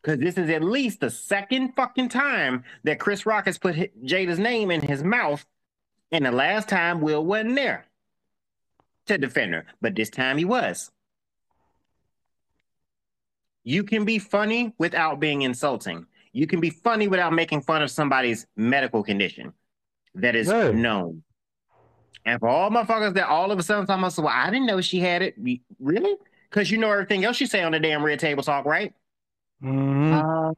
Because 0.02 0.20
this 0.20 0.38
is 0.38 0.48
at 0.50 0.62
least 0.62 1.00
the 1.00 1.10
second 1.10 1.74
fucking 1.74 2.08
time 2.08 2.64
that 2.84 3.00
Chris 3.00 3.26
Rock 3.26 3.46
has 3.46 3.58
put 3.58 3.76
Jada's 4.04 4.38
name 4.38 4.70
in 4.70 4.80
his 4.80 5.02
mouth. 5.02 5.44
And 6.12 6.24
the 6.24 6.32
last 6.32 6.68
time 6.68 7.00
Will 7.00 7.24
wasn't 7.24 7.56
there 7.56 7.86
to 9.06 9.18
defend 9.18 9.54
her, 9.54 9.66
but 9.80 9.94
this 9.94 10.10
time 10.10 10.38
he 10.38 10.44
was. 10.44 10.90
You 13.64 13.84
can 13.84 14.04
be 14.04 14.18
funny 14.18 14.72
without 14.78 15.20
being 15.20 15.42
insulting. 15.42 16.06
You 16.32 16.46
can 16.46 16.60
be 16.60 16.70
funny 16.70 17.08
without 17.08 17.32
making 17.32 17.62
fun 17.62 17.82
of 17.82 17.90
somebody's 17.90 18.46
medical 18.56 19.02
condition 19.02 19.52
that 20.14 20.36
is 20.36 20.48
hey. 20.48 20.72
known. 20.72 21.22
And 22.28 22.40
for 22.40 22.48
all 22.48 22.70
motherfuckers 22.70 23.14
that 23.14 23.26
all 23.26 23.50
of 23.50 23.58
a 23.58 23.62
sudden 23.62 23.86
talking 23.86 24.04
about, 24.04 24.18
well, 24.18 24.28
I 24.28 24.50
didn't 24.50 24.66
know 24.66 24.82
she 24.82 25.00
had 25.00 25.22
it. 25.22 25.34
Really? 25.80 26.14
Because 26.50 26.70
you 26.70 26.76
know 26.76 26.92
everything 26.92 27.24
else 27.24 27.40
you 27.40 27.46
say 27.46 27.62
on 27.62 27.72
the 27.72 27.80
damn 27.80 28.04
Red 28.04 28.18
Table 28.18 28.42
Talk, 28.42 28.66
right? 28.66 28.92
Mm-hmm. 29.64 30.12
Uh, 30.12 30.52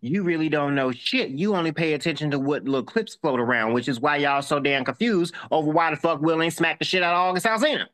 you 0.00 0.24
really 0.24 0.48
don't 0.48 0.74
know 0.74 0.90
shit. 0.90 1.30
You 1.30 1.54
only 1.54 1.70
pay 1.70 1.92
attention 1.92 2.32
to 2.32 2.40
what 2.40 2.64
little 2.64 2.82
clips 2.82 3.14
float 3.14 3.38
around, 3.38 3.72
which 3.72 3.88
is 3.88 4.00
why 4.00 4.16
y'all 4.16 4.42
so 4.42 4.58
damn 4.58 4.84
confused 4.84 5.32
over 5.52 5.70
why 5.70 5.90
the 5.90 5.96
fuck 5.96 6.20
Will 6.22 6.42
ain't 6.42 6.54
smack 6.54 6.80
the 6.80 6.84
shit 6.84 7.04
out 7.04 7.14
of 7.14 7.20
August 7.20 7.46
Alsina. 7.46 7.86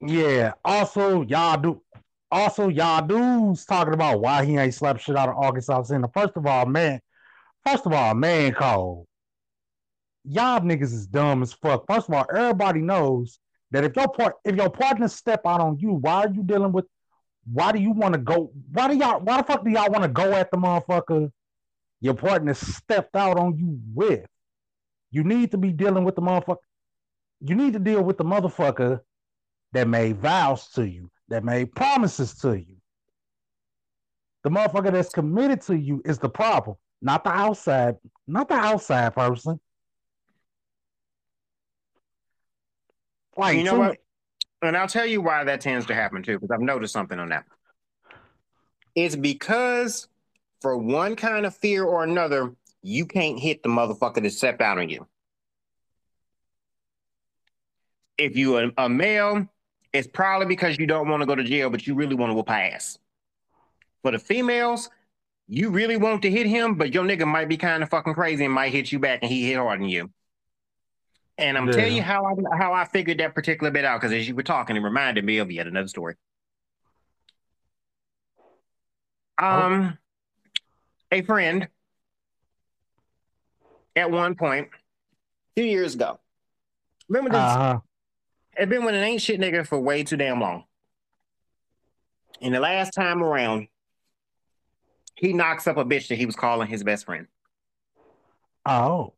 Yeah. 0.00 0.52
Also, 0.64 1.22
y'all 1.22 1.60
do. 1.60 1.82
Also, 2.30 2.68
y'all 2.68 3.06
dudes 3.06 3.66
talking 3.66 3.92
about 3.92 4.22
why 4.22 4.46
he 4.46 4.56
ain't 4.56 4.72
slapped 4.72 5.02
shit 5.02 5.16
out 5.16 5.28
of 5.28 5.36
August 5.36 5.68
Alsina. 5.68 6.10
First 6.14 6.36
of 6.36 6.46
all, 6.46 6.64
man. 6.64 7.00
First 7.66 7.84
of 7.84 7.92
all, 7.92 8.14
man 8.14 8.54
called 8.54 9.06
y'all 10.26 10.60
niggas 10.60 10.92
is 10.92 11.06
dumb 11.06 11.42
as 11.42 11.52
fuck. 11.52 11.84
First 11.86 12.08
of 12.08 12.14
all, 12.14 12.26
everybody 12.34 12.80
knows 12.80 13.38
that 13.70 13.84
if 13.84 13.96
your 13.96 14.08
part 14.08 14.34
if 14.44 14.56
your 14.56 14.70
partner 14.70 15.08
step 15.08 15.42
out 15.46 15.60
on 15.60 15.78
you, 15.78 15.92
why 15.92 16.24
are 16.24 16.32
you 16.32 16.42
dealing 16.42 16.72
with 16.72 16.86
why 17.52 17.72
do 17.72 17.78
you 17.78 17.92
want 17.92 18.14
to 18.14 18.18
go? 18.18 18.50
Why 18.72 18.88
do 18.88 18.96
y'all 18.96 19.20
why 19.20 19.38
the 19.38 19.44
fuck 19.44 19.64
do 19.64 19.70
y'all 19.70 19.90
want 19.90 20.02
to 20.02 20.08
go 20.08 20.32
at 20.32 20.50
the 20.50 20.56
motherfucker 20.56 21.30
your 22.00 22.14
partner 22.14 22.54
stepped 22.54 23.16
out 23.16 23.38
on 23.38 23.56
you 23.56 23.78
with? 23.94 24.26
You 25.10 25.24
need 25.24 25.52
to 25.52 25.58
be 25.58 25.72
dealing 25.72 26.04
with 26.04 26.16
the 26.16 26.22
motherfucker. 26.22 26.56
You 27.40 27.54
need 27.54 27.74
to 27.74 27.78
deal 27.78 28.02
with 28.02 28.18
the 28.18 28.24
motherfucker 28.24 29.00
that 29.72 29.88
made 29.88 30.18
vows 30.18 30.68
to 30.70 30.88
you, 30.88 31.10
that 31.28 31.44
made 31.44 31.72
promises 31.72 32.34
to 32.38 32.58
you. 32.58 32.76
The 34.42 34.50
motherfucker 34.50 34.92
that's 34.92 35.10
committed 35.10 35.60
to 35.62 35.76
you 35.76 36.02
is 36.04 36.18
the 36.18 36.28
problem, 36.28 36.76
not 37.02 37.24
the 37.24 37.30
outside, 37.30 37.96
not 38.26 38.48
the 38.48 38.54
outside 38.54 39.14
person. 39.14 39.60
Like, 43.36 43.58
you 43.58 43.64
know 43.64 43.78
what? 43.78 43.98
And 44.62 44.76
I'll 44.76 44.88
tell 44.88 45.06
you 45.06 45.20
why 45.20 45.44
that 45.44 45.60
tends 45.60 45.86
to 45.86 45.94
happen 45.94 46.22
too, 46.22 46.38
because 46.38 46.50
I've 46.50 46.60
noticed 46.60 46.92
something 46.92 47.18
on 47.18 47.28
that. 47.28 47.44
It's 48.94 49.14
because 49.16 50.08
for 50.62 50.76
one 50.76 51.16
kind 51.16 51.44
of 51.44 51.54
fear 51.54 51.84
or 51.84 52.02
another, 52.02 52.54
you 52.82 53.04
can't 53.04 53.38
hit 53.38 53.62
the 53.62 53.68
motherfucker 53.68 54.22
that 54.22 54.30
stepped 54.30 54.62
out 54.62 54.78
on 54.78 54.88
you. 54.88 55.06
If 58.16 58.36
you 58.36 58.56
are 58.56 58.70
a 58.78 58.88
male, 58.88 59.46
it's 59.92 60.08
probably 60.08 60.46
because 60.46 60.78
you 60.78 60.86
don't 60.86 61.08
want 61.08 61.20
to 61.20 61.26
go 61.26 61.34
to 61.34 61.44
jail, 61.44 61.68
but 61.68 61.86
you 61.86 61.94
really 61.94 62.14
want 62.14 62.30
to 62.30 62.34
whoop 62.34 62.50
ass. 62.50 62.98
For 64.02 64.12
the 64.12 64.18
females, 64.18 64.88
you 65.48 65.68
really 65.68 65.96
want 65.96 66.22
to 66.22 66.30
hit 66.30 66.46
him, 66.46 66.76
but 66.76 66.94
your 66.94 67.04
nigga 67.04 67.26
might 67.26 67.48
be 67.48 67.56
kind 67.56 67.82
of 67.82 67.90
fucking 67.90 68.14
crazy 68.14 68.44
and 68.44 68.54
might 68.54 68.72
hit 68.72 68.90
you 68.90 68.98
back, 68.98 69.18
and 69.22 69.30
he 69.30 69.46
hit 69.46 69.58
harder 69.58 69.82
than 69.82 69.90
you. 69.90 70.10
And 71.38 71.58
I'm 71.58 71.66
yeah. 71.66 71.72
telling 71.72 71.96
you 71.96 72.02
how 72.02 72.24
I 72.24 72.56
how 72.56 72.72
I 72.72 72.84
figured 72.84 73.18
that 73.18 73.34
particular 73.34 73.70
bit 73.70 73.84
out 73.84 74.00
because 74.00 74.12
as 74.12 74.26
you 74.26 74.34
were 74.34 74.42
talking, 74.42 74.76
it 74.76 74.80
reminded 74.80 75.24
me 75.24 75.38
of 75.38 75.50
yet 75.50 75.66
another 75.66 75.88
story. 75.88 76.14
Oh. 79.38 79.46
Um, 79.46 79.98
oh. 81.12 81.16
a 81.16 81.22
friend 81.22 81.68
at 83.94 84.10
one 84.10 84.34
point, 84.34 84.68
two 85.56 85.64
years 85.64 85.94
ago. 85.94 86.20
Remember 87.08 87.30
this? 87.30 87.38
Uh-huh. 87.38 87.80
It's 88.56 88.70
been 88.70 88.84
with 88.84 88.94
an 88.94 89.02
ain't 89.02 89.22
shit 89.22 89.40
nigga 89.40 89.66
for 89.66 89.78
way 89.78 90.04
too 90.04 90.16
damn 90.16 90.40
long. 90.40 90.64
And 92.40 92.54
the 92.54 92.60
last 92.60 92.90
time 92.90 93.22
around, 93.22 93.68
he 95.14 95.32
knocks 95.32 95.66
up 95.66 95.76
a 95.76 95.84
bitch 95.84 96.08
that 96.08 96.16
he 96.16 96.26
was 96.26 96.36
calling 96.36 96.68
his 96.68 96.82
best 96.82 97.06
friend. 97.06 97.26
Oh. 98.64 99.12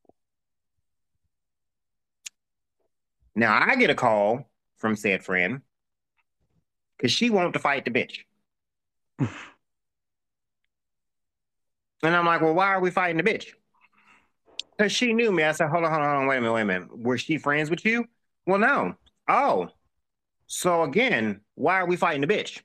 Now 3.38 3.56
I 3.64 3.76
get 3.76 3.88
a 3.88 3.94
call 3.94 4.50
from 4.78 4.96
said 4.96 5.22
friend 5.22 5.60
because 6.96 7.12
she 7.12 7.30
wanted 7.30 7.52
to 7.52 7.60
fight 7.60 7.84
the 7.84 7.92
bitch. 7.92 8.18
and 9.20 9.30
I'm 12.02 12.26
like, 12.26 12.40
well, 12.40 12.54
why 12.54 12.66
are 12.66 12.80
we 12.80 12.90
fighting 12.90 13.16
the 13.16 13.22
bitch? 13.22 13.46
Because 14.76 14.90
she 14.90 15.12
knew 15.12 15.30
me. 15.30 15.44
I 15.44 15.52
said, 15.52 15.68
hold 15.68 15.84
on, 15.84 15.90
hold 15.90 16.02
on, 16.02 16.08
hold 16.08 16.22
on, 16.22 16.26
wait 16.26 16.38
a 16.38 16.40
minute, 16.40 16.52
wait 16.52 16.62
a 16.62 16.64
minute. 16.64 16.98
Was 16.98 17.20
she 17.20 17.38
friends 17.38 17.70
with 17.70 17.84
you? 17.84 18.06
Well, 18.44 18.58
no. 18.58 18.96
Oh. 19.28 19.68
So 20.48 20.82
again, 20.82 21.40
why 21.54 21.76
are 21.76 21.86
we 21.86 21.94
fighting 21.94 22.22
the 22.22 22.26
bitch? 22.26 22.62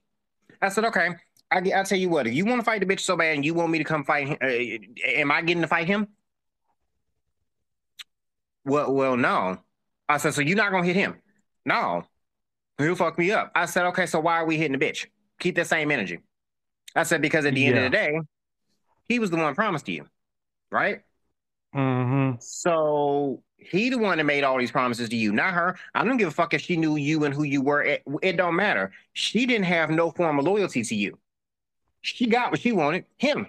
I 0.60 0.70
said, 0.70 0.86
okay. 0.86 1.10
I, 1.52 1.60
will 1.60 1.84
tell 1.84 2.00
you 2.00 2.10
what, 2.10 2.26
if 2.26 2.34
you 2.34 2.46
want 2.46 2.62
to 2.62 2.66
fight 2.66 2.80
the 2.80 2.88
bitch 2.88 3.02
so 3.02 3.16
bad 3.16 3.36
and 3.36 3.46
you 3.46 3.54
want 3.54 3.72
me 3.72 3.78
to 3.78 3.84
come 3.84 4.04
fight 4.04 4.28
him, 4.28 4.38
uh, 4.42 5.08
am 5.08 5.32
I 5.32 5.44
getting 5.44 5.62
to 5.62 5.68
fight 5.68 5.86
him? 5.86 6.08
Well, 8.66 8.92
well, 8.92 9.18
no. 9.18 9.60
I 10.14 10.18
said, 10.18 10.34
so 10.34 10.42
you're 10.42 10.58
not 10.58 10.72
gonna 10.72 10.86
hit 10.86 10.96
him? 10.96 11.16
No. 11.66 12.04
He'll 12.78 12.96
fuck 12.96 13.18
me 13.18 13.32
up. 13.32 13.52
I 13.56 13.66
said, 13.66 13.86
okay, 13.88 14.06
so 14.06 14.20
why 14.20 14.38
are 14.38 14.46
we 14.46 14.58
hitting 14.58 14.78
the 14.78 14.86
bitch? 14.86 15.08
Keep 15.40 15.56
that 15.56 15.68
same 15.68 15.92
energy. 15.92 16.20
I 16.96 17.04
said, 17.04 17.22
because 17.22 17.46
at 17.46 17.54
the 17.54 17.62
yeah. 17.62 17.68
end 17.70 17.78
of 17.78 17.84
the 17.84 17.90
day, 17.90 18.20
he 19.08 19.20
was 19.20 19.32
the 19.32 19.38
one 19.38 19.56
promised 19.56 19.88
to 19.88 19.92
you, 19.92 20.06
right? 20.72 21.02
Mm-hmm. 21.76 22.38
So 22.40 23.42
he 23.58 23.90
the 23.90 23.98
one 23.98 24.20
that 24.20 24.26
made 24.26 24.44
all 24.44 24.60
these 24.60 24.72
promises 24.72 25.10
to 25.10 25.16
you, 25.16 25.32
not 25.32 25.54
her. 25.54 25.78
I 25.96 26.04
don't 26.04 26.18
give 26.18 26.28
a 26.28 26.32
fuck 26.32 26.54
if 26.54 26.62
she 26.62 26.78
knew 26.78 26.96
you 26.96 27.24
and 27.24 27.34
who 27.34 27.44
you 27.44 27.62
were. 27.62 27.82
It, 27.82 28.04
it 28.22 28.38
don't 28.38 28.56
matter. 28.56 28.92
She 29.14 29.46
didn't 29.48 29.66
have 29.66 29.90
no 29.90 30.12
form 30.12 30.38
of 30.38 30.46
loyalty 30.46 30.84
to 30.84 30.96
you. 30.96 31.18
She 32.02 32.28
got 32.28 32.52
what 32.52 32.60
she 32.60 32.72
wanted, 32.72 33.06
him. 33.18 33.48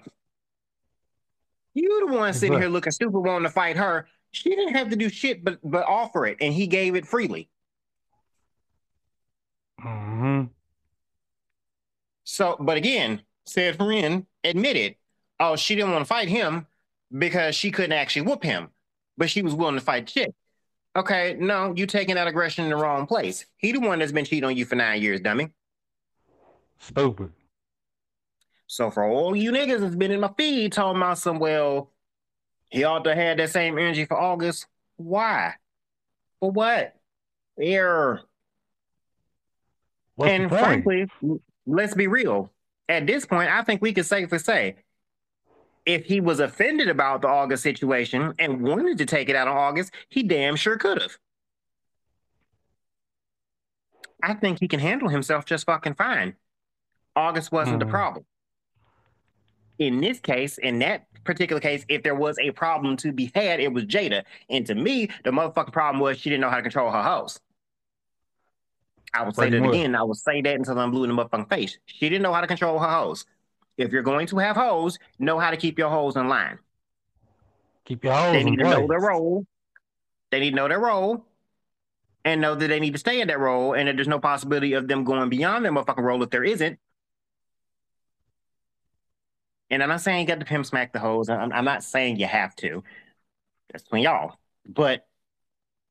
You 1.74 2.06
the 2.06 2.16
one 2.16 2.32
sitting 2.32 2.58
here 2.58 2.68
looking 2.68 2.92
stupid 2.92 3.18
wanting 3.18 3.42
to 3.42 3.50
fight 3.50 3.76
her. 3.76 4.06
She 4.34 4.50
didn't 4.50 4.74
have 4.74 4.90
to 4.90 4.96
do 4.96 5.08
shit 5.08 5.44
but 5.44 5.58
but 5.62 5.86
offer 5.86 6.26
it, 6.26 6.38
and 6.40 6.52
he 6.52 6.66
gave 6.66 6.94
it 6.94 7.06
freely. 7.06 7.48
Mm-hmm. 9.84 10.44
So, 12.24 12.56
but 12.58 12.76
again, 12.76 13.22
said 13.46 13.76
friend 13.76 14.26
admitted, 14.42 14.96
oh, 15.38 15.56
she 15.56 15.74
didn't 15.74 15.92
want 15.92 16.02
to 16.02 16.08
fight 16.08 16.28
him 16.28 16.66
because 17.16 17.54
she 17.54 17.70
couldn't 17.70 17.92
actually 17.92 18.22
whoop 18.22 18.42
him, 18.42 18.70
but 19.16 19.30
she 19.30 19.42
was 19.42 19.54
willing 19.54 19.74
to 19.74 19.80
fight 19.80 20.08
shit. 20.08 20.34
Okay, 20.96 21.36
no, 21.38 21.74
you 21.76 21.86
taking 21.86 22.14
that 22.14 22.26
aggression 22.26 22.64
in 22.64 22.70
the 22.70 22.76
wrong 22.76 23.06
place. 23.06 23.46
He 23.56 23.72
the 23.72 23.80
one 23.80 23.98
that's 23.98 24.12
been 24.12 24.24
cheating 24.24 24.44
on 24.44 24.56
you 24.56 24.64
for 24.64 24.76
nine 24.76 25.02
years, 25.02 25.20
dummy. 25.20 25.50
Stupid. 26.78 27.32
So 28.66 28.90
for 28.90 29.04
all 29.04 29.36
you 29.36 29.52
niggas 29.52 29.80
that's 29.80 29.94
been 29.94 30.10
in 30.10 30.20
my 30.20 30.30
feed 30.36 30.72
talking 30.72 31.00
about 31.00 31.18
some, 31.18 31.38
well, 31.38 31.90
he 32.74 32.82
ought 32.82 33.04
to 33.04 33.14
have 33.14 33.36
that 33.36 33.50
same 33.50 33.78
energy 33.78 34.04
for 34.04 34.20
August. 34.20 34.66
Why? 34.96 35.54
For 36.40 36.50
what? 36.50 36.94
Error. 37.60 38.22
What's 40.16 40.32
and 40.32 40.48
frankly, 40.48 41.08
let's 41.66 41.94
be 41.94 42.08
real. 42.08 42.50
At 42.88 43.06
this 43.06 43.26
point, 43.26 43.50
I 43.50 43.62
think 43.62 43.80
we 43.80 43.92
can 43.92 44.02
safely 44.02 44.38
say 44.38 44.76
if 45.86 46.04
he 46.04 46.20
was 46.20 46.40
offended 46.40 46.88
about 46.88 47.22
the 47.22 47.28
August 47.28 47.62
situation 47.62 48.34
and 48.38 48.60
wanted 48.62 48.98
to 48.98 49.06
take 49.06 49.28
it 49.28 49.36
out 49.36 49.46
on 49.46 49.56
August, 49.56 49.92
he 50.08 50.24
damn 50.24 50.56
sure 50.56 50.76
could 50.76 51.00
have. 51.00 51.16
I 54.22 54.34
think 54.34 54.58
he 54.58 54.68
can 54.68 54.80
handle 54.80 55.08
himself 55.08 55.44
just 55.44 55.66
fucking 55.66 55.94
fine. 55.94 56.34
August 57.14 57.52
wasn't 57.52 57.76
mm. 57.76 57.80
the 57.80 57.86
hmm. 57.86 57.90
problem 57.92 58.24
in 59.78 60.00
this 60.00 60.20
case, 60.20 60.58
in 60.58 60.78
that 60.80 61.06
particular 61.24 61.60
case, 61.60 61.84
if 61.88 62.02
there 62.02 62.14
was 62.14 62.38
a 62.38 62.50
problem 62.52 62.96
to 62.98 63.12
be 63.12 63.30
had, 63.34 63.60
it 63.60 63.72
was 63.72 63.84
Jada. 63.84 64.24
And 64.50 64.66
to 64.66 64.74
me, 64.74 65.08
the 65.24 65.30
motherfucking 65.30 65.72
problem 65.72 66.00
was 66.00 66.18
she 66.18 66.30
didn't 66.30 66.42
know 66.42 66.50
how 66.50 66.56
to 66.56 66.62
control 66.62 66.90
her 66.90 67.02
house. 67.02 67.40
I 69.12 69.22
will 69.22 69.32
say 69.32 69.48
that 69.50 69.64
again. 69.64 69.94
I 69.94 70.02
will 70.02 70.14
say 70.14 70.42
that 70.42 70.54
until 70.56 70.78
I'm 70.78 70.90
blue 70.90 71.04
in 71.04 71.14
the 71.14 71.24
motherfucking 71.24 71.48
face. 71.48 71.78
She 71.86 72.08
didn't 72.08 72.22
know 72.22 72.32
how 72.32 72.40
to 72.40 72.46
control 72.46 72.78
her 72.78 72.88
hoes. 72.88 73.26
If 73.76 73.92
you're 73.92 74.02
going 74.02 74.26
to 74.28 74.38
have 74.38 74.56
hoes, 74.56 74.98
know 75.18 75.38
how 75.38 75.50
to 75.50 75.56
keep 75.56 75.78
your 75.78 75.90
hoes 75.90 76.16
in 76.16 76.28
line. 76.28 76.58
Keep 77.84 78.04
your 78.04 78.14
hoes. 78.14 78.32
They 78.32 78.44
need 78.44 78.58
to 78.58 78.64
place. 78.64 78.78
know 78.78 78.86
their 78.86 79.00
role. 79.00 79.46
They 80.30 80.40
need 80.40 80.50
to 80.50 80.56
know 80.56 80.68
their 80.68 80.80
role, 80.80 81.24
and 82.24 82.40
know 82.40 82.54
that 82.56 82.66
they 82.66 82.80
need 82.80 82.94
to 82.94 82.98
stay 82.98 83.20
in 83.20 83.28
that 83.28 83.38
role, 83.38 83.74
and 83.74 83.86
that 83.86 83.96
there's 83.96 84.08
no 84.08 84.18
possibility 84.18 84.72
of 84.72 84.88
them 84.88 85.04
going 85.04 85.28
beyond 85.28 85.64
their 85.64 85.72
motherfucking 85.72 86.02
role 86.02 86.22
if 86.22 86.30
there 86.30 86.44
isn't. 86.44 86.78
And 89.70 89.82
I'm 89.82 89.88
not 89.88 90.00
saying 90.00 90.20
you 90.20 90.26
got 90.26 90.40
to 90.40 90.46
pimp 90.46 90.66
smack 90.66 90.92
the 90.92 90.98
hoes. 90.98 91.28
I'm, 91.28 91.52
I'm 91.52 91.64
not 91.64 91.82
saying 91.82 92.16
you 92.18 92.26
have 92.26 92.54
to. 92.56 92.82
That's 93.70 93.82
between 93.84 94.02
y'all. 94.04 94.36
But 94.66 95.06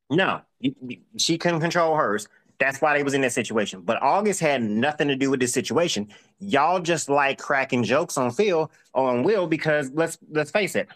no, 0.09 0.41
you, 0.59 0.75
you, 0.85 0.97
she 1.17 1.37
couldn't 1.37 1.59
control 1.59 1.95
hers. 1.95 2.27
That's 2.59 2.81
why 2.81 2.95
they 2.95 3.03
was 3.03 3.13
in 3.13 3.21
that 3.21 3.33
situation. 3.33 3.81
But 3.81 4.01
August 4.01 4.39
had 4.39 4.61
nothing 4.61 5.07
to 5.07 5.15
do 5.15 5.29
with 5.29 5.39
this 5.39 5.53
situation. 5.53 6.09
Y'all 6.39 6.79
just 6.79 7.09
like 7.09 7.39
cracking 7.39 7.83
jokes 7.83 8.17
on 8.17 8.31
Phil 8.31 8.71
on 8.93 9.23
Will 9.23 9.47
because 9.47 9.91
let's 9.93 10.17
let's 10.29 10.51
face 10.51 10.75
it, 10.75 10.87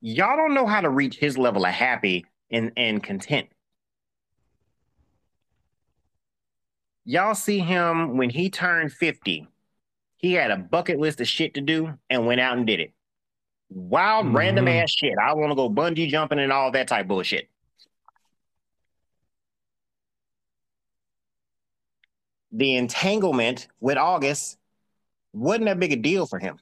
y'all 0.00 0.36
don't 0.36 0.54
know 0.54 0.66
how 0.66 0.80
to 0.80 0.88
reach 0.88 1.16
his 1.16 1.36
level 1.36 1.66
of 1.66 1.72
happy 1.72 2.24
and, 2.50 2.72
and 2.76 3.02
content. 3.02 3.48
Y'all 7.04 7.34
see 7.34 7.58
him 7.58 8.16
when 8.16 8.30
he 8.30 8.50
turned 8.50 8.92
50 8.92 9.46
he 10.16 10.32
had 10.32 10.50
a 10.50 10.56
bucket 10.56 10.98
list 10.98 11.20
of 11.20 11.28
shit 11.28 11.54
to 11.54 11.60
do 11.60 11.94
and 12.08 12.26
went 12.26 12.40
out 12.40 12.56
and 12.56 12.66
did 12.66 12.80
it. 12.80 12.92
Wild, 13.68 14.26
mm-hmm. 14.26 14.36
random 14.36 14.68
ass 14.68 14.90
shit. 14.90 15.14
I 15.20 15.34
want 15.34 15.50
to 15.50 15.56
go 15.56 15.68
bungee 15.68 16.08
jumping 16.08 16.38
and 16.38 16.52
all 16.52 16.70
that 16.72 16.88
type 16.88 17.06
bullshit. 17.06 17.48
The 22.52 22.76
entanglement 22.76 23.68
with 23.80 23.98
August 23.98 24.58
wasn't 25.32 25.66
that 25.66 25.78
big 25.78 25.92
a 25.92 25.96
deal 25.96 26.26
for 26.26 26.38
him. 26.38 26.58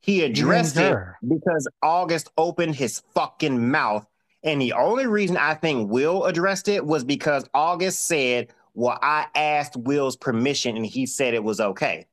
He 0.00 0.22
addressed 0.22 0.76
it 0.76 0.96
because 1.26 1.68
August 1.82 2.30
opened 2.36 2.74
his 2.74 3.02
fucking 3.14 3.70
mouth. 3.70 4.06
And 4.42 4.60
the 4.60 4.72
only 4.72 5.06
reason 5.06 5.36
I 5.36 5.54
think 5.54 5.90
Will 5.90 6.24
addressed 6.24 6.68
it 6.68 6.84
was 6.84 7.04
because 7.04 7.48
August 7.52 8.06
said, 8.06 8.52
Well, 8.74 8.98
I 9.02 9.26
asked 9.34 9.76
Will's 9.76 10.16
permission 10.16 10.76
and 10.76 10.86
he 10.86 11.06
said 11.06 11.34
it 11.34 11.42
was 11.42 11.60
okay. 11.60 12.06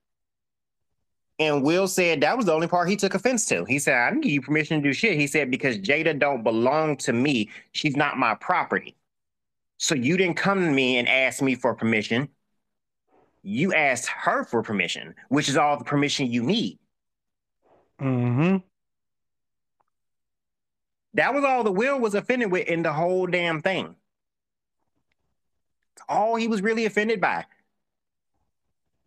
And 1.40 1.64
Will 1.64 1.88
said 1.88 2.22
that 2.22 2.38
was 2.38 2.46
the 2.46 2.54
only 2.54 2.68
part 2.68 2.90
he 2.90 2.96
took 2.96 3.16
offense 3.16 3.46
to. 3.48 3.66
He 3.66 3.80
said, 3.80 3.96
I 3.96 4.10
didn't 4.10 4.24
give 4.24 4.32
you 4.32 4.42
permission 4.42 4.82
to 4.82 4.90
do 4.90 4.94
shit. 4.94 5.20
He 5.20 5.28
said, 5.28 5.52
because 5.52 5.78
Jada 5.80 6.18
don't 6.18 6.44
belong 6.44 6.98
to 6.98 7.14
me. 7.14 7.50
She's 7.72 7.96
not 7.96 8.18
my 8.18 8.36
property. 8.36 8.96
So 9.78 9.96
you 9.96 10.18
didn't 10.18 10.38
come 10.38 10.62
to 10.62 10.72
me 10.72 10.98
and 10.98 11.10
ask 11.10 11.42
me 11.42 11.56
for 11.56 11.76
permission. 11.76 12.30
You 13.42 13.74
asked 13.74 14.08
her 14.08 14.44
for 14.46 14.64
permission, 14.64 15.16
which 15.30 15.50
is 15.50 15.58
all 15.58 15.78
the 15.78 15.84
permission 15.84 16.32
you 16.32 16.44
need. 16.44 16.80
Mm-hmm. 18.00 18.58
That 21.16 21.34
was 21.34 21.44
all 21.44 21.64
the 21.64 21.72
Will 21.72 22.00
was 22.00 22.16
offended 22.16 22.52
with 22.52 22.68
in 22.68 22.84
the 22.84 22.94
whole 22.94 23.28
damn 23.28 23.62
thing. 23.62 23.96
all 26.08 26.36
he 26.36 26.48
was 26.48 26.62
really 26.62 26.86
offended 26.86 27.20
by. 27.22 27.46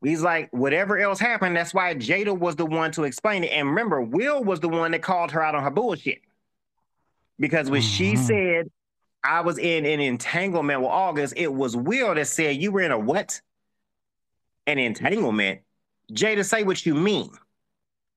He's 0.07 0.23
like, 0.23 0.49
whatever 0.53 0.97
else 0.99 1.19
happened, 1.19 1.57
that's 1.57 1.75
why 1.75 1.93
Jada 1.95 2.39
was 2.39 2.55
the 2.55 2.65
one 2.65 2.93
to 2.93 3.03
explain 3.03 3.43
it. 3.43 3.49
And 3.49 3.67
remember, 3.67 4.01
Will 4.01 4.45
was 4.45 4.61
the 4.61 4.69
one 4.69 4.93
that 4.93 5.03
called 5.03 5.33
her 5.33 5.43
out 5.43 5.57
on 5.57 5.65
her 5.65 5.71
bullshit. 5.71 6.21
Because 7.41 7.71
when 7.71 7.83
mm-hmm. 7.83 7.91
she 7.91 8.17
said, 8.17 8.71
I 9.25 9.41
was 9.41 9.59
in 9.59 9.85
an 9.85 9.99
entanglement 9.99 10.83
with 10.83 10.91
August, 10.91 11.35
it 11.37 11.53
was 11.53 11.77
Will 11.77 12.15
that 12.15 12.29
said, 12.29 12.57
You 12.57 12.71
were 12.71 12.83
in 12.83 12.93
a 12.93 12.99
what? 12.99 13.41
An 14.69 14.79
entanglement. 14.79 15.63
Jada, 16.13 16.45
say 16.45 16.63
what 16.63 16.87
you 16.87 16.95
mean. 16.95 17.31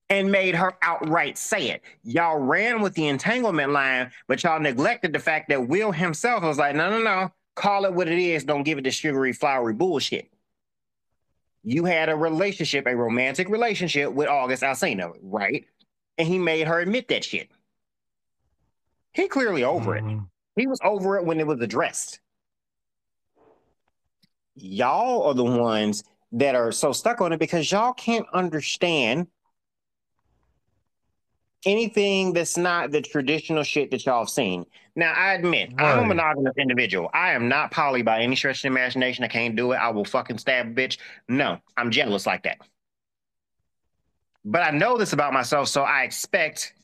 And 0.08 0.30
made 0.30 0.54
her 0.54 0.74
outright 0.82 1.38
say 1.38 1.70
it. 1.70 1.82
Y'all 2.04 2.38
ran 2.38 2.82
with 2.82 2.94
the 2.94 3.08
entanglement 3.08 3.72
line, 3.72 4.12
but 4.28 4.44
y'all 4.44 4.60
neglected 4.60 5.12
the 5.12 5.18
fact 5.18 5.48
that 5.48 5.66
Will 5.66 5.90
himself 5.90 6.44
was 6.44 6.56
like, 6.58 6.76
No, 6.76 6.88
no, 6.88 7.02
no. 7.02 7.32
Call 7.56 7.84
it 7.84 7.92
what 7.92 8.06
it 8.06 8.18
is. 8.18 8.44
Don't 8.44 8.62
give 8.62 8.78
it 8.78 8.84
the 8.84 8.92
sugary, 8.92 9.32
flowery 9.32 9.74
bullshit 9.74 10.30
you 11.62 11.84
had 11.84 12.08
a 12.08 12.16
relationship, 12.16 12.86
a 12.86 12.96
romantic 12.96 13.48
relationship 13.48 14.12
with 14.12 14.28
August 14.28 14.62
Alsina, 14.62 15.12
right? 15.22 15.64
And 16.18 16.26
he 16.26 16.38
made 16.38 16.66
her 16.66 16.80
admit 16.80 17.08
that 17.08 17.24
shit. 17.24 17.50
He 19.12 19.28
clearly 19.28 19.64
over 19.64 19.94
mm-hmm. 19.94 20.18
it. 20.18 20.20
He 20.56 20.66
was 20.66 20.78
over 20.82 21.16
it 21.16 21.24
when 21.24 21.40
it 21.40 21.46
was 21.46 21.60
addressed. 21.60 22.20
Y'all 24.54 25.22
are 25.24 25.34
the 25.34 25.44
ones 25.44 26.04
that 26.32 26.54
are 26.54 26.72
so 26.72 26.92
stuck 26.92 27.20
on 27.20 27.32
it 27.32 27.38
because 27.38 27.70
y'all 27.70 27.92
can't 27.92 28.26
understand 28.32 29.26
anything 31.66 32.32
that's 32.32 32.56
not 32.56 32.90
the 32.90 33.02
traditional 33.02 33.62
shit 33.62 33.90
that 33.90 34.06
y'all 34.06 34.20
have 34.20 34.30
seen. 34.30 34.64
Now, 34.96 35.12
I 35.12 35.34
admit, 35.34 35.72
right. 35.78 35.92
I'm 35.94 36.04
a 36.04 36.06
monogamous 36.06 36.54
individual. 36.58 37.10
I 37.14 37.32
am 37.32 37.48
not 37.48 37.70
poly 37.70 38.02
by 38.02 38.20
any 38.20 38.36
stretch 38.36 38.58
of 38.58 38.62
the 38.62 38.68
imagination. 38.68 39.24
I 39.24 39.28
can't 39.28 39.56
do 39.56 39.72
it. 39.72 39.76
I 39.76 39.90
will 39.90 40.04
fucking 40.04 40.38
stab 40.38 40.66
a 40.66 40.70
bitch. 40.70 40.98
No, 41.28 41.58
I'm 41.76 41.90
jealous 41.90 42.26
like 42.26 42.42
that. 42.44 42.58
But 44.44 44.62
I 44.62 44.70
know 44.70 44.96
this 44.96 45.12
about 45.12 45.32
myself, 45.32 45.68
so 45.68 45.82
I 45.82 46.02
expect, 46.02 46.74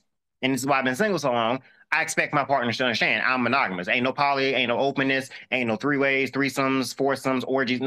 and 0.43 0.53
this 0.53 0.61
is 0.61 0.66
why 0.66 0.79
I've 0.79 0.85
been 0.85 0.95
single 0.95 1.18
so 1.18 1.33
long. 1.33 1.62
I 1.93 2.03
expect 2.03 2.35
my 2.35 2.45
partners 2.45 2.77
to 2.79 2.85
understand 2.85 3.22
I'm 3.24 3.43
monogamous. 3.43 3.89
Ain't 3.89 4.05
no 4.05 4.12
poly, 4.12 4.55
ain't 4.55 4.68
no 4.68 4.79
openness, 4.79 5.31
ain't 5.53 5.68
no 5.68 5.77
three 5.77 5.97
ways, 5.97 6.31
threesomes, 6.31 6.95
foursomes, 6.95 7.45
orgies. 7.45 7.81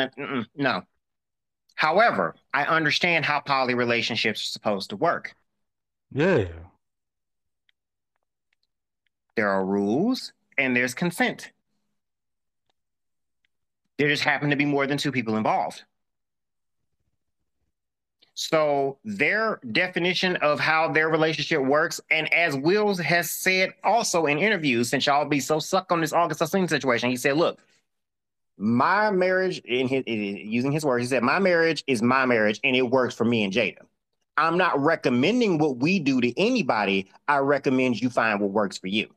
no. 0.56 0.84
However, 1.76 2.36
I 2.54 2.64
understand 2.66 3.26
how 3.26 3.40
poly 3.40 3.74
relationships 3.74 4.42
are 4.42 4.52
supposed 4.52 4.90
to 4.90 4.96
work. 4.98 5.34
Yeah. 6.12 6.48
There 9.40 9.48
are 9.48 9.64
rules 9.64 10.34
and 10.58 10.76
there's 10.76 10.94
consent. 10.94 11.54
There 13.98 14.10
just 14.10 14.22
happen 14.22 14.50
to 14.50 14.58
be 14.58 14.66
more 14.66 14.86
than 14.86 14.98
two 14.98 15.14
people 15.14 15.38
involved. 15.38 15.84
So 18.34 18.98
their 19.06 19.62
definition 19.72 20.36
of 20.36 20.60
how 20.60 20.92
their 20.92 21.08
relationship 21.08 21.62
works, 21.62 22.02
and 22.12 22.34
as 22.34 22.58
Wills 22.58 23.00
has 23.00 23.32
said 23.32 23.70
also 23.82 24.26
in 24.26 24.40
interviews, 24.40 24.90
since 24.90 25.06
y'all 25.06 25.24
be 25.24 25.40
so 25.40 25.58
sucked 25.58 25.94
on 25.94 26.02
this 26.02 26.12
August 26.12 26.42
Alsina 26.42 26.68
situation, 26.68 27.10
he 27.10 27.16
said, 27.16 27.38
"Look, 27.38 27.60
my 28.58 29.10
marriage, 29.10 29.60
in 29.60 29.88
his 29.88 30.04
using 30.06 30.74
his 30.74 30.84
words, 30.84 31.06
he 31.06 31.08
said, 31.08 31.24
my 31.24 31.40
marriage 31.40 31.82
is 31.88 32.02
my 32.02 32.26
marriage, 32.26 32.60
and 32.66 32.76
it 32.76 32.82
works 32.82 33.16
for 33.16 33.24
me 33.24 33.46
and 33.46 33.54
Jada. 33.54 33.86
I'm 34.36 34.58
not 34.58 34.78
recommending 34.78 35.60
what 35.60 35.78
we 35.78 35.98
do 36.00 36.20
to 36.20 36.38
anybody. 36.38 37.10
I 37.30 37.38
recommend 37.38 38.02
you 38.02 38.10
find 38.10 38.42
what 38.42 38.52
works 38.52 38.78
for 38.78 38.88
you." 38.88 39.08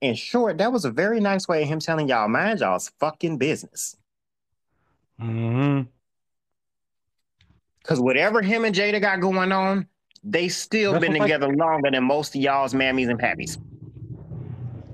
In 0.00 0.14
short, 0.14 0.58
that 0.58 0.72
was 0.72 0.84
a 0.84 0.90
very 0.90 1.20
nice 1.20 1.48
way 1.48 1.62
of 1.62 1.68
him 1.68 1.80
telling 1.80 2.08
y'all, 2.08 2.28
mind 2.28 2.60
y'all's 2.60 2.90
fucking 3.00 3.38
business. 3.38 3.96
hmm 5.18 5.82
Because 7.82 8.00
whatever 8.00 8.42
him 8.42 8.64
and 8.64 8.74
Jada 8.74 9.00
got 9.00 9.20
going 9.20 9.52
on, 9.52 9.86
they 10.22 10.48
still 10.48 10.92
That's 10.92 11.06
been 11.06 11.20
together 11.20 11.48
like... 11.48 11.56
longer 11.56 11.90
than 11.90 12.04
most 12.04 12.34
of 12.34 12.42
y'all's 12.42 12.74
mammies 12.74 13.08
and 13.08 13.18
pappies. 13.18 13.58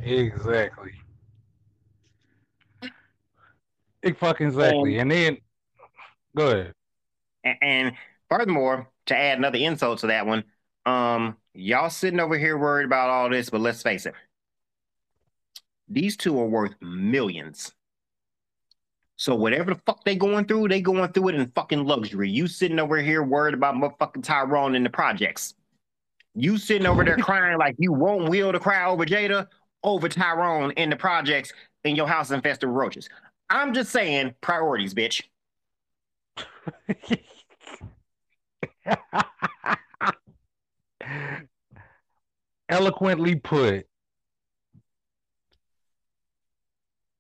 Exactly. 0.03 0.93
It 4.03 4.19
fucking 4.19 4.49
exactly. 4.49 4.99
And, 4.99 5.13
and 5.13 5.37
then, 5.37 5.39
go 6.37 6.47
ahead. 6.49 6.73
And, 7.45 7.57
and 7.63 7.93
furthermore, 8.29 8.89
to 9.07 9.17
add 9.17 9.39
another 9.39 9.59
insult 9.59 10.01
to 10.01 10.09
that 10.09 10.27
one, 10.27 10.45
um, 10.87 11.37
y'all 11.55 11.91
sitting 11.91 12.21
over 12.21 12.37
here 12.37 12.59
worried 12.59 12.87
about 12.87 13.11
all 13.11 13.31
this, 13.31 13.49
but 13.49 13.61
let's 13.61 13.83
face 13.83 14.07
it, 14.07 14.15
these 15.89 16.17
two 16.17 16.39
are 16.41 16.47
worth 16.47 16.75
millions. 16.81 17.73
So 19.17 19.35
whatever 19.35 19.75
the 19.75 19.81
fuck 19.87 20.05
they 20.05 20.17
going 20.17 20.47
through, 20.47 20.69
they 20.69 20.81
going 20.81 21.13
through 21.13 21.29
it 21.29 21.35
in 21.37 21.53
fucking 21.55 21.85
luxury. 21.85 22.29
You 22.29 22.49
sitting 22.49 22.81
over 22.81 22.97
here 23.01 23.23
worried 23.23 23.55
about 23.55 23.77
motherfucking 23.77 24.25
Tyrone 24.25 24.75
in 24.75 24.83
the 24.83 24.91
projects. 24.91 25.55
You 26.35 26.59
sitting 26.59 26.87
over 26.87 27.05
there 27.05 27.17
crying 27.19 27.57
like 27.59 27.77
you 27.79 27.93
won't 27.93 28.29
will 28.29 28.53
to 28.53 28.59
cry 28.59 28.85
over 28.85 29.05
Jada, 29.07 29.47
over 29.85 30.09
Tyrone 30.09 30.73
in 30.73 30.91
the 30.91 30.97
projects 30.97 31.53
in 31.85 31.95
your 31.95 32.09
house 32.09 32.31
infested 32.31 32.69
with 32.69 32.77
roaches. 32.77 33.09
I'm 33.51 33.75
just 33.75 33.93
saying 33.93 34.35
priorities, 34.41 34.95
bitch. 34.95 35.23
Eloquently 42.69 43.37
put. 43.37 43.87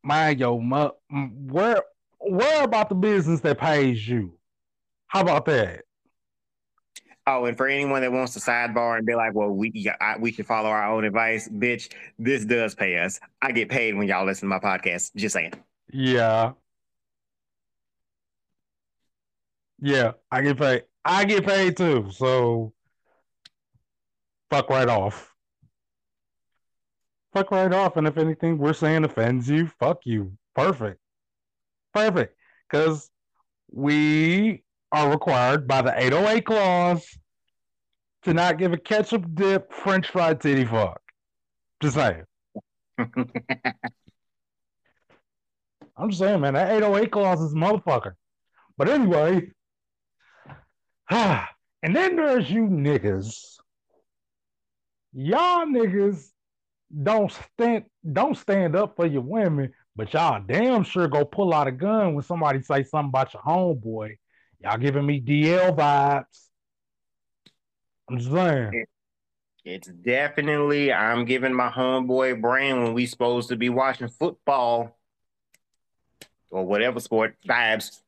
Mind 0.02 0.40
your 0.40 0.60
where 0.60 1.82
where 2.18 2.64
about 2.64 2.88
the 2.88 2.94
business 2.94 3.40
that 3.40 3.58
pays 3.58 4.06
you? 4.06 4.38
How 5.06 5.20
about 5.20 5.44
that? 5.46 5.84
Oh, 7.26 7.44
and 7.44 7.56
for 7.56 7.68
anyone 7.68 8.00
that 8.02 8.10
wants 8.10 8.32
to 8.34 8.40
sidebar 8.40 8.96
and 8.96 9.06
be 9.06 9.14
like, 9.14 9.34
"Well, 9.34 9.50
we 9.50 9.88
I, 10.00 10.16
we 10.18 10.32
should 10.32 10.46
follow 10.46 10.68
our 10.68 10.92
own 10.92 11.04
advice," 11.04 11.48
bitch, 11.48 11.92
this 12.18 12.44
does 12.44 12.74
pay 12.74 12.98
us. 12.98 13.20
I 13.40 13.52
get 13.52 13.68
paid 13.68 13.94
when 13.94 14.08
y'all 14.08 14.26
listen 14.26 14.48
to 14.48 14.54
my 14.54 14.58
podcast. 14.58 15.14
Just 15.14 15.34
saying. 15.34 15.52
Yeah. 15.92 16.52
Yeah, 19.80 20.12
I 20.30 20.42
get 20.42 20.58
paid. 20.58 20.84
I 21.04 21.24
get 21.24 21.44
paid 21.44 21.76
too. 21.76 22.10
So 22.12 22.72
fuck 24.50 24.68
right 24.70 24.88
off 24.88 25.31
fuck 27.32 27.50
right 27.50 27.72
off. 27.72 27.96
And 27.96 28.06
if 28.06 28.18
anything 28.18 28.58
we're 28.58 28.72
saying 28.72 29.04
offends 29.04 29.48
you, 29.48 29.70
fuck 29.78 30.00
you. 30.04 30.32
Perfect. 30.54 31.00
Perfect. 31.94 32.36
Because 32.70 33.10
we 33.70 34.62
are 34.90 35.10
required 35.10 35.66
by 35.66 35.82
the 35.82 35.98
808 35.98 36.44
clause 36.44 37.18
to 38.24 38.34
not 38.34 38.58
give 38.58 38.72
a 38.72 38.76
ketchup 38.76 39.24
dip 39.34 39.72
French 39.72 40.08
fried 40.08 40.40
titty 40.40 40.64
fuck. 40.64 41.00
Just 41.80 41.96
saying. 41.96 42.24
I'm 45.96 46.08
just 46.08 46.20
saying, 46.20 46.40
man, 46.40 46.54
that 46.54 46.72
808 46.72 47.10
clause 47.10 47.40
is 47.40 47.54
motherfucker. 47.54 48.12
But 48.76 48.88
anyway, 48.88 49.50
and 51.10 51.46
then 51.82 52.16
there's 52.16 52.50
you 52.50 52.62
niggas. 52.62 53.56
Y'all 55.12 55.66
niggas 55.66 56.31
don't 57.00 57.32
stand 57.54 57.84
don't 58.12 58.36
stand 58.36 58.76
up 58.76 58.96
for 58.96 59.06
your 59.06 59.22
women, 59.22 59.72
but 59.96 60.12
y'all 60.12 60.42
damn 60.44 60.84
sure 60.84 61.08
go 61.08 61.24
pull 61.24 61.54
out 61.54 61.66
a 61.66 61.72
gun 61.72 62.14
when 62.14 62.24
somebody 62.24 62.62
say 62.62 62.82
something 62.82 63.08
about 63.08 63.32
your 63.32 63.42
homeboy. 63.42 64.16
Y'all 64.60 64.78
giving 64.78 65.06
me 65.06 65.20
DL 65.20 65.76
vibes. 65.76 66.24
I'm 68.08 68.18
just 68.18 68.30
saying. 68.30 68.84
It's 69.64 69.88
definitely 69.88 70.92
I'm 70.92 71.24
giving 71.24 71.54
my 71.54 71.70
homeboy 71.70 72.40
brain 72.40 72.82
when 72.82 72.94
we 72.94 73.06
supposed 73.06 73.48
to 73.50 73.56
be 73.56 73.68
watching 73.68 74.08
football 74.08 74.98
or 76.50 76.66
whatever 76.66 77.00
sport 77.00 77.36
vibes. 77.46 78.00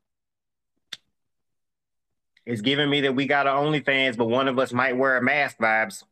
It's 2.45 2.61
giving 2.61 2.91
me 2.91 3.03
that 3.03 3.15
we 3.15 3.27
got 3.27 3.47
our 3.47 3.63
OnlyFans, 3.63 4.17
but 4.17 4.29
one 4.29 4.49
of 4.49 4.59
us 4.59 4.73
might 4.73 4.97
wear 4.97 5.17
a 5.17 5.23
mask 5.23 5.57
vibes. 5.59 6.05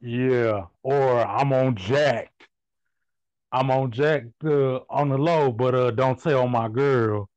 Yeah, 0.00 0.66
or 0.82 1.26
I'm 1.26 1.52
on 1.52 1.76
Jack. 1.76 2.32
I'm 3.50 3.70
on 3.70 3.90
Jack 3.90 4.24
uh, 4.44 4.76
on 4.90 5.08
the 5.08 5.18
low, 5.18 5.50
but 5.50 5.74
uh, 5.74 5.90
don't 5.90 6.22
tell 6.22 6.46
my 6.46 6.68
girl. 6.68 7.28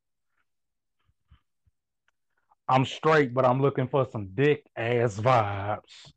I'm 2.67 2.85
straight, 2.85 3.33
but 3.33 3.45
I'm 3.45 3.61
looking 3.61 3.87
for 3.87 4.07
some 4.11 4.29
dick 4.33 4.63
ass 4.75 5.17
vibes. 5.19 6.11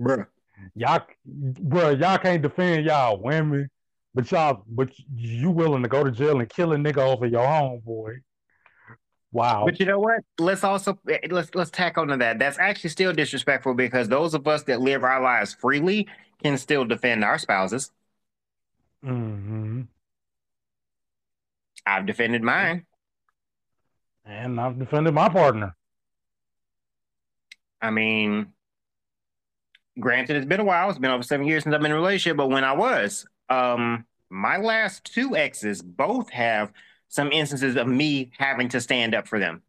Bruh. 0.00 0.26
Y'all, 0.74 1.02
bro, 1.24 1.90
y'all 1.90 2.18
can't 2.18 2.42
defend 2.42 2.84
y'all 2.86 3.20
women, 3.22 3.68
but 4.14 4.30
y'all, 4.30 4.64
but 4.66 4.90
you 5.14 5.50
willing 5.50 5.82
to 5.82 5.88
go 5.88 6.04
to 6.04 6.10
jail 6.10 6.40
and 6.40 6.48
kill 6.48 6.72
a 6.72 6.76
nigga 6.76 6.98
over 6.98 7.26
your 7.26 7.46
homeboy. 7.46 8.16
Wow. 9.32 9.64
But 9.64 9.78
you 9.78 9.86
know 9.86 10.00
what? 10.00 10.20
Let's 10.38 10.64
also 10.64 10.98
let's 11.30 11.54
let's 11.54 11.70
tack 11.70 11.96
onto 11.98 12.16
that. 12.16 12.38
That's 12.38 12.58
actually 12.58 12.90
still 12.90 13.12
disrespectful 13.12 13.74
because 13.74 14.08
those 14.08 14.34
of 14.34 14.46
us 14.48 14.64
that 14.64 14.80
live 14.80 15.04
our 15.04 15.22
lives 15.22 15.54
freely 15.54 16.08
can 16.42 16.58
still 16.58 16.84
defend 16.84 17.24
our 17.24 17.38
spouses. 17.38 17.92
hmm 19.02 19.82
I've 21.86 22.06
defended 22.06 22.42
mine. 22.42 22.86
And 24.24 24.58
I've 24.60 24.78
defended 24.78 25.12
my 25.14 25.28
partner. 25.28 25.76
I 27.80 27.90
mean, 27.90 28.52
granted, 29.98 30.36
it's 30.36 30.46
been 30.46 30.60
a 30.60 30.64
while. 30.64 30.90
It's 30.90 30.98
been 30.98 31.10
over 31.10 31.22
seven 31.22 31.46
years 31.46 31.62
since 31.62 31.74
I've 31.74 31.80
been 31.80 31.90
in 31.90 31.96
a 31.96 32.00
relationship, 32.00 32.36
but 32.36 32.48
when 32.50 32.64
I 32.64 32.72
was, 32.72 33.26
um, 33.48 34.04
my 34.28 34.56
last 34.58 35.04
two 35.04 35.36
exes 35.36 35.82
both 35.82 36.30
have 36.30 36.72
some 37.10 37.30
instances 37.32 37.76
of 37.76 37.86
me 37.86 38.30
having 38.38 38.68
to 38.70 38.80
stand 38.80 39.14
up 39.14 39.28
for 39.28 39.38
them. 39.38 39.62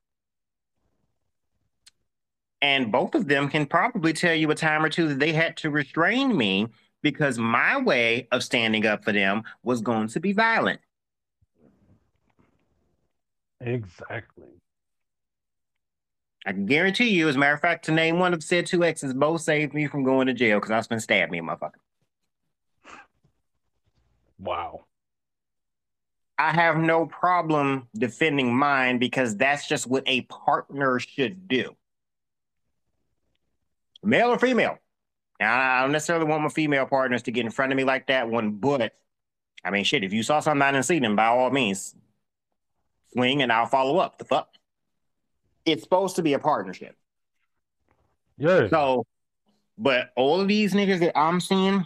And 2.61 2.91
both 2.91 3.15
of 3.15 3.27
them 3.27 3.49
can 3.49 3.65
probably 3.65 4.13
tell 4.13 4.35
you 4.35 4.49
a 4.51 4.55
time 4.55 4.85
or 4.85 4.89
two 4.89 5.07
that 5.09 5.19
they 5.19 5.33
had 5.33 5.57
to 5.57 5.71
restrain 5.71 6.37
me 6.37 6.67
because 7.01 7.39
my 7.39 7.79
way 7.79 8.27
of 8.31 8.43
standing 8.43 8.85
up 8.85 9.03
for 9.03 9.11
them 9.11 9.43
was 9.63 9.81
going 9.81 10.07
to 10.09 10.19
be 10.19 10.31
violent. 10.31 10.79
Exactly. 13.59 14.45
I 16.45 16.53
can 16.53 16.67
guarantee 16.67 17.09
you, 17.09 17.27
as 17.27 17.35
a 17.35 17.39
matter 17.39 17.53
of 17.53 17.61
fact, 17.61 17.85
to 17.85 17.91
name 17.91 18.19
one 18.19 18.33
of 18.33 18.43
said 18.43 18.67
two 18.67 18.83
exes, 18.83 19.13
both 19.13 19.41
saved 19.41 19.73
me 19.73 19.87
from 19.87 20.03
going 20.03 20.27
to 20.27 20.33
jail 20.33 20.59
because 20.59 20.71
I 20.71 20.77
was 20.77 20.87
been 20.87 20.99
stabbed 20.99 21.31
me, 21.31 21.39
motherfucker. 21.39 21.73
Wow. 24.39 24.85
I 26.41 26.51
have 26.53 26.77
no 26.77 27.05
problem 27.05 27.87
defending 27.95 28.55
mine 28.55 28.97
because 28.97 29.37
that's 29.37 29.67
just 29.67 29.85
what 29.85 30.01
a 30.07 30.21
partner 30.21 30.97
should 30.97 31.47
do. 31.47 31.75
Male 34.01 34.29
or 34.29 34.39
female. 34.39 34.79
Now, 35.39 35.59
I 35.59 35.81
don't 35.83 35.91
necessarily 35.91 36.25
want 36.25 36.41
my 36.41 36.49
female 36.49 36.87
partners 36.87 37.21
to 37.23 37.31
get 37.31 37.45
in 37.45 37.51
front 37.51 37.71
of 37.71 37.77
me 37.77 37.83
like 37.83 38.07
that 38.07 38.27
one, 38.27 38.53
but 38.53 38.93
I 39.63 39.69
mean, 39.69 39.83
shit, 39.83 40.03
if 40.03 40.13
you 40.13 40.23
saw 40.23 40.39
something 40.39 40.63
I 40.63 40.71
didn't 40.71 40.85
see, 40.85 40.97
then 40.97 41.15
by 41.15 41.27
all 41.27 41.51
means, 41.51 41.95
swing 43.13 43.43
and 43.43 43.51
I'll 43.51 43.67
follow 43.67 43.99
up. 43.99 44.17
The 44.17 44.25
fuck? 44.25 44.49
It's 45.63 45.83
supposed 45.83 46.15
to 46.15 46.23
be 46.23 46.33
a 46.33 46.39
partnership. 46.39 46.95
Yeah. 48.39 48.67
So, 48.67 49.05
but 49.77 50.09
all 50.15 50.41
of 50.41 50.47
these 50.47 50.73
niggas 50.73 51.01
that 51.01 51.15
I'm 51.15 51.39
seeing, 51.39 51.85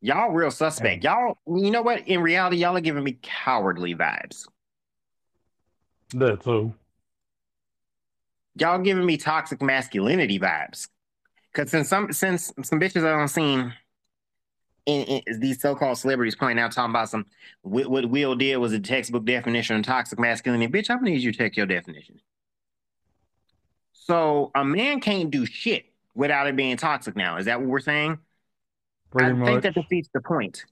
y'all 0.00 0.30
real 0.30 0.50
suspect. 0.50 1.04
Y'all, 1.04 1.38
you 1.46 1.70
know 1.70 1.82
what? 1.82 2.06
In 2.08 2.20
reality, 2.20 2.56
y'all 2.56 2.76
are 2.76 2.80
giving 2.80 3.04
me 3.04 3.18
cowardly 3.22 3.94
vibes. 3.94 4.46
That 6.14 6.42
too. 6.42 6.74
Y'all 8.56 8.80
giving 8.80 9.06
me 9.06 9.16
toxic 9.16 9.62
masculinity 9.62 10.38
vibes. 10.38 10.88
Cause 11.52 11.70
since 11.70 11.88
some 11.88 12.12
since 12.12 12.52
some 12.62 12.78
bitches 12.78 13.04
I 13.04 13.16
don't 13.16 13.28
seen 13.28 13.72
in, 14.86 15.02
in, 15.02 15.40
these 15.40 15.60
so-called 15.60 15.98
celebrities 15.98 16.36
pointing 16.36 16.62
out 16.62 16.72
talking 16.72 16.90
about 16.90 17.08
some 17.08 17.26
what, 17.62 17.90
what 17.90 18.08
Will 18.08 18.36
did 18.36 18.56
was 18.58 18.72
a 18.72 18.78
textbook 18.78 19.24
definition 19.24 19.76
of 19.76 19.84
toxic 19.84 20.18
masculinity. 20.18 20.72
Bitch, 20.72 20.90
I'm 20.90 20.98
gonna 20.98 21.10
need 21.10 21.22
you 21.22 21.32
to 21.32 21.38
check 21.38 21.56
your 21.56 21.66
definition. 21.66 22.20
So 23.92 24.50
a 24.54 24.64
man 24.64 25.00
can't 25.00 25.30
do 25.30 25.44
shit 25.44 25.86
without 26.14 26.46
it 26.46 26.56
being 26.56 26.76
toxic 26.76 27.16
now. 27.16 27.36
Is 27.36 27.46
that 27.46 27.60
what 27.60 27.68
we're 27.68 27.80
saying? 27.80 28.18
Pretty 29.10 29.30
I 29.30 29.32
much. 29.32 29.46
think 29.48 29.62
that 29.62 29.74
defeats 29.74 30.08
the 30.14 30.20
point. 30.20 30.64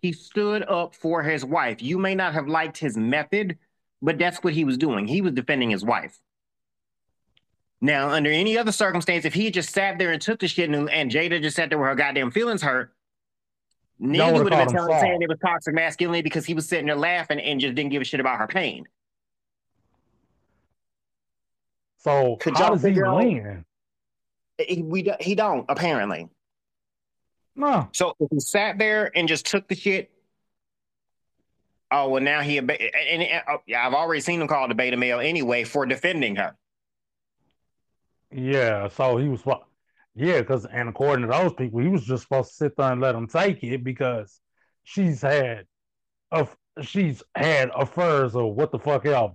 He 0.00 0.12
stood 0.12 0.62
up 0.68 0.94
for 0.94 1.22
his 1.22 1.44
wife. 1.44 1.82
You 1.82 1.98
may 1.98 2.14
not 2.14 2.34
have 2.34 2.46
liked 2.46 2.78
his 2.78 2.96
method, 2.96 3.58
but 4.02 4.18
that's 4.18 4.38
what 4.38 4.52
he 4.52 4.64
was 4.64 4.76
doing. 4.78 5.06
He 5.06 5.20
was 5.20 5.32
defending 5.32 5.70
his 5.70 5.84
wife. 5.84 6.18
Now, 7.80 8.10
under 8.10 8.30
any 8.30 8.56
other 8.56 8.72
circumstance, 8.72 9.24
if 9.24 9.34
he 9.34 9.50
just 9.50 9.70
sat 9.70 9.98
there 9.98 10.12
and 10.12 10.20
took 10.20 10.40
the 10.40 10.48
shit 10.48 10.70
and, 10.70 10.88
and 10.90 11.10
Jada 11.10 11.42
just 11.42 11.56
sat 11.56 11.68
there 11.68 11.78
with 11.78 11.88
her 11.88 11.94
goddamn 11.94 12.30
feelings 12.30 12.62
hurt, 12.62 12.92
Y'all 13.98 14.32
would've 14.32 14.48
been 14.48 14.58
called 14.58 14.68
him 14.68 14.76
telling, 14.76 15.00
saying 15.00 15.22
it 15.22 15.28
was 15.28 15.38
toxic 15.38 15.74
masculinity 15.74 16.22
because 16.22 16.44
he 16.44 16.52
was 16.52 16.68
sitting 16.68 16.86
there 16.86 16.96
laughing 16.96 17.40
and 17.40 17.58
just 17.58 17.74
didn't 17.74 17.90
give 17.90 18.02
a 18.02 18.04
shit 18.04 18.20
about 18.20 18.38
her 18.38 18.46
pain. 18.46 18.84
so 21.96 22.36
Could 22.36 22.58
how 22.58 22.66
y'all 22.66 22.76
does 22.76 22.82
he 22.82 22.92
win? 22.92 23.64
He, 24.58 24.82
we, 24.82 25.10
he 25.20 25.34
don't, 25.34 25.64
apparently. 25.68 26.28
No. 27.56 27.88
So 27.92 28.14
if 28.20 28.28
he 28.30 28.38
sat 28.38 28.78
there 28.78 29.10
and 29.16 29.26
just 29.26 29.46
took 29.46 29.66
the 29.66 29.74
shit, 29.74 30.10
oh, 31.90 32.10
well, 32.10 32.22
now 32.22 32.42
he, 32.42 32.58
and, 32.58 32.70
and, 32.70 33.22
and 33.22 33.42
uh, 33.48 33.58
yeah, 33.66 33.86
I've 33.86 33.94
already 33.94 34.20
seen 34.20 34.40
him 34.40 34.48
call 34.48 34.68
the 34.68 34.74
beta 34.74 34.96
male 34.96 35.18
anyway 35.18 35.64
for 35.64 35.86
defending 35.86 36.36
her. 36.36 36.54
Yeah. 38.30 38.88
So 38.88 39.16
he 39.16 39.28
was. 39.28 39.42
Yeah, 40.18 40.40
because 40.40 40.64
and 40.64 40.88
according 40.88 41.26
to 41.26 41.30
those 41.30 41.52
people, 41.52 41.80
he 41.80 41.88
was 41.88 42.04
just 42.04 42.22
supposed 42.22 42.48
to 42.48 42.54
sit 42.56 42.76
there 42.78 42.90
and 42.90 43.02
let 43.02 43.14
him 43.14 43.26
take 43.26 43.62
it 43.62 43.84
because 43.84 44.40
she's 44.82 45.20
had, 45.20 45.66
a, 46.32 46.48
she's 46.80 47.22
had 47.34 47.70
affairs 47.74 48.34
or 48.34 48.50
what 48.50 48.72
the 48.72 48.78
fuck 48.78 49.04
ever. 49.04 49.28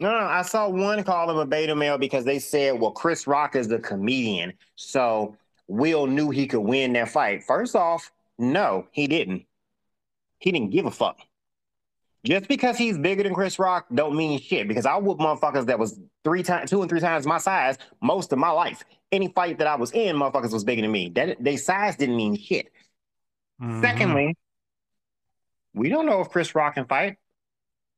No, 0.00 0.12
no, 0.12 0.16
I 0.16 0.42
saw 0.42 0.68
one 0.68 1.02
call 1.02 1.28
him 1.28 1.38
a 1.38 1.46
beta 1.46 1.74
male 1.74 1.98
because 1.98 2.24
they 2.24 2.38
said, 2.38 2.78
well, 2.78 2.92
Chris 2.92 3.26
Rock 3.26 3.56
is 3.56 3.66
the 3.66 3.80
comedian. 3.80 4.52
So 4.76 5.36
Will 5.68 6.06
knew 6.06 6.30
he 6.30 6.46
could 6.46 6.60
win 6.60 6.94
that 6.94 7.10
fight. 7.10 7.44
First 7.44 7.76
off, 7.76 8.10
no, 8.38 8.86
he 8.90 9.06
didn't. 9.06 9.44
He 10.38 10.50
didn't 10.50 10.70
give 10.70 10.86
a 10.86 10.90
fuck. 10.90 11.18
Just 12.24 12.48
because 12.48 12.76
he's 12.76 12.98
bigger 12.98 13.22
than 13.22 13.34
Chris 13.34 13.58
Rock 13.58 13.86
don't 13.94 14.16
mean 14.16 14.40
shit 14.40 14.66
because 14.66 14.86
I 14.86 14.96
whoop 14.96 15.18
motherfuckers 15.18 15.66
that 15.66 15.78
was 15.78 16.00
three 16.24 16.42
times, 16.42 16.70
two 16.70 16.80
and 16.80 16.90
three 16.90 17.00
times 17.00 17.26
my 17.26 17.38
size 17.38 17.78
most 18.00 18.32
of 18.32 18.38
my 18.38 18.50
life. 18.50 18.82
Any 19.12 19.28
fight 19.28 19.58
that 19.58 19.66
I 19.66 19.76
was 19.76 19.92
in, 19.92 20.16
motherfuckers 20.16 20.52
was 20.52 20.64
bigger 20.64 20.82
than 20.82 20.90
me. 20.92 21.10
That 21.10 21.36
they 21.42 21.56
size 21.56 21.96
didn't 21.96 22.16
mean 22.16 22.36
shit. 22.36 22.72
Mhm. 23.62 23.80
Secondly, 23.80 24.36
we 25.74 25.88
don't 25.88 26.06
know 26.06 26.20
if 26.20 26.28
Chris 26.30 26.54
Rock 26.54 26.74
can 26.74 26.86
fight. 26.86 27.16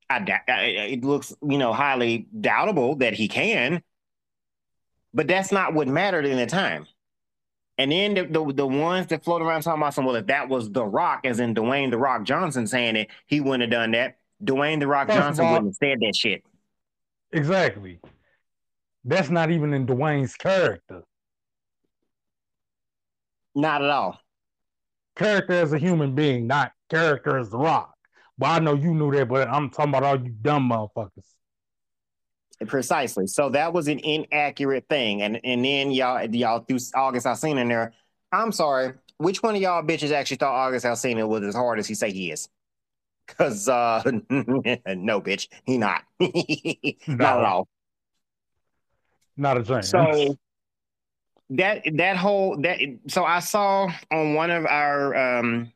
I, 0.09 0.19
doubt- 0.21 0.49
I- 0.49 0.63
it 0.91 1.05
looks, 1.05 1.35
you 1.43 1.57
know, 1.59 1.73
highly 1.73 2.27
doubtable 2.39 2.99
that 2.99 3.15
he 3.15 3.27
can, 3.29 3.83
but 5.15 5.29
that's 5.29 5.51
not 5.53 5.73
what 5.73 5.89
mattered 5.89 6.27
in 6.27 6.37
the 6.37 6.47
time. 6.47 6.87
And 7.81 7.91
then 7.91 8.13
the, 8.13 8.25
the, 8.27 8.53
the 8.53 8.67
ones 8.67 9.07
that 9.07 9.25
float 9.25 9.41
around 9.41 9.63
talking 9.63 9.81
about 9.81 9.95
some, 9.95 10.05
well, 10.05 10.15
if 10.17 10.27
that 10.27 10.51
was 10.51 10.71
The 10.71 10.85
Rock, 10.85 11.23
as 11.25 11.41
in 11.41 11.55
Dwayne 11.55 11.91
The 11.91 11.97
Rock 11.97 12.25
Johnson 12.25 12.67
saying 12.67 12.95
it, 12.97 13.09
he 13.27 13.41
wouldn't 13.41 13.63
have 13.63 13.71
done 13.71 13.93
that. 13.93 14.19
Dwayne 14.45 14.81
The 14.81 14.87
Rock 14.87 15.09
of 15.09 15.15
Johnson 15.15 15.47
all- 15.47 15.53
wouldn't 15.55 15.69
have 15.71 15.77
said 15.77 15.99
that 16.01 16.15
shit. 16.15 16.45
Exactly. 17.33 17.99
That's 19.03 19.31
not 19.31 19.51
even 19.51 19.73
in 19.73 19.87
Dwayne's 19.87 20.35
character. 20.35 21.05
Not 23.55 23.83
at 23.83 23.89
all. 23.89 24.21
Character 25.17 25.55
as 25.55 25.73
a 25.73 25.79
human 25.79 26.15
being, 26.15 26.47
not 26.47 26.73
character 26.91 27.39
as 27.39 27.49
the 27.49 27.57
rock. 27.57 27.95
Well, 28.37 28.53
I 28.53 28.59
know 28.59 28.75
you 28.75 28.93
knew 28.93 29.11
that, 29.13 29.27
but 29.27 29.49
I'm 29.49 29.71
talking 29.71 29.89
about 29.95 30.03
all 30.03 30.23
you 30.23 30.29
dumb 30.29 30.69
motherfuckers. 30.69 31.25
Precisely. 32.67 33.27
So 33.27 33.49
that 33.51 33.73
was 33.73 33.89
an 33.89 34.01
inaccurate 34.01 34.87
thing. 34.89 35.23
And 35.23 35.41
and 35.45 35.65
then 35.65 35.91
y'all 35.91 36.23
y'all 36.27 36.61
through 36.61 36.79
August 36.95 37.27
Alsina 37.27 37.63
in 37.63 37.69
there. 37.69 37.93
I'm 38.33 38.53
sorry. 38.53 38.95
Which 39.17 39.43
one 39.43 39.55
of 39.55 39.63
y'all 39.63 39.83
bitches 39.83 40.13
actually 40.13 40.37
thought 40.37 40.55
August 40.55 40.85
Alsina 40.85 41.27
was 41.27 41.43
as 41.43 41.55
hard 41.55 41.79
as 41.79 41.87
he 41.87 41.95
say 41.95 42.13
he 42.13 42.31
is? 42.31 42.49
Cause 43.27 43.69
uh 43.69 44.03
no 44.05 45.21
bitch, 45.23 45.49
he 45.65 45.79
not. 45.79 46.03
not 46.21 47.39
at 47.39 47.45
all. 47.45 47.69
Not 49.39 49.57
a 49.57 49.65
thing. 49.65 49.83
So 49.83 50.37
that 51.51 51.83
that 51.95 52.17
whole 52.17 52.59
that 52.59 52.79
so 53.07 53.25
I 53.25 53.41
saw 53.41 53.91
on 54.11 54.35
one 54.35 54.51
of 54.51 54.67
our 54.67 55.39
um 55.39 55.73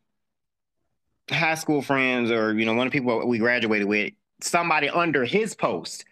high 1.30 1.54
school 1.54 1.80
friends 1.80 2.30
or 2.30 2.52
you 2.52 2.66
know 2.66 2.74
one 2.74 2.86
of 2.86 2.92
the 2.92 2.98
people 2.98 3.26
we 3.26 3.38
graduated 3.38 3.88
with 3.88 4.12
somebody 4.42 4.90
under 4.90 5.24
his 5.24 5.54
post 5.54 6.04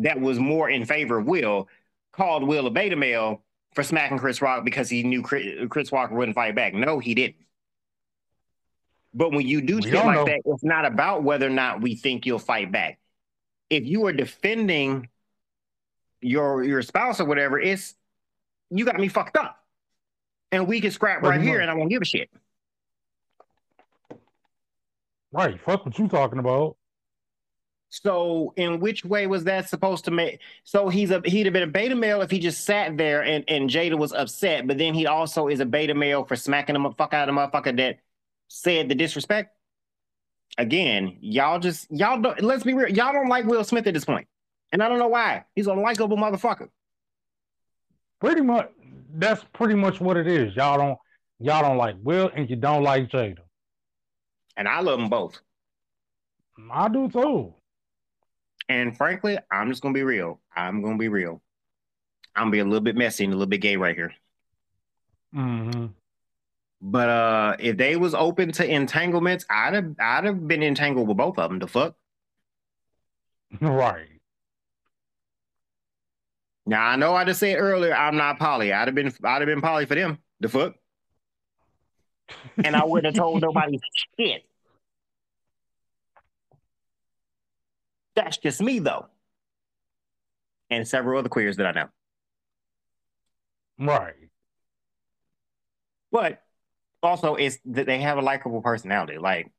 that 0.00 0.20
was 0.20 0.38
more 0.38 0.68
in 0.68 0.84
favor 0.84 1.18
of 1.18 1.26
Will 1.26 1.68
called 2.12 2.42
Will 2.44 2.66
a 2.66 2.70
beta 2.70 2.96
male 2.96 3.42
for 3.74 3.82
smacking 3.82 4.18
Chris 4.18 4.42
Rock 4.42 4.64
because 4.64 4.88
he 4.90 5.02
knew 5.02 5.22
Chris, 5.22 5.46
Chris 5.68 5.92
Walker 5.92 6.14
wouldn't 6.14 6.34
fight 6.34 6.54
back. 6.54 6.74
No, 6.74 6.98
he 6.98 7.14
didn't. 7.14 7.36
But 9.14 9.32
when 9.32 9.46
you 9.46 9.60
do 9.60 9.76
We 9.76 9.82
shit 9.82 9.94
like 9.94 10.14
know. 10.14 10.24
that, 10.24 10.40
it's 10.44 10.64
not 10.64 10.84
about 10.84 11.22
whether 11.22 11.46
or 11.46 11.50
not 11.50 11.80
we 11.80 11.94
think 11.94 12.26
you'll 12.26 12.38
fight 12.38 12.70
back. 12.70 12.98
If 13.68 13.86
you 13.86 14.06
are 14.06 14.12
defending 14.12 15.08
your 16.20 16.62
your 16.64 16.82
spouse 16.82 17.20
or 17.20 17.24
whatever, 17.24 17.58
it's 17.58 17.94
you 18.70 18.84
got 18.84 18.98
me 18.98 19.08
fucked 19.08 19.36
up. 19.36 19.56
And 20.52 20.66
we 20.66 20.80
can 20.80 20.90
scrap 20.90 21.22
right 21.22 21.40
here 21.40 21.60
and 21.60 21.70
I 21.70 21.74
won't 21.74 21.90
give 21.90 22.02
a 22.02 22.04
shit. 22.04 22.28
right, 25.32 25.60
fuck 25.60 25.86
what 25.86 25.98
you 25.98 26.08
talking 26.08 26.40
about. 26.40 26.76
So, 27.92 28.54
in 28.56 28.78
which 28.78 29.04
way 29.04 29.26
was 29.26 29.44
that 29.44 29.68
supposed 29.68 30.04
to 30.04 30.12
make? 30.12 30.40
So 30.62 30.88
he's 30.88 31.10
a 31.10 31.20
he'd 31.24 31.46
have 31.46 31.52
been 31.52 31.64
a 31.64 31.66
beta 31.66 31.96
male 31.96 32.22
if 32.22 32.30
he 32.30 32.38
just 32.38 32.64
sat 32.64 32.96
there 32.96 33.22
and 33.24 33.44
and 33.48 33.68
Jada 33.68 33.98
was 33.98 34.12
upset, 34.12 34.68
but 34.68 34.78
then 34.78 34.94
he 34.94 35.06
also 35.06 35.48
is 35.48 35.58
a 35.58 35.66
beta 35.66 35.92
male 35.92 36.24
for 36.24 36.36
smacking 36.36 36.80
the 36.80 36.90
fuck 36.96 37.12
out 37.12 37.28
of 37.28 37.34
the 37.34 37.40
motherfucker 37.40 37.76
that 37.78 37.98
said 38.46 38.88
the 38.88 38.94
disrespect. 38.94 39.56
Again, 40.56 41.16
y'all 41.20 41.58
just 41.58 41.90
y'all 41.90 42.20
don't. 42.20 42.40
Let's 42.40 42.62
be 42.62 42.74
real. 42.74 42.88
Y'all 42.88 43.12
don't 43.12 43.28
like 43.28 43.44
Will 43.44 43.64
Smith 43.64 43.86
at 43.88 43.94
this 43.94 44.04
point, 44.04 44.28
and 44.72 44.82
I 44.82 44.88
don't 44.88 44.98
know 44.98 45.08
why. 45.08 45.44
He's 45.56 45.66
a 45.66 45.74
likable 45.74 46.16
motherfucker. 46.16 46.68
Pretty 48.20 48.42
much, 48.42 48.68
that's 49.14 49.44
pretty 49.52 49.74
much 49.74 50.00
what 50.00 50.16
it 50.16 50.28
is. 50.28 50.54
Y'all 50.54 50.78
don't 50.78 50.98
y'all 51.40 51.62
don't 51.62 51.76
like 51.76 51.96
Will, 52.04 52.30
and 52.36 52.48
you 52.48 52.54
don't 52.54 52.84
like 52.84 53.10
Jada. 53.10 53.38
And 54.56 54.68
I 54.68 54.80
love 54.80 55.00
them 55.00 55.08
both. 55.08 55.40
I 56.70 56.88
do 56.88 57.08
too. 57.08 57.54
And 58.70 58.96
frankly, 58.96 59.36
I'm 59.50 59.68
just 59.68 59.82
gonna 59.82 59.94
be 59.94 60.04
real. 60.04 60.40
I'm 60.54 60.80
gonna 60.80 60.96
be 60.96 61.08
real. 61.08 61.42
I'm 62.36 62.42
gonna 62.44 62.52
be 62.52 62.58
a 62.60 62.64
little 62.64 62.80
bit 62.80 62.94
messy 62.94 63.24
and 63.24 63.32
a 63.32 63.36
little 63.36 63.50
bit 63.50 63.60
gay 63.60 63.74
right 63.76 63.96
here. 63.96 64.14
Mm-hmm. 65.34 65.86
But 66.80 67.08
uh 67.08 67.56
if 67.58 67.76
they 67.76 67.96
was 67.96 68.14
open 68.14 68.52
to 68.52 68.64
entanglements, 68.64 69.44
I'd 69.50 69.74
have 69.74 69.96
I'd 69.98 70.24
have 70.24 70.46
been 70.46 70.62
entangled 70.62 71.08
with 71.08 71.16
both 71.16 71.36
of 71.36 71.50
them. 71.50 71.58
The 71.58 71.66
fuck. 71.66 71.96
Right. 73.60 74.06
Now 76.64 76.84
I 76.84 76.94
know 76.94 77.16
I 77.16 77.24
just 77.24 77.40
said 77.40 77.56
earlier 77.58 77.92
I'm 77.92 78.16
not 78.16 78.38
poly. 78.38 78.72
I'd 78.72 78.86
have 78.86 78.94
been 78.94 79.12
I'd 79.24 79.40
have 79.42 79.46
been 79.46 79.62
poly 79.62 79.86
for 79.86 79.96
them. 79.96 80.18
The 80.38 80.48
fuck. 80.48 80.74
And 82.64 82.76
I 82.76 82.84
wouldn't 82.84 83.16
have 83.16 83.20
told 83.20 83.42
nobody 83.42 83.80
shit. 84.16 84.44
That's 88.16 88.36
just 88.38 88.60
me, 88.60 88.78
though. 88.78 89.06
And 90.70 90.86
several 90.86 91.18
other 91.18 91.28
queers 91.28 91.56
that 91.56 91.66
I 91.66 91.72
know. 91.72 91.88
Right. 93.78 94.14
But 96.12 96.42
also, 97.02 97.34
it's 97.34 97.58
that 97.66 97.86
they 97.86 98.00
have 98.00 98.18
a 98.18 98.22
likable 98.22 98.62
personality. 98.62 99.18
Like, 99.18 99.50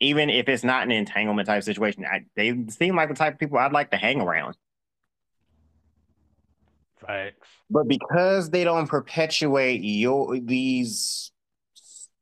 even 0.00 0.30
if 0.30 0.48
it's 0.48 0.64
not 0.64 0.84
an 0.84 0.92
entanglement 0.92 1.46
type 1.46 1.62
situation, 1.62 2.04
I, 2.04 2.24
they 2.36 2.66
seem 2.68 2.96
like 2.96 3.08
the 3.08 3.14
type 3.14 3.34
of 3.34 3.38
people 3.38 3.58
I'd 3.58 3.72
like 3.72 3.90
to 3.90 3.96
hang 3.96 4.20
around. 4.20 4.56
Facts. 7.06 7.48
But 7.70 7.88
because 7.88 8.50
they 8.50 8.64
don't 8.64 8.86
perpetuate 8.86 9.82
your 9.82 10.38
these 10.38 11.32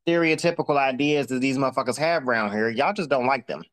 stereotypical 0.07 0.77
ideas 0.77 1.27
that 1.27 1.39
these 1.39 1.57
motherfuckers 1.57 1.97
have 1.97 2.27
around 2.27 2.51
here, 2.51 2.69
y'all 2.69 2.93
just 2.93 3.09
don't 3.09 3.27
like 3.27 3.47
them. 3.47 3.63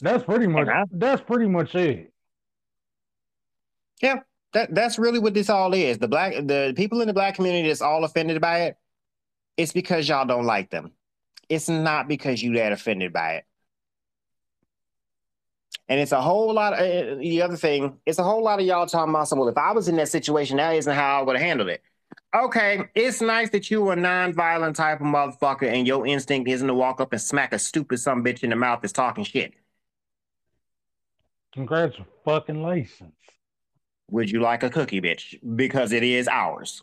That's 0.00 0.24
pretty 0.24 0.46
much 0.46 0.68
I, 0.68 0.84
that's 0.90 1.22
pretty 1.22 1.46
much 1.46 1.74
it. 1.74 2.12
Yeah, 4.02 4.20
that 4.52 4.74
that's 4.74 4.98
really 4.98 5.18
what 5.18 5.34
this 5.34 5.50
all 5.50 5.74
is. 5.74 5.98
The 5.98 6.08
black 6.08 6.34
the 6.34 6.72
people 6.76 7.00
in 7.00 7.08
the 7.08 7.14
black 7.14 7.34
community 7.34 7.68
that's 7.68 7.82
all 7.82 8.04
offended 8.04 8.40
by 8.40 8.62
it, 8.62 8.76
it's 9.56 9.72
because 9.72 10.08
y'all 10.08 10.26
don't 10.26 10.46
like 10.46 10.70
them. 10.70 10.92
It's 11.48 11.68
not 11.68 12.08
because 12.08 12.42
you 12.42 12.54
that 12.54 12.72
offended 12.72 13.12
by 13.12 13.34
it. 13.34 13.44
And 15.88 15.98
it's 15.98 16.12
a 16.12 16.20
whole 16.20 16.54
lot 16.54 16.72
of 16.72 16.78
uh, 16.78 17.16
the 17.16 17.42
other 17.42 17.56
thing, 17.56 17.98
it's 18.06 18.20
a 18.20 18.22
whole 18.22 18.44
lot 18.44 18.60
of 18.60 18.64
y'all 18.64 18.86
talking 18.86 19.10
about 19.10 19.26
some, 19.26 19.40
well, 19.40 19.48
if 19.48 19.58
I 19.58 19.72
was 19.72 19.88
in 19.88 19.96
that 19.96 20.08
situation, 20.08 20.58
that 20.58 20.76
isn't 20.76 20.94
how 20.94 21.18
I 21.18 21.22
would 21.22 21.34
have 21.34 21.44
handled 21.44 21.68
it. 21.68 21.82
Okay, 22.32 22.84
it's 22.94 23.20
nice 23.20 23.50
that 23.50 23.72
you 23.72 23.90
a 23.90 23.96
non-violent 23.96 24.76
type 24.76 25.00
of 25.00 25.06
motherfucker 25.08 25.64
and 25.64 25.88
your 25.88 26.06
instinct 26.06 26.48
isn't 26.48 26.68
to 26.68 26.74
walk 26.74 27.00
up 27.00 27.12
and 27.12 27.20
smack 27.20 27.52
a 27.52 27.58
stupid 27.58 27.98
some 27.98 28.24
bitch 28.24 28.44
in 28.44 28.50
the 28.50 28.56
mouth 28.56 28.80
that's 28.82 28.92
talking 28.92 29.24
shit. 29.24 29.52
Congrats, 31.52 31.96
fucking 32.24 32.62
license. 32.62 33.14
Would 34.10 34.30
you 34.30 34.40
like 34.40 34.62
a 34.62 34.70
cookie, 34.70 35.00
bitch? 35.00 35.38
Because 35.56 35.92
it 35.92 36.02
is 36.02 36.28
ours. 36.28 36.82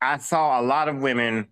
I 0.00 0.18
saw 0.18 0.60
a 0.60 0.62
lot 0.62 0.88
of 0.88 0.96
women, 0.98 1.48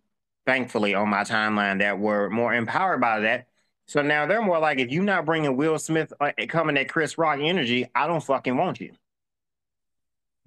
thankfully, 0.47 0.95
on 0.95 1.09
my 1.09 1.25
timeline 1.25 1.81
that 1.81 1.99
were 1.99 2.31
more 2.31 2.55
empowered 2.55 3.01
by 3.01 3.21
that. 3.21 3.49
So 3.87 4.03
now 4.03 4.27
they're 4.27 4.43
more 4.43 4.59
like, 4.59 4.79
if 4.79 4.91
you're 4.91 5.03
not 5.03 5.25
bringing 5.25 5.57
Will 5.57 5.79
Smith 5.79 6.13
uh, 6.21 6.33
coming 6.49 6.77
at 6.77 6.89
Chris 6.89 7.19
Rock 7.19 7.39
energy, 7.41 7.87
I 7.95 8.07
don't 8.07 8.23
fucking 8.23 8.57
want 8.57 8.81
you. 8.81 8.93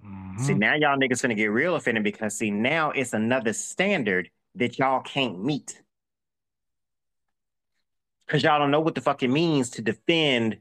Mm-hmm. 0.04 0.42
See, 0.42 0.54
now 0.54 0.74
y'all 0.74 0.98
niggas 0.98 1.22
finna 1.22 1.36
get 1.36 1.46
real 1.46 1.74
offended 1.74 2.04
because 2.04 2.36
see, 2.36 2.50
now 2.50 2.90
it's 2.90 3.12
another 3.12 3.52
standard 3.52 4.30
that 4.54 4.78
y'all 4.78 5.00
can't 5.02 5.42
meet. 5.42 5.82
Cause 8.30 8.44
y'all 8.44 8.60
don't 8.60 8.70
know 8.70 8.78
what 8.78 8.94
the 8.94 9.00
fuck 9.00 9.24
it 9.24 9.28
means 9.28 9.70
to 9.70 9.82
defend 9.82 10.58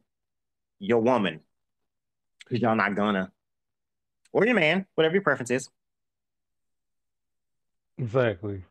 your 0.80 1.02
woman. 1.02 1.40
Cause 2.50 2.60
y'all 2.60 2.76
not 2.76 2.96
gonna. 2.96 3.32
Or 4.34 4.44
your 4.44 4.56
man, 4.56 4.88
whatever 4.96 5.14
your 5.14 5.22
preference 5.22 5.52
is. 5.52 5.70
Exactly. 8.00 8.64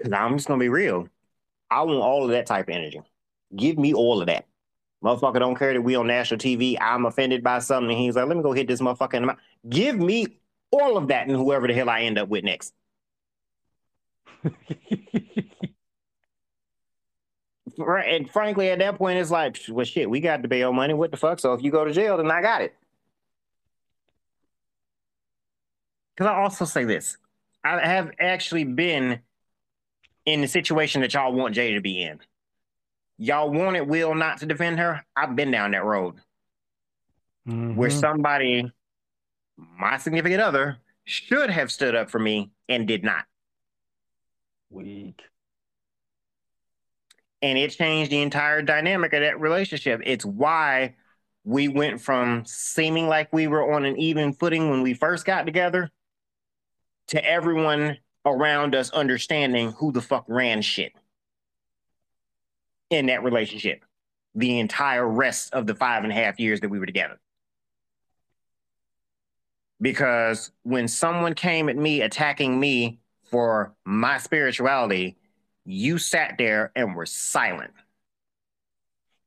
Cause 0.00 0.12
I'm 0.12 0.36
just 0.36 0.46
gonna 0.46 0.60
be 0.60 0.68
real. 0.68 1.08
I 1.68 1.82
want 1.82 1.98
all 1.98 2.22
of 2.22 2.30
that 2.30 2.46
type 2.46 2.68
of 2.68 2.76
energy. 2.76 3.02
Give 3.56 3.76
me 3.76 3.92
all 3.92 4.20
of 4.20 4.28
that. 4.28 4.46
Motherfucker 5.02 5.40
don't 5.40 5.58
care 5.58 5.72
that 5.72 5.82
we 5.82 5.96
on 5.96 6.06
national 6.06 6.38
TV. 6.38 6.76
I'm 6.80 7.06
offended 7.06 7.42
by 7.42 7.58
something. 7.58 7.90
And 7.90 7.98
he's 7.98 8.14
like, 8.14 8.28
let 8.28 8.36
me 8.36 8.42
go 8.44 8.52
hit 8.52 8.68
this 8.68 8.80
motherfucker 8.80 9.14
in 9.14 9.22
the 9.22 9.26
mouth. 9.26 9.38
Give 9.68 9.98
me 9.98 10.38
all 10.70 10.96
of 10.96 11.08
that 11.08 11.26
and 11.26 11.36
whoever 11.36 11.66
the 11.66 11.74
hell 11.74 11.90
I 11.90 12.02
end 12.02 12.18
up 12.18 12.28
with 12.28 12.44
next. 12.44 12.72
and 17.78 18.30
frankly, 18.30 18.70
at 18.70 18.78
that 18.78 18.96
point, 18.96 19.18
it's 19.18 19.30
like, 19.30 19.58
well, 19.68 19.84
shit, 19.84 20.08
we 20.08 20.20
got 20.20 20.42
the 20.42 20.48
bail 20.48 20.72
money. 20.72 20.94
What 20.94 21.10
the 21.10 21.16
fuck? 21.16 21.38
So 21.38 21.52
if 21.54 21.62
you 21.62 21.70
go 21.70 21.84
to 21.84 21.92
jail, 21.92 22.16
then 22.16 22.30
I 22.30 22.42
got 22.42 22.62
it. 22.62 22.74
Because 26.14 26.30
I 26.30 26.36
also 26.36 26.64
say 26.64 26.84
this 26.84 27.16
I 27.64 27.84
have 27.86 28.12
actually 28.18 28.64
been 28.64 29.20
in 30.26 30.40
the 30.40 30.48
situation 30.48 31.00
that 31.02 31.14
y'all 31.14 31.32
want 31.32 31.54
Jay 31.54 31.74
to 31.74 31.80
be 31.80 32.02
in. 32.02 32.20
Y'all 33.18 33.50
wanted 33.50 33.82
Will 33.82 34.14
not 34.14 34.38
to 34.38 34.46
defend 34.46 34.78
her. 34.78 35.04
I've 35.16 35.36
been 35.36 35.50
down 35.50 35.72
that 35.72 35.84
road 35.84 36.16
mm-hmm. 37.46 37.76
where 37.76 37.90
somebody, 37.90 38.70
my 39.56 39.98
significant 39.98 40.40
other, 40.40 40.78
should 41.04 41.50
have 41.50 41.70
stood 41.70 41.94
up 41.94 42.10
for 42.10 42.18
me 42.18 42.50
and 42.68 42.88
did 42.88 43.04
not. 43.04 43.24
Weak 44.70 45.22
and 47.44 47.58
it 47.58 47.72
changed 47.72 48.10
the 48.10 48.22
entire 48.22 48.62
dynamic 48.62 49.12
of 49.12 49.20
that 49.20 49.38
relationship. 49.38 50.00
It's 50.06 50.24
why 50.24 50.94
we 51.44 51.68
went 51.68 52.00
from 52.00 52.42
seeming 52.46 53.06
like 53.06 53.30
we 53.34 53.48
were 53.48 53.74
on 53.74 53.84
an 53.84 53.98
even 53.98 54.32
footing 54.32 54.70
when 54.70 54.80
we 54.80 54.94
first 54.94 55.26
got 55.26 55.44
together 55.44 55.90
to 57.08 57.22
everyone 57.22 57.98
around 58.24 58.74
us 58.74 58.90
understanding 58.92 59.72
who 59.72 59.92
the 59.92 60.00
fuck 60.00 60.24
ran 60.26 60.62
shit 60.62 60.94
in 62.88 63.06
that 63.06 63.22
relationship 63.22 63.84
the 64.34 64.58
entire 64.58 65.06
rest 65.06 65.52
of 65.52 65.66
the 65.66 65.74
five 65.74 66.02
and 66.02 66.10
a 66.10 66.16
half 66.16 66.40
years 66.40 66.60
that 66.60 66.70
we 66.70 66.78
were 66.78 66.86
together. 66.86 67.20
Because 69.82 70.50
when 70.62 70.88
someone 70.88 71.34
came 71.34 71.68
at 71.68 71.76
me 71.76 72.00
attacking 72.00 72.58
me 72.58 73.00
for 73.30 73.74
my 73.84 74.16
spirituality, 74.16 75.18
you 75.64 75.98
sat 75.98 76.36
there 76.38 76.72
and 76.76 76.94
were 76.94 77.06
silent 77.06 77.72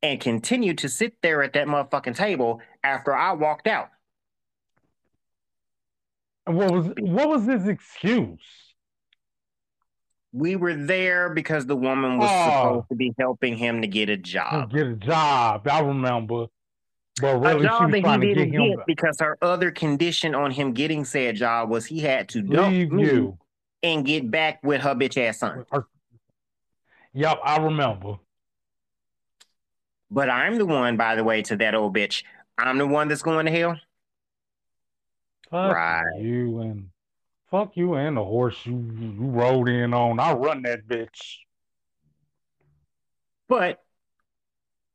and 0.04 0.20
continued 0.20 0.78
to 0.80 0.90
sit 0.90 1.16
there 1.22 1.44
at 1.44 1.54
that 1.54 1.68
motherfucking 1.68 2.16
table 2.16 2.62
after 2.84 3.16
I 3.16 3.34
walked 3.34 3.68
out. 3.68 3.90
What 6.46 6.72
was 6.72 6.88
what 7.00 7.28
was 7.28 7.46
his 7.46 7.68
excuse? 7.68 8.40
We 10.32 10.56
were 10.56 10.76
there 10.76 11.34
because 11.34 11.66
the 11.66 11.76
woman 11.76 12.20
was 12.20 12.30
oh, 12.32 12.46
supposed 12.46 12.90
to 12.90 12.96
be 12.96 13.14
helping 13.18 13.58
him 13.58 13.82
to 13.82 13.88
get 13.88 14.10
a 14.10 14.18
job. 14.18 14.72
Get 14.72 14.88
a 14.88 14.94
job. 14.94 15.68
I 15.68 15.80
remember. 15.80 16.48
But 17.20 17.40
really, 17.40 17.66
a 17.66 17.70
job 17.70 17.92
that 17.92 18.22
he 18.22 18.34
didn't 18.34 18.52
get, 18.52 18.78
get 18.78 18.86
because 18.86 19.18
her 19.20 19.38
other 19.42 19.72
condition 19.72 20.36
on 20.36 20.52
him 20.52 20.74
getting 20.74 21.04
said 21.04 21.36
job 21.36 21.70
was 21.70 21.86
he 21.86 22.00
had 22.00 22.30
to 22.30 22.44
Leave 22.44 22.94
you 22.94 23.38
and 23.82 24.06
get 24.06 24.30
back 24.30 24.60
with 24.64 24.82
her 24.82 24.94
bitch 24.94 25.18
ass 25.18 25.40
son. 25.40 25.66
Her, 25.72 25.88
Yep, 27.18 27.40
I 27.44 27.58
remember. 27.58 28.18
But 30.12 30.30
I'm 30.30 30.60
the 30.60 30.68
one, 30.68 30.98
by 30.98 31.16
the 31.16 31.24
way, 31.24 31.42
to 31.42 31.56
that 31.56 31.74
old 31.74 31.96
bitch. 31.96 32.24
I'm 32.60 32.78
the 32.78 32.86
one 32.86 33.08
that's 33.08 33.24
going 33.24 33.48
to 33.48 33.52
hell. 33.52 33.80
Fuck 35.50 35.74
right. 35.74 36.04
you 36.20 36.60
and 36.60 36.90
fuck 37.50 37.76
you 37.76 37.96
and 37.96 38.18
the 38.18 38.24
horse 38.24 38.64
you, 38.66 38.74
you 39.00 39.16
rode 39.18 39.68
in 39.68 39.96
on. 39.96 40.20
I 40.20 40.34
run 40.34 40.62
that 40.62 40.88
bitch. 40.88 41.38
But 43.48 43.84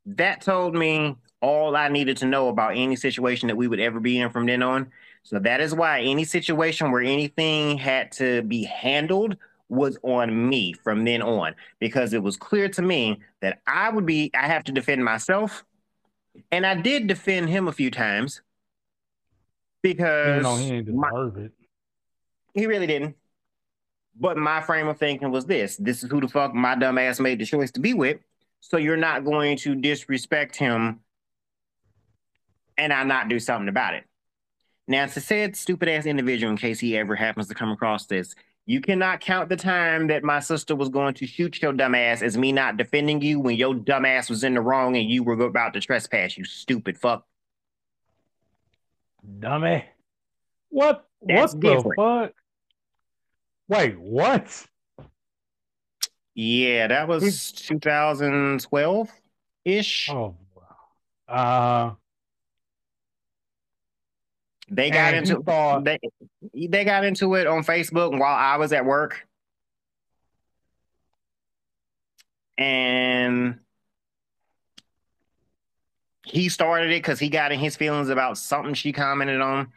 that 0.06 0.42
told 0.42 0.76
me 0.76 1.16
all 1.40 1.74
I 1.74 1.88
needed 1.88 2.18
to 2.18 2.26
know 2.26 2.50
about 2.50 2.76
any 2.76 2.94
situation 2.94 3.48
that 3.48 3.56
we 3.56 3.66
would 3.66 3.80
ever 3.80 3.98
be 3.98 4.20
in 4.20 4.30
from 4.30 4.46
then 4.46 4.62
on. 4.62 4.92
So 5.24 5.40
that 5.40 5.60
is 5.60 5.74
why 5.74 6.02
any 6.02 6.22
situation 6.22 6.92
where 6.92 7.02
anything 7.02 7.78
had 7.78 8.12
to 8.12 8.42
be 8.42 8.62
handled 8.62 9.36
was 9.72 9.98
on 10.02 10.48
me 10.48 10.74
from 10.74 11.04
then 11.04 11.22
on 11.22 11.54
because 11.80 12.12
it 12.12 12.22
was 12.22 12.36
clear 12.36 12.68
to 12.68 12.82
me 12.82 13.18
that 13.40 13.60
I 13.66 13.88
would 13.88 14.04
be, 14.04 14.30
I 14.34 14.46
have 14.46 14.64
to 14.64 14.72
defend 14.72 15.04
myself. 15.04 15.64
And 16.50 16.66
I 16.66 16.74
did 16.74 17.06
defend 17.06 17.48
him 17.48 17.68
a 17.68 17.72
few 17.72 17.90
times 17.90 18.42
because 19.82 20.46
he 20.60 20.70
didn't 20.70 20.84
deserve 20.84 21.36
my, 21.36 21.42
it. 21.42 21.52
He 22.54 22.66
really 22.66 22.86
didn't. 22.86 23.16
But 24.18 24.36
my 24.36 24.60
frame 24.60 24.88
of 24.88 24.98
thinking 24.98 25.30
was 25.30 25.46
this 25.46 25.76
this 25.76 26.04
is 26.04 26.10
who 26.10 26.20
the 26.20 26.28
fuck 26.28 26.54
my 26.54 26.74
dumb 26.74 26.98
ass 26.98 27.18
made 27.18 27.38
the 27.38 27.46
choice 27.46 27.70
to 27.72 27.80
be 27.80 27.94
with. 27.94 28.18
So 28.60 28.76
you're 28.76 28.96
not 28.96 29.24
going 29.24 29.56
to 29.58 29.74
disrespect 29.74 30.54
him 30.56 31.00
and 32.76 32.92
I 32.92 33.04
not 33.04 33.28
do 33.28 33.40
something 33.40 33.68
about 33.68 33.94
it. 33.94 34.04
Now, 34.88 35.06
to 35.06 35.20
said 35.20 35.56
stupid 35.56 35.88
ass 35.88 36.06
individual, 36.06 36.50
in 36.50 36.58
case 36.58 36.80
he 36.80 36.96
ever 36.96 37.14
happens 37.14 37.48
to 37.48 37.54
come 37.54 37.70
across 37.70 38.06
this, 38.06 38.34
you 38.66 38.80
cannot 38.80 39.20
count 39.20 39.48
the 39.48 39.56
time 39.56 40.06
that 40.06 40.22
my 40.22 40.40
sister 40.40 40.76
was 40.76 40.88
going 40.88 41.14
to 41.14 41.26
shoot 41.26 41.60
your 41.60 41.72
dumb 41.72 41.94
ass 41.94 42.22
as 42.22 42.38
me 42.38 42.52
not 42.52 42.76
defending 42.76 43.20
you 43.20 43.40
when 43.40 43.56
your 43.56 43.74
dumb 43.74 44.04
ass 44.04 44.30
was 44.30 44.44
in 44.44 44.54
the 44.54 44.60
wrong 44.60 44.96
and 44.96 45.10
you 45.10 45.22
were 45.22 45.40
about 45.44 45.74
to 45.74 45.80
trespass, 45.80 46.36
you 46.36 46.44
stupid 46.44 46.96
fuck. 46.96 47.26
Dummy. 49.40 49.84
What? 50.70 51.06
That's 51.20 51.54
what 51.54 51.60
different. 51.60 51.96
the 51.96 52.02
fuck? 52.02 52.32
Wait, 53.68 53.98
what? 53.98 54.66
Yeah, 56.34 56.86
that 56.86 57.08
was 57.08 57.52
2012 57.52 59.10
ish. 59.64 60.08
Oh, 60.10 60.36
uh, 61.28 61.92
they 64.72 64.90
got 64.90 65.14
into 65.14 65.42
thought, 65.42 65.84
they, 65.84 65.98
they 66.54 66.84
got 66.84 67.04
into 67.04 67.34
it 67.34 67.46
on 67.46 67.62
Facebook 67.62 68.18
while 68.18 68.34
I 68.34 68.56
was 68.56 68.72
at 68.72 68.86
work. 68.86 69.26
And 72.56 73.58
he 76.24 76.48
started 76.48 76.90
it 76.90 77.02
because 77.02 77.18
he 77.18 77.28
got 77.28 77.52
in 77.52 77.58
his 77.58 77.76
feelings 77.76 78.08
about 78.08 78.38
something 78.38 78.74
she 78.74 78.92
commented 78.92 79.40
on. 79.40 79.72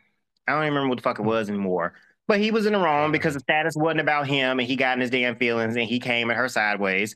I 0.48 0.54
don't 0.54 0.64
even 0.64 0.74
remember 0.76 0.90
what 0.90 0.98
the 0.98 1.02
fuck 1.02 1.20
it 1.20 1.24
was 1.24 1.50
anymore. 1.50 1.94
But 2.28 2.40
he 2.40 2.52
was 2.52 2.66
in 2.66 2.74
the 2.74 2.80
wrong 2.80 3.12
because 3.12 3.34
the 3.34 3.40
status 3.42 3.76
wasn't 3.76 4.00
about 4.00 4.28
him 4.28 4.60
and 4.60 4.68
he 4.68 4.76
got 4.76 4.98
in 4.98 5.02
his 5.02 5.10
damn 5.10 5.36
feelings 5.36 5.76
and 5.76 5.88
he 5.88 6.00
came 6.00 6.32
at 6.32 6.38
her 6.38 6.48
sideways. 6.48 7.16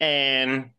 And 0.00 0.70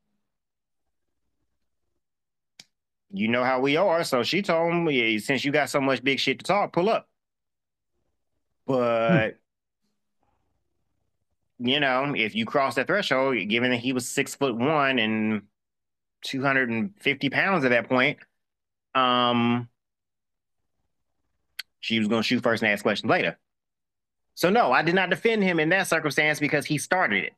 you 3.16 3.28
know 3.28 3.44
how 3.44 3.60
we 3.60 3.78
are. 3.78 4.04
So 4.04 4.24
she 4.24 4.42
told 4.42 4.74
him, 4.74 4.90
yeah, 4.90 5.18
since 5.20 5.46
you 5.46 5.52
got 5.52 5.70
so 5.70 5.80
much 5.80 6.04
big 6.04 6.20
shit 6.20 6.40
to 6.40 6.46
talk, 6.46 6.74
pull 6.74 6.90
up. 6.90 7.08
But 8.68 9.38
hmm. 11.60 11.68
you 11.68 11.80
know, 11.80 12.14
if 12.16 12.36
you 12.36 12.46
cross 12.46 12.76
that 12.76 12.88
threshold, 12.88 13.38
given 13.48 13.72
that 13.72 13.78
he 13.78 13.94
was 13.94 14.08
six 14.08 14.36
foot 14.36 14.56
one 14.56 15.00
and 15.00 15.44
250 16.24 17.30
pounds 17.30 17.64
at 17.64 17.70
that 17.70 17.88
point, 17.88 18.18
um, 18.94 19.70
she 21.80 22.00
was 22.00 22.08
gonna 22.08 22.24
shoot 22.24 22.44
first 22.44 22.64
and 22.64 22.72
ask 22.72 22.84
questions 22.84 23.10
later. 23.10 23.38
So 24.34 24.50
no, 24.50 24.72
I 24.72 24.82
did 24.82 24.96
not 24.96 25.10
defend 25.10 25.44
him 25.44 25.60
in 25.60 25.70
that 25.70 25.88
circumstance 25.88 26.40
because 26.40 26.66
he 26.66 26.78
started 26.78 27.24
it. 27.24 27.34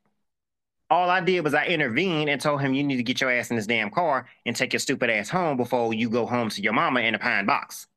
All 0.89 1.09
I 1.09 1.19
did 1.19 1.43
was 1.43 1.53
I 1.53 1.65
intervened 1.65 2.29
and 2.29 2.39
told 2.39 2.61
him 2.61 2.73
you 2.73 2.83
need 2.83 2.97
to 2.97 3.03
get 3.03 3.19
your 3.19 3.31
ass 3.31 3.49
in 3.49 3.57
this 3.57 3.67
damn 3.67 3.89
car 3.89 4.25
and 4.45 4.55
take 4.55 4.71
your 4.71 4.79
stupid 4.79 5.09
ass 5.09 5.29
home 5.29 5.57
before 5.57 5.93
you 5.93 6.09
go 6.09 6.25
home 6.25 6.49
to 6.49 6.61
your 6.61 6.73
mama 6.73 7.01
in 7.01 7.13
a 7.13 7.19
pine 7.19 7.45
box. 7.45 7.87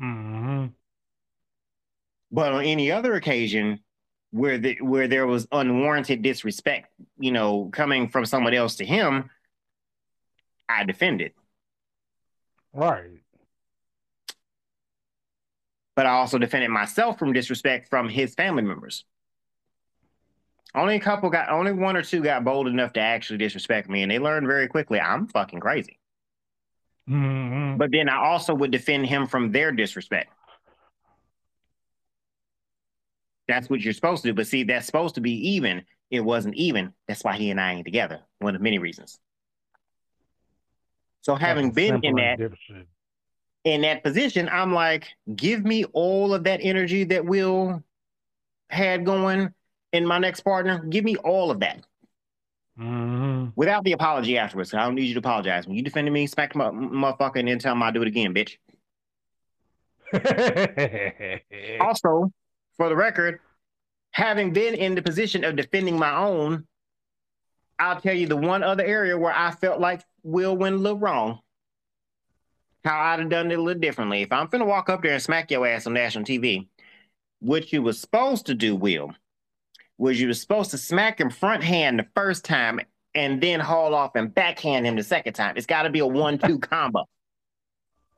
Mm-hmm. 0.00 0.66
But 2.30 2.52
on 2.52 2.64
any 2.64 2.90
other 2.90 3.14
occasion 3.14 3.80
where 4.30 4.58
the, 4.58 4.78
where 4.80 5.08
there 5.08 5.26
was 5.26 5.46
unwarranted 5.52 6.22
disrespect, 6.22 6.88
you 7.18 7.32
know, 7.32 7.68
coming 7.72 8.08
from 8.08 8.24
someone 8.24 8.54
else 8.54 8.76
to 8.76 8.86
him, 8.86 9.30
I 10.68 10.84
defended. 10.84 11.32
Right. 12.72 13.22
But 15.96 16.06
I 16.06 16.10
also 16.10 16.38
defended 16.38 16.70
myself 16.70 17.18
from 17.18 17.32
disrespect 17.32 17.88
from 17.88 18.08
his 18.08 18.34
family 18.34 18.62
members. 18.62 19.04
Only 20.74 20.96
a 20.96 21.00
couple 21.00 21.30
got, 21.30 21.48
only 21.48 21.72
one 21.72 21.96
or 21.96 22.02
two 22.02 22.22
got 22.22 22.44
bold 22.44 22.68
enough 22.68 22.92
to 22.94 23.00
actually 23.00 23.38
disrespect 23.38 23.88
me, 23.88 24.02
and 24.02 24.10
they 24.10 24.18
learned 24.18 24.46
very 24.46 24.68
quickly 24.68 25.00
I'm 25.00 25.26
fucking 25.26 25.60
crazy. 25.60 25.98
Mm-hmm. 27.08 27.78
But 27.78 27.90
then 27.90 28.08
I 28.08 28.16
also 28.16 28.54
would 28.54 28.70
defend 28.70 29.06
him 29.06 29.26
from 29.26 29.50
their 29.50 29.72
disrespect. 29.72 30.32
That's 33.46 33.70
what 33.70 33.80
you're 33.80 33.94
supposed 33.94 34.22
to 34.22 34.28
do. 34.28 34.34
But 34.34 34.46
see, 34.46 34.64
that's 34.64 34.84
supposed 34.84 35.14
to 35.14 35.22
be 35.22 35.50
even. 35.50 35.84
It 36.10 36.20
wasn't 36.20 36.54
even. 36.56 36.92
That's 37.06 37.24
why 37.24 37.36
he 37.36 37.50
and 37.50 37.60
I 37.60 37.74
ain't 37.74 37.86
together. 37.86 38.20
One 38.40 38.54
of 38.54 38.60
many 38.60 38.78
reasons. 38.78 39.18
So 41.22 41.34
having 41.34 41.72
been 41.72 42.00
in 42.02 42.16
that 42.16 42.40
in 43.64 43.82
that 43.82 44.04
position, 44.04 44.48
I'm 44.50 44.72
like, 44.72 45.08
give 45.34 45.64
me 45.64 45.84
all 45.84 46.32
of 46.34 46.44
that 46.44 46.60
energy 46.62 47.04
that 47.04 47.24
Will 47.24 47.82
had 48.70 49.04
going 49.04 49.52
in 49.92 50.06
my 50.06 50.18
next 50.18 50.40
partner, 50.40 50.84
give 50.84 51.04
me 51.04 51.16
all 51.16 51.50
of 51.50 51.60
that. 51.60 51.84
Mm-hmm. 52.78 53.48
Without 53.56 53.84
the 53.84 53.92
apology 53.92 54.38
afterwards. 54.38 54.72
I 54.72 54.84
don't 54.84 54.94
need 54.94 55.06
you 55.06 55.14
to 55.14 55.18
apologize. 55.18 55.66
When 55.66 55.76
you 55.76 55.82
defended 55.82 56.12
me, 56.12 56.26
smack 56.26 56.54
my 56.54 56.66
motherfucker 56.66 57.40
and 57.40 57.48
then 57.48 57.58
tell 57.58 57.72
him 57.72 57.82
I'll 57.82 57.92
do 57.92 58.02
it 58.02 58.08
again, 58.08 58.34
bitch. 58.34 58.56
also, 61.80 62.32
for 62.76 62.88
the 62.88 62.96
record, 62.96 63.40
having 64.12 64.52
been 64.52 64.74
in 64.74 64.94
the 64.94 65.02
position 65.02 65.44
of 65.44 65.56
defending 65.56 65.98
my 65.98 66.14
own, 66.16 66.66
I'll 67.78 68.00
tell 68.00 68.14
you 68.14 68.26
the 68.26 68.36
one 68.36 68.62
other 68.62 68.84
area 68.84 69.18
where 69.18 69.34
I 69.34 69.50
felt 69.50 69.80
like 69.80 70.02
Will 70.22 70.56
went 70.56 70.76
a 70.76 70.78
little 70.78 70.98
wrong. 70.98 71.40
How 72.84 72.98
I'd 72.98 73.18
have 73.20 73.28
done 73.28 73.50
it 73.50 73.58
a 73.58 73.62
little 73.62 73.80
differently. 73.80 74.22
If 74.22 74.32
I'm 74.32 74.48
finna 74.48 74.66
walk 74.66 74.88
up 74.88 75.02
there 75.02 75.12
and 75.12 75.22
smack 75.22 75.50
your 75.50 75.66
ass 75.66 75.86
on 75.86 75.94
national 75.94 76.24
TV, 76.24 76.68
what 77.40 77.72
you 77.72 77.82
was 77.82 78.00
supposed 78.00 78.46
to 78.46 78.54
do, 78.54 78.74
Will, 78.74 79.12
was 79.98 80.20
you 80.20 80.28
were 80.28 80.34
supposed 80.34 80.70
to 80.70 80.78
smack 80.78 81.20
him 81.20 81.28
front 81.28 81.62
hand 81.62 81.98
the 81.98 82.06
first 82.14 82.44
time 82.44 82.80
and 83.14 83.40
then 83.40 83.58
haul 83.58 83.94
off 83.94 84.14
and 84.14 84.32
backhand 84.32 84.86
him 84.86 84.96
the 84.96 85.02
second 85.02 85.32
time. 85.32 85.54
It's 85.56 85.66
got 85.66 85.82
to 85.82 85.90
be 85.90 85.98
a 85.98 86.06
one-two 86.06 86.58
combo. 86.60 87.04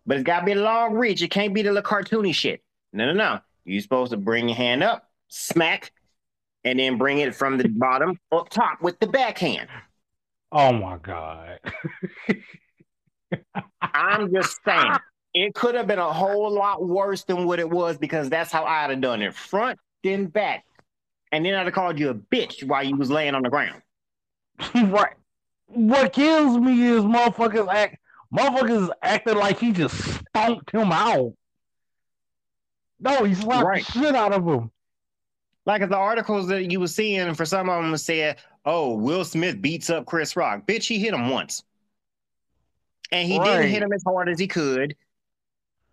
But 0.06 0.18
it's 0.18 0.26
got 0.26 0.40
to 0.40 0.46
be 0.46 0.52
a 0.52 0.62
long 0.62 0.94
reach. 0.94 1.22
It 1.22 1.30
can't 1.30 1.54
be 1.54 1.62
the 1.62 1.72
little 1.72 1.88
cartoony 1.88 2.34
shit. 2.34 2.62
No, 2.92 3.06
no, 3.06 3.12
no. 3.12 3.40
You're 3.64 3.80
supposed 3.80 4.10
to 4.10 4.16
bring 4.16 4.48
your 4.48 4.56
hand 4.56 4.82
up, 4.82 5.08
smack, 5.28 5.92
and 6.64 6.78
then 6.78 6.98
bring 6.98 7.18
it 7.18 7.34
from 7.34 7.56
the 7.56 7.68
bottom 7.68 8.18
up 8.32 8.48
top 8.50 8.82
with 8.82 8.98
the 8.98 9.06
backhand. 9.06 9.68
Oh 10.52 10.72
my 10.72 10.98
god. 10.98 11.60
I'm 13.80 14.32
just 14.34 14.58
saying. 14.64 14.96
It 15.32 15.54
could 15.54 15.76
have 15.76 15.86
been 15.86 16.00
a 16.00 16.12
whole 16.12 16.50
lot 16.50 16.84
worse 16.84 17.22
than 17.22 17.46
what 17.46 17.60
it 17.60 17.70
was 17.70 17.96
because 17.96 18.28
that's 18.28 18.50
how 18.50 18.64
I'd 18.64 18.90
have 18.90 19.00
done 19.00 19.22
it. 19.22 19.32
Front, 19.32 19.78
then 20.02 20.26
back 20.26 20.64
and 21.32 21.44
then 21.44 21.54
I'd 21.54 21.66
have 21.66 21.74
called 21.74 21.98
you 21.98 22.10
a 22.10 22.14
bitch 22.14 22.64
while 22.64 22.84
you 22.84 22.96
was 22.96 23.10
laying 23.10 23.34
on 23.34 23.42
the 23.42 23.50
ground. 23.50 23.82
right. 24.74 25.14
What 25.66 26.12
kills 26.12 26.58
me 26.58 26.82
is 26.82 27.02
motherfuckers 27.02 27.72
act 27.72 27.98
motherfuckers 28.34 28.90
acting 29.02 29.36
like 29.36 29.58
he 29.58 29.72
just 29.72 29.96
stomped 29.96 30.70
him 30.72 30.92
out. 30.92 31.32
No, 32.98 33.24
he 33.24 33.34
slapped 33.34 33.66
right. 33.66 33.86
the 33.86 33.92
shit 33.92 34.14
out 34.14 34.32
of 34.32 34.46
him. 34.46 34.70
Like 35.66 35.88
the 35.88 35.96
articles 35.96 36.48
that 36.48 36.70
you 36.70 36.80
were 36.80 36.88
seeing 36.88 37.34
for 37.34 37.44
some 37.44 37.68
of 37.68 37.82
them 37.82 37.96
said, 37.96 38.38
"Oh, 38.64 38.94
Will 38.94 39.24
Smith 39.24 39.60
beats 39.62 39.90
up 39.90 40.06
Chris 40.06 40.36
Rock." 40.36 40.66
Bitch, 40.66 40.86
he 40.86 40.98
hit 40.98 41.14
him 41.14 41.28
once, 41.28 41.64
and 43.12 43.28
he 43.28 43.38
right. 43.38 43.44
didn't 43.44 43.70
hit 43.70 43.82
him 43.82 43.92
as 43.92 44.02
hard 44.02 44.28
as 44.28 44.38
he 44.38 44.48
could. 44.48 44.96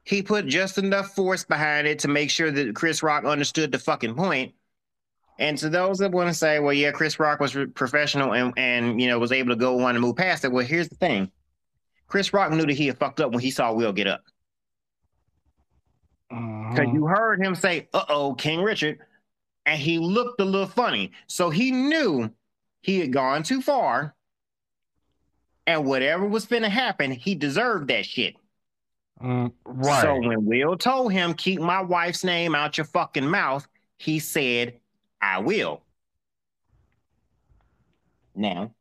He 0.03 0.21
put 0.21 0.47
just 0.47 0.77
enough 0.77 1.13
force 1.13 1.43
behind 1.43 1.85
it 1.85 1.99
to 1.99 2.07
make 2.07 2.29
sure 2.29 2.49
that 2.49 2.75
Chris 2.75 3.03
Rock 3.03 3.25
understood 3.25 3.71
the 3.71 3.79
fucking 3.79 4.15
point. 4.15 4.53
And 5.39 5.57
to 5.59 5.69
those 5.69 5.99
that 5.99 6.11
want 6.11 6.29
to 6.29 6.33
say, 6.33 6.59
well, 6.59 6.73
yeah, 6.73 6.91
Chris 6.91 7.19
Rock 7.19 7.39
was 7.39 7.55
professional 7.75 8.33
and, 8.33 8.53
and 8.57 8.99
you 8.99 9.07
know 9.07 9.19
was 9.19 9.31
able 9.31 9.49
to 9.49 9.55
go 9.55 9.79
on 9.83 9.95
and 9.95 10.01
move 10.01 10.15
past 10.15 10.43
it. 10.43 10.51
Well, 10.51 10.65
here's 10.65 10.89
the 10.89 10.95
thing: 10.95 11.31
Chris 12.07 12.33
Rock 12.33 12.51
knew 12.51 12.65
that 12.65 12.71
he 12.71 12.87
had 12.87 12.97
fucked 12.97 13.19
up 13.19 13.31
when 13.31 13.41
he 13.41 13.51
saw 13.51 13.71
Will 13.71 13.93
get 13.93 14.07
up. 14.07 14.23
Because 16.29 16.79
uh-huh. 16.79 16.93
you 16.93 17.05
heard 17.05 17.41
him 17.41 17.53
say, 17.53 17.87
"Uh 17.93 18.05
oh, 18.09 18.33
King 18.33 18.61
Richard," 18.61 18.99
and 19.65 19.79
he 19.79 19.99
looked 19.99 20.41
a 20.41 20.45
little 20.45 20.67
funny. 20.67 21.11
So 21.27 21.49
he 21.49 21.71
knew 21.71 22.31
he 22.81 22.99
had 22.99 23.13
gone 23.13 23.43
too 23.43 23.61
far, 23.61 24.15
and 25.67 25.85
whatever 25.85 26.25
was 26.25 26.47
finna 26.47 26.69
happen, 26.69 27.11
he 27.11 27.35
deserved 27.35 27.89
that 27.89 28.05
shit. 28.05 28.35
Mm, 29.21 29.51
right. 29.65 30.01
So 30.01 30.19
when 30.19 30.45
Will 30.45 30.77
told 30.77 31.11
him, 31.13 31.35
"Keep 31.35 31.61
my 31.61 31.81
wife's 31.81 32.23
name 32.23 32.55
out 32.55 32.77
your 32.77 32.85
fucking 32.85 33.27
mouth," 33.27 33.67
he 33.97 34.17
said, 34.17 34.79
I 35.21 35.39
will. 35.39 35.83
Now, 38.35 38.73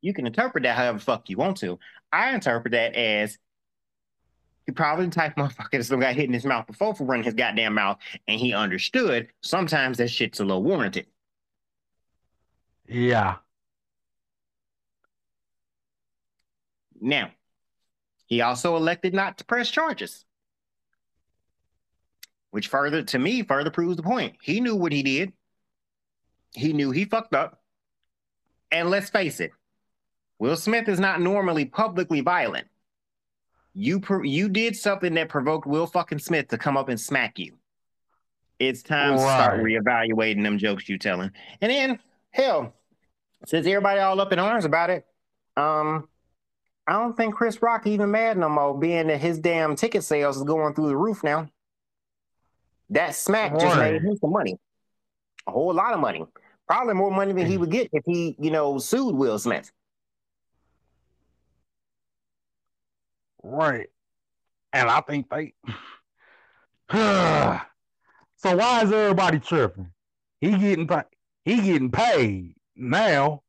you 0.00 0.14
can 0.14 0.26
interpret 0.26 0.64
that 0.64 0.76
however 0.76 0.98
fuck 0.98 1.28
you 1.28 1.36
want 1.36 1.56
to. 1.58 1.78
I 2.12 2.34
interpret 2.34 2.72
that 2.72 2.94
as 2.94 3.38
he 4.66 4.72
probably 4.72 5.06
the 5.06 5.12
type 5.12 5.34
motherfucker 5.36 5.72
that 5.72 5.84
some 5.84 6.00
guy 6.00 6.12
hit 6.12 6.26
in 6.26 6.32
his 6.32 6.44
mouth 6.44 6.66
before 6.66 6.94
for 6.94 7.04
running 7.04 7.24
his 7.24 7.34
goddamn 7.34 7.74
mouth, 7.74 7.98
and 8.28 8.38
he 8.38 8.52
understood 8.52 9.28
sometimes 9.40 9.98
that 9.98 10.08
shit's 10.08 10.40
a 10.40 10.44
little 10.44 10.62
warranted. 10.62 11.06
Yeah. 12.86 13.36
Now, 17.00 17.30
he 18.26 18.40
also 18.40 18.76
elected 18.76 19.12
not 19.12 19.38
to 19.38 19.44
press 19.44 19.70
charges, 19.70 20.24
which 22.50 22.68
further, 22.68 23.02
to 23.02 23.18
me, 23.18 23.42
further 23.42 23.70
proves 23.70 23.96
the 23.96 24.02
point. 24.02 24.36
He 24.40 24.60
knew 24.60 24.76
what 24.76 24.92
he 24.92 25.02
did. 25.02 25.32
He 26.52 26.72
knew 26.72 26.90
he 26.90 27.04
fucked 27.04 27.34
up. 27.34 27.60
And 28.70 28.90
let's 28.90 29.10
face 29.10 29.40
it, 29.40 29.52
Will 30.38 30.56
Smith 30.56 30.88
is 30.88 30.98
not 30.98 31.20
normally 31.20 31.66
publicly 31.66 32.20
violent. 32.20 32.66
You 33.74 34.02
you 34.24 34.48
did 34.48 34.76
something 34.76 35.14
that 35.14 35.28
provoked 35.28 35.66
Will 35.66 35.86
fucking 35.86 36.18
Smith 36.18 36.48
to 36.48 36.58
come 36.58 36.76
up 36.76 36.88
and 36.88 37.00
smack 37.00 37.38
you. 37.38 37.54
It's 38.58 38.82
time 38.82 39.12
right. 39.12 39.16
to 39.16 39.22
start 39.22 39.60
reevaluating 39.60 40.42
them 40.42 40.58
jokes 40.58 40.88
you 40.88 40.98
telling. 40.98 41.30
And 41.60 41.70
then, 41.70 41.98
hell, 42.30 42.74
since 43.46 43.66
everybody 43.66 44.00
all 44.00 44.20
up 44.20 44.32
in 44.32 44.38
arms 44.38 44.64
about 44.64 44.90
it, 44.90 45.06
um, 45.56 46.08
I 46.86 46.92
don't 46.92 47.16
think 47.16 47.34
Chris 47.34 47.62
Rock 47.62 47.86
even 47.86 48.10
mad 48.10 48.36
no 48.36 48.48
more, 48.48 48.78
being 48.78 49.08
that 49.08 49.20
his 49.20 49.38
damn 49.38 49.76
ticket 49.76 50.04
sales 50.04 50.36
is 50.36 50.44
going 50.44 50.74
through 50.74 50.88
the 50.88 50.96
roof 50.96 51.22
now. 51.22 51.48
That 52.90 53.14
smack 53.14 53.52
right. 53.52 53.60
just 53.60 53.76
made 53.78 54.02
him 54.02 54.16
some 54.16 54.32
money, 54.32 54.58
a 55.46 55.50
whole 55.50 55.72
lot 55.72 55.94
of 55.94 56.00
money, 56.00 56.24
probably 56.66 56.94
more 56.94 57.10
money 57.10 57.32
than 57.32 57.46
he 57.46 57.58
would 57.58 57.70
get 57.70 57.90
if 57.92 58.02
he, 58.06 58.36
you 58.38 58.50
know, 58.50 58.78
sued 58.78 59.14
Will 59.14 59.38
Smith. 59.38 59.70
Right, 63.42 63.88
and 64.72 64.88
I 64.88 65.00
think 65.00 65.28
they. 65.28 65.54
so 66.92 68.56
why 68.56 68.82
is 68.82 68.92
everybody 68.92 69.40
tripping? 69.40 69.90
He 70.40 70.56
getting 70.58 70.86
paid. 70.86 71.04
he 71.44 71.56
getting 71.56 71.90
paid 71.90 72.54
now. 72.76 73.42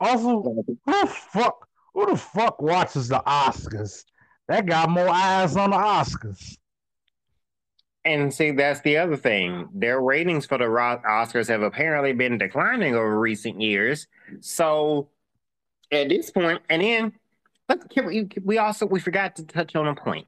Also, 0.00 0.42
who 0.42 0.64
the 0.86 1.06
fuck 1.06 1.66
who 1.94 2.06
the 2.06 2.16
fuck 2.16 2.60
watches 2.60 3.08
the 3.08 3.22
Oscars? 3.26 4.04
That 4.48 4.66
got 4.66 4.90
more 4.90 5.08
eyes 5.08 5.56
on 5.56 5.70
the 5.70 5.76
Oscars. 5.76 6.58
And 8.04 8.32
see, 8.32 8.50
that's 8.50 8.80
the 8.80 8.98
other 8.98 9.16
thing. 9.16 9.68
Their 9.72 10.00
ratings 10.00 10.44
for 10.44 10.58
the 10.58 10.64
Oscars 10.64 11.48
have 11.48 11.62
apparently 11.62 12.12
been 12.12 12.36
declining 12.36 12.94
over 12.94 13.18
recent 13.18 13.60
years. 13.60 14.06
So 14.40 15.08
at 15.90 16.10
this 16.10 16.30
point, 16.30 16.60
and 16.68 16.82
then 16.82 17.12
we, 18.04 18.28
we 18.42 18.58
also 18.58 18.84
we 18.84 19.00
forgot 19.00 19.36
to 19.36 19.44
touch 19.44 19.74
on 19.74 19.88
a 19.88 19.94
point. 19.94 20.26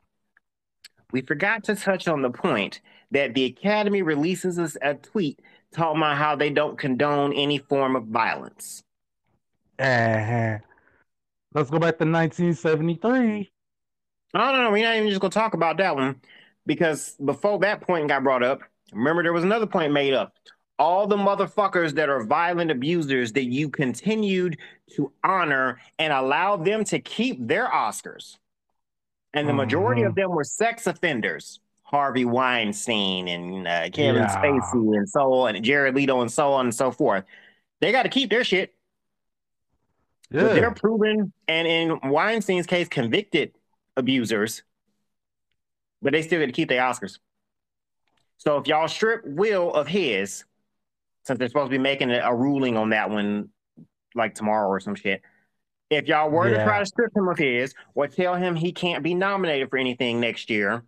We 1.12 1.20
forgot 1.20 1.64
to 1.64 1.77
touch 1.77 2.09
on 2.09 2.22
the 2.22 2.31
point 2.31 2.81
that 3.11 3.35
the 3.35 3.45
Academy 3.45 4.03
releases 4.03 4.59
us 4.59 4.77
a 4.81 4.95
tweet 4.95 5.41
talking 5.72 6.01
about 6.01 6.16
how 6.16 6.35
they 6.35 6.51
don't 6.51 6.79
condone 6.79 7.33
any 7.35 7.59
form 7.59 7.95
of 7.95 8.05
violence. 8.05 8.83
Uh-huh. 9.79 10.59
Let's 11.53 11.70
go 11.70 11.79
back 11.79 11.99
to 11.99 12.05
1973. 12.05 13.51
No, 14.35 14.53
no, 14.53 14.62
no. 14.62 14.70
We're 14.70 14.85
not 14.85 14.97
even 14.97 15.09
just 15.09 15.20
going 15.20 15.31
to 15.31 15.39
talk 15.39 15.55
about 15.55 15.77
that 15.77 15.95
one 15.95 16.20
because 16.66 17.16
before 17.24 17.58
that 17.60 17.80
point 17.80 18.08
got 18.08 18.22
brought 18.22 18.42
up, 18.42 18.60
remember 18.92 19.22
there 19.22 19.32
was 19.32 19.44
another 19.44 19.66
point 19.66 19.92
made 19.92 20.14
up. 20.14 20.34
All 20.78 21.06
the 21.06 21.16
motherfuckers 21.16 21.92
that 21.94 22.10
are 22.10 22.24
violent 22.24 22.70
abusers 22.70 23.32
that 23.32 23.44
you 23.44 23.70
continued 23.70 24.58
to 24.94 25.10
honor 25.24 25.80
and 25.98 26.12
allow 26.12 26.56
them 26.56 26.84
to 26.84 26.98
keep 26.98 27.46
their 27.46 27.66
Oscars. 27.66 28.36
And 29.32 29.48
the 29.48 29.55
majority 29.55 30.02
mm-hmm. 30.02 30.10
of 30.10 30.14
them 30.14 30.30
were 30.30 30.44
sex 30.44 30.86
offenders. 30.86 31.60
Harvey 31.82 32.24
Weinstein 32.24 33.28
and 33.28 33.68
uh, 33.68 33.88
Kevin 33.90 34.22
yeah. 34.22 34.43
Spacey 34.43 34.97
and 34.97 35.09
so 35.09 35.32
on, 35.32 35.55
and 35.55 35.64
Jared 35.64 35.94
Leto 35.94 36.20
and 36.20 36.30
so 36.30 36.52
on 36.52 36.66
and 36.66 36.74
so 36.74 36.90
forth. 36.90 37.24
They 37.80 37.93
got 37.93 38.02
to 38.02 38.09
keep 38.09 38.28
their 38.28 38.43
shit. 38.43 38.74
Yeah. 40.30 40.48
They're 40.48 40.72
proven, 40.72 41.32
and 41.47 41.68
in 41.68 42.10
Weinstein's 42.10 42.66
case, 42.66 42.88
convicted 42.88 43.52
abusers, 43.97 44.64
but 46.02 46.12
they 46.12 46.23
still 46.23 46.40
got 46.40 46.47
to 46.47 46.52
keep 46.52 46.68
their 46.68 46.82
Oscars. 46.82 47.18
So 48.39 48.59
if 48.59 48.66
y'all 48.66 48.89
strip 48.89 49.23
Will 49.24 49.73
of 49.73 49.86
his, 49.86 50.44
since 51.24 51.39
they're 51.39 51.48
supposed 51.48 51.70
to 51.70 51.78
be 51.78 51.82
making 51.82 52.10
a, 52.10 52.35
ruling 52.35 52.77
on 52.77 52.90
that 52.90 53.10
one 53.10 53.48
like 54.14 54.35
tomorrow 54.35 54.68
or 54.68 54.81
some 54.81 54.94
shit, 54.94 55.23
if 55.90 56.06
y'all 56.06 56.31
were 56.31 56.48
yeah. 56.48 56.59
to 56.59 56.64
try 56.64 56.78
to 56.78 56.86
strip 56.86 57.16
him 57.16 57.28
of 57.28 57.39
his 57.39 57.74
or 57.94 58.09
tell 58.09 58.35
him 58.35 58.56
he 58.56 58.73
can't 58.73 59.02
be 59.02 59.14
nominated 59.14 59.70
for 59.70 59.78
anything 59.78 60.20
next 60.20 60.51
year, 60.51 60.82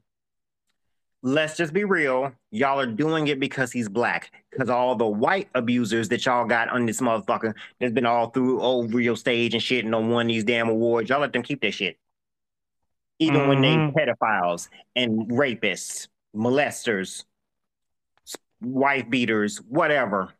let's 1.22 1.56
just 1.56 1.72
be 1.72 1.84
real. 1.84 2.32
Y'all 2.50 2.80
are 2.80 2.86
doing 2.86 3.28
it 3.28 3.40
because 3.40 3.72
he's 3.72 3.88
black. 3.88 4.30
Because 4.50 4.68
all 4.68 4.94
the 4.94 5.06
white 5.06 5.48
abusers 5.54 6.08
that 6.08 6.24
y'all 6.26 6.46
got 6.46 6.68
on 6.68 6.86
this 6.86 7.00
motherfucker 7.00 7.54
that's 7.80 7.92
been 7.92 8.06
all 8.06 8.30
through 8.30 8.60
old 8.60 8.92
real 8.92 9.16
stage 9.16 9.54
and 9.54 9.62
shit 9.62 9.84
and 9.84 9.94
on 9.94 10.04
one 10.04 10.12
won 10.12 10.26
these 10.26 10.44
damn 10.44 10.68
awards, 10.68 11.08
y'all 11.08 11.20
let 11.20 11.32
them 11.32 11.42
keep 11.42 11.60
that 11.62 11.72
shit. 11.72 11.98
Even 13.18 13.40
mm-hmm. 13.40 13.48
when 13.48 13.60
they 13.62 13.74
mm-hmm. 13.74 13.96
pedophiles 13.96 14.68
and 14.94 15.28
rapists, 15.30 16.08
molesters, 16.34 17.24
wife 18.60 19.08
beaters, 19.10 19.58
whatever. 19.58 20.32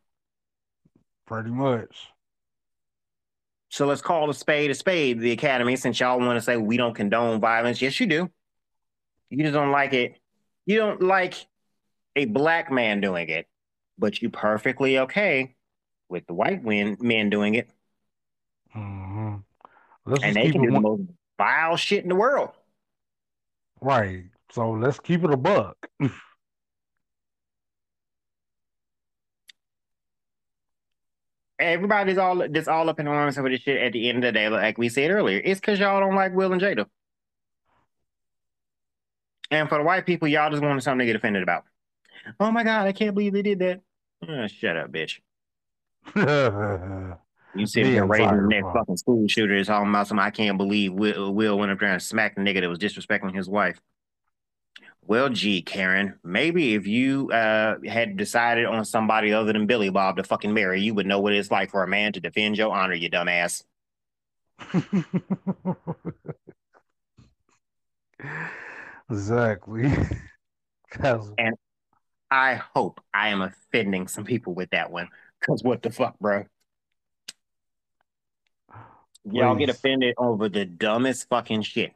Pretty 1.25 1.49
much. 1.49 2.07
So 3.69 3.85
let's 3.85 4.01
call 4.01 4.29
a 4.29 4.33
spade 4.33 4.71
a 4.71 4.73
spade, 4.73 5.19
the 5.19 5.31
Academy, 5.31 5.75
since 5.75 5.99
y'all 5.99 6.19
want 6.19 6.37
to 6.37 6.41
say 6.41 6.57
we 6.57 6.77
don't 6.77 6.95
condone 6.95 7.39
violence. 7.39 7.81
Yes, 7.81 7.99
you 7.99 8.07
do. 8.07 8.31
You 9.29 9.43
just 9.43 9.53
don't 9.53 9.71
like 9.71 9.93
it 9.93 10.19
you 10.69 10.77
don't 10.77 11.01
like 11.01 11.33
a 12.15 12.25
black 12.25 12.71
man 12.71 13.01
doing 13.01 13.27
it, 13.27 13.47
but 13.97 14.21
you 14.21 14.29
perfectly 14.29 14.99
okay 14.99 15.55
with 16.09 16.27
the 16.27 16.33
white 16.35 16.63
men 16.63 17.29
doing 17.31 17.55
it. 17.55 17.71
Mm-hmm. 18.75 19.37
And 20.21 20.35
they 20.35 20.51
can 20.51 20.61
do 20.61 20.69
the 20.69 20.79
most 20.79 21.09
vile 21.39 21.75
shit 21.75 22.03
in 22.03 22.09
the 22.09 22.15
world. 22.15 22.51
Right. 23.81 24.25
So 24.51 24.71
let's 24.71 24.99
keep 24.99 25.23
it 25.23 25.31
a 25.31 25.37
buck. 25.37 25.77
Everybody's 31.59 32.17
all 32.17 32.47
that's 32.49 32.67
all 32.69 32.89
up 32.89 32.99
in 32.99 33.07
arms 33.07 33.37
over 33.37 33.49
this 33.49 33.61
shit 33.61 33.81
at 33.81 33.91
the 33.91 34.09
end 34.09 34.19
of 34.19 34.29
the 34.29 34.31
day, 34.31 34.47
like 34.47 34.77
we 34.77 34.87
said 34.87 35.11
earlier. 35.11 35.41
It's 35.43 35.59
because 35.59 35.77
y'all 35.77 35.99
don't 35.99 36.15
like 36.15 36.33
Will 36.33 36.53
and 36.53 36.61
Jada. 36.61 36.85
And 39.51 39.67
for 39.67 39.77
the 39.77 39.83
white 39.83 40.05
people, 40.05 40.27
y'all 40.27 40.51
just 40.51 40.63
wanted 40.63 40.81
something 40.81 40.99
to 40.99 41.05
get 41.05 41.15
offended 41.15 41.43
about. 41.43 41.65
Oh 42.39 42.51
my 42.51 42.63
God, 42.63 42.87
I 42.87 42.93
can't 42.93 43.13
believe 43.13 43.33
they 43.33 43.41
did 43.41 43.59
that. 43.59 43.81
Oh, 44.27 44.47
shut 44.47 44.77
up, 44.77 44.91
bitch. 44.91 45.19
you 47.55 47.65
sit 47.65 47.85
here 47.85 48.05
raising 48.05 48.43
the 48.43 48.47
next 48.47 48.71
fucking 48.73 48.97
school 48.97 49.27
shooter 49.27 49.55
is 49.55 49.67
talking 49.67 49.89
about 49.89 50.07
something 50.07 50.23
I 50.23 50.29
can't 50.29 50.57
believe 50.57 50.93
Will, 50.93 51.33
Will 51.33 51.57
went 51.57 51.71
up 51.71 51.79
there 51.79 51.91
and 51.91 52.01
smacked 52.01 52.35
the 52.35 52.41
nigga 52.41 52.61
that 52.61 52.69
was 52.69 52.79
disrespecting 52.79 53.35
his 53.35 53.49
wife. 53.49 53.79
Well, 55.01 55.29
gee, 55.29 55.63
Karen, 55.63 56.19
maybe 56.23 56.75
if 56.75 56.85
you 56.85 57.31
uh, 57.31 57.77
had 57.87 58.15
decided 58.15 58.65
on 58.65 58.85
somebody 58.85 59.33
other 59.33 59.53
than 59.53 59.65
Billy 59.65 59.89
Bob 59.89 60.17
to 60.17 60.23
fucking 60.23 60.53
marry, 60.53 60.81
you 60.81 60.93
would 60.93 61.07
know 61.07 61.19
what 61.19 61.33
it's 61.33 61.49
like 61.49 61.71
for 61.71 61.83
a 61.83 61.87
man 61.87 62.13
to 62.13 62.19
defend 62.19 62.57
your 62.57 62.71
honor, 62.71 62.93
you 62.93 63.09
dumbass. 63.09 63.63
Exactly. 69.09 69.87
and 71.37 71.55
I 72.29 72.61
hope 72.75 73.01
I 73.13 73.29
am 73.29 73.41
offending 73.41 74.07
some 74.07 74.23
people 74.23 74.53
with 74.53 74.69
that 74.71 74.91
one. 74.91 75.07
Cause 75.41 75.63
what 75.63 75.81
the 75.81 75.91
fuck, 75.91 76.19
bro? 76.19 76.45
Y'all 79.25 79.55
get 79.55 79.69
offended 79.69 80.15
over 80.17 80.49
the 80.49 80.65
dumbest 80.65 81.27
fucking 81.29 81.61
shit. 81.61 81.93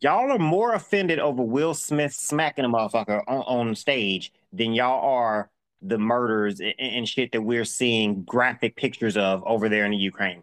Y'all 0.00 0.30
are 0.30 0.38
more 0.38 0.74
offended 0.74 1.18
over 1.18 1.42
Will 1.42 1.72
Smith 1.72 2.12
smacking 2.12 2.64
a 2.64 2.68
motherfucker 2.68 3.22
on, 3.26 3.68
on 3.68 3.74
stage 3.74 4.32
than 4.52 4.74
y'all 4.74 5.02
are 5.04 5.50
the 5.80 5.98
murders 5.98 6.60
and, 6.60 6.74
and, 6.78 7.08
shit 7.08 7.32
that 7.32 7.42
we're 7.42 7.64
seeing 7.64 8.22
graphic 8.22 8.76
pictures 8.76 9.16
of 9.16 9.42
over 9.46 9.68
there 9.68 9.84
in 9.84 9.92
the 9.92 9.96
Ukraine. 9.96 10.42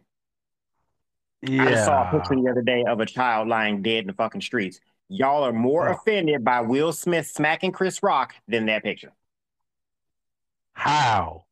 Yeah. 1.42 1.64
I 1.64 1.70
just 1.72 1.86
saw 1.86 2.08
a 2.08 2.12
picture 2.12 2.36
the 2.36 2.50
other 2.50 2.62
day 2.62 2.84
of 2.88 3.00
a 3.00 3.06
child 3.06 3.48
lying 3.48 3.82
dead 3.82 4.02
in 4.02 4.08
the 4.08 4.14
fucking 4.14 4.42
streets. 4.42 4.80
Y'all 5.10 5.44
are 5.44 5.54
more 5.54 5.90
oh. 5.90 5.94
offended 5.94 6.44
by 6.44 6.62
Will 6.62 6.94
Smith 6.94 7.28
smacking 7.28 7.72
Chris 7.72 8.02
Rock 8.02 8.34
than 8.48 8.68
that 8.68 8.84
picture. 8.84 9.12
How? 10.74 11.46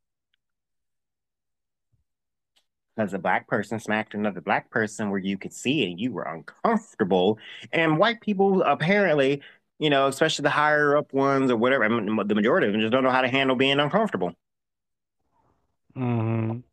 Because 2.96 3.14
a 3.14 3.20
black 3.20 3.48
person 3.48 3.80
smacked 3.80 4.14
another 4.14 4.42
black 4.42 4.70
person 4.70 5.10
where 5.12 5.20
you 5.20 5.38
could 5.38 5.54
see 5.54 5.84
it 5.84 5.92
and 5.92 6.00
you 6.00 6.12
were 6.12 6.24
uncomfortable. 6.24 7.38
And 7.72 7.98
white 7.98 8.22
people 8.22 8.64
apparently, 8.64 9.42
you 9.80 9.90
know, 9.90 10.08
especially 10.08 10.44
the 10.44 10.50
higher 10.50 10.98
up 10.98 11.14
ones 11.14 11.50
or 11.52 11.58
whatever, 11.58 11.88
the 11.90 12.36
majority 12.36 12.68
of 12.68 12.74
them 12.74 12.82
just 12.82 12.92
don't 12.92 13.04
know 13.04 13.12
how 13.12 13.22
to 13.22 13.30
handle 13.30 13.56
being 13.56 13.80
uncomfortable. 13.80 14.34
hmm 15.96 16.64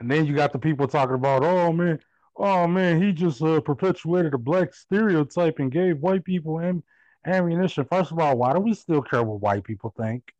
And 0.00 0.10
then 0.10 0.26
you 0.26 0.34
got 0.34 0.52
the 0.52 0.58
people 0.58 0.88
talking 0.88 1.14
about, 1.14 1.44
oh 1.44 1.72
man, 1.72 2.00
oh 2.36 2.66
man, 2.66 3.00
he 3.02 3.12
just 3.12 3.42
uh, 3.42 3.60
perpetuated 3.60 4.34
a 4.34 4.38
black 4.38 4.74
stereotype 4.74 5.58
and 5.58 5.70
gave 5.70 5.98
white 6.00 6.24
people 6.24 6.60
am- 6.60 6.82
ammunition. 7.26 7.84
First 7.84 8.12
of 8.12 8.18
all, 8.18 8.36
why 8.38 8.52
do 8.54 8.60
we 8.60 8.74
still 8.74 9.02
care 9.02 9.22
what 9.22 9.40
white 9.40 9.64
people 9.64 9.92
think? 9.96 10.32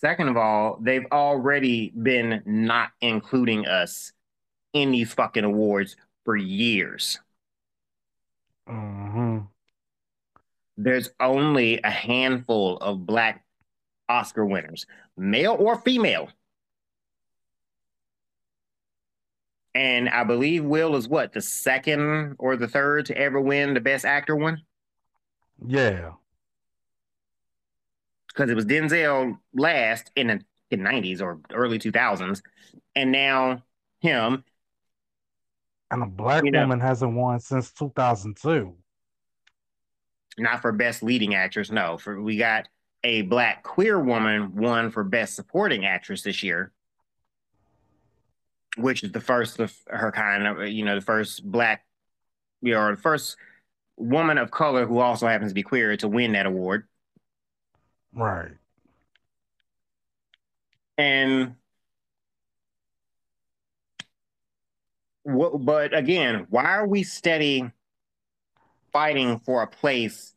Second 0.00 0.28
of 0.28 0.36
all, 0.38 0.78
they've 0.80 1.06
already 1.12 1.90
been 1.90 2.42
not 2.46 2.90
including 3.02 3.66
us 3.66 4.12
in 4.72 4.92
these 4.92 5.12
fucking 5.12 5.44
awards 5.44 5.94
for 6.24 6.36
years. 6.36 7.18
Mm-hmm. 8.66 9.40
There's 10.78 11.10
only 11.20 11.80
a 11.82 11.90
handful 11.90 12.78
of 12.78 13.04
black 13.04 13.44
Oscar 14.08 14.46
winners, 14.46 14.86
male 15.18 15.56
or 15.58 15.76
female. 15.76 16.30
And 19.74 20.08
I 20.08 20.24
believe 20.24 20.64
Will 20.64 20.96
is 20.96 21.08
what, 21.08 21.34
the 21.34 21.42
second 21.42 22.36
or 22.38 22.56
the 22.56 22.68
third 22.68 23.04
to 23.06 23.18
ever 23.18 23.40
win 23.40 23.74
the 23.74 23.80
best 23.80 24.06
actor 24.06 24.34
one? 24.34 24.62
Yeah. 25.66 26.12
Because 28.32 28.50
it 28.50 28.54
was 28.54 28.64
Denzel 28.64 29.38
last 29.54 30.10
in 30.16 30.28
the, 30.28 30.40
in 30.70 30.80
90s 30.80 31.20
or 31.20 31.40
early 31.52 31.78
2000s. 31.78 32.42
And 32.94 33.12
now 33.12 33.64
him. 34.00 34.44
And 35.90 36.02
a 36.02 36.06
black 36.06 36.44
You 36.44 36.52
know. 36.52 36.60
woman 36.60 36.80
hasn't 36.80 37.12
won 37.14 37.40
since 37.40 37.72
2002. 37.72 38.74
Not 40.38 40.62
for 40.62 40.72
best 40.72 41.02
leading 41.02 41.34
actress, 41.34 41.70
no. 41.70 41.98
For 41.98 42.20
we 42.22 42.36
got 42.36 42.68
a 43.02 43.22
black 43.22 43.62
queer 43.62 43.98
woman 43.98 44.54
won 44.54 44.90
for 44.90 45.02
best 45.02 45.34
supporting 45.34 45.84
actress 45.84 46.22
this 46.22 46.42
year, 46.42 46.72
which 48.76 49.02
is 49.02 49.10
the 49.12 49.20
first 49.20 49.58
of 49.58 49.74
her 49.88 50.12
kind 50.12 50.46
of 50.46 50.68
you 50.68 50.84
know 50.84 50.94
the 50.94 51.00
first 51.00 51.44
black, 51.44 51.84
you 52.62 52.72
know, 52.72 52.80
or 52.80 52.94
the 52.94 53.02
first 53.02 53.36
woman 53.96 54.38
of 54.38 54.50
color 54.50 54.86
who 54.86 54.98
also 54.98 55.26
happens 55.26 55.50
to 55.50 55.54
be 55.54 55.62
queer 55.62 55.96
to 55.96 56.08
win 56.08 56.32
that 56.32 56.46
award. 56.46 56.86
Right. 58.14 58.52
And 60.98 61.54
what, 65.22 65.64
but 65.64 65.96
again, 65.96 66.46
why 66.50 66.64
are 66.64 66.86
we 66.86 67.02
steady 67.02 67.70
fighting 68.92 69.38
for 69.38 69.62
a 69.62 69.66
place 69.66 70.34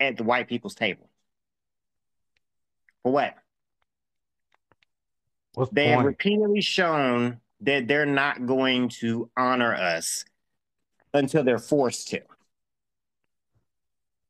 at 0.00 0.16
the 0.16 0.24
white 0.24 0.48
people's 0.48 0.74
table? 0.74 1.08
For 3.02 3.12
what? 3.12 3.34
What's 5.54 5.70
the 5.70 5.74
They 5.74 5.88
have 5.88 6.04
repeatedly 6.04 6.60
shown 6.60 7.40
that 7.60 7.88
they're 7.88 8.06
not 8.06 8.46
going 8.46 8.88
to 9.00 9.30
honor 9.36 9.74
us 9.74 10.24
until 11.12 11.44
they're 11.44 11.58
forced 11.58 12.08
to. 12.08 12.20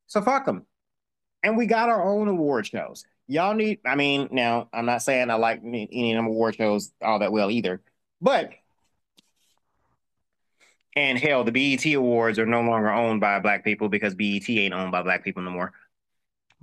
So 0.06 0.20
fuck 0.22 0.46
them. 0.46 0.66
And 1.44 1.56
we 1.58 1.66
got 1.66 1.90
our 1.90 2.02
own 2.02 2.26
award 2.26 2.66
shows. 2.66 3.04
Y'all 3.28 3.54
need, 3.54 3.78
I 3.84 3.94
mean, 3.94 4.28
now 4.32 4.68
I'm 4.72 4.86
not 4.86 5.02
saying 5.02 5.30
I 5.30 5.34
like 5.34 5.60
any 5.62 6.12
of 6.12 6.16
them 6.16 6.26
award 6.26 6.56
shows 6.56 6.92
all 7.02 7.20
that 7.20 7.32
well 7.32 7.50
either, 7.50 7.82
but 8.20 8.50
and 10.96 11.18
hell, 11.18 11.44
the 11.44 11.52
BET 11.52 11.84
awards 11.94 12.38
are 12.38 12.46
no 12.46 12.62
longer 12.62 12.90
owned 12.90 13.20
by 13.20 13.40
black 13.40 13.64
people 13.64 13.88
because 13.88 14.14
BET 14.14 14.48
ain't 14.48 14.74
owned 14.74 14.92
by 14.92 15.02
black 15.02 15.24
people 15.24 15.42
no 15.42 15.50
more. 15.50 15.72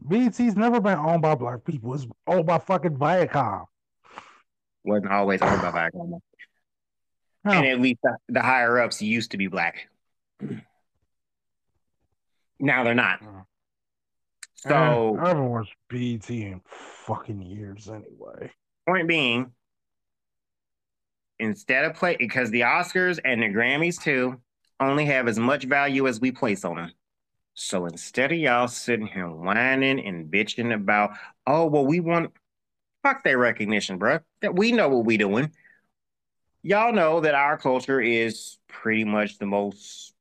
BET's 0.08 0.40
never 0.40 0.80
been 0.80 0.98
owned 0.98 1.22
by 1.22 1.36
black 1.36 1.64
people. 1.64 1.94
It's 1.94 2.08
owned 2.26 2.46
by 2.46 2.58
fucking 2.58 2.98
Viacom. 2.98 3.66
Wasn't 4.84 5.12
always 5.12 5.42
owned 5.42 5.62
by 5.62 5.72
Viacom. 5.72 6.20
Huh. 7.44 7.54
and 7.54 7.66
at 7.66 7.82
least 7.82 8.02
the, 8.04 8.16
the 8.30 8.40
higher 8.40 8.80
ups 8.80 9.02
used 9.02 9.32
to 9.32 9.38
be 9.38 9.48
black. 9.48 9.90
Now 12.64 12.84
they're 12.84 12.94
not. 12.94 13.24
Uh, 13.24 13.42
So, 14.68 15.18
I 15.20 15.30
haven't 15.30 15.50
watched 15.50 15.76
BET 15.90 16.30
in 16.30 16.62
fucking 16.66 17.42
years 17.42 17.90
anyway. 17.90 18.52
point 18.88 19.08
being, 19.08 19.52
instead 21.40 21.86
of 21.86 21.96
play, 21.96 22.16
because 22.18 22.52
the 22.52 22.62
Oscars 22.62 23.20
and 23.26 23.42
the 23.42 23.48
Grammys 23.48 24.00
too 24.00 24.40
only 24.80 25.06
have 25.06 25.28
as 25.28 25.40
much 25.40 25.64
value 25.64 26.08
as 26.08 26.22
we 26.22 26.32
place 26.32 26.64
on 26.64 26.76
them. 26.76 26.92
So 27.56 27.86
instead 27.88 28.32
of 28.32 28.38
y'all 28.38 28.68
sitting 28.68 29.08
here 29.08 29.30
whining 29.30 30.00
and 30.06 30.32
bitching 30.32 30.74
about, 30.74 31.12
oh 31.48 31.66
well, 31.66 31.86
we 31.86 32.00
want 32.00 32.32
fuck 33.02 33.24
that 33.24 33.38
recognition, 33.38 34.00
bruh. 34.00 34.22
That 34.42 34.56
we 34.56 34.72
know 34.72 34.90
what 34.90 35.06
we 35.06 35.18
doing. 35.18 35.52
Y'all 36.64 36.94
know 36.94 37.22
that 37.22 37.34
our 37.34 37.58
culture 37.58 38.00
is 38.00 38.60
pretty 38.68 39.06
much 39.06 39.40
the 39.40 39.48
most 39.48 40.14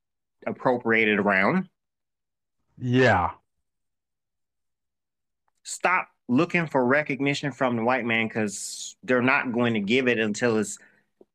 appropriated 0.46 1.18
around. 1.18 1.68
Yeah. 2.78 3.32
Stop 5.70 6.08
looking 6.28 6.66
for 6.66 6.84
recognition 6.84 7.52
from 7.52 7.76
the 7.76 7.84
white 7.84 8.04
man 8.04 8.26
because 8.26 8.96
they're 9.04 9.22
not 9.22 9.52
going 9.52 9.74
to 9.74 9.80
give 9.80 10.08
it 10.08 10.18
until 10.18 10.58
it's 10.58 10.78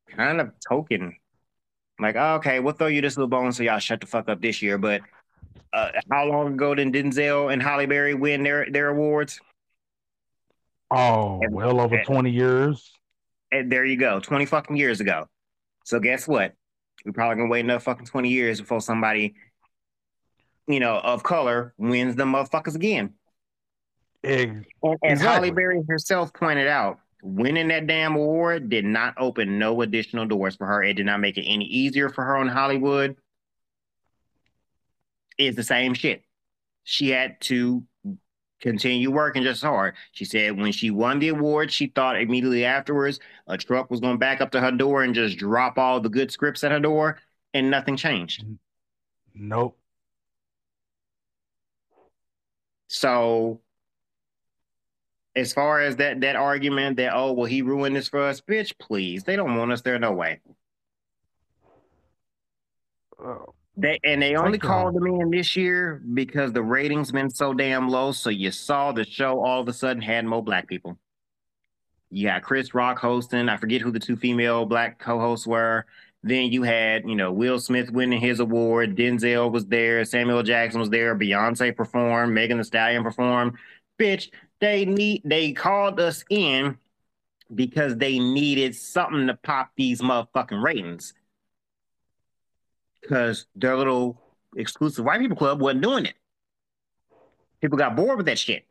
kind 0.10 0.42
of 0.42 0.52
token. 0.68 1.16
Like, 2.02 2.18
oh, 2.18 2.36
okay, 2.36 2.60
we'll 2.60 2.74
throw 2.74 2.88
you 2.88 3.00
this 3.00 3.16
little 3.16 3.30
bone 3.30 3.54
so 3.54 3.64
y'all 3.64 3.80
shut 3.80 4.02
the 4.02 4.08
fuck 4.08 4.28
up 4.28 4.42
this 4.42 4.62
year. 4.62 4.78
But 4.78 5.00
uh, 5.72 5.92
how 6.12 6.26
long 6.26 6.54
ago 6.56 6.76
did 6.76 6.92
Denzel 6.92 7.54
and 7.54 7.64
Halle 7.64 7.86
Berry 7.86 8.14
win 8.14 8.44
their 8.44 8.70
their 8.70 8.90
awards? 8.90 9.40
Oh, 10.92 11.40
And- 11.42 11.54
well 11.54 11.80
over 11.80 11.96
and- 11.96 12.06
20 12.06 12.30
years. 12.30 12.92
And 13.54 13.72
there 13.72 13.86
you 13.86 13.96
go, 13.96 14.20
twenty 14.20 14.46
fucking 14.46 14.76
years 14.76 15.00
ago. 15.00 15.30
So 15.86 16.00
guess 16.02 16.28
what? 16.28 16.56
We're 17.06 17.14
probably 17.14 17.38
gonna 17.38 17.50
wait 17.50 17.64
another 17.64 17.80
fucking 17.80 18.08
twenty 18.08 18.30
years 18.30 18.60
before 18.60 18.82
somebody, 18.82 19.36
you 20.68 20.82
know, 20.82 20.98
of 20.98 21.24
color 21.24 21.74
wins 21.78 22.18
the 22.18 22.26
motherfuckers 22.26 22.76
again. 22.76 23.14
Ex- 24.26 24.68
And 24.84 24.98
as 25.04 25.20
Exactly. 25.20 25.48
Halle 25.48 25.56
Berry 25.56 25.82
herself 25.88 26.34
pointed 26.34 26.68
out, 26.68 27.00
winning 27.22 27.70
that 27.70 27.88
damn 27.88 28.16
award 28.16 28.70
did 28.70 28.86
not 28.86 29.16
open 29.18 29.58
no 29.58 29.82
additional 29.82 30.26
doors 30.26 30.56
for 30.56 30.68
her. 30.68 30.84
It 30.84 30.94
did 30.94 31.06
not 31.06 31.20
make 31.20 31.38
it 31.38 31.46
any 31.46 31.66
easier 31.66 32.10
for 32.10 32.24
her 32.24 32.42
in 32.42 32.48
Hollywood. 32.48 33.16
It's 35.38 35.56
the 35.56 35.64
same 35.64 35.94
shit. 35.94 36.24
She 36.84 37.10
had 37.10 37.40
to 37.42 37.84
continue 38.62 39.12
working 39.12 39.44
just 39.44 39.64
as 39.64 39.68
hard. 39.68 39.96
She 40.12 40.26
said 40.26 40.58
when 40.58 40.72
she 40.72 40.90
won 40.92 41.20
the 41.20 41.30
award, 41.30 41.72
she 41.72 41.88
thought 41.88 42.20
immediately 42.20 42.64
afterwards 42.66 43.20
a 43.48 43.58
truck 43.58 43.92
was 43.92 44.00
going 44.00 44.16
to 44.16 44.20
back 44.20 44.40
up 44.42 44.52
to 44.52 44.62
her 44.62 44.72
door 44.72 45.04
and 45.04 45.14
just 45.14 45.38
drop 45.38 45.78
all 45.78 46.00
the 46.00 46.10
good 46.10 46.32
scripts 46.32 46.64
at 46.64 46.72
her 46.72 46.80
door, 46.80 47.20
and 47.54 47.70
nothing 47.70 47.98
changed. 47.98 48.44
Mm-hmm. 48.44 49.50
nope. 49.50 49.78
So 52.88 53.62
as 55.36 55.54
far 55.54 55.82
as 55.82 55.98
that 55.98 56.22
that 56.22 56.36
argument 56.36 56.98
that 56.98 57.14
oh 57.14 57.34
well 57.34 57.46
he 57.46 57.62
ruined 57.62 57.96
this 57.96 58.08
for 58.10 58.22
us, 58.24 58.42
bitch, 58.42 58.78
please. 58.80 59.24
They 59.24 59.36
don't 59.36 59.58
want 59.58 59.72
us 59.72 59.82
there 59.82 60.00
no 60.00 60.12
way. 60.14 60.40
Oh, 63.20 63.54
They 63.78 64.00
and 64.04 64.22
they 64.22 64.36
only 64.36 64.58
called 64.60 64.96
them 64.96 65.06
in 65.08 65.30
this 65.32 65.56
year 65.56 66.02
because 66.14 66.54
the 66.54 66.64
ratings 66.64 67.12
been 67.12 67.30
so 67.30 67.54
damn 67.54 67.90
low. 67.90 68.12
So 68.12 68.30
you 68.30 68.52
saw 68.52 68.92
the 68.92 69.06
show 69.06 69.44
all 69.44 69.62
of 69.62 69.68
a 69.68 69.74
sudden 69.74 70.02
had 70.02 70.26
more 70.26 70.44
black 70.44 70.68
people. 70.68 70.98
You 72.10 72.28
got 72.28 72.44
Chris 72.44 72.74
Rock 72.74 73.00
hosting. 73.00 73.50
I 73.50 73.58
forget 73.58 73.82
who 73.82 73.92
the 73.92 74.00
two 74.00 74.16
female 74.16 74.66
black 74.66 75.00
co-hosts 75.00 75.48
were. 75.48 75.86
Then 76.24 76.52
you 76.52 76.64
had, 76.64 77.08
you 77.08 77.16
know, 77.16 77.32
Will 77.32 77.60
Smith 77.60 77.92
winning 77.92 78.20
his 78.22 78.40
award. 78.40 78.96
Denzel 78.96 79.52
was 79.52 79.66
there. 79.68 80.04
Samuel 80.06 80.44
Jackson 80.44 80.80
was 80.80 80.90
there. 80.90 81.16
Beyonce 81.16 81.76
performed. 81.76 82.34
Megan 82.34 82.58
Thee 82.58 82.64
Stallion 82.64 83.04
performed. 83.04 83.54
Bitch, 84.00 84.30
they 84.66 84.86
need 84.86 85.22
they 85.24 85.52
called 85.52 86.00
us 86.00 86.26
in 86.30 86.78
because 87.54 87.96
they 87.98 88.18
needed 88.18 88.76
something 88.76 89.28
to 89.28 89.36
pop 89.36 89.70
these 89.76 90.02
motherfucking 90.02 90.64
ratings. 90.64 91.14
Because 93.02 93.46
their 93.56 93.78
little 93.78 94.20
exclusive 94.56 95.06
white 95.06 95.20
people 95.20 95.38
club 95.38 95.62
wasn't 95.62 95.84
doing 95.84 96.06
it. 96.06 96.16
People 97.62 97.78
got 97.78 97.96
bored 97.96 98.18
with 98.18 98.26
that 98.26 98.40
shit. 98.40 98.66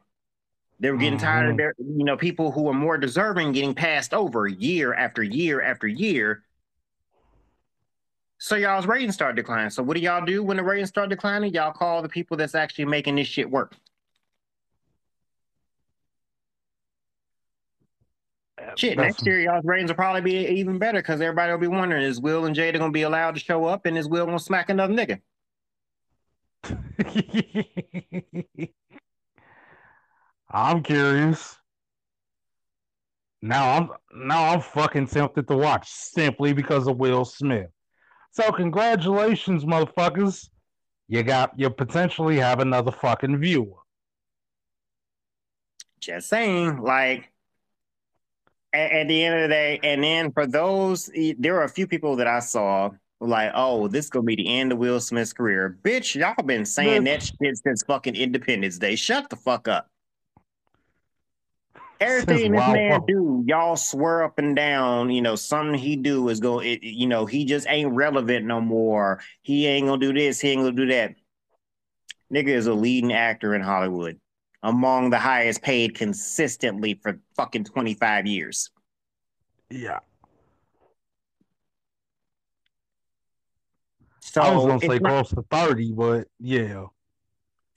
They 0.81 0.91
were 0.91 0.99
getting 0.99 1.19
tired 1.19 1.51
of 1.51 1.55
Mhm. 1.55 1.59
their, 1.59 1.75
you 1.79 2.05
know, 2.05 2.17
people 2.17 2.51
who 2.51 2.63
were 2.63 2.75
more 2.75 2.99
deserving 2.99 3.53
getting 3.53 3.75
passed 3.75 4.13
over 4.13 4.49
year 4.49 4.93
after 4.93 5.23
year 5.23 5.63
after 5.63 5.87
year. 5.87 6.43
So 8.39 8.57
y'all's 8.57 8.87
ratings 8.87 9.15
start 9.15 9.37
declining. 9.37 9.71
So 9.71 9.85
what 9.85 9.97
do 9.97 10.03
y'all 10.03 10.27
do 10.27 10.43
when 10.43 10.57
the 10.57 10.65
ratings 10.65 10.89
start 10.89 11.09
declining? 11.11 11.55
Y'all 11.55 11.73
call 11.73 12.03
the 12.03 12.09
people 12.09 12.37
that's 12.37 12.57
actually 12.57 12.87
making 12.87 13.15
this 13.15 13.29
shit 13.29 13.49
work. 13.49 13.77
Shit, 18.77 18.97
That's- 18.97 19.15
next 19.15 19.27
year 19.27 19.41
y'all's 19.41 19.65
ratings 19.65 19.91
will 19.91 19.97
probably 19.97 20.21
be 20.21 20.47
even 20.47 20.79
better 20.79 21.01
because 21.01 21.21
everybody 21.21 21.53
will 21.53 21.59
be 21.59 21.67
wondering: 21.67 22.03
Is 22.03 22.21
Will 22.21 22.47
and 22.47 22.57
Jada 22.57 22.79
gonna 22.79 22.93
be 22.93 23.03
allowed 23.03 23.35
to 23.35 23.41
show 23.41 23.65
up, 23.67 23.87
and 23.87 23.97
is 23.97 24.09
Will 24.09 24.27
gonna 24.27 24.39
smack 24.39 24.71
another 24.71 24.95
nigga? 24.95 25.21
I'm 30.51 30.83
curious. 30.83 31.59
Now 33.43 33.77
I'm 33.77 33.91
now 34.15 34.55
I'm 34.55 34.63
fucking 34.63 35.09
tempted 35.09 35.47
to 35.49 35.57
watch 35.57 35.91
simply 35.91 36.55
because 36.55 36.87
of 36.87 36.97
Will 36.97 37.27
Smith. 37.27 37.69
So 38.31 38.51
congratulations, 38.51 39.65
motherfuckers. 39.65 40.49
You 41.09 41.23
got 41.23 41.59
you 41.59 41.69
potentially 41.69 42.39
have 42.39 42.61
another 42.61 42.91
fucking 42.91 43.39
viewer. 43.39 43.77
Just 46.01 46.29
saying, 46.29 46.81
like 46.81 47.31
at, 48.75 48.93
at 48.93 49.09
the 49.09 49.25
end 49.25 49.35
of 49.37 49.43
the 49.43 49.49
day, 49.49 49.81
and 49.83 50.03
then 50.03 50.33
for 50.33 50.47
those, 50.47 51.11
there 51.39 51.57
are 51.57 51.65
a 51.65 51.69
few 51.69 51.87
people 51.87 52.17
that 52.17 52.27
I 52.27 52.41
saw 52.41 52.91
like, 53.21 53.53
oh, 53.55 53.89
this 53.89 54.07
is 54.07 54.11
gonna 54.11 54.25
be 54.25 54.37
the 54.37 54.49
end 54.49 54.73
of 54.73 54.79
Will 54.79 55.01
Smith's 55.01 55.33
career. 55.33 55.79
Bitch, 55.83 56.15
y'all 56.15 56.45
been 56.45 56.65
saying 56.65 57.05
that 57.05 57.23
shit 57.23 57.57
since 57.57 57.83
fucking 57.85 58.17
Independence 58.17 58.79
Day. 58.79 58.97
Shut 58.97 59.31
the 59.31 59.37
fuck 59.37 59.69
up. 59.69 59.89
Everything 62.01 62.53
this 62.53 62.61
man 62.61 63.01
do, 63.07 63.45
y'all 63.47 63.77
swear 63.77 64.25
up 64.25 64.39
and 64.39 64.55
down. 64.55 65.11
You 65.11 65.23
know, 65.23 65.37
something 65.37 65.79
he 65.79 65.97
do 65.97 66.29
is 66.29 66.41
go. 66.41 66.59
It, 66.59 66.83
you 66.83 67.07
know, 67.07 67.25
he 67.25 67.45
just 67.45 67.67
ain't 67.69 67.93
relevant 67.93 68.45
no 68.45 68.61
more. 68.61 69.21
He 69.43 69.67
ain't 69.67 69.87
gonna 69.87 70.01
do 70.01 70.13
this. 70.13 70.41
He 70.41 70.51
ain't 70.51 70.63
gonna 70.63 70.73
do 70.73 70.87
that. 70.87 71.15
Nigga 72.33 72.49
is 72.49 72.67
a 72.67 72.75
leading 72.75 73.13
actor 73.13 73.55
in 73.55 73.63
Hollywood, 73.63 74.19
among 74.65 75.11
the 75.11 75.19
highest 75.19 75.63
paid 75.63 75.95
consistently 75.95 76.95
for 76.95 77.21
fucking 77.37 77.65
twenty 77.65 77.95
five 77.95 78.27
years. 78.27 78.71
Yeah. 79.71 80.01
So 84.21 84.41
I 84.41 84.55
was 84.55 84.65
gonna 84.65 84.81
say 84.81 84.99
not, 84.99 85.11
close 85.11 85.31
to 85.31 85.45
thirty, 85.51 85.93
but 85.93 86.27
yeah. 86.41 86.87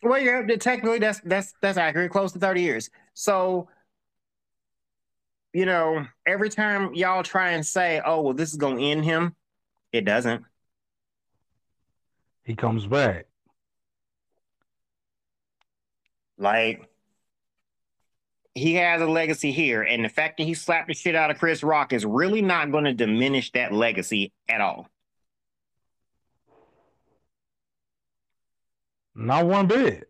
Well, 0.02 0.20
yeah, 0.20 0.44
technically 0.56 1.00
that's 1.00 1.20
that's 1.22 1.54
that's 1.62 1.78
accurate, 1.78 2.10
close 2.10 2.32
to 2.32 2.40
thirty 2.40 2.62
years. 2.62 2.90
So, 3.14 3.68
you 5.54 5.66
know, 5.66 6.06
every 6.26 6.50
time 6.50 6.94
y'all 6.94 7.22
try 7.22 7.52
and 7.52 7.66
say, 7.66 8.02
"Oh, 8.04 8.22
well, 8.22 8.34
this 8.34 8.50
is 8.50 8.56
gonna 8.56 8.82
end 8.82 9.04
him," 9.04 9.36
it 9.92 10.06
doesn't. 10.06 10.46
He 12.46 12.56
comes 12.56 12.88
back. 12.88 13.26
Like 16.38 16.88
he 18.54 18.76
has 18.76 19.02
a 19.02 19.06
legacy 19.06 19.52
here, 19.52 19.84
and 19.84 20.04
the 20.04 20.10
fact 20.10 20.38
that 20.38 20.44
he 20.44 20.54
slapped 20.54 20.88
the 20.88 20.94
shit 20.94 21.16
out 21.16 21.32
of 21.32 21.38
Chris 21.38 21.64
Rock 21.64 21.94
is 21.94 22.06
really 22.06 22.42
not 22.42 22.72
going 22.72 22.86
to 22.86 22.94
diminish 22.94 23.52
that 23.52 23.72
legacy 23.72 24.32
at 24.50 24.62
all. 24.62 24.88
Not 29.14 29.48
one 29.48 29.68
bit. 29.68 30.10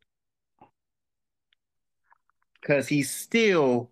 Because 2.60 2.88
he's 2.88 3.10
still 3.10 3.90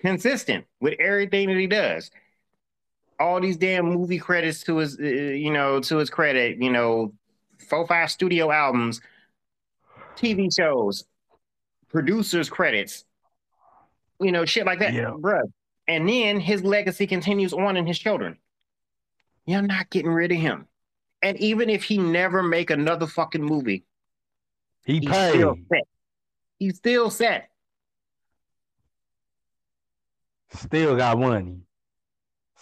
consistent 0.00 0.66
with 0.80 1.00
everything 1.00 1.48
that 1.48 1.56
he 1.56 1.66
does. 1.66 2.10
All 3.18 3.40
these 3.40 3.56
damn 3.56 3.86
movie 3.86 4.18
credits 4.18 4.62
to 4.64 4.76
his, 4.76 4.98
uh, 4.98 5.02
you 5.02 5.50
know, 5.50 5.80
to 5.80 5.96
his 5.96 6.10
credit, 6.10 6.62
you 6.62 6.70
know, 6.70 7.12
four, 7.68 7.86
five 7.86 8.10
studio 8.10 8.50
albums, 8.50 9.00
TV 10.18 10.54
shows, 10.54 11.04
producers 11.88 12.50
credits, 12.50 13.04
you 14.20 14.32
know, 14.32 14.44
shit 14.44 14.66
like 14.66 14.80
that, 14.80 14.92
yeah. 14.92 15.12
bruh. 15.16 15.50
And 15.86 16.08
then 16.08 16.40
his 16.40 16.62
legacy 16.62 17.06
continues 17.06 17.52
on 17.52 17.76
in 17.76 17.86
his 17.86 17.98
children. 17.98 18.36
You're 19.46 19.62
not 19.62 19.88
getting 19.88 20.10
rid 20.10 20.32
of 20.32 20.38
him. 20.38 20.66
And 21.22 21.38
even 21.38 21.70
if 21.70 21.84
he 21.84 21.96
never 21.96 22.42
make 22.42 22.70
another 22.70 23.06
fucking 23.06 23.42
movie, 23.42 23.84
he 24.84 24.98
he's 24.98 25.08
paid. 25.08 25.30
still 25.30 25.56
set. 25.72 25.84
He's 26.58 26.76
still 26.76 27.10
set. 27.10 27.48
Still 30.52 30.96
got 30.96 31.18
money. 31.18 31.60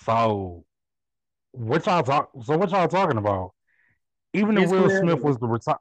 So 0.05 0.65
what 1.53 1.87
y'all 1.87 2.03
talk 2.03 2.31
so 2.45 2.57
what 2.57 2.71
y'all 2.71 2.89
talking 2.89 3.19
about? 3.19 3.53
Even 4.33 4.59
if 4.59 4.71
Will 4.71 4.91
Smith 4.91 5.23
was 5.23 5.39
the 5.39 5.47
retire 5.47 5.77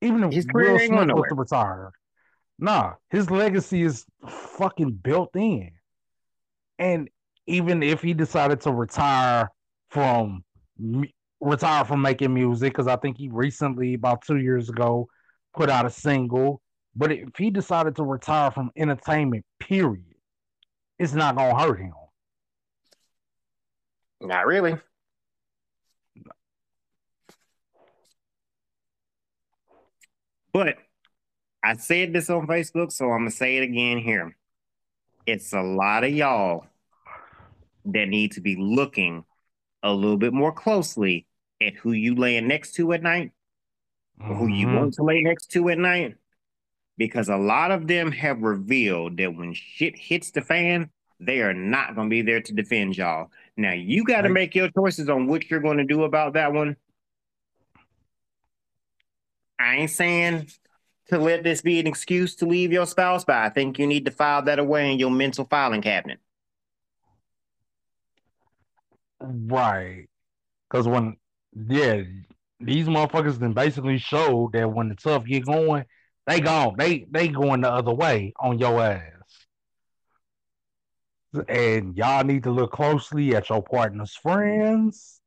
even 0.00 0.24
if 0.24 0.44
Will 0.52 0.78
Smith 0.78 1.12
was 1.12 1.24
the 1.28 1.34
retire, 1.34 1.92
nah, 2.58 2.94
his 3.10 3.30
legacy 3.30 3.82
is 3.82 4.04
fucking 4.26 4.92
built 4.92 5.30
in. 5.34 5.70
And 6.78 7.08
even 7.46 7.82
if 7.82 8.00
he 8.00 8.14
decided 8.14 8.62
to 8.62 8.72
retire 8.72 9.50
from 9.90 10.44
retire 11.40 11.84
from 11.84 12.02
making 12.02 12.32
music 12.32 12.72
because 12.72 12.86
I 12.86 12.96
think 12.96 13.18
he 13.18 13.28
recently, 13.28 13.94
about 13.94 14.22
two 14.22 14.36
years 14.36 14.68
ago, 14.68 15.08
put 15.54 15.68
out 15.68 15.86
a 15.86 15.90
single. 15.90 16.62
But 16.96 17.12
if 17.12 17.36
he 17.36 17.50
decided 17.50 17.96
to 17.96 18.02
retire 18.02 18.50
from 18.50 18.70
entertainment, 18.76 19.44
period, 19.58 20.14
it's 20.98 21.12
not 21.12 21.36
gonna 21.36 21.58
hurt 21.58 21.80
him. 21.80 21.92
Not 24.20 24.46
really. 24.46 24.76
But 30.52 30.76
I 31.62 31.76
said 31.76 32.12
this 32.12 32.30
on 32.30 32.46
Facebook, 32.46 32.92
so 32.92 33.10
I'm 33.10 33.20
gonna 33.20 33.30
say 33.30 33.58
it 33.58 33.62
again 33.62 33.98
here. 33.98 34.36
It's 35.26 35.52
a 35.52 35.62
lot 35.62 36.04
of 36.04 36.10
y'all 36.10 36.66
that 37.86 38.08
need 38.08 38.32
to 38.32 38.40
be 38.40 38.56
looking 38.56 39.24
a 39.82 39.92
little 39.92 40.16
bit 40.16 40.32
more 40.32 40.52
closely 40.52 41.26
at 41.60 41.74
who 41.74 41.92
you 41.92 42.14
laying 42.14 42.48
next 42.48 42.72
to 42.72 42.92
at 42.92 43.02
night, 43.02 43.32
mm-hmm. 44.20 44.34
who 44.34 44.48
you 44.48 44.66
mm-hmm. 44.66 44.76
want 44.76 44.94
to 44.94 45.02
lay 45.02 45.20
next 45.22 45.50
to 45.52 45.68
at 45.68 45.78
night, 45.78 46.16
because 46.96 47.28
a 47.28 47.36
lot 47.36 47.70
of 47.70 47.86
them 47.86 48.10
have 48.12 48.42
revealed 48.42 49.16
that 49.18 49.34
when 49.34 49.54
shit 49.54 49.96
hits 49.96 50.30
the 50.30 50.40
fan, 50.40 50.90
they 51.18 51.40
are 51.40 51.54
not 51.54 51.94
going 51.94 52.08
to 52.08 52.10
be 52.10 52.22
there 52.22 52.40
to 52.40 52.52
defend 52.54 52.96
y'all. 52.96 53.30
Now 53.56 53.72
you 53.72 54.04
got 54.04 54.22
to 54.22 54.30
make 54.30 54.54
your 54.54 54.70
choices 54.70 55.08
on 55.08 55.26
what 55.26 55.50
you're 55.50 55.60
going 55.60 55.78
to 55.78 55.84
do 55.84 56.04
about 56.04 56.32
that 56.34 56.52
one. 56.52 56.76
I 59.60 59.76
ain't 59.76 59.90
saying 59.90 60.48
to 61.08 61.18
let 61.18 61.44
this 61.44 61.60
be 61.60 61.78
an 61.80 61.86
excuse 61.86 62.34
to 62.36 62.46
leave 62.46 62.72
your 62.72 62.86
spouse, 62.86 63.24
but 63.24 63.36
I 63.36 63.50
think 63.50 63.78
you 63.78 63.86
need 63.86 64.06
to 64.06 64.10
file 64.10 64.42
that 64.42 64.58
away 64.58 64.90
in 64.92 64.98
your 64.98 65.10
mental 65.10 65.44
filing 65.44 65.82
cabinet. 65.82 66.18
Right. 69.20 70.08
Because 70.68 70.88
when 70.88 71.16
yeah, 71.68 72.02
these 72.58 72.86
motherfuckers 72.86 73.38
then 73.38 73.52
basically 73.52 73.98
showed 73.98 74.52
that 74.52 74.72
when 74.72 74.88
the 74.88 74.94
tough 74.94 75.26
get 75.26 75.44
going, 75.44 75.84
they 76.26 76.40
gone. 76.40 76.76
They 76.78 77.06
they 77.10 77.28
going 77.28 77.60
the 77.60 77.70
other 77.70 77.92
way 77.92 78.32
on 78.40 78.58
your 78.58 78.80
ass. 78.80 79.02
And 81.48 81.96
y'all 81.96 82.24
need 82.24 82.44
to 82.44 82.50
look 82.50 82.72
closely 82.72 83.36
at 83.36 83.50
your 83.50 83.62
partner's 83.62 84.14
friends. 84.14 85.20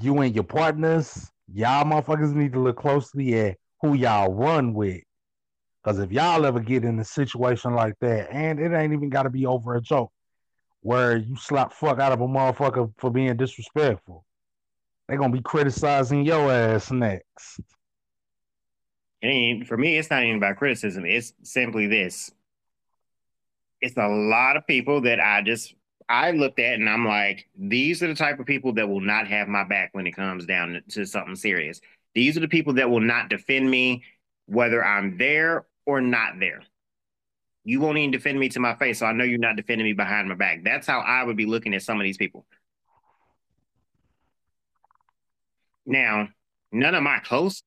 You 0.00 0.18
and 0.18 0.34
your 0.34 0.44
partners, 0.44 1.30
y'all 1.52 1.84
motherfuckers 1.84 2.34
need 2.34 2.52
to 2.52 2.60
look 2.60 2.76
closely 2.76 3.34
at 3.38 3.56
who 3.80 3.94
y'all 3.94 4.32
run 4.32 4.74
with. 4.74 5.02
Because 5.82 5.98
if 6.00 6.12
y'all 6.12 6.44
ever 6.44 6.60
get 6.60 6.84
in 6.84 6.98
a 6.98 7.04
situation 7.04 7.74
like 7.74 7.94
that, 8.00 8.30
and 8.30 8.58
it 8.58 8.72
ain't 8.72 8.92
even 8.92 9.10
got 9.10 9.22
to 9.22 9.30
be 9.30 9.46
over 9.46 9.76
a 9.76 9.80
joke, 9.80 10.12
where 10.80 11.16
you 11.16 11.36
slap 11.36 11.72
fuck 11.72 11.98
out 11.98 12.12
of 12.12 12.20
a 12.20 12.26
motherfucker 12.26 12.92
for 12.98 13.10
being 13.10 13.36
disrespectful. 13.36 14.24
They're 15.06 15.18
gonna 15.18 15.32
be 15.32 15.42
criticizing 15.42 16.24
your 16.24 16.52
ass 16.52 16.90
next. 16.90 17.60
And 19.22 19.66
for 19.66 19.76
me, 19.76 19.96
it's 19.96 20.10
not 20.10 20.22
even 20.22 20.36
about 20.36 20.56
criticism. 20.56 21.04
It's 21.04 21.32
simply 21.42 21.86
this. 21.86 22.30
It's 23.80 23.96
a 23.96 24.08
lot 24.08 24.56
of 24.56 24.66
people 24.66 25.02
that 25.02 25.18
I 25.20 25.42
just 25.42 25.74
I 26.08 26.30
looked 26.30 26.58
at 26.58 26.74
and 26.74 26.88
I'm 26.88 27.06
like, 27.06 27.48
these 27.56 28.02
are 28.02 28.06
the 28.06 28.14
type 28.14 28.40
of 28.40 28.46
people 28.46 28.72
that 28.74 28.88
will 28.88 29.00
not 29.00 29.28
have 29.28 29.46
my 29.48 29.64
back 29.64 29.90
when 29.92 30.06
it 30.06 30.16
comes 30.16 30.46
down 30.46 30.82
to 30.90 31.04
something 31.04 31.36
serious. 31.36 31.80
These 32.14 32.36
are 32.36 32.40
the 32.40 32.48
people 32.48 32.74
that 32.74 32.90
will 32.90 33.00
not 33.00 33.28
defend 33.28 33.70
me, 33.70 34.04
whether 34.46 34.84
I'm 34.84 35.18
there 35.18 35.66
or 35.84 36.00
not 36.00 36.40
there. 36.40 36.62
You 37.64 37.80
won't 37.80 37.98
even 37.98 38.10
defend 38.10 38.40
me 38.40 38.48
to 38.50 38.60
my 38.60 38.74
face, 38.74 39.00
so 39.00 39.06
I 39.06 39.12
know 39.12 39.24
you're 39.24 39.38
not 39.38 39.56
defending 39.56 39.86
me 39.86 39.92
behind 39.92 40.28
my 40.28 40.34
back. 40.34 40.64
That's 40.64 40.86
how 40.86 41.00
I 41.00 41.22
would 41.22 41.36
be 41.36 41.44
looking 41.44 41.74
at 41.74 41.82
some 41.82 42.00
of 42.00 42.04
these 42.04 42.16
people. 42.16 42.46
Now, 45.84 46.28
none 46.72 46.94
of 46.94 47.02
my 47.02 47.18
close 47.18 47.62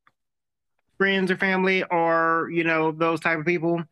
friends 0.98 1.30
or 1.30 1.38
family 1.38 1.84
are, 1.84 2.50
you 2.52 2.64
know, 2.64 2.92
those 2.92 3.20
type 3.20 3.40
of 3.40 3.46
people, 3.46 3.84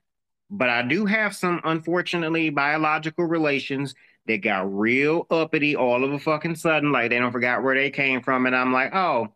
but 0.50 0.70
I 0.70 0.82
do 0.82 1.06
have 1.06 1.36
some 1.36 1.62
unfortunately 1.64 2.50
biological 2.50 3.26
relations 3.26 3.94
that 4.28 4.38
got 4.38 4.74
real 4.74 5.26
uppity 5.30 5.76
all 5.76 6.04
of 6.04 6.14
a 6.14 6.20
fucking 6.20 6.56
sudden, 6.56 6.92
like 6.92 7.10
they 7.10 7.20
don't 7.20 7.32
forgot 7.32 7.64
where 7.64 7.76
they 7.76 7.90
came 7.90 8.22
from, 8.22 8.46
and 8.46 8.56
I'm 8.56 8.72
like, 8.74 8.94
oh, 8.94 9.34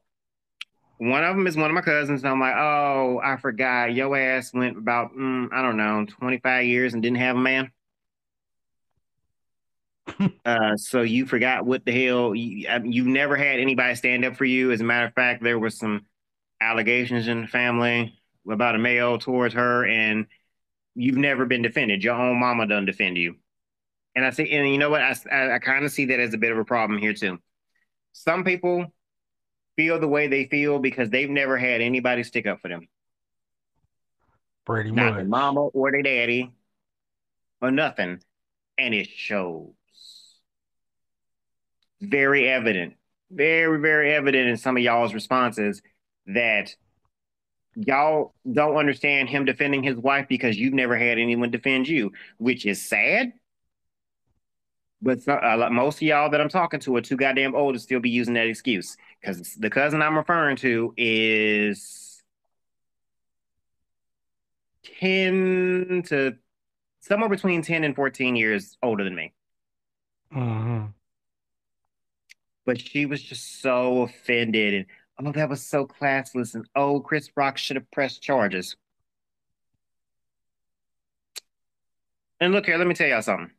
one 0.97 1.23
of 1.23 1.35
them 1.35 1.47
is 1.47 1.57
one 1.57 1.69
of 1.69 1.73
my 1.73 1.81
cousins, 1.81 2.23
and 2.23 2.31
I'm 2.31 2.39
like, 2.39 2.55
oh, 2.55 3.19
I 3.23 3.37
forgot. 3.37 3.93
Your 3.93 4.15
ass 4.17 4.53
went 4.53 4.77
about, 4.77 5.13
mm, 5.13 5.49
I 5.51 5.61
don't 5.61 5.77
know, 5.77 6.05
25 6.05 6.65
years 6.65 6.93
and 6.93 7.03
didn't 7.03 7.17
have 7.17 7.35
a 7.35 7.39
man. 7.39 7.71
uh, 10.45 10.77
so 10.77 11.01
you 11.01 11.25
forgot 11.25 11.65
what 11.65 11.85
the 11.85 12.05
hell 12.05 12.35
you, 12.35 12.67
I 12.67 12.79
you 12.83 13.05
never 13.05 13.35
had 13.35 13.59
anybody 13.59 13.95
stand 13.95 14.25
up 14.25 14.35
for 14.35 14.45
you. 14.45 14.71
As 14.71 14.81
a 14.81 14.83
matter 14.83 15.07
of 15.07 15.13
fact, 15.13 15.43
there 15.43 15.59
was 15.59 15.77
some 15.77 16.05
allegations 16.61 17.27
in 17.27 17.41
the 17.41 17.47
family 17.47 18.19
about 18.49 18.75
a 18.75 18.79
male 18.79 19.17
towards 19.17 19.53
her, 19.55 19.85
and 19.85 20.27
you've 20.95 21.17
never 21.17 21.45
been 21.45 21.61
defended. 21.61 22.03
Your 22.03 22.15
own 22.15 22.39
mama 22.39 22.67
done 22.67 22.85
defend 22.85 23.17
you. 23.17 23.35
And 24.15 24.25
I 24.25 24.29
see, 24.31 24.49
and 24.51 24.69
you 24.69 24.77
know 24.77 24.89
what? 24.89 25.01
I, 25.01 25.15
I, 25.31 25.55
I 25.55 25.59
kind 25.59 25.85
of 25.85 25.91
see 25.91 26.05
that 26.05 26.19
as 26.19 26.33
a 26.33 26.37
bit 26.37 26.51
of 26.51 26.57
a 26.57 26.65
problem 26.65 26.99
here 26.99 27.13
too. 27.13 27.39
Some 28.13 28.43
people 28.43 28.93
feel 29.75 29.99
the 29.99 30.07
way 30.07 30.27
they 30.27 30.45
feel 30.45 30.79
because 30.79 31.09
they've 31.09 31.29
never 31.29 31.57
had 31.57 31.81
anybody 31.81 32.23
stick 32.23 32.45
up 32.47 32.61
for 32.61 32.67
them. 32.69 32.87
Pretty 34.65 34.91
Not 34.91 35.15
much. 35.15 35.15
their 35.15 35.25
mama 35.25 35.61
or 35.61 35.91
their 35.91 36.01
daddy. 36.03 36.53
or 37.61 37.71
nothing, 37.71 38.21
and 38.77 38.93
it 38.93 39.07
shows. 39.09 39.73
Very 42.01 42.49
evident, 42.49 42.95
very, 43.31 43.79
very 43.79 44.13
evident 44.13 44.49
in 44.49 44.57
some 44.57 44.75
of 44.75 44.83
y'all's 44.83 45.13
responses 45.13 45.81
that 46.27 46.75
y'all 47.75 48.35
don't 48.51 48.75
understand 48.75 49.29
him 49.29 49.45
defending 49.45 49.83
his 49.83 49.95
wife 49.95 50.27
because 50.27 50.57
you've 50.57 50.73
never 50.73 50.97
had 50.97 51.17
anyone 51.17 51.49
defend 51.51 51.87
you, 51.87 52.11
which 52.37 52.65
is 52.65 52.81
sad. 52.87 53.33
But 55.03 55.27
uh, 55.27 55.69
most 55.69 55.97
of 55.97 56.03
y'all 56.03 56.29
that 56.29 56.39
I'm 56.39 56.47
talking 56.47 56.79
to 56.79 56.95
are 56.95 57.01
too 57.01 57.17
goddamn 57.17 57.55
old 57.55 57.73
to 57.73 57.79
still 57.79 57.99
be 57.99 58.09
using 58.09 58.33
that 58.35 58.47
excuse 58.47 58.95
because 59.19 59.53
the 59.55 59.69
cousin 59.69 60.01
I'm 60.01 60.15
referring 60.15 60.55
to 60.57 60.93
is 60.95 62.23
10 64.99 66.03
to 66.07 66.37
somewhere 67.01 67.27
between 67.29 67.61
10 67.61 67.83
and 67.83 67.93
14 67.93 68.37
years 68.37 68.77
older 68.81 69.03
than 69.03 69.13
me. 69.13 69.33
Mm-hmm. 70.33 70.85
But 72.65 72.79
she 72.79 73.05
was 73.05 73.21
just 73.21 73.61
so 73.61 74.03
offended 74.03 74.73
and 74.73 74.85
oh, 75.19 75.33
that 75.33 75.49
was 75.49 75.65
so 75.65 75.85
classless, 75.85 76.55
and 76.55 76.65
oh, 76.75 77.01
Chris 77.01 77.29
Rock 77.35 77.57
should 77.57 77.75
have 77.75 77.91
pressed 77.91 78.21
charges. 78.21 78.77
And 82.39 82.53
look 82.53 82.65
here, 82.65 82.77
let 82.77 82.87
me 82.87 82.93
tell 82.93 83.07
y'all 83.07 83.21
something. 83.21 83.51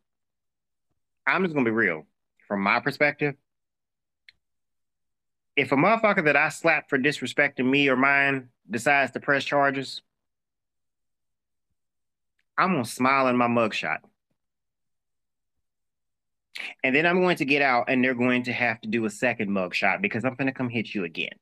I'm 1.26 1.42
just 1.42 1.54
gonna 1.54 1.64
be 1.64 1.70
real. 1.70 2.06
From 2.46 2.62
my 2.62 2.80
perspective, 2.80 3.34
if 5.56 5.72
a 5.72 5.76
motherfucker 5.76 6.24
that 6.24 6.36
I 6.36 6.48
slapped 6.48 6.90
for 6.90 6.98
disrespecting 6.98 7.68
me 7.68 7.88
or 7.88 7.96
mine 7.96 8.48
decides 8.68 9.12
to 9.12 9.20
press 9.20 9.44
charges, 9.44 10.02
I'm 12.58 12.72
gonna 12.72 12.84
smile 12.84 13.28
in 13.28 13.36
my 13.36 13.48
mugshot. 13.48 13.98
And 16.84 16.94
then 16.94 17.04
I'm 17.06 17.20
going 17.20 17.36
to 17.38 17.44
get 17.44 17.62
out 17.62 17.86
and 17.88 18.02
they're 18.02 18.14
going 18.14 18.44
to 18.44 18.52
have 18.52 18.80
to 18.82 18.88
do 18.88 19.04
a 19.06 19.10
second 19.10 19.50
mugshot 19.50 20.00
because 20.02 20.24
I'm 20.24 20.34
gonna 20.34 20.52
come 20.52 20.68
hit 20.68 20.94
you 20.94 21.04
again. 21.04 21.32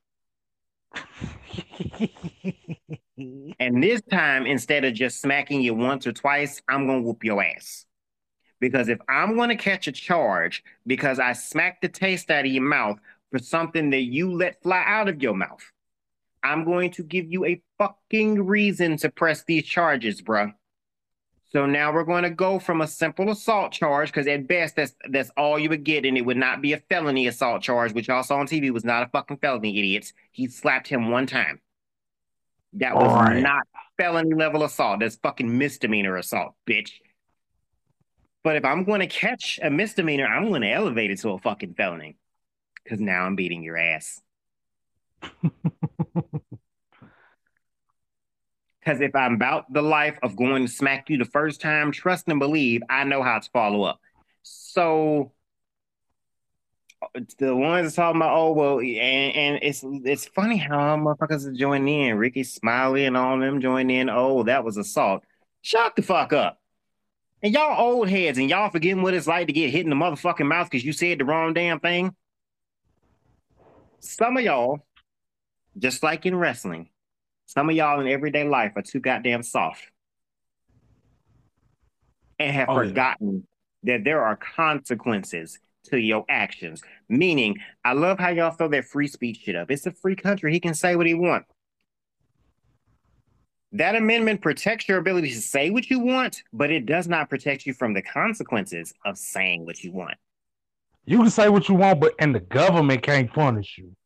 and 3.59 3.82
this 3.82 4.02
time, 4.10 4.46
instead 4.46 4.84
of 4.84 4.94
just 4.94 5.20
smacking 5.20 5.60
you 5.62 5.74
once 5.74 6.06
or 6.06 6.12
twice, 6.12 6.62
I'm 6.68 6.86
gonna 6.86 7.02
whoop 7.02 7.24
your 7.24 7.42
ass. 7.42 7.86
Because 8.62 8.89
if 8.89 9.01
I'm 9.09 9.36
gonna 9.36 9.56
catch 9.56 9.89
a 9.89 9.93
charge 9.93 10.62
because 10.86 11.18
I 11.18 11.32
smacked 11.32 11.82
the 11.82 11.89
taste 11.89 12.30
out 12.30 12.47
of 12.47 12.52
your 12.52 12.62
mouth 12.62 13.01
for 13.32 13.40
something 13.40 13.90
that 13.90 14.02
you 14.02 14.32
let 14.32 14.62
fly 14.62 14.84
out 14.86 15.09
of 15.09 15.20
your 15.20 15.34
mouth, 15.34 15.72
I'm 16.44 16.64
going 16.64 16.93
to 16.93 17.02
give 17.02 17.26
you 17.28 17.44
a 17.44 17.60
fucking 17.78 18.47
reason 18.47 18.97
to 18.98 19.10
press 19.10 19.43
these 19.43 19.64
charges, 19.64 20.22
bruh. 20.22 20.55
So 21.51 21.66
now 21.66 21.93
we're 21.93 22.05
going 22.05 22.22
to 22.22 22.30
go 22.30 22.60
from 22.60 22.82
a 22.82 22.86
simple 22.86 23.30
assault 23.30 23.72
charge, 23.72 24.10
because 24.10 24.28
at 24.28 24.47
best 24.47 24.76
that's 24.76 24.94
that's 25.10 25.30
all 25.36 25.59
you 25.59 25.68
would 25.68 25.82
get, 25.82 26.06
and 26.06 26.16
it 26.16 26.24
would 26.24 26.36
not 26.36 26.62
be 26.62 26.72
a 26.72 26.78
felony 26.78 27.26
assault 27.26 27.62
charge, 27.62 27.93
which 27.93 28.06
y'all 28.06 28.22
saw 28.22 28.36
on 28.36 28.47
TV 28.47 28.70
was 28.70 28.84
not 28.84 29.02
a 29.02 29.09
fucking 29.09 29.39
felony, 29.39 29.76
idiots. 29.76 30.12
He 30.30 30.47
slapped 30.47 30.86
him 30.86 31.10
one 31.10 31.26
time. 31.26 31.60
That 32.74 32.94
was 32.94 33.12
right. 33.12 33.43
not 33.43 33.64
felony 33.98 34.34
level 34.36 34.62
assault. 34.62 35.01
That's 35.01 35.16
fucking 35.16 35.59
misdemeanor 35.59 36.16
assault, 36.16 36.55
bitch. 36.64 36.93
But 38.44 38.56
if 38.56 38.64
I'm 38.64 38.85
going 38.85 39.01
to 39.01 39.06
catch 39.06 39.60
a 39.62 39.70
misdemeanor, 39.70 40.27
I'm 40.27 40.48
going 40.48 40.62
to 40.62 40.70
elevate 40.70 41.10
it 41.10 41.20
to 41.20 41.31
a 41.31 41.39
fucking 41.39 41.74
felony, 41.74 42.16
because 42.82 43.01
now 43.01 43.24
I'm 43.24 43.36
beating 43.36 43.62
your 43.62 43.77
ass. 43.77 44.20
Because 48.82 49.01
if 49.01 49.14
I'm 49.14 49.35
about 49.35 49.73
the 49.73 49.82
life 49.82 50.19
of 50.24 50.35
going 50.35 50.66
to 50.66 50.73
smack 50.73 51.09
you 51.09 51.16
the 51.16 51.24
first 51.24 51.60
time, 51.60 51.93
trust 51.93 52.27
and 52.27 52.40
believe 52.40 52.82
I 52.90 53.05
know 53.05 53.23
how 53.23 53.39
to 53.39 53.51
follow 53.51 53.85
up. 53.85 54.01
So 54.43 55.32
the 57.39 57.55
ones 57.55 57.94
talking 57.94 58.20
about, 58.20 58.36
oh 58.36 58.52
well, 58.52 58.81
and, 58.81 59.36
and 59.36 59.59
it's 59.62 59.85
it's 59.85 60.27
funny 60.27 60.56
how 60.56 60.97
motherfuckers 60.97 61.47
are 61.47 61.52
joining 61.52 62.09
in. 62.09 62.19
Rickey 62.19 62.43
Smiley 62.43 63.05
and 63.05 63.16
all 63.16 63.39
them 63.39 63.60
join 63.60 63.89
in. 63.89 64.10
Oh, 64.10 64.43
that 64.44 64.64
was 64.64 64.77
assault. 64.77 65.23
Shut 65.60 65.94
the 65.94 66.02
fuck 66.02 66.32
up. 66.32 66.60
And 67.43 67.52
y'all 67.52 67.81
old 67.81 68.09
heads 68.09 68.39
and 68.39 68.48
y'all 68.48 68.70
forgetting 68.70 69.02
what 69.02 69.14
it's 69.14 69.27
like 69.27 69.48
to 69.48 69.52
get 69.52 69.70
hit 69.70 69.85
in 69.85 69.90
the 69.90 69.97
motherfucking 69.97 70.47
mouth 70.47 70.70
because 70.70 70.85
you 70.85 70.93
said 70.93 71.19
the 71.19 71.24
wrong 71.24 71.55
damn 71.55 71.81
thing. 71.81 72.14
Some 73.98 74.36
of 74.36 74.44
y'all, 74.44 74.86
just 75.77 76.02
like 76.02 76.24
in 76.24 76.36
wrestling, 76.36 76.90
some 77.47 77.69
of 77.69 77.74
y'all 77.74 78.01
in 78.01 78.06
everyday 78.06 78.44
life 78.44 78.73
are 78.77 78.82
too 78.82 79.01
goddamn 79.01 79.43
soft 79.43 79.82
and 82.39 82.52
have 82.52 82.69
oh, 82.69 82.74
forgotten 82.74 83.47
yeah. 83.82 83.97
that 83.97 84.05
there 84.05 84.24
are 84.24 84.36
consequences 84.36 85.59
to 85.85 85.98
your 85.98 86.24
actions. 86.28 86.82
Meaning, 87.09 87.56
I 87.85 87.93
love 87.94 88.19
how 88.19 88.28
y'all 88.28 88.52
throw 88.52 88.69
that 88.69 88.85
free 88.85 89.09
speech 89.09 89.43
shit 89.44 89.56
up. 89.56 89.70
It's 89.70 89.86
a 89.86 89.93
free 89.93 90.16
country. 90.16 90.52
He 90.52 90.60
can 90.60 90.74
say 90.74 90.94
what 90.94 91.06
he 91.06 91.14
wants. 91.14 91.52
That 93.73 93.97
amendment 93.97 94.43
protects 94.43 94.89
your 94.89 94.99
ability 94.99 95.31
to 95.31 95.40
say 95.40 95.70
what 95.70 95.89
you 95.89 95.99
want, 95.99 96.43
but 96.53 96.70
it 96.70 96.86
does 96.86 97.09
not 97.09 97.31
protect 97.31 97.65
you 97.65 97.73
from 97.73 97.94
the 97.94 98.03
consequences 98.03 98.93
of 99.05 99.16
saying 99.16 99.65
what 99.65 99.82
you 99.82 99.93
want. 99.93 100.16
You 101.05 101.19
can 101.19 101.31
say 101.31 101.49
what 101.49 101.69
you 101.69 101.74
want, 101.74 102.01
but 102.01 102.15
and 102.19 102.35
the 102.35 102.40
government 102.40 103.03
can't 103.03 103.32
punish 103.32 103.78
you 103.78 103.97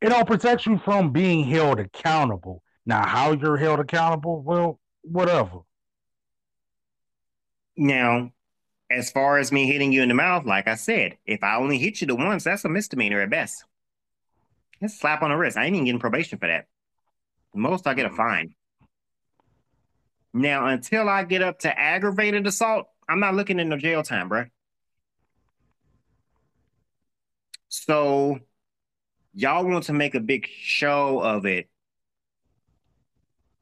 it 0.00 0.08
don't 0.08 0.26
protect 0.26 0.66
you 0.66 0.78
from 0.78 1.12
being 1.12 1.44
held 1.44 1.78
accountable. 1.78 2.62
Now, 2.86 3.06
how 3.06 3.32
you're 3.32 3.58
held 3.58 3.80
accountable, 3.80 4.42
well, 4.42 4.80
whatever. 5.02 5.60
Now, 7.76 8.32
as 8.90 9.10
far 9.10 9.38
as 9.38 9.52
me 9.52 9.66
hitting 9.66 9.92
you 9.92 10.02
in 10.02 10.08
the 10.08 10.14
mouth, 10.14 10.46
like 10.46 10.66
I 10.66 10.74
said, 10.74 11.18
if 11.26 11.44
I 11.44 11.56
only 11.56 11.78
hit 11.78 12.00
you 12.00 12.06
the 12.06 12.16
once, 12.16 12.44
that's 12.44 12.64
a 12.64 12.68
misdemeanor 12.68 13.20
at 13.20 13.30
best. 13.30 13.64
It's 14.80 14.98
slap 14.98 15.22
on 15.22 15.30
the 15.30 15.36
wrist. 15.36 15.56
I 15.56 15.66
ain't 15.66 15.74
even 15.74 15.84
getting 15.84 16.00
probation 16.00 16.38
for 16.38 16.46
that. 16.48 16.66
most 17.54 17.86
I 17.86 17.94
get 17.94 18.06
a 18.06 18.10
fine. 18.10 18.54
Now, 20.32 20.66
until 20.66 21.08
I 21.08 21.24
get 21.24 21.42
up 21.42 21.60
to 21.60 21.78
aggravated 21.78 22.46
assault, 22.46 22.88
I'm 23.08 23.20
not 23.20 23.34
looking 23.34 23.56
no 23.56 23.76
jail 23.76 24.02
time, 24.02 24.28
bro. 24.28 24.44
So 27.68 28.38
y'all 29.34 29.64
want 29.64 29.84
to 29.84 29.92
make 29.92 30.14
a 30.14 30.20
big 30.20 30.48
show 30.48 31.20
of 31.20 31.46
it. 31.46 31.68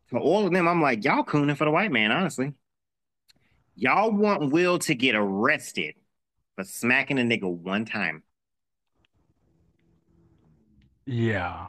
For 0.06 0.18
all 0.18 0.46
of 0.46 0.52
them, 0.52 0.66
I'm 0.66 0.80
like, 0.80 1.04
y'all 1.04 1.24
cooning 1.24 1.56
for 1.56 1.64
the 1.64 1.70
white 1.70 1.92
man, 1.92 2.10
honestly. 2.10 2.54
Y'all 3.76 4.10
want 4.10 4.50
Will 4.50 4.78
to 4.80 4.94
get 4.94 5.14
arrested 5.14 5.94
for 6.56 6.64
smacking 6.64 7.18
a 7.18 7.22
nigga 7.22 7.50
one 7.50 7.84
time. 7.84 8.22
Yeah. 11.06 11.66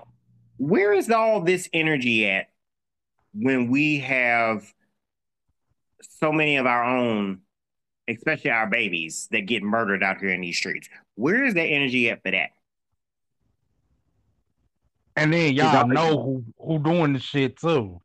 Where 0.58 0.92
is 0.92 1.12
all 1.12 1.42
this 1.42 1.70
energy 1.72 2.28
at 2.30 2.48
when 3.34 3.70
we 3.70 4.00
have 4.00 4.74
so 6.02 6.32
many 6.32 6.58
of 6.58 6.66
our 6.66 6.84
own, 6.84 7.40
especially 8.08 8.52
our 8.52 8.68
babies, 8.68 9.28
that 9.32 9.42
get 9.42 9.64
murdered 9.64 10.04
out 10.04 10.20
here 10.20 10.30
in 10.30 10.42
these 10.42 10.58
streets? 10.58 10.90
Where 11.16 11.46
is 11.46 11.54
that 11.54 11.66
energy 11.66 12.10
at 12.10 12.24
for 12.24 12.32
that? 12.32 12.50
And 15.16 15.34
then 15.34 15.54
y'all 15.54 15.88
know 15.88 16.24
who 16.24 16.44
who 16.58 16.80
doing 16.80 17.14
the 17.14 17.20
shit 17.20 17.58
too. 17.58 18.02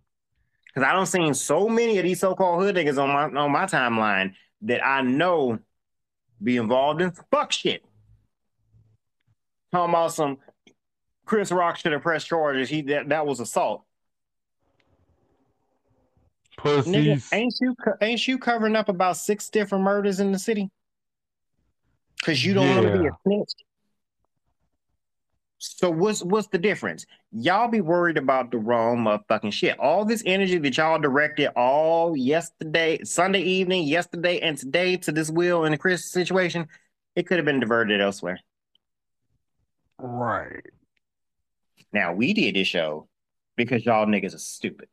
Cause 0.74 0.82
I 0.82 0.92
don't 0.92 1.06
seen 1.06 1.32
so 1.34 1.68
many 1.68 1.98
of 1.98 2.04
these 2.04 2.18
so-called 2.18 2.60
hood 2.60 2.74
niggas 2.74 3.00
on 3.00 3.08
my 3.08 3.40
on 3.40 3.52
my 3.52 3.66
timeline 3.66 4.34
that 4.62 4.84
I 4.84 5.02
know 5.02 5.60
be 6.42 6.56
involved 6.56 7.00
in 7.00 7.12
fuck 7.30 7.52
shit. 7.52 7.84
Talking 9.70 9.94
about 9.94 10.12
some 10.12 10.38
Chris 11.24 11.52
Rock 11.52 11.76
should 11.76 11.92
have 11.92 12.02
pressed 12.02 12.26
charges. 12.26 12.68
He 12.68 12.82
that, 12.82 13.08
that 13.10 13.26
was 13.26 13.38
assault. 13.38 13.84
Pussies. 16.64 16.94
Nigga, 16.94 17.34
ain't 17.34 17.54
you 17.60 17.76
ain't 18.00 18.26
you 18.26 18.38
covering 18.38 18.74
up 18.74 18.88
about 18.88 19.18
six 19.18 19.50
different 19.50 19.84
murders 19.84 20.18
in 20.18 20.32
the 20.32 20.38
city? 20.38 20.70
Cause 22.22 22.42
you 22.42 22.54
don't 22.54 22.66
yeah. 22.66 22.80
want 22.80 22.86
to 22.94 22.98
be 23.00 23.06
a 23.06 23.10
snitch. 23.22 23.52
So 25.58 25.90
what's 25.90 26.22
what's 26.22 26.48
the 26.48 26.56
difference? 26.56 27.04
Y'all 27.32 27.68
be 27.68 27.82
worried 27.82 28.16
about 28.16 28.50
the 28.50 28.56
wrong 28.56 29.04
motherfucking 29.04 29.52
shit. 29.52 29.78
All 29.78 30.06
this 30.06 30.22
energy 30.24 30.56
that 30.56 30.76
y'all 30.78 30.98
directed 30.98 31.48
all 31.54 32.16
yesterday, 32.16 32.98
Sunday 33.04 33.42
evening, 33.42 33.86
yesterday, 33.86 34.40
and 34.40 34.56
today 34.56 34.96
to 34.98 35.12
this 35.12 35.30
Will 35.30 35.64
and 35.64 35.74
the 35.74 35.78
Chris 35.78 36.10
situation, 36.10 36.66
it 37.14 37.26
could 37.26 37.36
have 37.36 37.44
been 37.44 37.60
diverted 37.60 38.00
elsewhere. 38.00 38.40
Right. 39.98 40.64
Now 41.92 42.14
we 42.14 42.32
did 42.32 42.56
this 42.56 42.68
show 42.68 43.08
because 43.54 43.84
y'all 43.84 44.06
niggas 44.06 44.34
are 44.34 44.38
stupid. 44.38 44.88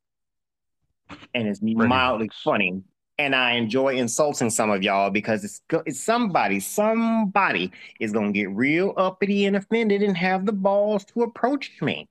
And 1.33 1.47
it's 1.47 1.59
Pretty 1.59 1.75
mildly 1.75 2.27
much. 2.27 2.43
funny 2.43 2.83
and 3.21 3.35
I 3.35 3.51
enjoy 3.51 3.97
insulting 3.97 4.49
some 4.49 4.71
of 4.71 4.81
y'all 4.81 5.11
because 5.11 5.43
it's, 5.43 5.61
it's 5.85 5.99
somebody, 5.99 6.59
somebody 6.59 7.71
is 7.99 8.11
gonna 8.11 8.31
get 8.31 8.49
real 8.49 8.93
uppity 8.97 9.45
and 9.45 9.55
offended 9.55 10.01
and 10.01 10.17
have 10.17 10.47
the 10.47 10.53
balls 10.53 11.05
to 11.05 11.21
approach 11.21 11.71
me. 11.81 12.09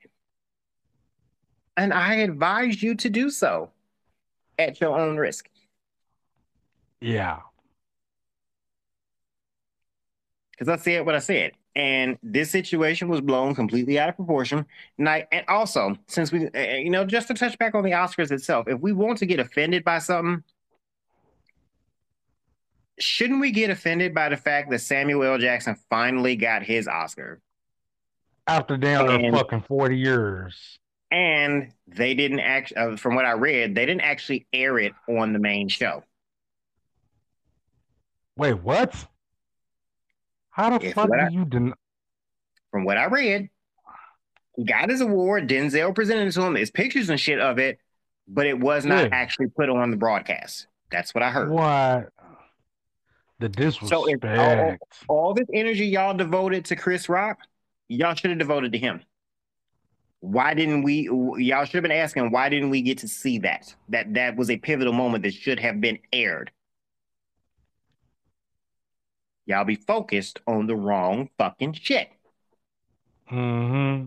And 1.77 1.93
I 1.93 2.17
advise 2.17 2.81
you 2.83 2.95
to 2.97 3.11
do 3.11 3.29
so 3.31 3.71
at 4.59 4.81
your 4.81 4.97
own 4.97 5.17
risk. 5.17 5.49
Yeah. 7.01 7.41
Because 10.53 10.69
I 10.69 10.77
said 10.77 11.07
what 11.07 11.15
I 11.17 11.21
said. 11.21 11.53
And 11.77 12.19
this 12.23 12.51
situation 12.51 13.09
was 13.09 13.21
blown 13.21 13.55
completely 13.55 13.99
out 13.99 14.09
of 14.09 14.17
proportion. 14.17 14.67
And, 14.99 15.09
I, 15.09 15.27
and 15.31 15.45
also, 15.49 15.97
since 16.09 16.33
we, 16.33 16.49
you 16.55 16.91
know, 16.91 17.05
just 17.05 17.29
to 17.29 17.35
touch 17.35 17.57
back 17.59 17.75
on 17.75 17.85
the 17.85 17.93
Oscars 17.93 18.33
itself, 18.33 18.67
if 18.69 18.81
we 18.81 18.93
want 18.93 19.19
to 19.19 19.27
get 19.27 19.39
offended 19.39 19.85
by 19.85 20.01
something, 20.01 20.43
shouldn't 22.99 23.41
we 23.41 23.53
get 23.53 23.71
offended 23.71 24.15
by 24.15 24.29
the 24.29 24.37
fact 24.37 24.71
that 24.71 24.81
Samuel 24.81 25.23
L. 25.23 25.39
Jackson 25.39 25.77
finally 25.89 26.35
got 26.35 26.63
his 26.65 26.89
Oscar? 26.89 27.41
After 28.47 28.77
there 28.77 29.31
fucking 29.31 29.63
40 29.63 29.97
years. 29.97 30.79
And 31.13 31.73
they 31.87 32.15
didn't 32.15 32.41
actually, 32.41 32.77
uh, 32.77 32.97
from 32.97 33.15
what 33.15 33.25
I 33.25 33.33
read, 33.33 33.75
they 33.75 33.87
didn't 33.87 34.03
actually 34.03 34.47
air 34.53 34.79
it 34.79 34.93
on 35.09 35.33
the 35.33 35.39
main 35.39 35.69
show. 35.69 36.05
Wait, 38.37 38.55
what? 38.55 38.95
How 40.51 40.79
the 40.79 40.87
if 40.87 40.95
fuck 40.95 41.09
do 41.09 41.15
I, 41.15 41.29
you 41.29 41.45
deny? 41.45 41.73
From 42.71 42.85
what 42.85 42.97
I 42.97 43.07
read, 43.07 43.49
he 44.57 44.65
got 44.65 44.91
his 44.91 45.01
award. 45.01 45.49
Denzel 45.49 45.95
presented 45.95 46.29
it 46.29 46.33
to 46.33 46.43
him. 46.43 46.55
There's 46.55 46.71
pictures 46.71 47.09
and 47.09 47.19
shit 47.19 47.41
of 47.41 47.59
it, 47.59 47.79
but 48.29 48.47
it 48.47 48.59
was 48.59 48.85
not 48.85 49.05
yeah. 49.05 49.09
actually 49.13 49.49
put 49.49 49.69
on 49.69 49.91
the 49.91 49.97
broadcast. 49.97 50.67
That's 50.91 51.15
what 51.15 51.23
I 51.23 51.31
heard. 51.31 51.51
What? 51.51 52.11
The 53.39 53.49
disrespect. 53.49 53.91
So 53.91 54.07
if 54.07 54.23
all, 54.23 54.77
all 55.09 55.35
this 55.35 55.49
energy 55.55 55.87
y'all 55.87 56.15
devoted 56.15 56.67
to 56.67 56.77
Chris 56.77 57.09
Rock, 57.09 57.39
y'all 57.89 58.15
should 58.15 58.31
have 58.31 58.39
devoted 58.39 58.73
to 58.73 58.79
him. 58.79 59.01
Why 60.21 60.53
didn't 60.53 60.83
we? 60.83 61.09
Y'all 61.39 61.65
should 61.65 61.77
have 61.77 61.83
been 61.83 61.91
asking 61.91 62.31
why 62.31 62.51
didn't 62.51 62.69
we 62.69 62.83
get 62.83 62.99
to 62.99 63.09
see 63.09 63.39
that? 63.39 63.75
That 63.89 64.13
that 64.13 64.37
was 64.37 64.51
a 64.51 64.59
pivotal 64.59 64.93
moment 64.93 65.25
that 65.25 65.33
should 65.33 65.59
have 65.59 65.81
been 65.81 65.99
aired. 66.13 66.51
Y'all 69.47 69.65
be 69.65 69.77
focused 69.77 70.41
on 70.47 70.67
the 70.67 70.77
wrong 70.77 71.29
fucking 71.39 71.73
shit. 71.73 72.11
Hmm. 73.27 74.07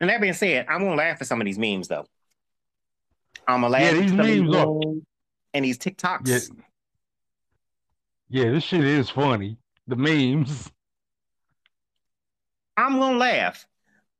And 0.00 0.10
that 0.10 0.20
being 0.20 0.32
said, 0.32 0.66
I'm 0.68 0.80
gonna 0.80 0.96
laugh 0.96 1.18
at 1.20 1.26
some 1.26 1.40
of 1.40 1.44
these 1.44 1.58
memes 1.58 1.88
though. 1.88 2.06
I'm 3.46 3.60
gonna 3.60 3.72
laugh 3.72 3.94
yeah, 3.94 4.00
these 4.00 4.12
memes 4.12 4.54
are, 4.54 4.80
and 5.54 5.64
these 5.64 5.78
TikToks. 5.78 6.50
Yeah. 8.28 8.44
yeah, 8.44 8.50
this 8.50 8.64
shit 8.64 8.84
is 8.84 9.10
funny. 9.10 9.56
The 9.86 9.96
memes. 9.96 10.70
I'm 12.76 12.98
gonna 12.98 13.18
laugh. 13.18 13.66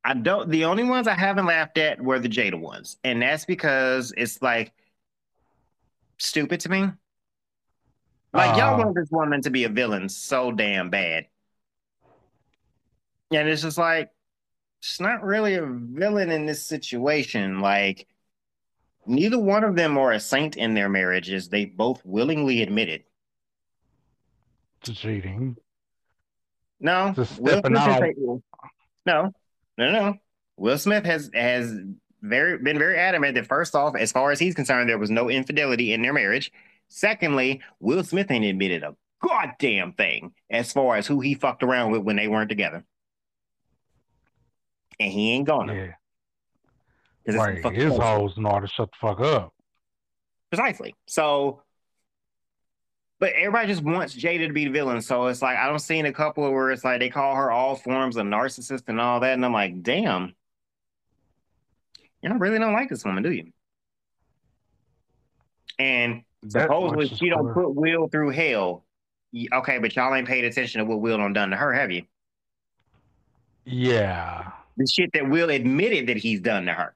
I 0.03 0.13
don't. 0.13 0.49
The 0.49 0.65
only 0.65 0.83
ones 0.83 1.07
I 1.07 1.15
haven't 1.15 1.45
laughed 1.45 1.77
at 1.77 1.99
were 2.01 2.19
the 2.19 2.29
Jada 2.29 2.59
ones, 2.59 2.97
and 3.03 3.21
that's 3.21 3.45
because 3.45 4.13
it's 4.15 4.41
like 4.41 4.71
stupid 6.17 6.59
to 6.61 6.69
me. 6.69 6.89
Like 8.33 8.57
y'all 8.57 8.77
want 8.77 8.95
this 8.95 9.09
woman 9.11 9.41
to 9.43 9.49
be 9.49 9.63
a 9.63 9.69
villain 9.69 10.09
so 10.09 10.51
damn 10.51 10.89
bad, 10.89 11.27
and 13.31 13.47
it's 13.47 13.61
just 13.61 13.77
like 13.77 14.09
she's 14.81 14.99
not 14.99 15.23
really 15.23 15.55
a 15.55 15.65
villain 15.65 16.31
in 16.31 16.45
this 16.45 16.65
situation. 16.65 17.61
Like 17.61 18.07
neither 19.05 19.39
one 19.39 19.63
of 19.63 19.77
them 19.77 19.97
are 19.97 20.11
a 20.11 20.19
saint 20.19 20.57
in 20.57 20.73
their 20.73 20.89
marriages. 20.89 21.47
They 21.47 21.63
both 21.63 22.01
willingly 22.05 22.61
admitted 22.61 23.03
to 24.83 24.93
cheating. 24.93 25.55
No, 26.79 27.13
Will 27.15 27.25
Smith 27.25 27.63
no, 29.05 29.31
no, 29.77 29.91
no. 29.91 30.15
Will 30.57 30.77
Smith 30.77 31.05
has 31.05 31.29
has 31.33 31.73
very 32.25 32.57
been 32.57 32.77
very 32.77 32.97
adamant 32.97 33.35
that 33.35 33.47
first 33.47 33.75
off, 33.75 33.95
as 33.95 34.11
far 34.11 34.31
as 34.31 34.39
he's 34.39 34.55
concerned, 34.55 34.89
there 34.89 34.97
was 34.97 35.09
no 35.09 35.29
infidelity 35.29 35.93
in 35.93 36.01
their 36.01 36.13
marriage. 36.13 36.51
Secondly, 36.87 37.61
Will 37.79 38.03
Smith 38.03 38.29
ain't 38.31 38.45
admitted 38.45 38.83
a 38.83 38.95
goddamn 39.21 39.93
thing 39.93 40.33
as 40.49 40.71
far 40.71 40.97
as 40.97 41.07
who 41.07 41.19
he 41.19 41.33
fucked 41.33 41.63
around 41.63 41.91
with 41.91 42.01
when 42.01 42.15
they 42.15 42.27
weren't 42.27 42.49
together, 42.49 42.83
and 44.99 45.11
he 45.11 45.31
ain't 45.31 45.47
gonna. 45.47 45.73
Yeah. 45.73 45.91
Right, 47.27 47.73
his 47.73 47.97
hoes 47.97 48.37
know 48.37 48.49
how 48.49 48.59
to 48.59 48.67
shut 48.67 48.89
the 48.91 49.07
fuck 49.07 49.19
up. 49.19 49.51
Precisely. 50.51 50.93
So 51.07 51.63
but 53.19 53.33
everybody 53.33 53.67
just 53.67 53.81
wants 53.81 54.15
Jada 54.15 54.47
to 54.47 54.53
be 54.53 54.65
the 54.65 54.71
villain. 54.71 55.01
So 55.01 55.27
it's 55.27 55.41
like 55.41 55.57
I 55.57 55.67
don't 55.67 55.79
see 55.79 55.99
a 55.99 56.11
couple 56.11 56.51
where 56.51 56.71
it's 56.71 56.83
like 56.83 56.99
they 56.99 57.09
call 57.09 57.35
her 57.35 57.51
all 57.51 57.75
forms 57.75 58.17
of 58.17 58.25
narcissist 58.25 58.83
and 58.87 58.99
all 58.99 59.19
that, 59.21 59.33
and 59.33 59.45
I'm 59.45 59.53
like, 59.53 59.81
damn, 59.81 60.35
y'all 62.25 62.37
really 62.37 62.59
don't 62.59 62.73
like 62.73 62.89
this 62.89 63.05
woman, 63.05 63.23
do 63.23 63.31
you? 63.31 63.51
And 65.79 66.23
that 66.43 66.63
supposedly 66.63 67.07
she 67.07 67.29
don't 67.29 67.53
put 67.53 67.75
Will 67.75 68.07
through 68.07 68.31
hell. 68.31 68.83
Okay, 69.53 69.79
but 69.79 69.95
y'all 69.95 70.13
ain't 70.13 70.27
paid 70.27 70.45
attention 70.45 70.79
to 70.79 70.85
what 70.85 71.01
Will 71.01 71.17
done 71.17 71.33
done 71.33 71.49
to 71.51 71.57
her, 71.57 71.73
have 71.73 71.91
you? 71.91 72.03
Yeah. 73.65 74.51
The 74.77 74.87
shit 74.87 75.11
that 75.13 75.29
Will 75.29 75.49
admitted 75.49 76.07
that 76.07 76.17
he's 76.17 76.41
done 76.41 76.65
to 76.65 76.73
her. 76.73 76.95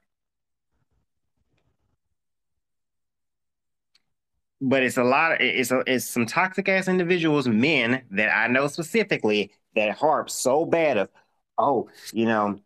but 4.60 4.82
it's 4.82 4.98
a 4.98 5.04
lot 5.04 5.32
of 5.32 5.38
it's 5.40 5.70
a, 5.70 5.82
it's 5.86 6.04
some 6.04 6.26
toxic 6.26 6.68
ass 6.68 6.88
individuals, 6.88 7.48
men 7.48 8.02
that 8.10 8.28
I 8.28 8.46
know 8.48 8.66
specifically 8.66 9.52
that 9.74 9.96
harp 9.96 10.30
so 10.30 10.64
bad 10.64 10.98
of, 10.98 11.08
oh, 11.58 11.88
you 12.12 12.26
know. 12.26 12.60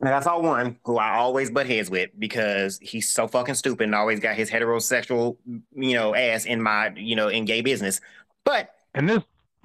And 0.00 0.08
I 0.08 0.20
saw 0.20 0.40
one 0.40 0.78
who 0.84 0.98
I 0.98 1.16
always 1.16 1.50
butt 1.50 1.66
heads 1.66 1.88
with 1.88 2.10
because 2.18 2.78
he's 2.82 3.10
so 3.10 3.28
fucking 3.28 3.54
stupid 3.54 3.84
and 3.84 3.94
always 3.94 4.20
got 4.20 4.34
his 4.34 4.50
heterosexual, 4.50 5.36
you 5.46 5.94
know, 5.94 6.14
ass 6.14 6.44
in 6.44 6.62
my, 6.62 6.92
you 6.96 7.16
know, 7.16 7.28
in 7.28 7.44
gay 7.44 7.60
business. 7.60 8.00
But 8.44 8.70
in 8.94 9.06
this 9.06 9.22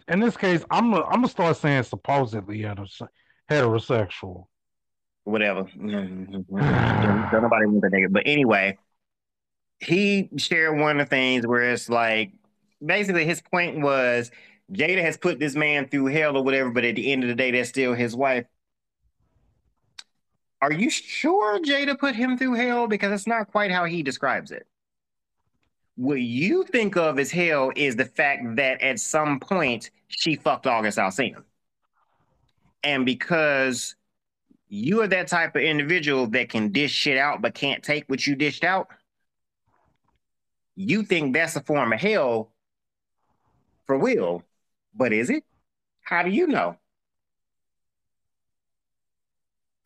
in 0.08 0.20
this 0.20 0.38
case, 0.38 0.64
I'm 0.72 0.92
gonna, 0.92 1.06
I'm 1.06 1.16
gonna 1.16 1.28
start 1.28 1.58
saying 1.58 1.84
supposedly 1.84 2.60
heterosexual. 3.50 4.46
Whatever. 5.24 5.64
Don't 5.78 6.46
nobody 6.50 7.66
want 7.66 7.82
that 7.82 7.92
nigga. 7.92 8.12
But 8.12 8.24
anyway, 8.26 8.78
he 9.80 10.30
shared 10.38 10.78
one 10.78 11.00
of 11.00 11.06
the 11.06 11.10
things 11.10 11.46
where 11.46 11.72
it's 11.72 11.90
like 11.90 12.32
basically 12.84 13.26
his 13.26 13.42
point 13.42 13.82
was 13.82 14.32
Jada 14.72 15.02
has 15.02 15.18
put 15.18 15.40
this 15.40 15.56
man 15.56 15.88
through 15.88 16.08
hell 16.08 16.38
or 16.38 16.44
whatever, 16.44 16.70
but 16.70 16.86
at 16.86 16.96
the 16.96 17.12
end 17.12 17.24
of 17.24 17.30
the 17.30 17.36
day, 17.36 17.52
that's 17.52 17.70
still 17.70 17.94
his 17.94 18.16
wife. 18.16 18.46
Are 20.62 20.74
you 20.74 20.90
sure 20.90 21.60
Jada 21.60 21.98
put 21.98 22.16
him 22.16 22.38
through 22.38 22.54
hell? 22.54 22.88
Because 22.88 23.12
it's 23.14 23.28
not 23.28 23.52
quite 23.52 23.72
how 23.72 23.86
he 23.86 24.04
describes 24.04 24.52
it. 24.52 24.68
What 25.96 26.22
you 26.22 26.64
think 26.64 26.96
of 26.98 27.20
as 27.20 27.32
hell 27.32 27.72
is 27.76 27.96
the 27.96 28.06
fact 28.06 28.56
that 28.56 28.82
at 28.82 29.00
some 29.00 29.40
point 29.40 29.92
she 30.08 30.36
fucked 30.36 30.68
August 30.68 30.98
Alsina. 30.98 31.44
And 32.84 33.06
because 33.06 33.96
you 34.70 35.02
are 35.02 35.08
that 35.08 35.28
type 35.28 35.56
of 35.56 35.62
individual 35.62 36.28
that 36.28 36.50
can 36.50 36.72
dish 36.72 36.92
shit 36.92 37.18
out 37.18 37.42
but 37.42 37.54
can't 37.54 37.84
take 37.84 38.06
what 38.08 38.26
you 38.26 38.36
dished 38.36 38.64
out, 38.64 38.88
you 40.76 41.04
think 41.04 41.34
that's 41.34 41.56
a 41.58 41.62
form 41.62 41.92
of 41.92 42.00
hell 42.00 42.52
for 43.86 43.98
Will, 43.98 44.44
but 44.96 45.12
is 45.12 45.30
it? 45.30 45.44
How 46.02 46.24
do 46.24 46.30
you 46.30 46.48
know? 46.48 46.78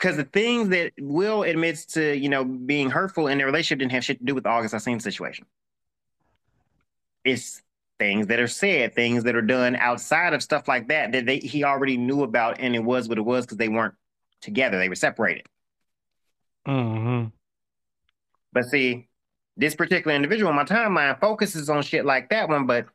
Because 0.04 0.18
the 0.18 0.26
things 0.26 0.68
that 0.68 0.92
Will 1.00 1.44
admits 1.44 1.86
to, 1.94 2.14
you 2.14 2.28
know, 2.28 2.44
being 2.44 2.90
hurtful 2.90 3.28
in 3.28 3.38
their 3.38 3.48
relationship 3.48 3.80
didn't 3.80 3.94
have 3.94 4.04
shit 4.04 4.20
to 4.20 4.26
do 4.26 4.36
with 4.36 4.44
the 4.44 4.50
August 4.50 4.76
Alsina 4.76 5.02
situation. 5.02 5.46
It's 7.24 7.62
things 8.00 8.28
that 8.28 8.38
are 8.38 8.50
said, 8.50 8.96
things 8.96 9.24
that 9.24 9.34
are 9.34 9.42
done 9.42 9.78
outside 9.78 10.34
of 10.34 10.44
stuff 10.44 10.68
like 10.68 10.90
that 10.90 11.14
that 11.14 11.26
they, 11.26 11.38
he 11.38 11.64
already 11.64 11.96
knew 11.96 12.24
about, 12.24 12.60
and 12.60 12.76
it 12.76 12.84
was 12.84 13.08
what 13.08 13.18
it 13.18 13.22
was 13.22 13.46
because 13.46 13.58
they 13.58 13.70
weren't 13.70 13.94
together; 14.42 14.78
they 14.78 14.90
were 14.90 14.96
separated. 14.96 15.46
Mm-hmm. 16.68 17.30
But 18.52 18.66
see, 18.66 19.08
this 19.56 19.74
particular 19.74 20.14
individual 20.14 20.50
on 20.50 20.58
my 20.58 20.66
timeline 20.66 21.18
focuses 21.18 21.70
on 21.70 21.82
shit 21.82 22.04
like 22.04 22.30
that 22.30 22.50
one, 22.50 22.66
but 22.66 22.88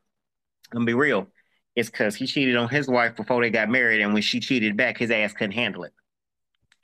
I'm 0.72 0.80
gonna 0.80 0.84
be 0.84 0.92
real. 0.92 1.26
It's 1.74 1.88
because 1.88 2.16
he 2.16 2.26
cheated 2.26 2.56
on 2.56 2.68
his 2.68 2.86
wife 2.86 3.16
before 3.16 3.40
they 3.40 3.48
got 3.48 3.70
married, 3.70 4.02
and 4.02 4.12
when 4.12 4.20
she 4.20 4.40
cheated 4.40 4.76
back, 4.76 4.98
his 4.98 5.10
ass 5.10 5.32
couldn't 5.32 5.52
handle 5.52 5.84
it. 5.84 5.94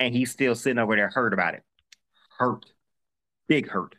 And 0.01 0.15
he's 0.15 0.31
still 0.31 0.55
sitting 0.55 0.79
over 0.79 0.97
there 0.97 1.09
hurt 1.09 1.33
about 1.33 1.55
it. 1.55 1.63
Hurt. 2.39 2.67
Big 3.49 3.69
hurt. 3.69 3.95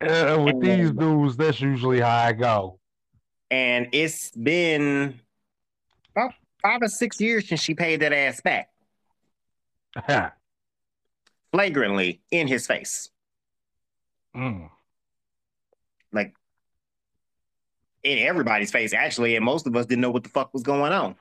Uh, 0.00 0.40
with 0.42 0.54
and, 0.54 0.62
these 0.62 0.90
dudes, 0.92 1.36
that's 1.36 1.60
usually 1.60 2.00
how 2.00 2.16
I 2.16 2.32
go. 2.32 2.78
And 3.50 3.88
it's 3.92 4.30
been 4.30 5.20
about 6.16 6.32
five 6.62 6.82
or 6.82 6.88
six 6.88 7.20
years 7.20 7.48
since 7.48 7.60
she 7.60 7.74
paid 7.74 8.00
that 8.00 8.12
ass 8.12 8.40
back. 8.40 8.70
Flagrantly 11.52 12.22
in 12.30 12.46
his 12.46 12.66
face. 12.66 13.10
Mm. 14.34 14.70
Like 16.12 16.34
in 18.02 18.18
everybody's 18.18 18.70
face, 18.70 18.94
actually, 18.94 19.36
and 19.36 19.44
most 19.44 19.66
of 19.66 19.76
us 19.76 19.86
didn't 19.86 20.00
know 20.00 20.10
what 20.10 20.22
the 20.22 20.30
fuck 20.30 20.54
was 20.54 20.62
going 20.62 20.92
on. 20.92 21.16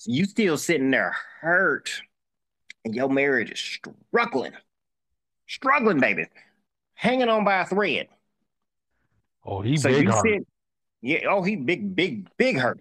So 0.00 0.12
you 0.12 0.24
still 0.24 0.56
sitting 0.56 0.90
there 0.90 1.14
hurt 1.42 2.00
and 2.86 2.94
your 2.94 3.10
marriage 3.10 3.50
is 3.50 3.60
struggling, 3.60 4.52
struggling, 5.46 6.00
baby, 6.00 6.24
hanging 6.94 7.28
on 7.28 7.44
by 7.44 7.60
a 7.60 7.66
thread. 7.66 8.08
Oh, 9.44 9.60
he 9.60 9.76
so 9.76 9.90
big 9.90 10.08
hurt. 10.08 10.24
Sit, 10.24 10.46
yeah. 11.02 11.26
Oh, 11.28 11.42
he 11.42 11.56
big, 11.56 11.94
big, 11.94 12.34
big 12.38 12.56
hurt. 12.56 12.80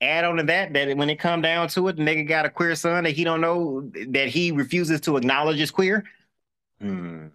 Add 0.00 0.24
on 0.24 0.36
to 0.38 0.44
that 0.44 0.72
that 0.72 0.96
when 0.96 1.10
it 1.10 1.18
come 1.18 1.42
down 1.42 1.68
to 1.68 1.88
it, 1.88 1.96
the 1.96 2.02
nigga 2.02 2.26
got 2.26 2.46
a 2.46 2.50
queer 2.50 2.74
son 2.74 3.04
that 3.04 3.10
he 3.10 3.22
don't 3.22 3.42
know 3.42 3.90
that 4.08 4.28
he 4.28 4.50
refuses 4.50 5.02
to 5.02 5.18
acknowledge 5.18 5.60
as 5.60 5.70
queer. 5.70 6.04
Hmm. 6.80 7.26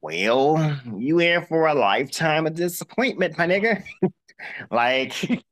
Well, 0.00 0.78
you 0.96 1.18
in 1.18 1.44
for 1.46 1.66
a 1.66 1.74
lifetime 1.74 2.46
of 2.46 2.54
disappointment, 2.54 3.36
my 3.36 3.48
nigga. 3.48 3.82
like 4.70 5.44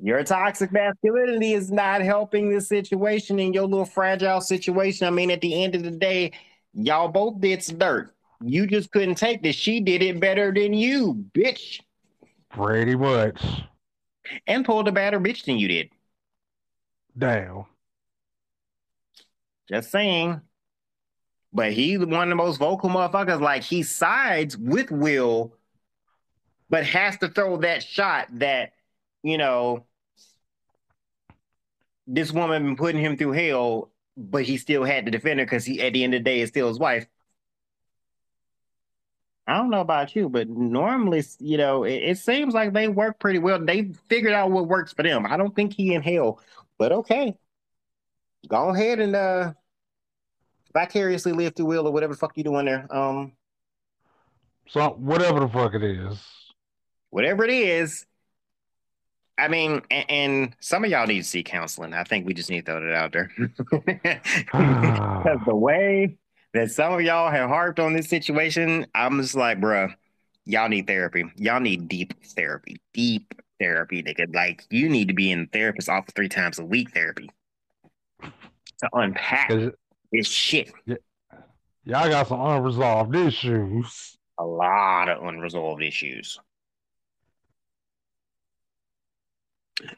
your 0.00 0.22
toxic 0.24 0.72
masculinity 0.72 1.52
is 1.52 1.70
not 1.70 2.00
helping 2.00 2.50
the 2.50 2.60
situation 2.60 3.38
in 3.38 3.52
your 3.52 3.66
little 3.66 3.84
fragile 3.84 4.40
situation. 4.40 5.06
I 5.06 5.10
mean, 5.10 5.30
at 5.30 5.40
the 5.40 5.62
end 5.62 5.74
of 5.74 5.82
the 5.82 5.90
day, 5.90 6.32
y'all 6.74 7.08
both 7.08 7.40
did 7.40 7.62
some 7.62 7.78
dirt. 7.78 8.14
You 8.40 8.66
just 8.66 8.92
couldn't 8.92 9.16
take 9.16 9.42
this. 9.42 9.56
She 9.56 9.80
did 9.80 10.02
it 10.02 10.20
better 10.20 10.52
than 10.52 10.72
you, 10.72 11.24
bitch. 11.32 11.80
Pretty 12.50 12.94
much. 12.94 13.42
And 14.46 14.64
pulled 14.64 14.88
a 14.88 14.92
better 14.92 15.18
bitch 15.18 15.44
than 15.44 15.58
you 15.58 15.68
did. 15.68 15.90
Damn. 17.16 17.64
Just 19.68 19.90
saying. 19.90 20.40
But 21.52 21.72
he's 21.72 21.98
one 21.98 22.22
of 22.22 22.28
the 22.28 22.34
most 22.36 22.58
vocal 22.58 22.90
motherfuckers. 22.90 23.40
Like 23.40 23.62
he 23.62 23.82
sides 23.82 24.56
with 24.56 24.90
Will, 24.90 25.54
but 26.70 26.84
has 26.84 27.16
to 27.18 27.28
throw 27.28 27.58
that 27.58 27.82
shot 27.82 28.28
that, 28.32 28.72
you 29.22 29.38
know, 29.38 29.84
this 32.06 32.32
woman 32.32 32.64
been 32.64 32.76
putting 32.76 33.00
him 33.00 33.16
through 33.16 33.32
hell, 33.32 33.90
but 34.16 34.42
he 34.42 34.56
still 34.56 34.84
had 34.84 35.04
to 35.04 35.10
defend 35.10 35.40
her 35.40 35.46
because 35.46 35.64
he 35.64 35.80
at 35.80 35.92
the 35.92 36.02
end 36.02 36.14
of 36.14 36.20
the 36.20 36.24
day 36.24 36.40
is 36.40 36.48
still 36.48 36.68
his 36.68 36.78
wife. 36.78 37.06
I 39.46 39.56
don't 39.56 39.70
know 39.70 39.80
about 39.80 40.14
you, 40.14 40.28
but 40.28 40.48
normally, 40.48 41.24
you 41.38 41.56
know, 41.56 41.84
it, 41.84 41.94
it, 41.94 42.18
seems 42.18 42.52
like 42.52 42.74
they 42.74 42.86
work 42.86 43.18
pretty 43.18 43.38
well. 43.38 43.64
They 43.64 43.92
figured 44.08 44.34
out 44.34 44.50
what 44.50 44.68
works 44.68 44.92
for 44.92 45.02
them. 45.02 45.24
I 45.24 45.38
don't 45.38 45.56
think 45.56 45.72
he 45.72 45.94
in 45.94 46.02
hell, 46.02 46.40
but 46.76 46.92
okay. 46.92 47.34
Go 48.46 48.68
ahead 48.68 49.00
and 49.00 49.16
uh 49.16 49.52
vicariously 50.74 51.32
live 51.32 51.54
through 51.56 51.66
will 51.66 51.88
or 51.88 51.92
whatever 51.92 52.12
the 52.12 52.18
fuck 52.18 52.36
you 52.36 52.44
doing 52.44 52.66
there. 52.66 52.86
Um 52.94 53.32
so 54.68 54.90
whatever 54.90 55.40
the 55.40 55.48
fuck 55.48 55.74
it 55.74 55.82
is. 55.82 56.37
Whatever 57.10 57.44
it 57.44 57.50
is. 57.50 58.06
I 59.38 59.48
mean, 59.48 59.82
and, 59.90 60.10
and 60.10 60.56
some 60.60 60.84
of 60.84 60.90
y'all 60.90 61.06
need 61.06 61.18
to 61.18 61.24
see 61.24 61.42
counseling. 61.42 61.94
I 61.94 62.02
think 62.04 62.26
we 62.26 62.34
just 62.34 62.50
need 62.50 62.66
to 62.66 62.72
throw 62.72 62.88
it 62.88 62.94
out 62.94 63.12
there. 63.12 63.30
Because 64.52 65.40
the 65.46 65.54
way 65.54 66.16
that 66.54 66.70
some 66.70 66.92
of 66.92 67.00
y'all 67.02 67.30
have 67.30 67.48
harped 67.48 67.78
on 67.78 67.92
this 67.92 68.08
situation, 68.08 68.86
I'm 68.94 69.20
just 69.20 69.34
like, 69.34 69.60
bruh, 69.60 69.94
y'all 70.44 70.68
need 70.68 70.86
therapy. 70.86 71.24
Y'all 71.36 71.60
need 71.60 71.88
deep 71.88 72.14
therapy. 72.24 72.80
Deep 72.94 73.34
therapy, 73.60 74.02
nigga. 74.02 74.34
Like, 74.34 74.64
you 74.70 74.88
need 74.88 75.08
to 75.08 75.14
be 75.14 75.30
in 75.30 75.46
therapist 75.48 75.88
office 75.88 76.12
three 76.14 76.28
times 76.28 76.58
a 76.58 76.64
week 76.64 76.92
therapy 76.92 77.30
to 78.22 78.88
unpack 78.92 79.50
this 80.12 80.28
shit. 80.28 80.72
Yeah, 80.86 80.96
y'all 81.84 82.08
got 82.08 82.28
some 82.28 82.40
unresolved 82.40 83.14
issues. 83.14 84.16
A 84.38 84.44
lot 84.44 85.08
of 85.08 85.22
unresolved 85.24 85.82
issues. 85.82 86.38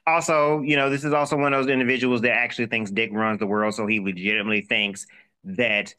Also, 0.06 0.60
you 0.60 0.76
know, 0.76 0.90
this 0.90 1.04
is 1.04 1.12
also 1.12 1.36
one 1.36 1.52
of 1.52 1.62
those 1.62 1.72
individuals 1.72 2.20
that 2.22 2.32
actually 2.32 2.66
thinks 2.66 2.90
Dick 2.90 3.10
runs 3.12 3.38
the 3.38 3.46
world. 3.46 3.74
So 3.74 3.86
he 3.86 4.00
legitimately 4.00 4.62
thinks 4.62 5.06
that 5.44 5.94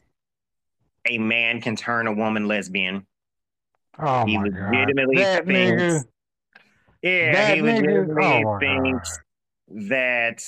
a 1.08 1.18
man 1.18 1.60
can 1.60 1.76
turn 1.76 2.06
a 2.06 2.12
woman 2.12 2.46
lesbian. 2.46 3.06
Oh 3.98 4.24
he 4.24 4.38
my 4.38 4.44
legitimately 4.44 5.16
God. 5.16 5.24
That 5.24 5.46
thinks, 5.46 5.82
nigga. 5.82 6.04
Yeah, 7.02 7.32
that 7.32 7.56
he 7.56 7.62
legitimately 7.62 8.44
oh 8.44 8.58
thinks 8.58 9.18
God. 9.68 9.88
that 9.90 10.44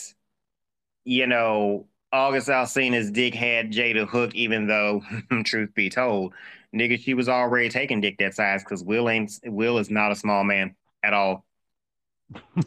you 1.04 1.26
know 1.26 1.86
August 2.14 2.48
Alsina's 2.48 3.10
dick 3.10 3.34
had 3.34 3.72
Jada 3.72 4.06
Hook, 4.06 4.34
even 4.36 4.68
though, 4.68 5.02
truth 5.44 5.74
be 5.74 5.90
told, 5.90 6.32
nigga, 6.74 6.98
she 6.98 7.12
was 7.12 7.28
already 7.28 7.68
taking 7.68 8.00
dick 8.00 8.18
that 8.18 8.34
size 8.34 8.62
because 8.62 8.84
Will 8.84 9.08
ain't 9.08 9.32
Will 9.44 9.78
is 9.78 9.90
not 9.90 10.12
a 10.12 10.16
small 10.16 10.44
man 10.44 10.76
at 11.02 11.12
all. 11.12 11.44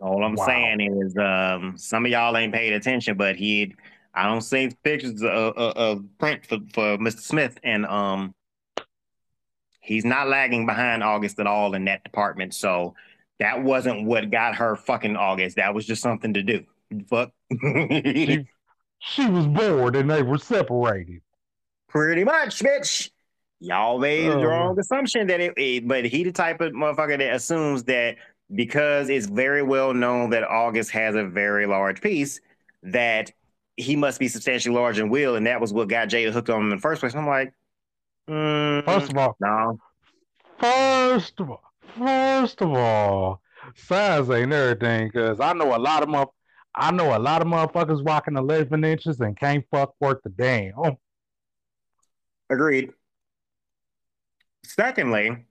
all 0.00 0.24
I'm 0.24 0.34
wow. 0.34 0.46
saying 0.46 0.80
is, 0.80 1.16
um, 1.16 1.74
some 1.76 2.04
of 2.04 2.12
y'all 2.12 2.36
ain't 2.36 2.52
paid 2.52 2.72
attention, 2.72 3.16
but 3.16 3.36
he, 3.36 3.74
I 4.14 4.24
don't 4.24 4.42
see 4.42 4.70
pictures 4.82 5.22
of, 5.22 5.56
of, 5.56 5.76
of 5.76 6.04
print 6.18 6.46
for, 6.46 6.58
for 6.72 6.98
Mr. 6.98 7.20
Smith, 7.20 7.58
and 7.62 7.86
um, 7.86 8.34
he's 9.80 10.04
not 10.04 10.28
lagging 10.28 10.66
behind 10.66 11.02
August 11.02 11.38
at 11.40 11.46
all 11.46 11.74
in 11.74 11.84
that 11.86 12.04
department. 12.04 12.54
So 12.54 12.94
that 13.38 13.62
wasn't 13.62 14.06
what 14.06 14.30
got 14.30 14.56
her 14.56 14.76
fucking 14.76 15.16
August. 15.16 15.56
That 15.56 15.74
was 15.74 15.86
just 15.86 16.02
something 16.02 16.34
to 16.34 16.42
do. 16.42 16.64
Fuck. 17.08 17.32
she, 17.60 18.46
she 19.00 19.26
was 19.26 19.46
bored 19.46 19.96
and 19.96 20.10
they 20.10 20.22
were 20.22 20.38
separated. 20.38 21.20
Pretty 21.88 22.24
much, 22.24 22.60
bitch. 22.60 23.10
Y'all 23.64 23.98
made 23.98 24.30
the 24.30 24.46
wrong 24.46 24.78
assumption 24.78 25.26
that 25.26 25.40
it, 25.40 25.54
it, 25.56 25.88
but 25.88 26.04
he 26.04 26.22
the 26.22 26.32
type 26.32 26.60
of 26.60 26.72
motherfucker 26.72 27.18
that 27.18 27.34
assumes 27.34 27.84
that 27.84 28.16
because 28.54 29.08
it's 29.08 29.26
very 29.26 29.62
well 29.62 29.94
known 29.94 30.30
that 30.30 30.44
August 30.44 30.90
has 30.90 31.14
a 31.14 31.24
very 31.24 31.66
large 31.66 32.02
piece, 32.02 32.40
that 32.82 33.32
he 33.76 33.96
must 33.96 34.20
be 34.20 34.28
substantially 34.28 34.74
larger 34.74 35.00
than 35.00 35.10
Will, 35.10 35.36
and 35.36 35.46
that 35.46 35.60
was 35.60 35.72
what 35.72 35.88
got 35.88 36.08
Jada 36.08 36.30
hooked 36.30 36.50
on 36.50 36.60
him 36.60 36.70
in 36.72 36.76
the 36.76 36.80
first 36.80 37.00
place. 37.00 37.14
I'm 37.14 37.26
like, 37.26 37.54
mm, 38.28 38.84
first 38.84 39.10
of 39.10 39.16
all, 39.16 39.36
no. 39.40 39.78
First 40.58 41.40
of 41.40 41.50
all, 41.50 41.62
first 41.96 42.60
of 42.60 42.70
all, 42.70 43.40
size 43.74 44.28
ain't 44.28 44.52
everything 44.52 45.08
because 45.08 45.40
I 45.40 45.54
know 45.54 45.74
a 45.74 45.78
lot 45.78 46.02
of 46.02 46.10
my 46.10 46.26
I 46.74 46.90
know 46.90 47.16
a 47.16 47.18
lot 47.18 47.40
of 47.40 47.48
motherfuckers 47.48 48.04
rocking 48.04 48.36
11 48.36 48.84
inches 48.84 49.20
and 49.20 49.38
can't 49.38 49.64
fuck 49.70 49.94
worth 50.00 50.22
the 50.22 50.30
damn. 50.30 50.96
Agreed. 52.50 52.90
Secondly, 54.64 55.44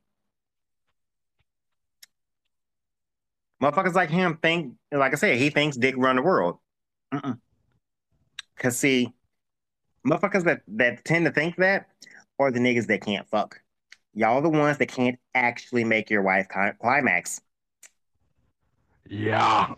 motherfuckers 3.62 3.94
like 3.94 4.10
him 4.10 4.38
think, 4.42 4.76
like 4.92 5.14
I 5.14 5.16
said, 5.16 5.38
he 5.38 5.50
thinks 5.50 5.78
dick 5.78 5.96
run 5.98 6.16
the 6.16 6.22
world. 6.22 6.58
Mm-mm. 7.14 7.40
Cause 8.58 8.78
see, 8.78 9.14
motherfuckers 10.06 10.44
that 10.46 10.62
that 10.68 11.06
tend 11.06 11.26
to 11.26 11.32
think 11.32 11.56
that 11.58 11.88
are 12.40 12.52
the 12.52 12.60
niggas 12.60 12.88
that 12.88 13.02
can't 13.02 13.28
fuck. 13.30 13.60
Y'all 14.14 14.42
the 14.42 14.50
ones 14.50 14.78
that 14.78 14.88
can't 14.88 15.20
actually 15.34 15.84
make 15.84 16.10
your 16.10 16.22
wife 16.22 16.48
climax. 16.80 17.42
Yeah. 19.10 19.74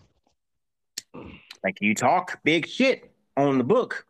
Like 1.64 1.82
you 1.82 1.96
talk 1.96 2.40
big 2.44 2.68
shit 2.68 3.12
on 3.38 3.58
the 3.58 3.64
book. 3.64 4.06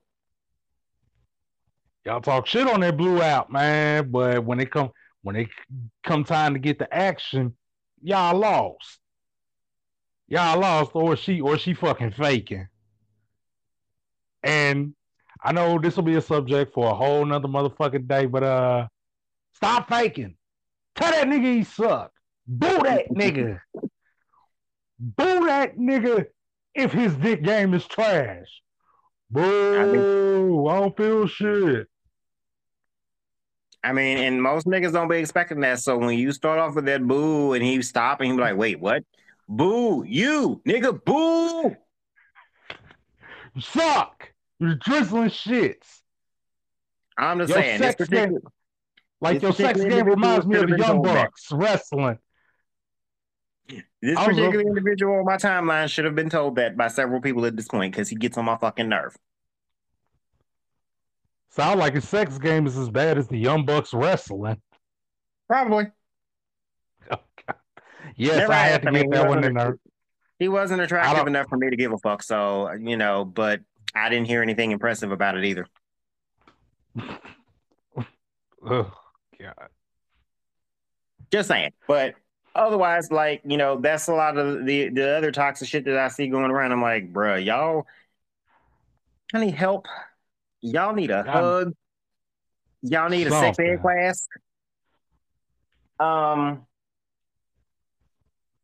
Y'all 2.06 2.22
talk 2.22 2.48
shit 2.48 2.68
on 2.68 2.82
that 2.82 2.98
blue 2.98 3.22
out, 3.22 3.52
man. 3.52 4.12
But 4.12 4.44
when 4.44 4.60
it 4.60 4.72
come 4.72 4.92
when 5.26 5.36
it 5.36 5.48
come 6.04 6.24
time 6.24 6.54
to 6.54 6.60
get 6.60 6.78
the 6.78 6.94
action, 6.96 7.56
y'all 8.04 8.38
lost. 8.38 9.00
Y'all 10.28 10.60
lost, 10.60 10.92
or 10.94 11.16
she 11.16 11.42
or 11.42 11.58
she 11.58 11.74
fucking 11.74 12.12
faking. 12.12 12.68
And 14.44 14.94
I 15.44 15.52
know 15.52 15.80
this 15.80 15.96
will 15.96 16.04
be 16.04 16.14
a 16.14 16.22
subject 16.22 16.76
for 16.76 16.92
a 16.92 16.94
whole 16.94 17.26
nother 17.26 17.48
motherfucking 17.48 18.08
day, 18.08 18.28
but 18.28 18.44
uh 18.44 18.88
stop 19.54 19.90
faking. 19.90 20.36
Tell 20.94 21.12
that 21.12 21.26
nigga 21.26 21.56
he 21.56 21.64
suck. 21.64 22.12
Boo 22.46 22.80
that 22.84 23.10
nigga. 23.12 23.60
Boo 25.00 25.48
that 25.48 25.76
nigga 25.76 26.28
if 26.76 26.92
his 26.92 27.16
dick 27.16 27.42
game 27.42 27.74
is 27.74 27.88
trash. 27.88 28.62
Boo, 29.32 29.42
I, 29.42 29.86
mean, 29.86 30.68
I 30.70 30.80
don't 30.82 30.96
feel 30.96 31.26
shit. 31.26 31.88
I 33.86 33.94
mean, 33.94 34.18
and 34.18 34.42
most 34.42 34.66
niggas 34.66 34.94
don't 34.94 35.08
be 35.08 35.18
expecting 35.18 35.60
that. 35.60 35.80
So 35.80 35.96
when 35.96 36.18
you 36.18 36.32
start 36.32 36.58
off 36.58 36.74
with 36.74 36.86
that 36.86 37.06
boo 37.08 37.54
and 37.54 37.64
he 37.64 37.80
stop 37.84 38.20
and 38.20 38.32
he 38.32 38.36
be 38.36 38.42
like, 38.42 38.58
wait, 38.58 38.80
what? 38.80 39.04
Boo, 39.48 40.04
you, 40.04 40.60
nigga, 40.66 41.06
boo. 41.06 41.76
You 43.54 43.62
suck. 43.62 44.34
You're 44.58 44.76
drizzling 44.76 45.30
shits. 45.30 46.02
I'm 47.16 47.38
just 47.38 47.52
your 47.52 47.62
saying, 47.62 47.78
sex 47.78 48.08
game, 48.08 48.40
like 49.22 49.42
your 49.42 49.54
sex 49.54 49.80
game 49.80 50.08
reminds 50.08 50.48
me 50.48 50.58
of 50.58 50.68
the 50.68 50.78
Young 50.80 51.04
Bucks 51.04 51.52
wrestling. 51.52 52.18
This 54.02 54.16
particular 54.20 54.62
individual 54.62 55.20
on 55.20 55.26
my 55.26 55.38
timeline 55.38 55.90
should 55.90 56.06
have 56.06 56.16
been 56.16 56.30
told 56.30 56.56
that 56.56 56.76
by 56.76 56.88
several 56.88 57.22
people 57.22 57.46
at 57.46 57.56
this 57.56 57.68
point 57.68 57.94
because 57.94 58.10
he 58.10 58.16
gets 58.16 58.38
on 58.38 58.46
my 58.46 58.58
fucking 58.58 58.90
nerve. 58.90 59.16
Sound 61.56 61.80
like 61.80 61.94
his 61.94 62.06
sex 62.08 62.38
game 62.38 62.68
is 62.68 62.78
as 62.78 62.90
bad 62.90 63.18
as 63.18 63.30
the 63.30 63.38
Young 63.38 63.66
Bucks 63.66 63.94
wrestling. 63.94 64.62
Probably. 65.48 65.86
Oh, 67.10 67.18
yes, 68.18 68.40
Never 68.40 68.52
I 68.52 68.58
had 68.58 68.82
to 68.82 68.92
get 68.92 69.10
that 69.12 69.30
one 69.30 69.42
in 69.42 69.54
there. 69.54 69.78
He 70.38 70.50
wasn't 70.50 70.82
attractive 70.82 71.28
enough 71.28 71.48
for 71.48 71.58
me 71.58 71.70
to 71.70 71.78
give 71.78 71.94
a 71.94 71.98
fuck. 72.00 72.24
So 72.24 72.74
you 72.74 72.98
know, 72.98 73.24
but 73.24 73.62
I 73.96 74.10
didn't 74.10 74.28
hear 74.28 74.42
anything 74.42 74.72
impressive 74.72 75.14
about 75.14 75.38
it 75.38 75.46
either. 75.46 75.66
oh 78.66 78.92
God. 79.40 79.70
Just 81.32 81.48
saying. 81.48 81.72
But 81.88 82.16
otherwise, 82.54 83.12
like, 83.12 83.42
you 83.46 83.56
know, 83.56 83.80
that's 83.80 84.10
a 84.10 84.14
lot 84.14 84.38
of 84.38 84.66
the 84.66 84.90
the 84.90 85.16
other 85.16 85.32
toxic 85.32 85.70
shit 85.70 85.86
that 85.86 85.98
I 85.98 86.10
see 86.10 86.28
going 86.28 86.52
around. 86.52 86.74
I'm 86.74 86.82
like, 86.82 87.14
bruh, 87.14 87.44
y'all 87.44 87.86
I 89.34 89.40
need 89.40 89.56
help. 89.56 89.88
Y'all 90.66 90.96
need 90.96 91.12
a 91.12 91.24
hug. 91.24 91.74
Y'all 92.82 93.10
need 93.10 93.28
a 93.28 93.30
sex 93.30 93.58
ed 93.60 93.82
class. 93.82 94.28
Um 96.00 96.66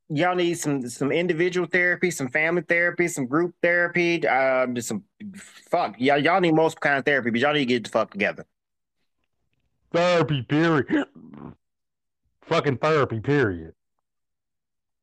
y'all 0.09 0.35
need 0.35 0.55
some 0.55 0.89
some 0.89 1.11
individual 1.11 1.67
therapy, 1.67 2.09
some 2.09 2.27
family 2.27 2.63
therapy, 2.63 3.07
some 3.07 3.27
group 3.27 3.53
therapy, 3.61 4.27
uh, 4.27 4.65
just 4.67 4.87
some 4.87 5.03
fuck. 5.69 5.95
Y'all 5.99 6.17
y'all 6.17 6.41
need 6.41 6.55
most 6.55 6.81
kind 6.81 6.97
of 6.97 7.05
therapy, 7.05 7.29
but 7.29 7.39
y'all 7.39 7.53
need 7.53 7.59
to 7.59 7.65
get 7.65 7.83
the 7.83 7.89
fuck 7.89 8.11
together. 8.11 8.45
Therapy, 9.91 10.41
period. 10.41 11.05
Fucking 12.43 12.77
therapy, 12.77 13.19
period. 13.19 13.73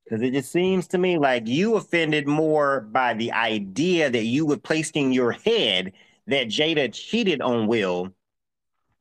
Because 0.04 0.22
it 0.22 0.32
just 0.32 0.50
seems 0.50 0.88
to 0.88 0.98
me 0.98 1.18
like 1.18 1.46
you 1.46 1.76
offended 1.76 2.26
more 2.26 2.80
by 2.80 3.14
the 3.14 3.30
idea 3.32 4.10
that 4.10 4.24
you 4.24 4.46
were 4.46 4.56
placed 4.56 4.96
in 4.96 5.12
your 5.12 5.32
head 5.32 5.92
that 6.28 6.48
Jada 6.48 6.92
cheated 6.92 7.40
on 7.40 7.66
Will 7.66 8.12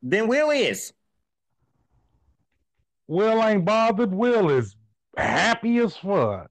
than 0.02 0.28
Will 0.28 0.50
is. 0.50 0.94
Will 3.08 3.44
ain't 3.44 3.64
bothered. 3.64 4.14
Will 4.14 4.50
is 4.50 4.76
happy 5.16 5.78
as 5.78 5.96
fuck. 5.96 6.50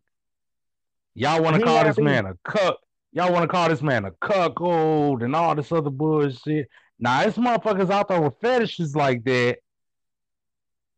Y'all 1.15 1.43
want 1.43 1.57
to 1.57 1.62
call 1.62 1.85
this 1.85 1.98
man 1.98 2.27
a 2.27 2.35
cuck. 2.44 2.78
Y'all 3.12 3.32
want 3.32 3.43
to 3.43 3.48
call 3.48 3.69
this 3.69 3.82
man 3.82 4.05
a 4.05 4.11
cuckold 4.20 5.23
and 5.23 5.35
all 5.35 5.55
this 5.55 5.73
other 5.73 5.90
bullshit. 5.90 6.69
Now, 6.98 7.24
this 7.24 7.36
motherfuckers 7.36 7.90
out 7.90 8.09
there 8.09 8.20
with 8.20 8.35
fetishes 8.40 8.94
like 8.94 9.24
that. 9.24 9.59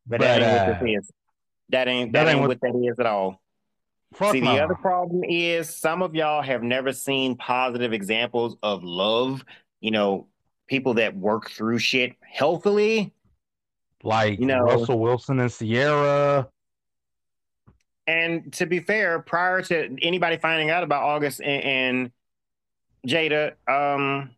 But, 0.06 0.18
but 0.18 0.20
that 0.20 0.42
ain't 0.42 0.44
uh, 0.44 0.72
what 0.72 0.80
this 0.80 1.05
is. 1.05 1.12
That 1.70 1.88
ain't 1.88 2.12
that, 2.12 2.24
that 2.24 2.30
ain't, 2.32 2.40
what, 2.40 2.48
what 2.48 2.60
that 2.60 2.88
is 2.88 2.98
at 2.98 3.06
all. 3.06 3.40
See, 4.30 4.40
the 4.40 4.64
other 4.64 4.74
problem 4.74 5.22
is 5.22 5.68
some 5.68 6.02
of 6.02 6.14
y'all 6.14 6.42
have 6.42 6.62
never 6.62 6.92
seen 6.92 7.36
positive 7.36 7.92
examples 7.92 8.56
of 8.62 8.82
love. 8.82 9.44
You 9.80 9.90
know, 9.90 10.26
people 10.66 10.94
that 10.94 11.16
work 11.16 11.50
through 11.50 11.78
shit 11.78 12.16
healthily. 12.20 13.12
Like 14.02 14.38
you 14.38 14.46
know, 14.46 14.60
Russell 14.60 14.98
Wilson 14.98 15.40
and 15.40 15.52
Ciara. 15.52 16.48
And 18.06 18.52
to 18.55 18.66
be 18.66 18.80
fair, 18.80 19.18
prior 19.18 19.60
to 19.62 19.96
anybody 20.00 20.38
finding 20.38 20.70
out 20.70 20.82
about 20.82 21.02
August 21.02 21.40
and, 21.40 21.64
and 21.64 22.12
Jada, 23.06 23.52
um, 23.68 24.30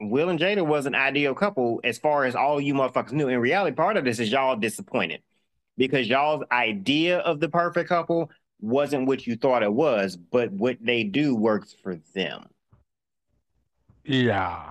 Will 0.00 0.28
and 0.28 0.38
Jada 0.38 0.66
was 0.66 0.86
an 0.86 0.94
ideal 0.94 1.34
couple 1.34 1.80
as 1.84 1.98
far 1.98 2.24
as 2.24 2.34
all 2.34 2.60
you 2.60 2.74
motherfuckers 2.74 3.12
knew. 3.12 3.28
In 3.28 3.38
reality, 3.38 3.74
part 3.74 3.96
of 3.96 4.04
this 4.04 4.18
is 4.18 4.30
y'all 4.30 4.56
disappointed 4.56 5.22
because 5.78 6.08
y'all's 6.08 6.44
idea 6.50 7.18
of 7.20 7.40
the 7.40 7.48
perfect 7.48 7.88
couple 7.88 8.30
wasn't 8.60 9.06
what 9.06 9.26
you 9.26 9.36
thought 9.36 9.62
it 9.62 9.72
was, 9.72 10.16
but 10.16 10.52
what 10.52 10.76
they 10.80 11.02
do 11.02 11.34
works 11.34 11.74
for 11.82 11.96
them. 12.14 12.46
Yeah. 14.04 14.70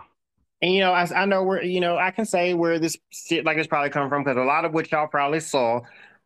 And 0.62 0.74
you 0.74 0.80
know, 0.80 0.92
I, 0.92 1.08
I 1.16 1.26
know 1.26 1.44
where 1.44 1.64
you 1.64 1.80
know 1.80 1.98
I 1.98 2.12
can 2.12 2.26
say 2.26 2.54
where 2.54 2.78
this 2.80 2.98
shit 3.10 3.46
like 3.46 3.58
this 3.58 3.68
probably 3.68 3.90
come 3.90 4.10
from 4.10 4.24
because 4.24 4.38
a 4.38 4.42
lot 4.42 4.66
of 4.66 4.74
what 4.74 4.92
y'all 4.92 5.08
probably 5.08 5.40
saw 5.40 5.82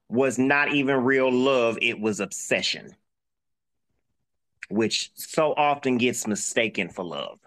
was 0.10 0.38
not 0.38 0.74
even 0.74 1.04
real 1.04 1.32
love, 1.32 1.78
it 1.82 2.00
was 2.00 2.20
obsession, 2.20 2.96
which 4.70 5.12
so 5.16 5.54
often 5.56 5.98
gets 5.98 6.28
mistaken 6.28 6.90
for 6.90 7.04
love. 7.04 7.40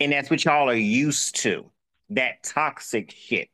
And 0.00 0.12
that's 0.12 0.30
what 0.30 0.44
y'all 0.44 0.68
are 0.68 0.74
used 0.74 1.36
to 1.36 1.70
that 2.10 2.42
toxic 2.42 3.10
shit. 3.10 3.48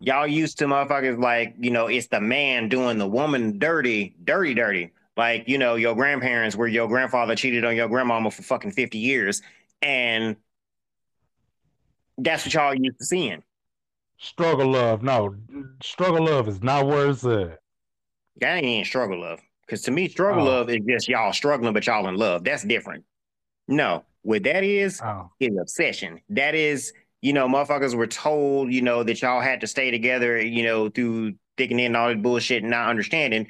Y'all 0.00 0.26
used 0.26 0.58
to 0.58 0.66
motherfuckers 0.66 1.20
like, 1.20 1.54
you 1.58 1.70
know, 1.70 1.86
it's 1.86 2.06
the 2.06 2.20
man 2.20 2.68
doing 2.68 2.98
the 2.98 3.06
woman 3.06 3.58
dirty, 3.58 4.14
dirty, 4.24 4.54
dirty. 4.54 4.92
Like, 5.16 5.48
you 5.48 5.58
know, 5.58 5.74
your 5.74 5.94
grandparents 5.94 6.56
where 6.56 6.68
your 6.68 6.88
grandfather 6.88 7.34
cheated 7.34 7.64
on 7.64 7.76
your 7.76 7.88
grandmama 7.88 8.30
for 8.30 8.42
fucking 8.42 8.72
50 8.72 8.98
years. 8.98 9.42
And 9.82 10.36
that's 12.16 12.44
what 12.44 12.54
y'all 12.54 12.74
used 12.74 12.98
to 12.98 13.04
seeing. 13.04 13.42
Struggle 14.18 14.70
love. 14.70 15.02
No, 15.02 15.34
struggle 15.82 16.24
love 16.24 16.46
is 16.46 16.62
not 16.62 16.86
where 16.86 17.08
it's 17.08 17.24
at. 17.24 17.58
That 18.40 18.62
ain't 18.62 18.86
struggle 18.86 19.20
love. 19.20 19.40
Because 19.66 19.82
to 19.82 19.90
me, 19.90 20.08
struggle 20.08 20.42
oh. 20.42 20.50
love 20.50 20.70
is 20.70 20.80
just 20.86 21.08
y'all 21.08 21.32
struggling, 21.32 21.72
but 21.72 21.86
y'all 21.86 22.08
in 22.08 22.16
love. 22.16 22.44
That's 22.44 22.64
different. 22.64 23.04
No, 23.68 24.04
what 24.22 24.42
that 24.42 24.64
is 24.64 25.00
oh. 25.02 25.30
is 25.40 25.56
obsession. 25.58 26.20
That 26.30 26.54
is, 26.54 26.92
you 27.22 27.32
know, 27.32 27.48
motherfuckers 27.48 27.94
were 27.94 28.06
told, 28.06 28.72
you 28.72 28.82
know, 28.82 29.02
that 29.04 29.22
y'all 29.22 29.40
had 29.40 29.60
to 29.60 29.66
stay 29.66 29.90
together, 29.90 30.40
you 30.40 30.64
know, 30.64 30.90
through 30.90 31.34
digging 31.56 31.80
in 31.80 31.94
all 31.94 32.08
this 32.08 32.20
bullshit 32.20 32.62
and 32.62 32.70
not 32.70 32.88
understanding. 32.88 33.46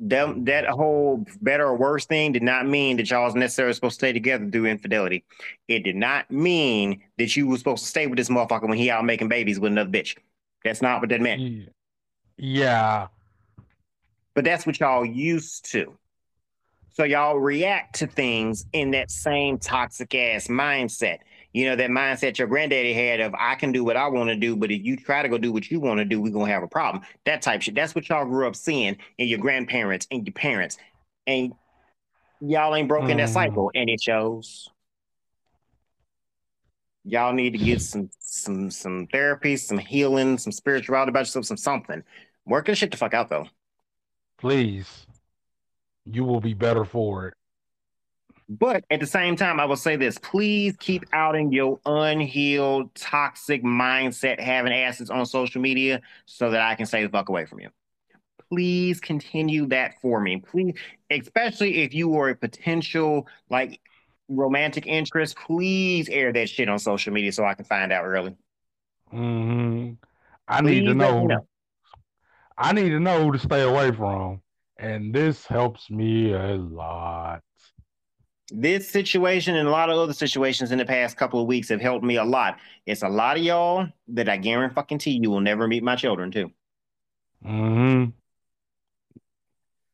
That, 0.00 0.44
that 0.46 0.66
whole 0.66 1.24
better 1.40 1.66
or 1.66 1.76
worse 1.76 2.04
thing 2.04 2.32
did 2.32 2.42
not 2.42 2.66
mean 2.66 2.96
that 2.96 3.10
y'all 3.10 3.24
was 3.24 3.34
necessarily 3.34 3.74
supposed 3.74 3.94
to 3.94 4.06
stay 4.06 4.12
together 4.12 4.48
through 4.50 4.66
infidelity. 4.66 5.24
It 5.68 5.84
did 5.84 5.96
not 5.96 6.30
mean 6.30 7.02
that 7.18 7.36
you 7.36 7.46
were 7.46 7.56
supposed 7.56 7.84
to 7.84 7.88
stay 7.88 8.06
with 8.06 8.16
this 8.16 8.28
motherfucker 8.28 8.68
when 8.68 8.76
he 8.76 8.90
out 8.90 9.04
making 9.04 9.28
babies 9.28 9.60
with 9.60 9.72
another 9.72 9.90
bitch. 9.90 10.16
That's 10.64 10.82
not 10.82 11.00
what 11.00 11.10
that 11.10 11.20
meant. 11.20 11.70
Yeah. 12.36 13.08
But 14.34 14.44
that's 14.44 14.66
what 14.66 14.80
y'all 14.80 15.04
used 15.04 15.70
to. 15.72 15.96
So 16.94 17.04
y'all 17.04 17.38
react 17.38 17.96
to 17.96 18.06
things 18.06 18.66
in 18.72 18.92
that 18.92 19.10
same 19.10 19.58
toxic 19.58 20.14
ass 20.14 20.48
mindset. 20.48 21.18
You 21.54 21.66
know, 21.66 21.76
that 21.76 21.88
mindset 21.88 22.36
your 22.36 22.48
granddaddy 22.48 22.92
had 22.92 23.20
of 23.20 23.32
I 23.38 23.54
can 23.54 23.70
do 23.70 23.84
what 23.84 23.96
I 23.96 24.08
want 24.08 24.28
to 24.28 24.34
do, 24.34 24.56
but 24.56 24.72
if 24.72 24.84
you 24.84 24.96
try 24.96 25.22
to 25.22 25.28
go 25.28 25.38
do 25.38 25.52
what 25.52 25.70
you 25.70 25.78
want 25.78 25.98
to 25.98 26.04
do, 26.04 26.20
we're 26.20 26.32
gonna 26.32 26.50
have 26.50 26.64
a 26.64 26.68
problem. 26.68 27.04
That 27.26 27.42
type 27.42 27.62
shit. 27.62 27.76
That's 27.76 27.94
what 27.94 28.08
y'all 28.08 28.24
grew 28.24 28.48
up 28.48 28.56
seeing 28.56 28.96
in 29.18 29.28
your 29.28 29.38
grandparents 29.38 30.08
and 30.10 30.26
your 30.26 30.34
parents. 30.34 30.78
And 31.28 31.52
y'all 32.40 32.74
ain't 32.74 32.88
broken 32.88 33.10
mm. 33.10 33.18
that 33.18 33.28
cycle, 33.28 33.70
and 33.72 33.88
it 33.88 34.02
shows. 34.02 34.68
Y'all 37.04 37.32
need 37.32 37.52
to 37.52 37.58
get 37.58 37.80
some 37.80 38.10
some 38.18 38.68
some 38.68 39.06
therapy, 39.12 39.56
some 39.56 39.78
healing, 39.78 40.38
some 40.38 40.52
spirituality 40.52 41.10
about 41.10 41.20
yourself, 41.20 41.44
some 41.44 41.56
something. 41.56 42.02
Work 42.46 42.66
this 42.66 42.78
shit 42.78 42.90
the 42.90 42.96
fuck 42.96 43.14
out 43.14 43.28
though. 43.28 43.46
Please. 44.38 45.06
You 46.04 46.24
will 46.24 46.40
be 46.40 46.52
better 46.52 46.84
for 46.84 47.28
it. 47.28 47.34
But 48.48 48.84
at 48.90 49.00
the 49.00 49.06
same 49.06 49.36
time, 49.36 49.58
I 49.58 49.64
will 49.64 49.76
say 49.76 49.96
this 49.96 50.18
please 50.18 50.76
keep 50.78 51.04
outing 51.12 51.52
your 51.52 51.80
unhealed, 51.86 52.94
toxic 52.94 53.62
mindset 53.62 54.38
having 54.38 54.72
assets 54.72 55.10
on 55.10 55.24
social 55.24 55.62
media 55.62 56.02
so 56.26 56.50
that 56.50 56.60
I 56.60 56.74
can 56.74 56.86
stay 56.86 57.02
the 57.02 57.08
fuck 57.08 57.28
away 57.28 57.46
from 57.46 57.60
you. 57.60 57.70
Please 58.50 59.00
continue 59.00 59.66
that 59.66 59.94
for 60.02 60.20
me. 60.20 60.42
Please, 60.46 60.74
especially 61.10 61.82
if 61.82 61.94
you 61.94 62.14
are 62.16 62.28
a 62.28 62.36
potential 62.36 63.26
like 63.48 63.80
romantic 64.28 64.86
interest, 64.86 65.36
please 65.36 66.08
air 66.10 66.32
that 66.32 66.48
shit 66.48 66.68
on 66.68 66.78
social 66.78 67.12
media 67.12 67.32
so 67.32 67.44
I 67.44 67.54
can 67.54 67.64
find 67.64 67.92
out 67.92 68.04
early. 68.04 68.36
Mm-hmm. 69.12 69.94
I 70.46 70.60
please 70.60 70.80
need 70.80 70.86
to 70.86 70.94
know, 70.94 71.26
know. 71.26 71.46
I 72.58 72.72
need 72.72 72.90
to 72.90 73.00
know 73.00 73.24
who 73.24 73.32
to 73.32 73.38
stay 73.38 73.62
away 73.62 73.90
from. 73.92 74.42
And 74.78 75.14
this 75.14 75.46
helps 75.46 75.90
me 75.90 76.32
a 76.32 76.56
lot 76.56 77.42
this 78.50 78.88
situation 78.88 79.56
and 79.56 79.66
a 79.66 79.70
lot 79.70 79.90
of 79.90 79.98
other 79.98 80.12
situations 80.12 80.70
in 80.70 80.78
the 80.78 80.84
past 80.84 81.16
couple 81.16 81.40
of 81.40 81.46
weeks 81.46 81.68
have 81.70 81.80
helped 81.80 82.04
me 82.04 82.16
a 82.16 82.24
lot. 82.24 82.58
It's 82.86 83.02
a 83.02 83.08
lot 83.08 83.36
of 83.36 83.42
y'all 83.42 83.88
that 84.08 84.28
I 84.28 84.36
guarantee 84.36 85.18
you 85.22 85.30
will 85.30 85.40
never 85.40 85.66
meet 85.66 85.82
my 85.82 85.96
children 85.96 86.30
too. 86.30 86.50
Mm-hmm. 87.44 88.10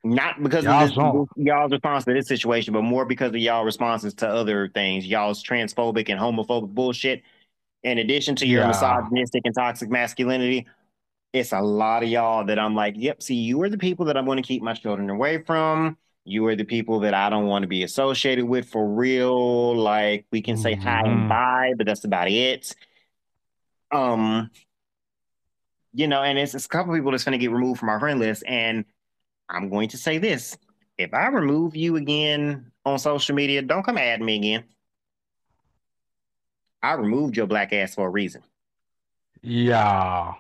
Not 0.03 0.43
because 0.43 0.65
y'all 0.65 0.83
of 0.83 1.29
this, 1.37 1.45
y'all's 1.45 1.73
response 1.73 2.05
to 2.07 2.15
this 2.15 2.27
situation, 2.27 2.73
but 2.73 2.83
more 2.83 3.05
because 3.05 3.31
of 3.31 3.37
y'all 3.37 3.65
responses 3.65 4.15
to 4.15 4.29
other 4.29 4.69
things, 4.69 5.07
y'all's 5.07 5.45
transphobic 5.45 6.09
and 6.09 6.19
homophobic 6.19 6.75
bullshit. 6.75 7.23
In 7.83 7.99
addition 7.99 8.35
to 8.37 8.47
your 8.47 8.63
yeah. 8.63 8.69
misogynistic 8.69 9.43
and 9.45 9.55
toxic 9.55 9.91
masculinity, 9.91 10.67
it's 11.33 11.53
a 11.53 11.61
lot 11.61 12.03
of 12.03 12.09
y'all 12.09 12.45
that 12.47 12.59
I'm 12.59 12.75
like, 12.75 12.95
yep, 12.97 13.23
see, 13.23 13.37
you 13.37 13.63
are 13.63 13.69
the 13.69 13.79
people 13.79 14.07
that 14.07 14.17
I'm 14.17 14.25
going 14.25 14.37
to 14.37 14.47
keep 14.47 14.63
my 14.63 14.75
children 14.75 15.09
away 15.11 15.43
from 15.43 15.97
you 16.25 16.47
are 16.47 16.57
the 16.57 16.65
people 16.65 17.01
that 17.01 17.15
I 17.15 17.31
don't 17.31 17.47
want 17.47 17.63
to 17.63 17.69
be 17.69 17.83
associated 17.83 18.45
with 18.45 18.69
for 18.69 18.87
real. 18.87 19.77
Like 19.77 20.27
we 20.31 20.43
can 20.43 20.57
say 20.57 20.75
mm-hmm. 20.75 20.83
hi 20.83 21.01
and 21.01 21.19
mm-hmm. 21.19 21.29
bye, 21.29 21.75
but 21.77 21.87
that's 21.87 22.05
about 22.05 22.29
it. 22.29 22.75
Um, 23.91 24.51
you 25.93 26.07
know, 26.07 26.23
and 26.23 26.39
it's, 26.39 26.55
it's 26.55 26.67
a 26.67 26.69
couple 26.69 26.95
people 26.95 27.11
that's 27.11 27.25
going 27.25 27.39
to 27.39 27.45
get 27.45 27.51
removed 27.51 27.81
from 27.81 27.89
our 27.89 27.99
friend 27.99 28.21
list. 28.21 28.45
And 28.47 28.85
I'm 29.49 29.69
going 29.69 29.89
to 29.91 29.97
say 29.97 30.19
this: 30.19 30.57
if 30.99 31.13
I 31.15 31.29
remove 31.29 31.75
you 31.75 31.97
again 31.97 32.71
on 32.85 32.99
social 32.99 33.35
media, 33.35 33.63
don't 33.63 33.83
come 33.83 33.99
add 33.99 34.21
me 34.21 34.37
again. 34.37 34.65
I 36.83 36.93
removed 36.95 37.37
your 37.37 37.47
black 37.47 37.73
ass 37.73 37.95
for 37.95 38.07
a 38.07 38.11
reason. 38.11 38.43
Yeah. 39.43 40.35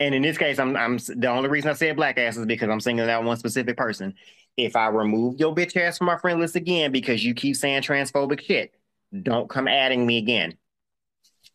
And 0.00 0.14
in 0.14 0.22
this 0.22 0.38
case, 0.38 0.58
I'm 0.58 0.76
I'm 0.76 0.98
the 0.98 1.28
only 1.28 1.48
reason 1.48 1.70
I 1.70 1.74
said 1.74 1.96
black 1.96 2.18
ass 2.18 2.36
is 2.36 2.46
because 2.46 2.68
I'm 2.68 2.80
singling 2.80 3.08
out 3.08 3.24
one 3.24 3.36
specific 3.36 3.76
person. 3.76 4.14
If 4.56 4.76
I 4.76 4.88
remove 4.88 5.38
your 5.38 5.54
bitch 5.54 5.76
ass 5.76 5.98
from 5.98 6.06
my 6.06 6.16
friend 6.16 6.40
list 6.40 6.56
again 6.56 6.92
because 6.92 7.24
you 7.24 7.34
keep 7.34 7.56
saying 7.56 7.82
transphobic 7.82 8.40
shit, 8.42 8.74
don't 9.22 9.48
come 9.48 9.68
adding 9.68 10.06
me 10.06 10.18
again. 10.18 10.56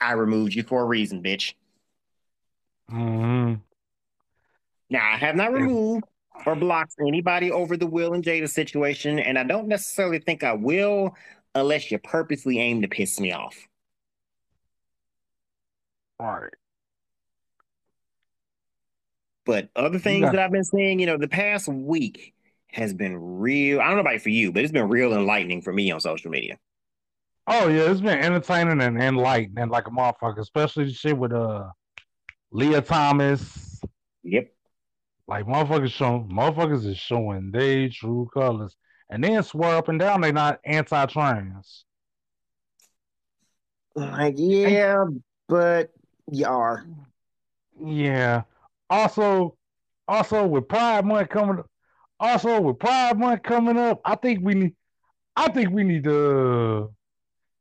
I 0.02 0.14
removed 0.14 0.54
you 0.54 0.64
for 0.64 0.82
a 0.82 0.86
reason, 0.86 1.24
bitch. 1.24 1.54
Mm-hmm. 2.92 3.56
Now, 4.90 5.12
I 5.12 5.18
have 5.18 5.36
not 5.36 5.54
removed 5.54 6.06
or 6.46 6.56
blocked 6.56 6.96
anybody 7.06 7.52
over 7.52 7.78
the 7.78 7.86
Will 7.86 8.14
and 8.14 8.24
Jada 8.24 8.50
situation, 8.50 9.20
and 9.20 9.38
I 9.38 9.44
don't 9.44 9.68
necessarily 9.68 10.20
think 10.20 10.44
I 10.44 10.54
will 10.54 11.16
unless 11.56 11.92
you 11.92 12.00
purposely 12.00 12.60
aim 12.60 12.82
to 12.82 12.88
piss 12.88 13.20
me 13.20 13.32
off. 13.32 13.56
All 16.20 16.40
right. 16.40 16.54
But 19.46 19.70
other 19.76 20.00
things 20.00 20.26
got- 20.26 20.34
that 20.34 20.42
I've 20.42 20.52
been 20.52 20.64
seeing, 20.64 21.00
you 21.00 21.06
know, 21.06 21.18
the 21.18 21.28
past 21.28 21.68
week 21.68 22.34
has 22.72 22.94
been 22.94 23.18
real. 23.18 23.82
I 23.82 23.88
don't 23.88 23.96
know 23.96 24.02
about 24.02 24.22
for 24.22 24.30
you, 24.30 24.52
but 24.52 24.64
it's 24.64 24.72
been 24.72 24.90
real 24.90 25.14
enlightening 25.14 25.62
for 25.62 25.74
me 25.74 25.92
on 25.92 26.00
social 26.00 26.32
media. 26.32 26.58
Oh 27.48 27.68
yeah, 27.68 27.90
it's 27.90 28.02
been 28.02 28.20
entertaining 28.20 28.82
and 28.82 29.02
enlightening 29.02 29.70
like 29.70 29.88
a 29.88 29.92
motherfucker, 29.92 30.40
especially 30.40 30.86
the 30.86 30.94
shit 30.94 31.18
with 31.18 31.34
uh 31.34 31.70
Lia 32.52 32.82
Thomas. 32.82 33.82
Yep. 34.24 34.52
Like 35.28 35.46
motherfuckers 35.46 35.92
showing 35.92 36.30
motherfuckers 36.30 36.86
is 36.86 36.98
showing 36.98 37.52
they 37.52 37.90
true 37.90 38.30
colors. 38.34 38.76
And 39.10 39.24
then 39.24 39.42
swear 39.42 39.78
up 39.78 39.90
and 39.90 40.00
down 40.00 40.22
they 40.22 40.32
not 40.32 40.60
anti-trans. 40.64 41.86
Like, 43.96 44.36
yeah, 44.38 45.06
but 45.48 45.90
you 46.32 46.46
are. 46.46 46.86
Yeah. 47.84 48.44
Also, 48.90 49.58
also 50.08 50.46
with 50.46 50.68
Pride 50.68 51.06
Month 51.06 51.30
coming 51.30 51.64
also 52.20 52.60
with 52.62 52.80
Pride 52.80 53.18
Month 53.18 53.44
coming 53.44 53.78
up, 53.78 54.02
I 54.04 54.16
think 54.16 54.44
we 54.44 54.54
need 54.54 54.76
I 55.36 55.50
think 55.52 55.70
we 55.70 55.84
need 55.84 56.04
to 56.04 56.94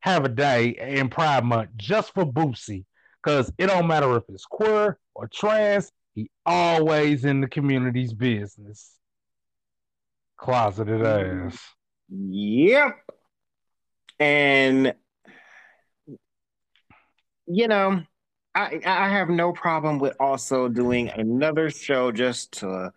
have 0.01 0.24
a 0.24 0.28
day 0.28 0.76
in 0.78 1.09
Pride 1.09 1.44
Month 1.44 1.70
just 1.76 2.12
for 2.12 2.24
Boosie. 2.24 2.85
Cause 3.22 3.52
it 3.59 3.66
don't 3.66 3.86
matter 3.86 4.16
if 4.16 4.24
it's 4.28 4.44
queer 4.44 4.98
or 5.14 5.28
trans, 5.28 5.93
he 6.14 6.30
always 6.47 7.24
in 7.24 7.40
the 7.40 7.48
community's 7.48 8.12
business. 8.12 8.94
Closeted 10.36 11.05
ass. 11.05 11.59
Yep. 12.09 12.97
And 14.20 14.94
you 17.47 17.68
know, 17.68 18.02
I 18.55 18.80
I 18.85 19.09
have 19.09 19.28
no 19.28 19.52
problem 19.52 19.98
with 19.98 20.14
also 20.20 20.68
doing 20.68 21.09
another 21.10 21.70
show 21.70 22.12
just 22.12 22.52
to 22.60 22.93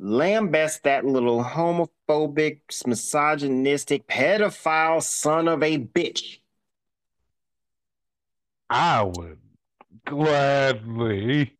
lambast 0.00 0.82
that 0.82 1.04
little 1.04 1.42
homophobic, 1.42 2.60
misogynistic, 2.86 4.06
pedophile 4.06 5.02
son 5.02 5.48
of 5.48 5.62
a 5.62 5.78
bitch. 5.78 6.38
I 8.68 9.02
would 9.02 9.38
gladly. 10.04 11.56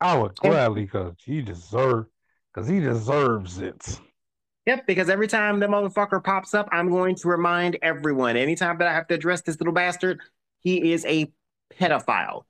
I 0.00 0.18
would 0.18 0.34
gladly 0.36 0.84
because 0.84 1.14
he 1.24 1.42
deserve 1.42 2.06
because 2.52 2.68
he 2.68 2.80
deserves 2.80 3.58
it. 3.58 4.00
Yep, 4.66 4.86
because 4.86 5.10
every 5.10 5.28
time 5.28 5.60
the 5.60 5.66
motherfucker 5.66 6.24
pops 6.24 6.54
up, 6.54 6.68
I'm 6.72 6.88
going 6.88 7.16
to 7.16 7.28
remind 7.28 7.76
everyone. 7.82 8.36
Anytime 8.36 8.78
that 8.78 8.88
I 8.88 8.94
have 8.94 9.06
to 9.08 9.14
address 9.14 9.42
this 9.42 9.58
little 9.60 9.74
bastard, 9.74 10.20
he 10.60 10.92
is 10.92 11.04
a 11.04 11.30
pedophile. 11.78 12.44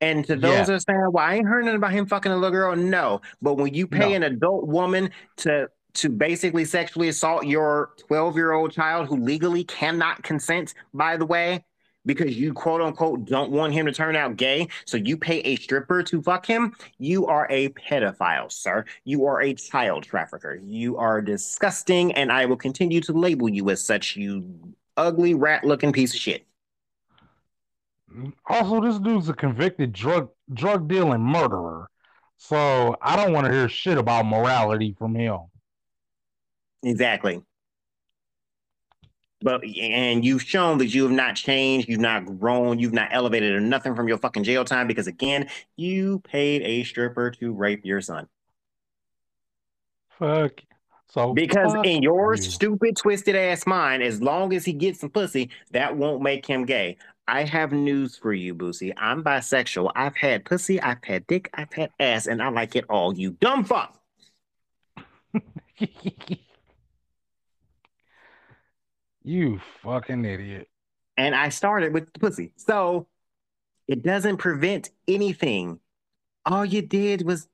And 0.00 0.24
to 0.26 0.36
those 0.36 0.52
Yeah. 0.52 0.64
that 0.64 0.72
are 0.74 0.78
saying, 0.80 1.08
"Well, 1.12 1.24
I 1.24 1.34
ain't 1.36 1.46
heard 1.46 1.64
nothing 1.64 1.76
about 1.76 1.92
him 1.92 2.06
fucking 2.06 2.30
a 2.30 2.36
little 2.36 2.50
girl," 2.50 2.76
no. 2.76 3.22
But 3.40 3.54
when 3.54 3.72
you 3.72 3.86
pay 3.86 4.10
No. 4.10 4.16
an 4.16 4.22
adult 4.24 4.66
woman 4.66 5.10
to 5.38 5.68
to 5.94 6.10
basically 6.10 6.66
sexually 6.66 7.08
assault 7.08 7.46
your 7.46 7.92
12 8.06 8.36
year 8.36 8.52
old 8.52 8.70
child 8.70 9.06
who 9.08 9.16
legally 9.16 9.64
cannot 9.64 10.22
consent, 10.22 10.74
by 10.92 11.16
the 11.16 11.24
way, 11.24 11.64
because 12.04 12.36
you 12.36 12.52
quote 12.52 12.82
unquote 12.82 13.24
don't 13.24 13.50
want 13.50 13.72
him 13.72 13.86
to 13.86 13.92
turn 13.92 14.14
out 14.14 14.36
gay, 14.36 14.68
so 14.84 14.98
you 14.98 15.16
pay 15.16 15.38
a 15.38 15.56
stripper 15.56 16.02
to 16.02 16.20
fuck 16.20 16.44
him, 16.44 16.74
you 16.98 17.26
are 17.26 17.46
a 17.48 17.70
pedophile, 17.70 18.52
sir. 18.52 18.84
You 19.04 19.24
are 19.24 19.40
a 19.40 19.54
child 19.54 20.02
trafficker. 20.02 20.60
You 20.62 20.98
are 20.98 21.22
disgusting, 21.22 22.12
and 22.12 22.30
I 22.30 22.44
will 22.44 22.58
continue 22.58 23.00
to 23.00 23.14
label 23.14 23.48
you 23.48 23.70
as 23.70 23.82
such, 23.82 24.16
you 24.16 24.44
ugly 24.98 25.32
rat 25.32 25.64
looking 25.64 25.92
piece 25.94 26.12
of 26.12 26.20
shit. 26.20 26.46
Also, 28.48 28.80
this 28.80 28.98
dude's 28.98 29.28
a 29.28 29.34
convicted 29.34 29.92
drug 29.92 30.30
drug 30.52 30.88
dealing 30.88 31.20
murderer. 31.20 31.90
So 32.36 32.96
I 33.00 33.16
don't 33.16 33.32
want 33.32 33.46
to 33.46 33.52
hear 33.52 33.68
shit 33.68 33.98
about 33.98 34.26
morality 34.26 34.94
from 34.98 35.14
him. 35.14 35.38
Exactly. 36.82 37.42
But 39.42 39.62
and 39.64 40.24
you've 40.24 40.42
shown 40.42 40.78
that 40.78 40.94
you 40.94 41.02
have 41.02 41.12
not 41.12 41.36
changed, 41.36 41.88
you've 41.88 42.00
not 42.00 42.24
grown, 42.24 42.78
you've 42.78 42.92
not 42.92 43.08
elevated 43.12 43.52
or 43.52 43.60
nothing 43.60 43.94
from 43.94 44.08
your 44.08 44.18
fucking 44.18 44.44
jail 44.44 44.64
time 44.64 44.86
because 44.86 45.06
again, 45.06 45.48
you 45.76 46.20
paid 46.20 46.62
a 46.62 46.84
stripper 46.84 47.30
to 47.32 47.52
rape 47.52 47.84
your 47.84 48.00
son. 48.00 48.28
Fuck. 50.18 50.62
So 51.08 51.34
Because 51.34 51.74
in 51.84 52.02
your 52.02 52.34
you. 52.34 52.42
stupid, 52.42 52.96
twisted 52.96 53.36
ass 53.36 53.66
mind, 53.66 54.02
as 54.02 54.20
long 54.20 54.52
as 54.54 54.64
he 54.64 54.72
gets 54.72 55.00
some 55.00 55.10
pussy, 55.10 55.50
that 55.70 55.96
won't 55.96 56.22
make 56.22 56.46
him 56.46 56.64
gay. 56.64 56.96
I 57.28 57.42
have 57.44 57.72
news 57.72 58.16
for 58.16 58.32
you, 58.32 58.54
Boosie. 58.54 58.92
I'm 58.96 59.24
bisexual. 59.24 59.90
I've 59.96 60.16
had 60.16 60.44
pussy, 60.44 60.80
I've 60.80 61.02
had 61.02 61.26
dick, 61.26 61.50
I've 61.54 61.72
had 61.72 61.90
ass, 61.98 62.26
and 62.26 62.40
I 62.42 62.48
like 62.50 62.76
it 62.76 62.84
all. 62.88 63.16
You 63.16 63.32
dumb 63.32 63.64
fuck. 63.64 64.00
you 69.24 69.60
fucking 69.82 70.24
idiot. 70.24 70.68
And 71.16 71.34
I 71.34 71.48
started 71.48 71.92
with 71.92 72.12
the 72.12 72.20
pussy. 72.20 72.52
So 72.56 73.08
it 73.88 74.02
doesn't 74.02 74.36
prevent 74.36 74.90
anything. 75.08 75.80
All 76.44 76.64
you 76.64 76.82
did 76.82 77.22
was 77.22 77.48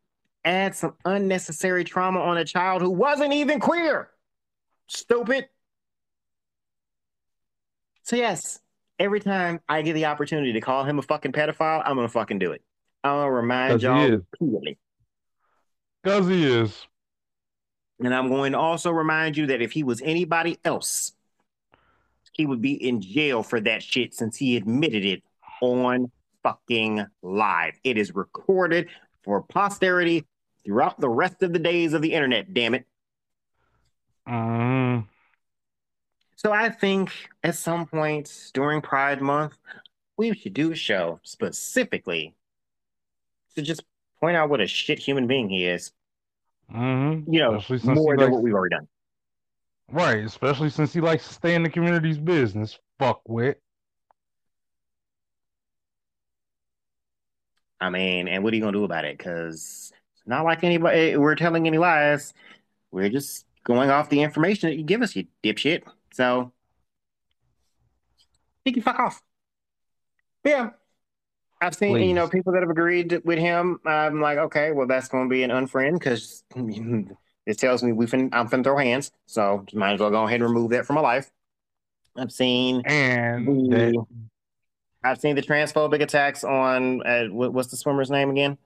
add 0.45 0.75
some 0.75 0.95
unnecessary 1.05 1.85
trauma 1.85 2.21
on 2.21 2.37
a 2.37 2.45
child 2.45 2.83
who 2.83 2.91
wasn't 2.91 3.33
even 3.33 3.61
queer. 3.61 4.11
Stupid. 4.87 5.49
So, 8.03 8.17
yes, 8.17 8.59
every 8.99 9.21
time 9.21 9.61
I 9.69 9.83
get 9.83 9.95
the 9.95 10.07
opportunity 10.07 10.53
to 10.53 10.61
call 10.61 10.85
him 10.85 10.99
a 10.99 11.03
fucking 11.03 11.33
pedophile, 11.33 11.83
I'm 11.85 11.97
going 11.97 12.07
to 12.07 12.13
fucking 12.13 12.39
do 12.39 12.53
it. 12.53 12.63
I'm 13.05 13.25
to 13.25 13.31
remind 13.31 13.83
y'all 13.83 14.09
repeatedly. 14.09 14.79
Cause 16.05 16.29
he 16.29 16.45
is. 16.45 16.87
And 18.01 18.15
I'm 18.15 18.29
going 18.29 18.53
to 18.53 18.59
also 18.59 18.91
remind 18.91 19.37
you 19.37 19.47
that 19.47 19.63
if 19.63 19.73
he 19.73 19.85
was 19.85 20.01
anybody 20.03 20.59
else, 20.65 21.13
he 22.33 22.47
would 22.47 22.61
be 22.61 22.73
in 22.73 23.01
jail 23.01 23.43
for 23.43 23.61
that 23.61 23.83
shit 23.83 24.15
since 24.15 24.37
he 24.37 24.57
admitted 24.57 25.05
it 25.05 25.23
on 25.61 26.11
fucking 26.43 27.07
live. 27.23 27.75
It 27.85 27.99
is 27.99 28.15
recorded 28.15 28.89
for 29.23 29.43
posterity 29.43 30.27
throughout 30.65 31.01
the 31.01 31.09
rest 31.09 31.43
of 31.43 31.53
the 31.53 31.59
days 31.59 31.93
of 31.93 32.03
the 32.03 32.13
internet, 32.13 32.53
damn 32.53 32.75
it. 32.75 32.87
Mm, 34.29 35.07
So 36.45 36.51
I 36.51 36.71
think 36.71 37.13
at 37.45 37.55
some 37.55 37.87
point 37.87 38.51
during 38.53 38.81
Pride 38.81 39.23
Month, 39.23 39.57
we 40.17 40.35
should 40.35 40.55
do 40.55 40.73
a 40.73 40.75
show 40.75 41.21
specifically 41.23 42.35
to 43.55 43.63
just 43.63 43.85
point 44.21 44.37
out 44.37 44.51
what 44.51 44.61
a 44.61 44.67
shit 44.67 44.99
human 44.99 45.29
being 45.29 45.49
he 45.49 45.67
is. 45.67 45.93
mhm. 46.73 47.25
You 47.33 47.39
know, 47.41 47.61
more 47.95 48.17
than 48.17 48.25
likes- 48.27 48.33
what 48.33 48.43
we've 48.43 48.55
already 48.55 48.75
done. 48.75 48.89
Right, 49.91 50.25
especially 50.25 50.71
since 50.71 50.93
he 50.93 51.01
likes 51.01 51.29
to 51.29 51.35
stay 51.35 51.55
in 51.55 51.63
the 51.63 51.69
community's 51.71 52.19
business. 52.19 52.79
Fuck 52.99 53.21
with. 53.29 53.59
I 57.81 57.91
mean, 57.91 58.27
and 58.27 58.43
what 58.43 58.53
are 58.53 58.57
you 58.57 58.63
gonna 58.63 58.73
do 58.73 58.85
about 58.85 59.05
it? 59.05 59.19
Because 59.19 59.93
it's 60.17 60.27
not 60.27 60.45
like 60.45 60.65
anybody 60.65 61.17
we're 61.17 61.35
telling 61.37 61.67
any 61.67 61.79
lies. 61.79 62.33
We're 62.91 63.11
just 63.11 63.45
going 63.65 63.91
off 63.91 64.09
the 64.09 64.23
information 64.23 64.71
that 64.71 64.77
you 64.77 64.83
give 64.83 65.03
us, 65.03 65.15
you 65.15 65.27
dipshit. 65.45 65.83
So 66.13 66.53
he 68.65 68.73
can 68.73 68.83
fuck 68.83 68.99
off. 68.99 69.23
Yeah. 70.45 70.71
I've 71.61 71.77
seen 71.77 71.97
you 71.97 72.13
know 72.15 72.29
people 72.29 72.53
that 72.55 72.63
have 72.63 72.71
agreed 72.71 73.23
with 73.25 73.39
him. 73.39 73.79
I'm 73.87 74.21
like, 74.21 74.39
okay, 74.39 74.73
well 74.73 74.87
that's 74.89 75.09
going 75.09 75.29
to 75.29 75.31
be 75.31 75.45
an 75.45 75.51
unfriend 75.51 75.95
because 75.95 76.43
it 77.47 77.59
tells 77.59 77.83
me 77.85 77.93
we 77.93 78.07
fin- 78.07 78.31
I'm 78.33 78.49
finna 78.49 78.65
throw 78.65 78.77
hands. 78.77 79.13
So 79.27 79.65
might 79.73 79.95
as 79.95 80.01
well 80.01 80.11
go 80.11 80.25
ahead 80.25 80.41
and 80.41 80.49
remove 80.49 80.71
that 80.71 80.87
from 80.87 80.97
my 80.97 81.03
life. 81.03 81.31
I've 82.17 82.33
seen 82.33 82.83
And 82.85 83.47
the 83.47 83.93
that 83.93 84.07
I've 85.05 85.21
seen 85.21 85.37
the 85.37 85.43
transphobic 85.43 86.03
attacks 86.03 86.45
on 86.45 87.07
uh, 87.07 87.27
what's 87.27 87.69
the 87.71 87.77
swimmer's 87.77 88.11
name 88.11 88.31
again? 88.31 88.59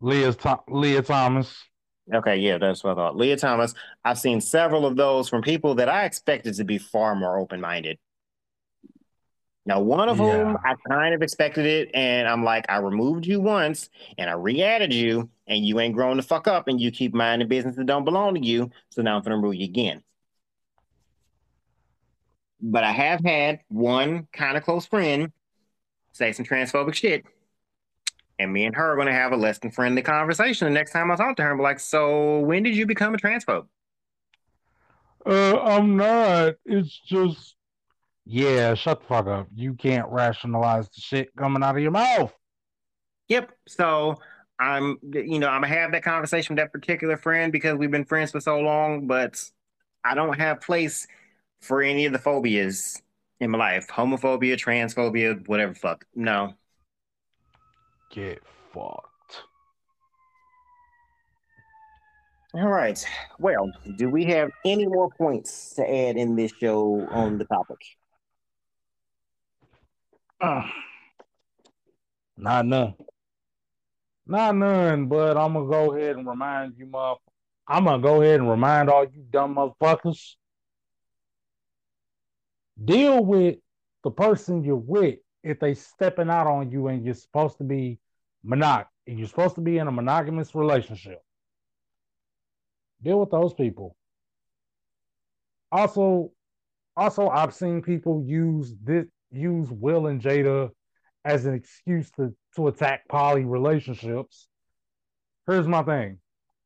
Lia's 0.00 0.36
Tho- 0.36 0.62
Lia 0.68 1.02
Thomas. 1.02 1.56
Okay, 2.12 2.36
yeah, 2.36 2.58
that's 2.58 2.84
what 2.84 2.92
I 2.92 2.94
thought. 2.96 3.16
Lia 3.16 3.36
Thomas. 3.36 3.74
I've 4.04 4.18
seen 4.18 4.40
several 4.40 4.84
of 4.84 4.96
those 4.96 5.28
from 5.28 5.42
people 5.42 5.74
that 5.76 5.88
I 5.88 6.04
expected 6.04 6.54
to 6.54 6.64
be 6.64 6.78
far 6.78 7.14
more 7.14 7.38
open 7.38 7.60
minded. 7.60 7.98
Now, 9.66 9.80
one 9.80 10.10
of 10.10 10.18
yeah. 10.18 10.44
whom 10.44 10.58
I 10.62 10.74
kind 10.86 11.14
of 11.14 11.22
expected 11.22 11.64
it, 11.64 11.90
and 11.94 12.28
I'm 12.28 12.44
like, 12.44 12.66
I 12.68 12.76
removed 12.78 13.24
you 13.24 13.40
once 13.40 13.88
and 14.18 14.28
I 14.28 14.34
re-added 14.34 14.92
you, 14.92 15.30
and 15.46 15.64
you 15.64 15.80
ain't 15.80 15.94
grown 15.94 16.18
the 16.18 16.22
fuck 16.22 16.46
up, 16.46 16.68
and 16.68 16.78
you 16.78 16.90
keep 16.90 17.14
minding 17.14 17.48
business 17.48 17.76
that 17.76 17.86
don't 17.86 18.04
belong 18.04 18.34
to 18.34 18.44
you. 18.44 18.70
So 18.90 19.00
now 19.00 19.16
I'm 19.16 19.22
gonna 19.22 19.36
remove 19.36 19.54
you 19.54 19.64
again. 19.64 20.02
But 22.60 22.84
I 22.84 22.92
have 22.92 23.24
had 23.24 23.60
one 23.68 24.28
kind 24.32 24.58
of 24.58 24.62
close 24.62 24.84
friend 24.84 25.32
say 26.14 26.32
some 26.32 26.46
transphobic 26.46 26.94
shit, 26.94 27.24
and 28.38 28.52
me 28.52 28.64
and 28.64 28.74
her 28.76 28.92
are 28.92 28.96
gonna 28.96 29.12
have 29.12 29.32
a 29.32 29.36
less 29.36 29.58
than 29.58 29.70
friendly 29.70 30.02
conversation 30.02 30.66
the 30.66 30.74
next 30.74 30.92
time 30.92 31.10
I 31.10 31.16
talk 31.16 31.36
to 31.36 31.42
her. 31.42 31.50
And 31.50 31.58
be 31.58 31.62
like, 31.62 31.80
so 31.80 32.40
when 32.40 32.62
did 32.62 32.76
you 32.76 32.86
become 32.86 33.14
a 33.14 33.18
transphobe? 33.18 33.66
Uh, 35.26 35.58
I'm 35.58 35.96
not. 35.96 36.54
It's 36.66 36.98
just 37.06 37.56
yeah, 38.26 38.74
shut 38.74 39.00
the 39.00 39.06
fuck 39.06 39.26
up. 39.26 39.48
You 39.54 39.74
can't 39.74 40.08
rationalize 40.10 40.88
the 40.88 41.00
shit 41.00 41.34
coming 41.36 41.62
out 41.62 41.76
of 41.76 41.82
your 41.82 41.90
mouth. 41.90 42.32
Yep. 43.28 43.52
So 43.68 44.16
I'm, 44.58 44.98
you 45.12 45.38
know, 45.38 45.48
I'm 45.48 45.62
gonna 45.62 45.74
have 45.74 45.92
that 45.92 46.04
conversation 46.04 46.54
with 46.54 46.62
that 46.62 46.72
particular 46.72 47.16
friend 47.16 47.52
because 47.52 47.76
we've 47.76 47.90
been 47.90 48.04
friends 48.04 48.30
for 48.32 48.40
so 48.40 48.60
long, 48.60 49.06
but 49.06 49.42
I 50.04 50.14
don't 50.14 50.38
have 50.38 50.60
place 50.60 51.06
for 51.60 51.82
any 51.82 52.06
of 52.06 52.12
the 52.12 52.18
phobias 52.18 53.02
in 53.40 53.50
my 53.50 53.58
life. 53.58 53.88
Homophobia, 53.88 54.56
transphobia, 54.56 55.46
whatever 55.46 55.74
fuck. 55.74 56.06
No. 56.14 56.54
Get 58.14 58.40
fucked. 58.72 59.42
All 62.54 62.68
right. 62.68 63.04
Well, 63.40 63.72
do 63.96 64.08
we 64.08 64.24
have 64.26 64.52
any 64.64 64.86
more 64.86 65.10
points 65.10 65.74
to 65.74 65.82
add 65.82 66.16
in 66.16 66.36
this 66.36 66.52
show 66.60 67.04
on 67.10 67.38
the 67.38 67.44
topic? 67.44 67.78
Uh, 70.40 70.62
not 72.36 72.66
none. 72.66 72.94
Not 74.28 74.54
none, 74.54 75.06
but 75.06 75.36
I'm 75.36 75.54
gonna 75.54 75.66
go 75.66 75.94
ahead 75.94 76.14
and 76.14 76.24
remind 76.24 76.74
you, 76.78 76.86
mother. 76.86 77.18
I'm 77.66 77.82
gonna 77.82 78.00
go 78.00 78.22
ahead 78.22 78.38
and 78.38 78.48
remind 78.48 78.90
all 78.90 79.06
you 79.06 79.24
dumb 79.28 79.56
motherfuckers. 79.56 80.36
Deal 82.82 83.24
with 83.24 83.56
the 84.04 84.12
person 84.12 84.62
you're 84.62 84.76
with 84.76 85.18
if 85.42 85.58
they 85.58 85.74
stepping 85.74 86.30
out 86.30 86.46
on 86.46 86.70
you 86.70 86.86
and 86.86 87.04
you're 87.04 87.14
supposed 87.14 87.58
to 87.58 87.64
be 87.64 87.98
monog 88.46 88.86
you're 89.06 89.28
supposed 89.28 89.54
to 89.56 89.60
be 89.60 89.78
in 89.78 89.86
a 89.86 89.92
monogamous 89.92 90.54
relationship. 90.54 91.20
Deal 93.02 93.20
with 93.20 93.30
those 93.30 93.52
people. 93.52 93.96
Also, 95.70 96.30
also 96.96 97.28
I've 97.28 97.54
seen 97.54 97.82
people 97.82 98.24
use 98.26 98.74
this 98.82 99.06
use 99.30 99.68
Will 99.70 100.06
and 100.06 100.22
Jada 100.22 100.70
as 101.24 101.44
an 101.44 101.54
excuse 101.54 102.10
to, 102.12 102.34
to 102.56 102.68
attack 102.68 103.08
poly 103.08 103.44
relationships. 103.44 104.46
Here's 105.46 105.66
my 105.66 105.82
thing. 105.82 106.18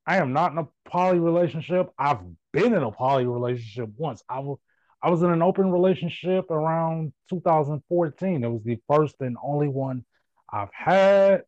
I 0.06 0.18
am 0.18 0.32
not 0.32 0.52
in 0.52 0.58
a 0.58 0.68
poly 0.88 1.18
relationship. 1.18 1.90
I've 1.98 2.20
been 2.52 2.74
in 2.74 2.82
a 2.82 2.90
poly 2.90 3.26
relationship 3.26 3.90
once. 3.96 4.22
I 4.28 4.38
was 4.40 4.58
I 5.02 5.10
was 5.10 5.22
in 5.22 5.30
an 5.30 5.42
open 5.42 5.70
relationship 5.70 6.50
around 6.50 7.12
2014. 7.30 8.42
It 8.42 8.48
was 8.48 8.64
the 8.64 8.78
first 8.88 9.14
and 9.20 9.36
only 9.42 9.68
one 9.68 10.04
I've 10.52 10.72
had. 10.72 11.42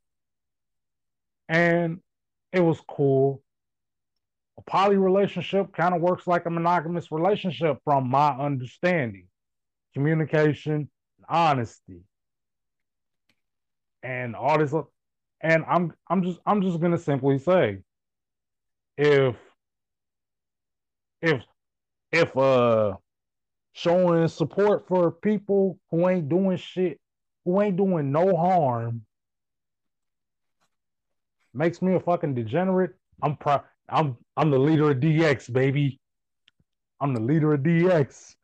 And 1.51 1.99
it 2.53 2.61
was 2.61 2.81
cool. 2.89 3.43
A 4.57 4.63
poly 4.63 4.97
relationship 4.97 5.75
kind 5.75 5.95
of 5.95 6.01
works 6.01 6.27
like 6.27 6.47
a 6.47 6.51
monogamous 6.51 7.13
relationship 7.13 7.79
from 7.85 8.09
my 8.09 8.31
understanding. 8.31 9.27
Communication, 9.93 10.89
honesty 11.29 12.01
and 14.03 14.35
all 14.35 14.59
this 14.59 14.75
and 15.41 15.65
i'm 15.69 15.93
i'm 16.09 16.23
just 16.23 16.39
i'm 16.47 16.63
just 16.63 16.81
gonna 16.81 16.99
simply 16.99 17.39
say 17.39 17.79
if 18.97 19.37
if 21.23 21.43
if 22.13 22.37
uh 22.37 22.95
showing 23.73 24.27
support 24.29 24.87
for 24.89 25.11
people 25.11 25.79
who 25.91 26.09
ain't 26.09 26.29
doing 26.29 26.57
shit 26.57 26.99
who 27.45 27.61
ain't 27.61 27.77
doing 27.77 28.11
no 28.11 28.37
harm 28.37 29.03
makes 31.55 31.83
me 31.83 31.95
a 31.95 32.01
fucking 32.01 32.35
degenerate 32.35 32.93
i'm 33.23 33.37
pro 33.37 33.61
i'm 33.89 34.17
i'm 34.37 34.51
the 34.51 34.59
leader 34.59 34.91
of 34.91 34.99
dx 34.99 35.53
baby 35.53 35.99
i'm 37.01 37.15
the 37.15 37.21
leader 37.21 37.55
of 37.55 37.61
dx 37.61 38.35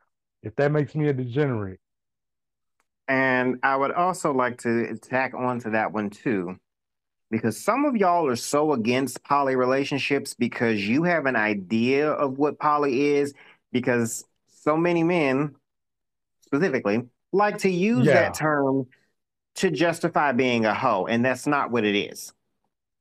if 0.42 0.54
that 0.56 0.72
makes 0.72 0.94
me 0.94 1.08
a 1.08 1.12
degenerate 1.12 1.80
and 3.08 3.58
I 3.62 3.76
would 3.76 3.92
also 3.92 4.32
like 4.32 4.58
to 4.62 4.96
tack 4.96 5.34
onto 5.34 5.70
that 5.70 5.92
one 5.92 6.10
too, 6.10 6.56
because 7.30 7.62
some 7.62 7.84
of 7.84 7.96
y'all 7.96 8.26
are 8.26 8.36
so 8.36 8.72
against 8.72 9.22
poly 9.22 9.56
relationships 9.56 10.34
because 10.34 10.86
you 10.86 11.04
have 11.04 11.26
an 11.26 11.36
idea 11.36 12.10
of 12.10 12.38
what 12.38 12.58
poly 12.58 13.14
is, 13.14 13.32
because 13.72 14.24
so 14.48 14.76
many 14.76 15.04
men 15.04 15.54
specifically 16.42 17.04
like 17.32 17.58
to 17.58 17.70
use 17.70 18.06
yeah. 18.06 18.14
that 18.14 18.34
term 18.34 18.86
to 19.56 19.70
justify 19.70 20.32
being 20.32 20.64
a 20.64 20.74
hoe, 20.74 21.06
and 21.06 21.24
that's 21.24 21.46
not 21.46 21.70
what 21.70 21.84
it 21.84 21.94
is. 21.94 22.32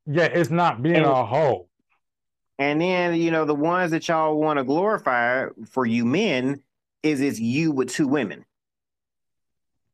Yeah, 0.06 0.26
it's 0.26 0.49
not 0.49 0.82
being 0.82 0.98
and, 0.98 1.06
a 1.06 1.26
hoe. 1.26 1.68
And 2.57 2.80
then, 2.80 3.15
you 3.15 3.32
know, 3.32 3.45
the 3.45 3.56
ones 3.56 3.91
that 3.91 4.07
y'all 4.07 4.40
want 4.40 4.60
to 4.60 4.64
glorify 4.64 5.48
for 5.69 5.86
you 5.86 6.06
men 6.06 6.61
is 7.03 7.22
it's 7.22 7.40
you 7.40 7.72
with 7.72 7.90
two 7.90 8.07
women. 8.07 8.45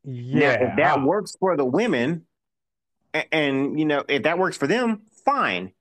Yeah. 0.03 0.39
Now, 0.39 0.51
if 0.51 0.75
that 0.77 1.01
works 1.03 1.35
for 1.39 1.55
the 1.57 1.65
women, 1.65 2.25
and, 3.13 3.25
and 3.31 3.79
you 3.79 3.85
know, 3.85 4.03
if 4.07 4.23
that 4.23 4.37
works 4.37 4.57
for 4.57 4.67
them, 4.67 5.01
fine. 5.25 5.71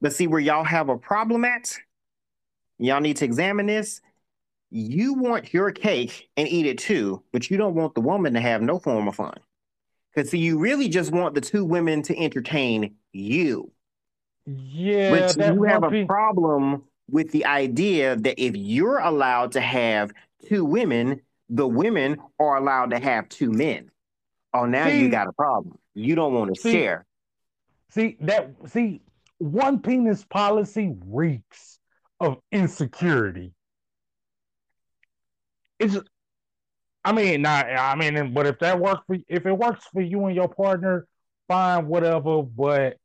But 0.00 0.12
see 0.12 0.26
where 0.26 0.40
y'all 0.40 0.64
have 0.64 0.88
a 0.88 0.96
problem 0.96 1.44
at, 1.44 1.76
y'all 2.78 3.00
need 3.00 3.16
to 3.18 3.24
examine 3.24 3.66
this. 3.66 4.00
You 4.70 5.14
want 5.14 5.52
your 5.52 5.70
cake 5.70 6.28
and 6.36 6.48
eat 6.48 6.66
it 6.66 6.78
too, 6.78 7.22
but 7.32 7.50
you 7.50 7.56
don't 7.56 7.74
want 7.74 7.94
the 7.94 8.00
woman 8.00 8.34
to 8.34 8.40
have 8.40 8.60
no 8.60 8.78
form 8.78 9.06
of 9.08 9.14
fun. 9.14 9.38
Because 10.14 10.30
see, 10.30 10.38
you 10.38 10.58
really 10.58 10.88
just 10.88 11.12
want 11.12 11.34
the 11.34 11.40
two 11.40 11.64
women 11.64 12.02
to 12.02 12.18
entertain 12.18 12.96
you. 13.14 13.70
Yeah. 14.46 15.10
But 15.36 15.54
you 15.54 15.62
have 15.64 15.84
a 15.84 16.04
problem 16.06 16.84
with 17.10 17.30
the 17.30 17.46
idea 17.46 18.16
that 18.16 18.42
if 18.42 18.56
you're 18.56 18.98
allowed 18.98 19.52
to 19.52 19.60
have 19.60 20.12
two 20.48 20.64
women, 20.64 21.20
the 21.48 21.66
women 21.66 22.18
are 22.38 22.56
allowed 22.56 22.90
to 22.90 22.98
have 22.98 23.28
two 23.28 23.50
men. 23.50 23.90
Oh, 24.52 24.66
now 24.66 24.86
see, 24.86 25.00
you 25.00 25.10
got 25.10 25.28
a 25.28 25.32
problem. 25.32 25.78
You 25.94 26.14
don't 26.14 26.34
want 26.34 26.54
to 26.54 26.60
see, 26.60 26.72
share. 26.72 27.06
See 27.90 28.16
that 28.20 28.54
see 28.66 29.02
one 29.38 29.80
penis 29.80 30.24
policy 30.24 30.94
reeks 31.06 31.78
of 32.20 32.38
insecurity. 32.52 33.52
It's 35.78 35.98
I 37.04 37.12
mean, 37.12 37.42
not 37.42 37.66
I 37.66 37.94
mean, 37.96 38.32
but 38.32 38.46
if 38.46 38.58
that 38.60 38.80
works 38.80 39.02
for 39.06 39.16
if 39.28 39.44
it 39.44 39.52
works 39.52 39.84
for 39.92 40.00
you 40.00 40.24
and 40.26 40.36
your 40.36 40.48
partner, 40.48 41.06
fine, 41.48 41.86
whatever. 41.86 42.42
But 42.42 42.96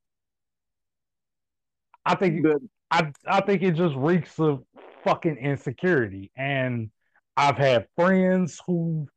I 2.09 2.15
think 2.15 2.43
I 2.89 3.11
I 3.27 3.41
think 3.41 3.61
it 3.61 3.75
just 3.75 3.95
reeks 3.95 4.39
of 4.39 4.63
fucking 5.03 5.37
insecurity. 5.37 6.31
And 6.35 6.89
I've 7.37 7.57
had 7.57 7.85
friends 7.95 8.59
who 8.65 9.07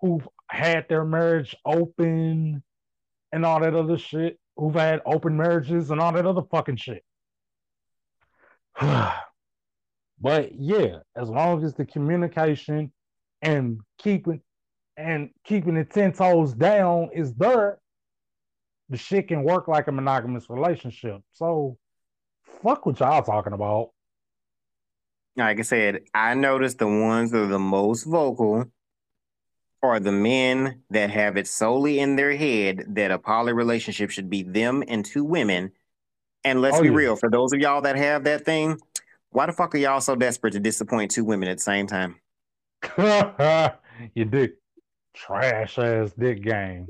who've 0.00 0.28
had 0.50 0.86
their 0.90 1.06
marriage 1.06 1.56
open 1.64 2.62
and 3.32 3.46
all 3.46 3.60
that 3.60 3.74
other 3.74 3.96
shit, 3.96 4.38
who've 4.58 4.74
had 4.74 5.00
open 5.06 5.38
marriages 5.38 5.90
and 5.90 5.98
all 6.02 6.12
that 6.12 6.26
other 6.26 6.42
fucking 6.50 6.76
shit. 6.76 7.02
but 8.78 10.52
yeah, 10.52 10.98
as 11.16 11.30
long 11.30 11.64
as 11.64 11.72
the 11.72 11.86
communication 11.86 12.92
and 13.40 13.80
keeping 13.98 14.42
and 14.98 15.30
keeping 15.46 15.76
the 15.76 15.84
ten 15.84 16.12
toes 16.12 16.52
down 16.52 17.08
is 17.14 17.32
there, 17.36 17.78
the 18.90 18.98
shit 18.98 19.28
can 19.28 19.44
work 19.44 19.66
like 19.66 19.88
a 19.88 19.92
monogamous 19.92 20.50
relationship. 20.50 21.22
So 21.32 21.78
fuck 22.62 22.86
what 22.86 23.00
y'all 23.00 23.22
talking 23.22 23.52
about 23.52 23.90
like 25.36 25.58
I 25.58 25.62
said, 25.62 26.02
I 26.14 26.34
noticed 26.34 26.78
the 26.78 26.86
ones 26.86 27.30
that 27.32 27.42
are 27.42 27.46
the 27.46 27.58
most 27.58 28.04
vocal 28.04 28.66
are 29.82 30.00
the 30.00 30.12
men 30.12 30.82
that 30.90 31.10
have 31.10 31.36
it 31.36 31.46
solely 31.46 31.98
in 31.98 32.16
their 32.16 32.34
head 32.34 32.84
that 32.88 33.10
a 33.10 33.18
poly 33.18 33.52
relationship 33.52 34.10
should 34.10 34.30
be 34.30 34.42
them 34.42 34.82
and 34.88 35.04
two 35.04 35.24
women. 35.24 35.72
And 36.44 36.60
let's 36.60 36.78
oh, 36.78 36.82
be 36.82 36.88
yeah. 36.88 36.94
real, 36.94 37.16
for 37.16 37.30
those 37.30 37.52
of 37.52 37.60
y'all 37.60 37.82
that 37.82 37.96
have 37.96 38.24
that 38.24 38.44
thing, 38.44 38.78
why 39.30 39.46
the 39.46 39.52
fuck 39.52 39.74
are 39.74 39.78
y'all 39.78 40.00
so 40.00 40.14
desperate 40.14 40.52
to 40.52 40.60
disappoint 40.60 41.10
two 41.10 41.24
women 41.24 41.48
at 41.48 41.58
the 41.58 41.62
same 41.62 41.86
time? 41.86 42.16
you 44.14 44.24
dick 44.24 44.54
trash 45.14 45.78
ass 45.78 46.12
dick 46.18 46.42
game. 46.42 46.88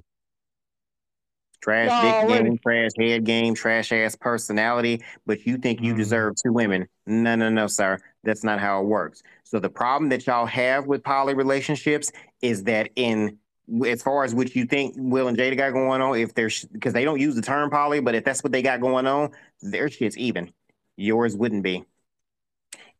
Trash 1.65 2.29
dick 2.29 2.45
game, 2.45 2.59
trash 2.59 2.91
head 2.99 3.25
game, 3.25 3.55
trash 3.55 3.91
ass 3.91 4.15
personality, 4.15 5.03
but 5.25 5.47
you 5.47 5.57
think 5.57 5.81
you 5.81 5.95
mm. 5.95 5.97
deserve 5.97 6.35
two 6.37 6.53
women. 6.53 6.87
No, 7.07 7.37
no, 7.37 7.49
no, 7.49 7.69
sir. 7.69 7.99
That's 8.23 8.45
not 8.45 8.61
how 8.61 8.83
it 8.83 8.85
works. 8.85 9.23
So 9.45 9.59
the 9.59 9.71
problem 9.71 10.11
that 10.11 10.27
y'all 10.27 10.45
have 10.45 10.87
with 10.87 11.03
poly 11.03 11.33
relationships 11.33 12.13
is 12.43 12.65
that 12.65 12.91
in 12.97 13.39
as 13.87 14.03
far 14.03 14.25
as 14.25 14.35
what 14.35 14.55
you 14.55 14.67
think 14.67 14.95
Will 14.99 15.27
and 15.27 15.39
Jada 15.39 15.57
got 15.57 15.73
going 15.73 16.03
on, 16.03 16.19
if 16.19 16.35
there's 16.35 16.67
because 16.67 16.93
they 16.93 17.03
don't 17.03 17.19
use 17.19 17.35
the 17.35 17.41
term 17.41 17.71
poly, 17.71 18.01
but 18.01 18.15
if 18.15 18.25
that's 18.25 18.45
what 18.45 18.53
they 18.53 18.61
got 18.61 18.83
going 18.83 19.07
on, 19.07 19.31
their 19.63 19.89
shit's 19.89 20.19
even. 20.19 20.53
Yours 20.99 21.35
wouldn't 21.35 21.63
be. 21.63 21.83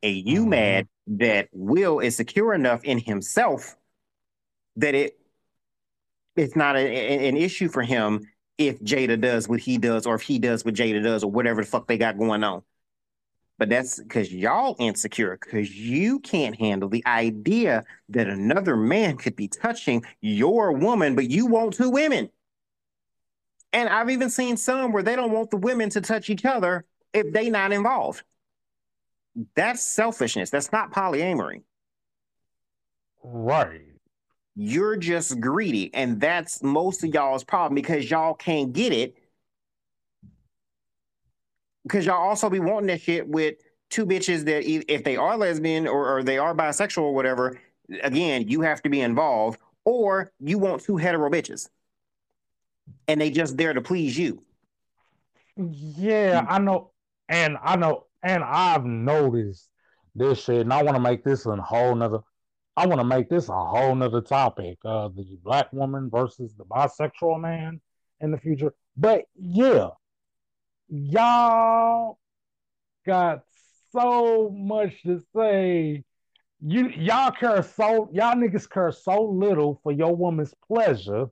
And 0.03 0.17
you 0.17 0.41
mm-hmm. 0.41 0.49
mad 0.49 0.89
that 1.09 1.49
Will 1.53 2.01
is 2.01 2.17
secure 2.17 2.55
enough 2.55 2.83
in 2.83 2.99
himself 2.99 3.77
that 4.77 4.95
it 4.95 5.19
it's 6.35 6.57
not 6.57 6.77
a, 6.77 6.81
a, 6.81 7.29
an 7.29 7.37
issue 7.37 7.69
for 7.69 7.83
him 7.83 8.27
if 8.59 8.81
Jada 8.81 9.21
does 9.21 9.49
what 9.49 9.61
he 9.61 9.79
does, 9.79 10.07
or 10.07 10.15
if 10.15 10.23
he 10.23 10.39
does 10.39 10.65
what 10.65 10.75
Jada 10.75 11.03
does, 11.03 11.25
or 11.25 11.31
whatever 11.31 11.63
the 11.63 11.67
fuck 11.67 11.87
they 11.87 11.99
got 11.99 12.19
going 12.19 12.45
on. 12.45 12.63
But 13.57 13.69
that's 13.69 14.01
because 14.01 14.33
y'all 14.33 14.75
insecure, 14.79 15.39
because 15.41 15.75
you 15.77 16.19
can't 16.19 16.59
handle 16.59 16.89
the 16.89 17.05
idea 17.07 17.85
that 18.09 18.29
another 18.29 18.77
man 18.77 19.17
could 19.17 19.37
be 19.37 19.49
touching 19.49 20.05
your 20.21 20.73
woman, 20.73 21.15
but 21.15 21.31
you 21.31 21.47
want 21.47 21.75
two 21.75 21.91
women. 21.91 22.31
And 23.73 23.89
I've 23.89 24.11
even 24.11 24.31
seen 24.31 24.57
some 24.57 24.93
where 24.93 25.03
they 25.03 25.17
don't 25.17 25.33
want 25.33 25.51
the 25.51 25.57
women 25.57 25.91
to 25.91 26.01
touch 26.01 26.31
each 26.31 26.45
other 26.45 26.85
if 27.13 27.33
they 27.33 27.51
not 27.51 27.73
involved. 27.73 28.23
That's 29.57 29.83
selfishness. 29.83 30.51
That's 30.51 30.71
not 30.71 30.93
polyamory. 30.93 31.63
Right. 33.23 33.94
You're 34.57 34.97
just 34.97 35.41
greedy. 35.41 35.93
And 35.95 36.21
that's 36.21 36.63
most 36.63 37.03
of 37.05 37.13
y'all's 37.13 37.45
problem 37.45 37.75
because 37.75 38.11
y'all 38.11 38.35
can't 38.35 38.73
get 38.73 38.93
it 38.93 39.17
because 41.85 42.07
y'all 42.07 42.29
also 42.29 42.51
be 42.51 42.61
wanting 42.61 42.89
that 42.89 43.01
shit 43.01 43.29
with 43.29 43.57
two 43.91 44.07
bitches 44.07 44.45
that 44.47 44.65
if 44.65 45.05
they 45.05 45.17
are 45.17 45.37
lesbian 45.37 45.87
or, 45.87 46.17
or 46.17 46.23
they 46.23 46.39
are 46.39 46.55
bisexual 46.55 47.03
or 47.03 47.15
whatever, 47.15 47.61
again, 48.03 48.49
you 48.49 48.63
have 48.63 48.83
to 48.83 48.89
be 48.89 49.01
involved, 49.01 49.61
or 49.85 50.33
you 50.41 50.59
want 50.59 50.83
two 50.83 50.97
hetero 50.97 51.31
bitches, 51.31 51.69
and 53.07 53.21
they 53.21 53.31
just 53.31 53.57
there 53.57 53.75
to 53.75 53.81
please 53.81 54.19
you. 54.19 54.43
Yeah, 55.57 56.45
I 56.49 56.59
know, 56.59 56.91
and 57.29 57.57
I 57.63 57.77
know, 57.77 58.07
and 58.23 58.43
I've 58.43 58.85
noticed 58.85 59.69
this 60.15 60.43
shit, 60.43 60.63
and 60.63 60.73
I 60.73 60.83
want 60.83 60.97
to 60.97 61.03
make 61.03 61.23
this 61.23 61.47
a 61.47 61.57
whole 61.57 61.95
nother. 61.95 62.21
I 62.77 62.87
want 62.87 63.01
to 63.01 63.05
make 63.05 63.29
this 63.29 63.49
a 63.49 63.53
whole 63.53 63.95
nother 63.95 64.21
topic. 64.21 64.79
Uh, 64.85 65.09
the 65.09 65.39
black 65.45 65.73
woman 65.73 66.11
versus 66.11 66.55
the 66.57 66.65
bisexual 66.65 67.41
man 67.41 67.81
in 68.21 68.31
the 68.33 68.39
future. 68.39 68.75
But 68.97 69.25
yeah, 69.37 69.91
y'all 70.89 72.19
got 73.07 73.45
so 73.93 74.51
much 74.51 75.03
to 75.03 75.23
say. 75.35 76.05
You 76.67 76.89
y'all 76.89 77.31
care 77.31 77.63
so 77.63 78.09
y'all 78.13 78.35
niggas 78.35 78.69
care 78.69 78.91
so 78.91 79.23
little 79.23 79.81
for 79.83 79.93
your 79.93 80.17
woman's 80.17 80.55
pleasure. 80.67 81.27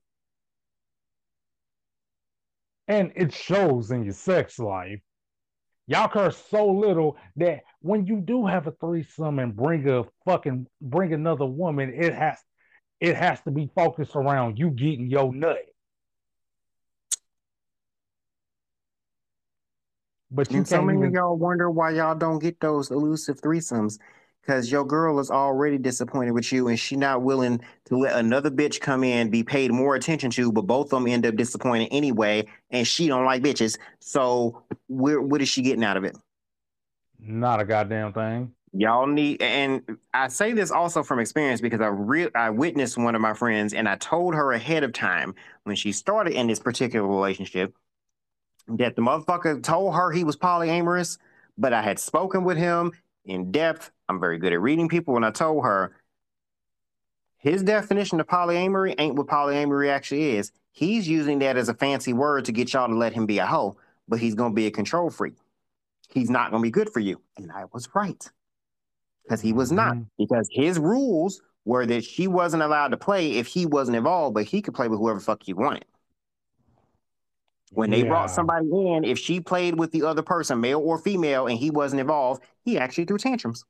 And 2.87 3.13
it 3.17 3.33
shows 3.33 3.91
in 3.91 4.05
your 4.05 4.13
sex 4.13 4.59
life. 4.59 5.01
Y'all 5.87 6.09
care 6.09 6.31
so 6.31 6.67
little 6.67 7.17
that 7.37 7.61
when 7.81 8.07
you 8.07 8.21
do 8.21 8.47
have 8.47 8.67
a 8.67 8.73
threesome 8.73 9.39
and 9.39 9.55
bring 9.55 9.89
a 9.89 10.05
fucking 10.25 10.67
bring 10.81 11.13
another 11.13 11.47
woman, 11.47 11.93
it 11.95 12.15
has 12.15 12.39
it 13.01 13.17
has 13.17 13.41
to 13.43 13.51
be 13.51 13.69
focused 13.75 14.15
around 14.15 14.59
you 14.59 14.71
getting 14.71 15.09
your 15.09 15.33
nut. 15.35 15.59
But 20.31 20.51
you 20.51 20.59
and 20.59 20.69
so 20.69 20.81
many 20.81 20.99
even... 20.99 21.09
of 21.09 21.15
y'all 21.15 21.37
wonder 21.37 21.71
why 21.71 21.91
y'all 21.91 22.15
don't 22.15 22.39
get 22.39 22.59
those 22.61 22.91
elusive 22.91 23.41
threesomes. 23.41 23.99
Because 24.43 24.73
your 24.73 24.85
girl 24.85 25.21
is 25.21 25.31
already 25.31 25.79
disappointed 25.79 26.33
with 26.33 26.53
you 26.53 26.67
and 26.67 26.79
she 26.79 26.97
not 26.97 27.23
willing 27.23 27.61
to 27.85 27.97
let 27.97 28.17
another 28.17 28.51
bitch 28.51 28.81
come 28.81 29.05
in, 29.05 29.31
be 29.31 29.45
paid 29.45 29.71
more 29.71 29.95
attention 29.95 30.31
to, 30.33 30.51
but 30.51 30.63
both 30.63 30.93
of 30.93 31.03
them 31.03 31.07
end 31.07 31.25
up 31.25 31.37
disappointed 31.37 31.89
anyway, 31.93 32.45
and 32.71 32.87
she 32.87 33.07
don't 33.07 33.25
like 33.25 33.43
bitches. 33.43 33.79
So 34.01 34.65
where 34.89 35.21
what 35.21 35.41
is 35.43 35.49
she 35.49 35.63
getting 35.63 35.85
out 35.85 35.97
of 35.97 36.03
it? 36.05 36.17
Not 37.21 37.61
a 37.61 37.65
goddamn 37.65 38.13
thing. 38.13 38.53
Y'all 38.75 39.07
need, 39.07 39.41
and 39.43 39.99
I 40.15 40.29
say 40.29 40.53
this 40.53 40.71
also 40.71 41.03
from 41.03 41.21
experience 41.21 41.61
because 41.61 41.81
I 41.81 41.89
re- 41.89 42.31
I 42.35 42.51
witnessed 42.51 42.97
one 42.97 43.15
of 43.15 43.21
my 43.21 43.35
friends, 43.35 43.75
and 43.75 43.87
I 43.89 43.97
told 43.97 44.35
her 44.35 44.53
ahead 44.53 44.83
of 44.83 44.93
time 44.93 45.35
when 45.65 45.77
she 45.77 45.93
started 45.93 46.33
in 46.33 46.47
this 46.47 46.59
particular 46.59 47.07
relationship 47.07 47.75
that 48.69 48.97
the 48.97 49.03
motherfucker 49.03 49.63
told 49.63 49.95
her 49.95 50.11
he 50.11 50.25
was 50.25 50.37
polyamorous, 50.37 51.19
but 51.59 51.73
I 51.73 51.83
had 51.83 51.99
spoken 51.99 52.45
with 52.45 52.57
him 52.57 52.93
in 53.25 53.53
depth. 53.53 53.91
I'm 54.13 54.21
very 54.21 54.39
good 54.39 54.53
at 54.53 54.61
reading 54.61 54.89
people. 54.89 55.15
When 55.15 55.25
I 55.25 55.31
told 55.31 55.65
her 55.65 55.95
his 57.43 57.65
definition 57.65 58.21
of 58.21 58.29
polyamory 58.29 58.95
ain't 58.99 59.17
what 59.17 59.27
polyamory 59.27 59.91
actually 59.91 60.37
is. 60.37 60.53
He's 60.71 61.09
using 61.09 61.41
that 61.41 61.57
as 61.57 61.69
a 61.69 61.75
fancy 61.75 62.13
word 62.13 62.45
to 62.45 62.53
get 62.53 62.73
y'all 62.73 62.87
to 62.87 62.95
let 62.95 63.13
him 63.13 63.27
be 63.27 63.39
a 63.39 63.47
hoe, 63.47 63.77
but 64.07 64.21
he's 64.21 64.37
going 64.37 64.53
to 64.53 64.55
be 64.55 64.67
a 64.67 64.71
control 64.71 65.11
freak. 65.11 65.35
He's 66.09 66.31
not 66.31 66.53
going 66.53 66.63
to 66.63 66.67
be 66.67 66.71
good 66.71 66.91
for 66.91 67.01
you. 67.01 67.21
And 67.37 67.51
I 67.51 67.65
was 67.73 67.89
right 67.95 68.25
because 69.25 69.41
he 69.41 69.53
was 69.53 69.73
not, 69.73 69.95
mm-hmm. 69.95 70.05
because 70.19 70.49
his 70.53 70.79
rules 70.79 71.43
were 71.65 71.85
that 71.85 72.05
she 72.05 72.29
wasn't 72.29 72.63
allowed 72.63 72.89
to 72.89 72.97
play 72.97 73.33
if 73.33 73.49
he 73.49 73.67
wasn't 73.67 73.97
involved, 73.97 74.35
but 74.35 74.45
he 74.45 74.63
could 74.63 74.75
play 74.75 74.87
with 74.87 75.01
whoever 75.01 75.19
fuck 75.19 75.43
he 75.43 75.53
wanted. 75.53 75.85
When 77.73 77.91
they 77.91 78.03
yeah. 78.03 78.09
brought 78.09 78.31
somebody 78.31 78.69
in, 78.69 79.03
if 79.03 79.19
she 79.19 79.41
played 79.41 79.79
with 79.79 79.91
the 79.91 80.05
other 80.05 80.23
person, 80.23 80.61
male 80.61 80.81
or 80.81 80.99
female, 80.99 81.49
and 81.49 81.59
he 81.59 81.71
wasn't 81.71 82.01
involved, 82.01 82.45
he 82.65 82.79
actually 82.79 83.07
threw 83.07 83.19
tantrums. 83.19 83.65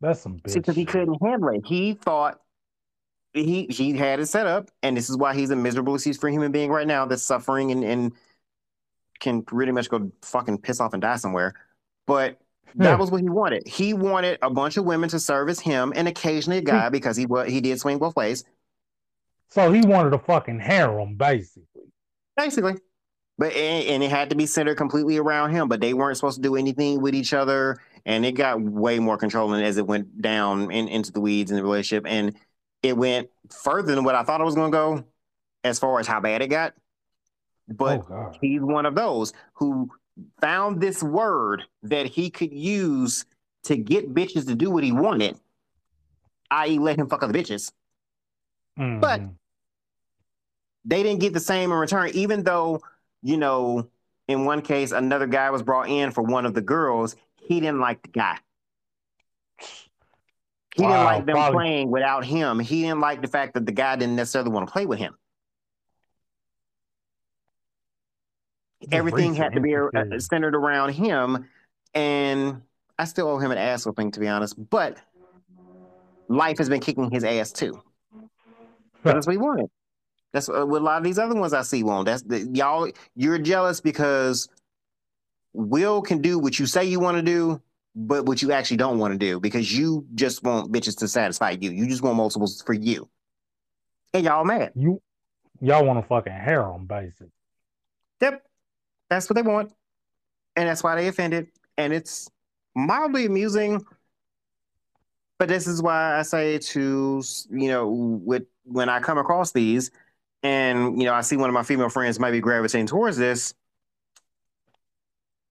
That's 0.00 0.20
some 0.20 0.38
bitch. 0.38 0.54
because 0.54 0.76
he 0.76 0.84
couldn't 0.84 1.22
handle 1.22 1.48
it. 1.50 1.62
He 1.64 1.94
thought 1.94 2.40
he 3.32 3.66
he 3.70 3.96
had 3.96 4.20
it 4.20 4.26
set 4.26 4.46
up, 4.46 4.70
and 4.82 4.96
this 4.96 5.10
is 5.10 5.16
why 5.16 5.34
he's 5.34 5.50
a 5.50 5.56
miserable, 5.56 5.98
for 5.98 6.28
a 6.28 6.32
human 6.32 6.52
being 6.52 6.70
right 6.70 6.86
now 6.86 7.06
that's 7.06 7.22
suffering 7.22 7.70
and, 7.70 7.84
and 7.84 8.12
can 9.20 9.42
pretty 9.42 9.72
much 9.72 9.88
go 9.88 10.10
fucking 10.22 10.58
piss 10.58 10.80
off 10.80 10.92
and 10.92 11.02
die 11.02 11.16
somewhere. 11.16 11.54
But 12.06 12.38
that 12.76 12.94
hmm. 12.94 13.00
was 13.00 13.10
what 13.10 13.22
he 13.22 13.28
wanted. 13.28 13.66
He 13.66 13.94
wanted 13.94 14.38
a 14.42 14.50
bunch 14.50 14.76
of 14.76 14.84
women 14.84 15.08
to 15.10 15.20
service 15.20 15.60
him, 15.60 15.92
and 15.96 16.08
occasionally 16.08 16.58
a 16.58 16.60
hmm. 16.60 16.66
guy 16.66 16.88
because 16.88 17.16
he 17.16 17.26
was 17.26 17.48
he 17.48 17.60
did 17.60 17.80
swing 17.80 17.98
both 17.98 18.16
ways. 18.16 18.44
So 19.48 19.72
he 19.72 19.80
wanted 19.82 20.12
a 20.12 20.18
fucking 20.18 20.60
harem, 20.60 21.16
basically. 21.16 21.84
Basically. 22.36 22.74
But 23.38 23.52
and, 23.52 24.02
it 24.02 24.10
had 24.10 24.30
to 24.30 24.36
be 24.36 24.46
centered 24.46 24.76
completely 24.76 25.18
around 25.18 25.52
him, 25.52 25.68
but 25.68 25.80
they 25.80 25.94
weren't 25.94 26.16
supposed 26.16 26.36
to 26.36 26.42
do 26.42 26.56
anything 26.56 27.00
with 27.00 27.14
each 27.14 27.34
other. 27.34 27.78
And 28.06 28.24
it 28.24 28.32
got 28.32 28.62
way 28.62 28.98
more 28.98 29.18
controlling 29.18 29.62
as 29.62 29.76
it 29.76 29.86
went 29.86 30.22
down 30.22 30.70
in, 30.70 30.88
into 30.88 31.12
the 31.12 31.20
weeds 31.20 31.50
in 31.50 31.56
the 31.56 31.62
relationship. 31.62 32.06
And 32.06 32.36
it 32.82 32.96
went 32.96 33.28
further 33.50 33.94
than 33.94 34.04
what 34.04 34.14
I 34.14 34.22
thought 34.22 34.40
it 34.40 34.44
was 34.44 34.54
going 34.54 34.70
to 34.70 34.76
go 34.76 35.04
as 35.64 35.78
far 35.78 36.00
as 36.00 36.06
how 36.06 36.20
bad 36.20 36.40
it 36.40 36.46
got. 36.46 36.72
But 37.68 38.06
oh, 38.08 38.32
he's 38.40 38.62
one 38.62 38.86
of 38.86 38.94
those 38.94 39.32
who 39.54 39.90
found 40.40 40.80
this 40.80 41.02
word 41.02 41.64
that 41.82 42.06
he 42.06 42.30
could 42.30 42.52
use 42.52 43.26
to 43.64 43.76
get 43.76 44.14
bitches 44.14 44.46
to 44.46 44.54
do 44.54 44.70
what 44.70 44.84
he 44.84 44.92
wanted, 44.92 45.36
i.e., 46.52 46.78
let 46.78 46.96
him 46.96 47.08
fuck 47.08 47.24
other 47.24 47.34
bitches. 47.34 47.72
Mm-hmm. 48.78 49.00
But 49.00 49.20
they 50.84 51.02
didn't 51.02 51.20
get 51.20 51.32
the 51.32 51.40
same 51.40 51.72
in 51.72 51.78
return, 51.78 52.10
even 52.14 52.44
though, 52.44 52.80
you 53.22 53.36
know, 53.36 53.88
in 54.28 54.44
one 54.44 54.62
case, 54.62 54.92
another 54.92 55.26
guy 55.26 55.50
was 55.50 55.62
brought 55.62 55.88
in 55.88 56.12
for 56.12 56.22
one 56.22 56.46
of 56.46 56.54
the 56.54 56.60
girls. 56.60 57.16
He 57.46 57.60
didn't 57.60 57.80
like 57.80 58.02
the 58.02 58.08
guy. 58.08 58.38
He 60.74 60.82
wow, 60.82 60.88
didn't 60.88 61.04
like 61.04 61.26
them 61.26 61.34
probably. 61.36 61.56
playing 61.56 61.90
without 61.90 62.24
him. 62.24 62.58
He 62.58 62.82
didn't 62.82 63.00
like 63.00 63.22
the 63.22 63.28
fact 63.28 63.54
that 63.54 63.64
the 63.64 63.72
guy 63.72 63.96
didn't 63.96 64.16
necessarily 64.16 64.50
want 64.50 64.66
to 64.66 64.72
play 64.72 64.84
with 64.84 64.98
him. 64.98 65.16
Everything 68.92 69.34
had 69.34 69.54
to 69.54 69.60
be 69.60 69.74
uh, 69.74 70.18
centered 70.18 70.54
around 70.54 70.90
him. 70.90 71.48
And 71.94 72.62
I 72.98 73.04
still 73.04 73.28
owe 73.28 73.38
him 73.38 73.50
an 73.50 73.58
ass 73.58 73.86
whooping, 73.86 74.10
to 74.12 74.20
be 74.20 74.28
honest. 74.28 74.54
But 74.70 74.98
life 76.28 76.58
has 76.58 76.68
been 76.68 76.80
kicking 76.80 77.10
his 77.10 77.24
ass 77.24 77.52
too. 77.52 77.82
That's 79.02 79.26
what 79.26 79.32
he 79.32 79.38
wanted. 79.38 79.70
That's 80.32 80.48
what 80.48 80.58
a 80.58 80.64
lot 80.64 80.98
of 80.98 81.04
these 81.04 81.18
other 81.18 81.34
ones 81.34 81.54
I 81.54 81.62
see 81.62 81.82
won't. 81.82 82.06
That's 82.06 82.22
the, 82.22 82.40
y'all. 82.52 82.90
You're 83.14 83.38
jealous 83.38 83.80
because 83.80 84.48
Will 85.56 86.02
can 86.02 86.20
do 86.20 86.38
what 86.38 86.58
you 86.58 86.66
say 86.66 86.84
you 86.84 87.00
want 87.00 87.16
to 87.16 87.22
do, 87.22 87.62
but 87.94 88.26
what 88.26 88.42
you 88.42 88.52
actually 88.52 88.76
don't 88.76 88.98
want 88.98 89.12
to 89.14 89.18
do 89.18 89.40
because 89.40 89.72
you 89.76 90.06
just 90.14 90.42
want 90.42 90.70
bitches 90.70 90.98
to 90.98 91.08
satisfy 91.08 91.56
you. 91.58 91.70
You 91.70 91.86
just 91.88 92.02
want 92.02 92.16
multiples 92.16 92.60
for 92.60 92.74
you, 92.74 93.08
and 94.12 94.22
y'all 94.22 94.44
mad. 94.44 94.72
You 94.74 95.00
y'all 95.62 95.84
want 95.86 95.98
a 95.98 96.02
fucking 96.02 96.32
harem, 96.32 96.84
basically. 96.84 97.32
Yep, 98.20 98.42
that's 99.08 99.30
what 99.30 99.34
they 99.34 99.42
want, 99.42 99.72
and 100.56 100.68
that's 100.68 100.82
why 100.82 100.94
they 100.94 101.08
offended. 101.08 101.48
And 101.78 101.94
it's 101.94 102.28
mildly 102.74 103.24
amusing, 103.24 103.82
but 105.38 105.48
this 105.48 105.66
is 105.66 105.82
why 105.82 106.18
I 106.18 106.22
say 106.22 106.58
to 106.58 107.22
you 107.50 107.68
know, 107.68 107.88
with 107.88 108.44
when 108.64 108.90
I 108.90 109.00
come 109.00 109.16
across 109.16 109.52
these 109.52 109.90
and 110.42 111.00
you 111.00 111.06
know, 111.06 111.14
I 111.14 111.22
see 111.22 111.38
one 111.38 111.48
of 111.48 111.54
my 111.54 111.62
female 111.62 111.88
friends 111.88 112.20
might 112.20 112.32
be 112.32 112.40
gravitating 112.40 112.88
towards 112.88 113.16
this, 113.16 113.54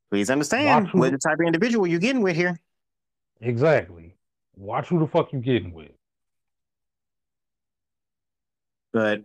please 0.10 0.30
understand 0.30 0.90
what 0.94 1.12
the 1.12 1.18
type 1.18 1.40
of 1.40 1.46
individual 1.46 1.88
you're 1.88 2.00
getting 2.00 2.22
with 2.22 2.36
here. 2.36 2.60
Exactly. 3.42 4.16
Watch 4.56 4.88
who 4.88 5.00
the 5.00 5.08
fuck 5.08 5.34
you 5.34 5.40
getting 5.40 5.74
with. 5.74 5.92
But 8.94 9.24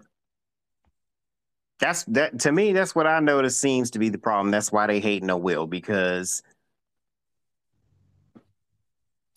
that's 1.79 2.05
that 2.05 2.41
to 2.41 2.53
me, 2.53 2.73
that's 2.73 2.95
what 2.95 3.07
I 3.07 3.21
notice 3.21 3.59
seems 3.59 3.93
to 3.93 3.99
be 3.99 4.09
the 4.09 4.19
problem. 4.19 4.51
That's 4.51 4.73
why 4.73 4.87
they 4.87 5.01
hate 5.01 5.23
no 5.23 5.37
will, 5.37 5.67
because 5.67 6.43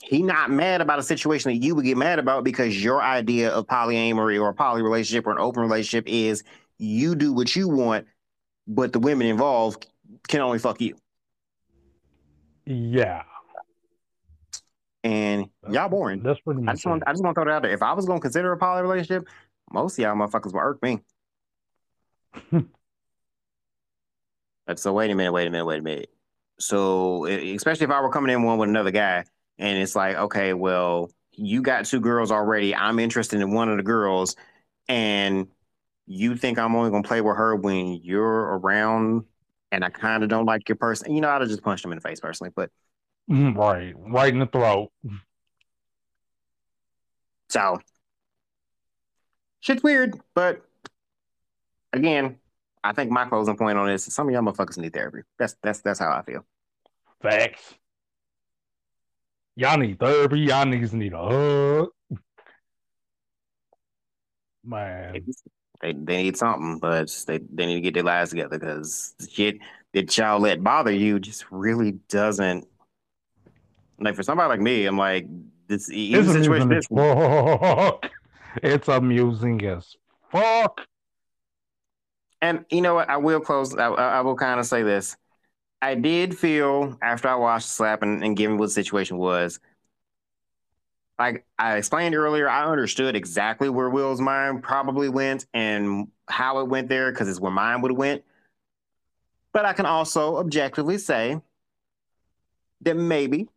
he 0.01 0.21
not 0.21 0.51
mad 0.51 0.81
about 0.81 0.99
a 0.99 1.03
situation 1.03 1.51
that 1.51 1.63
you 1.63 1.75
would 1.75 1.85
get 1.85 1.97
mad 1.97 2.19
about 2.19 2.43
because 2.43 2.83
your 2.83 3.01
idea 3.01 3.49
of 3.51 3.67
polyamory 3.67 4.41
or 4.41 4.49
a 4.49 4.53
poly 4.53 4.81
relationship 4.81 5.25
or 5.25 5.31
an 5.31 5.37
open 5.39 5.61
relationship 5.61 6.05
is 6.07 6.43
you 6.77 7.15
do 7.15 7.31
what 7.31 7.55
you 7.55 7.69
want, 7.69 8.05
but 8.67 8.91
the 8.91 8.99
women 8.99 9.27
involved 9.27 9.87
can 10.27 10.41
only 10.41 10.59
fuck 10.59 10.81
you. 10.81 10.95
Yeah. 12.65 13.23
And 15.03 15.49
y'all 15.69 15.89
boring. 15.89 16.23
That's 16.23 16.39
pretty 16.39 16.61
much 16.61 16.71
I 16.71 16.75
just 16.75 16.85
want 16.85 17.03
I 17.05 17.11
just 17.11 17.23
want 17.23 17.35
to 17.35 17.41
throw 17.41 17.51
that 17.51 17.55
out 17.57 17.61
there. 17.63 17.73
If 17.73 17.83
I 17.83 17.93
was 17.93 18.05
gonna 18.05 18.21
consider 18.21 18.53
a 18.53 18.57
poly 18.57 18.81
relationship, 18.81 19.27
most 19.71 19.99
of 19.99 20.03
y'all 20.03 20.15
motherfuckers 20.15 20.53
would 20.53 20.61
irk 20.61 20.81
me. 20.81 20.99
That's 24.65 24.81
so 24.81 24.93
wait 24.93 25.11
a 25.11 25.15
minute, 25.15 25.33
wait 25.33 25.47
a 25.47 25.51
minute, 25.51 25.65
wait 25.65 25.79
a 25.79 25.83
minute. 25.83 26.09
So 26.57 27.25
especially 27.25 27.83
if 27.85 27.91
I 27.91 27.99
were 27.99 28.11
coming 28.11 28.33
in 28.33 28.43
one 28.43 28.57
with 28.57 28.69
another 28.69 28.91
guy, 28.91 29.25
and 29.57 29.77
it's 29.77 29.95
like, 29.95 30.15
okay, 30.15 30.53
well, 30.53 31.11
you 31.31 31.61
got 31.61 31.85
two 31.85 31.99
girls 31.99 32.31
already. 32.31 32.73
I'm 32.73 32.99
interested 32.99 33.41
in 33.41 33.51
one 33.53 33.69
of 33.69 33.77
the 33.77 33.83
girls, 33.83 34.37
and 34.87 35.47
you 36.05 36.37
think 36.37 36.57
I'm 36.57 36.75
only 36.75 36.91
gonna 36.91 37.03
play 37.03 37.19
with 37.19 37.35
her 37.35 37.55
when 37.55 37.99
you're 38.03 38.57
around, 38.57 39.25
and 39.73 39.83
I 39.83 39.89
kind 39.89 40.21
of 40.21 40.29
don't 40.29 40.45
like 40.45 40.69
your 40.69 40.75
person. 40.75 41.13
You 41.13 41.19
know, 41.19 41.29
I'd 41.29 41.41
have 41.41 41.49
just 41.49 41.63
punched 41.63 41.83
him 41.83 41.91
in 41.91 41.97
the 41.97 42.01
face 42.01 42.19
personally, 42.19 42.53
but 42.55 42.69
mm, 43.29 43.57
right, 43.57 43.93
right 43.97 44.31
in 44.31 44.39
the 44.39 44.45
throat. 44.45 44.91
So 47.49 47.79
shit's 49.61 49.81
weird, 49.81 50.15
but 50.35 50.61
again, 51.91 52.37
I 52.83 52.93
think 52.93 53.09
my 53.09 53.25
closing 53.25 53.57
point 53.57 53.79
on 53.79 53.87
this 53.87 54.07
is 54.07 54.13
some 54.13 54.27
of 54.27 54.33
y'all 54.33 54.43
motherfuckers 54.43 54.77
need 54.77 54.93
therapy. 54.93 55.21
That's 55.39 55.55
that's 55.63 55.81
that's 55.81 55.99
how 55.99 56.11
I 56.11 56.21
feel. 56.21 56.45
Facts. 57.21 57.73
Y'all 59.55 59.77
need 59.77 59.99
therapy. 59.99 60.39
Y'all 60.41 60.65
niggas 60.65 60.93
need 60.93 61.13
a 61.13 61.17
hug. 61.17 61.89
Man. 64.63 65.25
They, 65.83 65.91
they 65.91 66.23
need 66.23 66.37
something, 66.37 66.79
but 66.79 67.13
they, 67.27 67.39
they 67.39 67.65
need 67.65 67.75
to 67.75 67.81
get 67.81 67.93
their 67.93 68.03
lives 68.03 68.29
together 68.29 68.57
because 68.57 69.13
shit 69.29 69.57
that 69.93 70.17
y'all 70.17 70.39
let 70.39 70.63
bother 70.63 70.93
you 70.93 71.19
just 71.19 71.43
really 71.51 71.91
doesn't. 72.07 72.65
Like 73.99 74.15
for 74.15 74.23
somebody 74.23 74.47
like 74.47 74.61
me, 74.61 74.85
I'm 74.85 74.97
like 74.97 75.27
this 75.67 75.91
even 75.91 76.21
it's 76.21 76.31
situation. 76.31 76.69
This 76.69 76.87
fuck. 76.87 78.09
It's 78.61 78.87
amusing 78.87 79.65
as 79.65 79.95
fuck. 80.31 80.81
And 82.39 82.65
you 82.69 82.81
know 82.81 82.93
what? 82.93 83.09
I 83.09 83.17
will 83.17 83.39
close. 83.39 83.75
I, 83.75 83.87
I 83.87 84.21
will 84.21 84.35
kind 84.35 84.59
of 84.59 84.67
say 84.67 84.83
this. 84.83 85.17
I 85.81 85.95
did 85.95 86.37
feel 86.37 86.95
after 87.01 87.27
I 87.27 87.35
watched 87.35 87.67
Slap 87.67 88.03
and, 88.03 88.23
and 88.23 88.37
given 88.37 88.59
what 88.59 88.67
the 88.67 88.71
situation 88.71 89.17
was, 89.17 89.59
like 91.19 91.45
I 91.59 91.77
explained 91.77 92.15
earlier, 92.15 92.49
I 92.49 92.65
understood 92.65 93.15
exactly 93.15 93.69
where 93.69 93.89
Will's 93.89 94.21
mind 94.21 94.63
probably 94.63 95.09
went 95.09 95.45
and 95.53 96.07
how 96.27 96.59
it 96.59 96.67
went 96.67 96.89
there 96.89 97.11
because 97.11 97.29
it's 97.29 97.39
where 97.39 97.51
mine 97.51 97.81
would 97.81 97.91
have 97.91 97.97
went. 97.97 98.23
But 99.51 99.65
I 99.65 99.73
can 99.73 99.85
also 99.85 100.37
objectively 100.37 100.97
say 100.97 101.39
that 102.81 102.97
maybe 102.97 103.47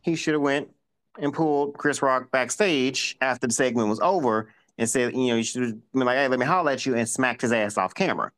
he 0.00 0.16
should 0.16 0.34
have 0.34 0.42
went 0.42 0.70
and 1.18 1.32
pulled 1.32 1.76
Chris 1.76 2.02
Rock 2.02 2.30
backstage 2.30 3.16
after 3.20 3.46
the 3.46 3.52
segment 3.52 3.88
was 3.88 4.00
over 4.00 4.48
and 4.78 4.88
said, 4.88 5.14
you 5.14 5.28
know, 5.28 5.36
you 5.36 5.44
should 5.44 5.62
have 5.62 5.92
been 5.92 6.04
like, 6.04 6.16
hey, 6.16 6.28
let 6.28 6.38
me 6.38 6.46
holler 6.46 6.72
at 6.72 6.84
you 6.86 6.96
and 6.96 7.08
smacked 7.08 7.42
his 7.42 7.52
ass 7.52 7.76
off 7.76 7.94
camera. 7.94 8.32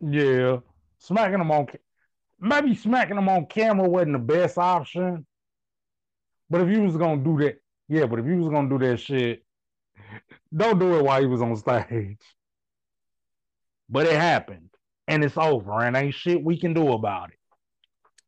Yeah 0.00 0.58
smacking 0.98 1.38
them 1.38 1.50
on 1.50 1.66
maybe 2.40 2.74
smacking 2.74 3.16
them 3.16 3.28
on 3.28 3.46
camera 3.46 3.88
wasn't 3.88 4.12
the 4.12 4.18
best 4.18 4.58
option. 4.58 5.24
But 6.50 6.62
if 6.62 6.68
you 6.68 6.82
was 6.82 6.96
gonna 6.96 7.22
do 7.22 7.38
that, 7.38 7.60
yeah, 7.88 8.06
but 8.06 8.18
if 8.18 8.26
you 8.26 8.36
was 8.36 8.48
gonna 8.48 8.68
do 8.68 8.78
that 8.86 8.98
shit, 8.98 9.44
don't 10.54 10.78
do 10.78 10.96
it 10.96 11.04
while 11.04 11.20
he 11.20 11.26
was 11.26 11.42
on 11.42 11.56
stage. 11.56 12.18
But 13.88 14.06
it 14.06 14.14
happened, 14.14 14.70
and 15.06 15.24
it's 15.24 15.36
over, 15.36 15.80
and 15.80 15.96
ain't 15.96 16.14
shit 16.14 16.42
we 16.42 16.58
can 16.58 16.74
do 16.74 16.92
about 16.92 17.30
it. 17.30 17.38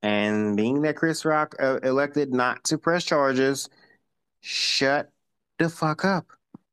And 0.03 0.57
being 0.57 0.83
that 0.83 0.97
Chris 0.97 1.25
Rock 1.25 1.55
uh, 1.61 1.79
elected 1.83 2.33
not 2.33 2.65
to 2.65 2.79
press 2.79 3.05
charges, 3.05 3.69
shut 4.41 5.11
the 5.59 5.69
fuck 5.69 6.05
up. 6.05 6.27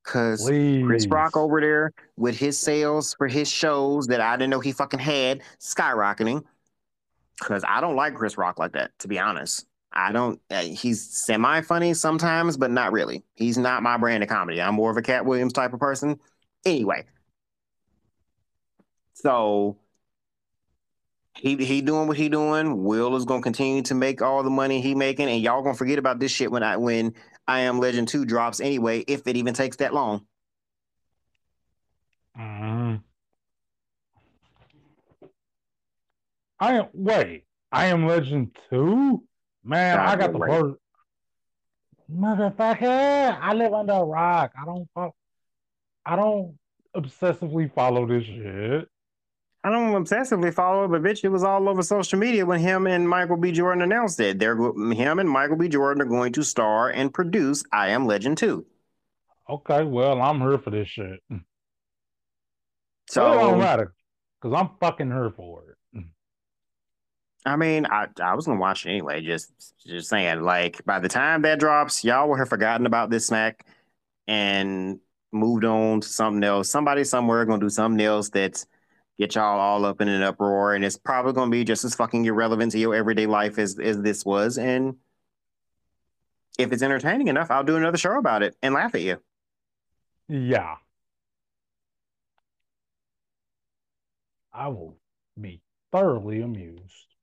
Cause 0.03 0.41
Please. 0.41 0.85
Chris 0.85 1.07
Rock 1.07 1.35
over 1.35 1.59
there 1.59 1.91
with 2.15 2.37
his 2.37 2.57
sales 2.57 3.13
for 3.15 3.27
his 3.27 3.51
shows 3.51 4.07
that 4.07 4.21
I 4.21 4.37
didn't 4.37 4.51
know 4.51 4.61
he 4.61 4.71
fucking 4.71 5.01
had 5.01 5.41
skyrocketing. 5.59 6.43
Cause 7.41 7.63
I 7.67 7.81
don't 7.81 7.97
like 7.97 8.15
Chris 8.15 8.37
Rock 8.37 8.57
like 8.57 8.71
that, 8.71 8.91
to 8.99 9.09
be 9.09 9.19
honest. 9.19 9.65
I 9.97 10.11
don't. 10.11 10.39
Uh, 10.51 10.61
he's 10.61 11.01
semi 11.01 11.61
funny 11.61 11.95
sometimes, 11.95 12.55
but 12.55 12.69
not 12.69 12.91
really. 12.91 13.23
He's 13.33 13.57
not 13.57 13.81
my 13.81 13.97
brand 13.97 14.21
of 14.21 14.29
comedy. 14.29 14.61
I'm 14.61 14.75
more 14.75 14.91
of 14.91 14.97
a 14.97 15.01
Katt 15.01 15.25
Williams 15.25 15.53
type 15.53 15.73
of 15.73 15.79
person. 15.79 16.19
Anyway, 16.63 17.05
so 19.13 19.77
he 21.35 21.55
he 21.55 21.81
doing 21.81 22.07
what 22.07 22.15
he 22.15 22.29
doing. 22.29 22.83
Will 22.83 23.15
is 23.15 23.25
gonna 23.25 23.41
continue 23.41 23.81
to 23.83 23.95
make 23.95 24.21
all 24.21 24.43
the 24.43 24.51
money 24.51 24.81
he 24.81 24.93
making, 24.93 25.29
and 25.29 25.41
y'all 25.41 25.63
gonna 25.63 25.75
forget 25.75 25.97
about 25.97 26.19
this 26.19 26.31
shit 26.31 26.51
when 26.51 26.61
I 26.61 26.77
when 26.77 27.15
I 27.47 27.61
Am 27.61 27.79
Legend 27.79 28.07
2 28.07 28.25
drops 28.25 28.59
anyway, 28.59 29.03
if 29.07 29.25
it 29.25 29.35
even 29.35 29.55
takes 29.55 29.77
that 29.77 29.95
long. 29.95 30.27
Mm. 32.37 33.01
I 36.59 36.87
wait, 36.93 37.45
I 37.71 37.85
Am 37.87 38.05
Legend 38.05 38.55
2? 38.69 39.23
Man, 39.67 39.99
I 39.99 40.15
got 40.15 40.31
the 40.31 40.39
right. 40.39 40.61
first 40.61 40.77
motherfucker. 42.13 43.37
I 43.41 43.53
live 43.53 43.73
under 43.73 43.93
a 43.93 44.03
rock. 44.03 44.53
I 44.59 44.65
don't 44.65 44.87
I 46.05 46.15
don't 46.15 46.57
obsessively 46.95 47.71
follow 47.73 48.07
this 48.07 48.23
shit. 48.23 48.87
I 49.63 49.69
don't 49.69 49.91
obsessively 49.91 50.53
follow 50.53 50.85
it, 50.85 50.87
but 50.87 51.03
bitch, 51.03 51.25
it 51.25 51.29
was 51.29 51.43
all 51.43 51.67
over 51.67 51.81
social 51.83 52.17
media 52.17 52.45
when 52.45 52.61
him 52.61 52.87
and 52.87 53.09
Michael 53.09 53.35
B. 53.35 53.51
Jordan 53.51 53.81
announced 53.81 54.19
it. 54.21 54.39
They're 54.39 54.55
him 54.55 55.19
and 55.19 55.29
Michael 55.29 55.57
B. 55.57 55.67
Jordan 55.67 56.01
are 56.01 56.05
going 56.05 56.31
to 56.33 56.43
star 56.43 56.89
and 56.89 57.13
produce 57.13 57.65
I 57.73 57.89
Am 57.89 58.05
Legend 58.05 58.37
2. 58.37 58.65
Okay, 59.49 59.83
well, 59.83 60.21
I'm 60.21 60.39
here 60.39 60.57
for 60.59 60.69
this 60.69 60.87
shit. 60.87 61.19
So 63.09 63.33
it 63.33 63.35
don't 63.35 63.59
matter 63.59 63.93
because 64.41 64.57
I'm 64.57 64.69
fucking 64.79 65.11
here 65.11 65.33
for 65.35 65.63
it. 65.63 65.66
I 67.47 67.55
mean, 67.55 67.85
I 67.85 68.07
I 68.21 68.35
was 68.35 68.45
gonna 68.45 68.59
watch 68.59 68.85
it 68.85 68.89
anyway. 68.89 69.21
Just 69.21 69.73
just 69.85 70.09
saying, 70.09 70.41
like 70.41 70.83
by 70.85 70.99
the 70.99 71.07
time 71.07 71.41
that 71.43 71.59
drops, 71.59 72.03
y'all 72.03 72.27
will 72.27 72.35
have 72.35 72.49
forgotten 72.49 72.85
about 72.85 73.09
this 73.09 73.27
smack 73.27 73.65
and 74.27 74.99
moved 75.31 75.65
on 75.65 76.01
to 76.01 76.07
something 76.07 76.43
else. 76.43 76.69
Somebody 76.69 77.03
somewhere 77.05 77.45
gonna 77.45 77.59
do 77.61 77.69
something 77.69 78.05
else 78.05 78.29
that's 78.29 78.67
get 79.17 79.35
y'all 79.35 79.59
all 79.59 79.85
up 79.85 80.01
in 80.01 80.09
an 80.09 80.21
uproar, 80.21 80.75
and 80.75 80.83
it's 80.85 80.97
probably 80.97 81.33
to 81.33 81.49
be 81.49 81.63
just 81.63 81.85
as 81.85 81.95
fucking 81.95 82.25
irrelevant 82.25 82.73
to 82.73 82.79
your 82.79 82.95
everyday 82.95 83.27
life 83.27 83.57
as 83.59 83.79
as 83.79 84.01
this 84.01 84.25
was. 84.25 84.57
And 84.57 84.97
if 86.59 86.71
it's 86.71 86.83
entertaining 86.83 87.27
enough, 87.29 87.51
I'll 87.51 87.63
do 87.63 87.77
another 87.77 87.97
show 87.97 88.17
about 88.17 88.43
it 88.43 88.55
and 88.61 88.73
laugh 88.73 88.93
at 88.95 89.01
you. 89.01 89.21
Yeah, 90.27 90.77
I 94.53 94.67
will 94.67 94.97
be 95.39 95.61
thoroughly 95.91 96.41
amused. 96.41 97.16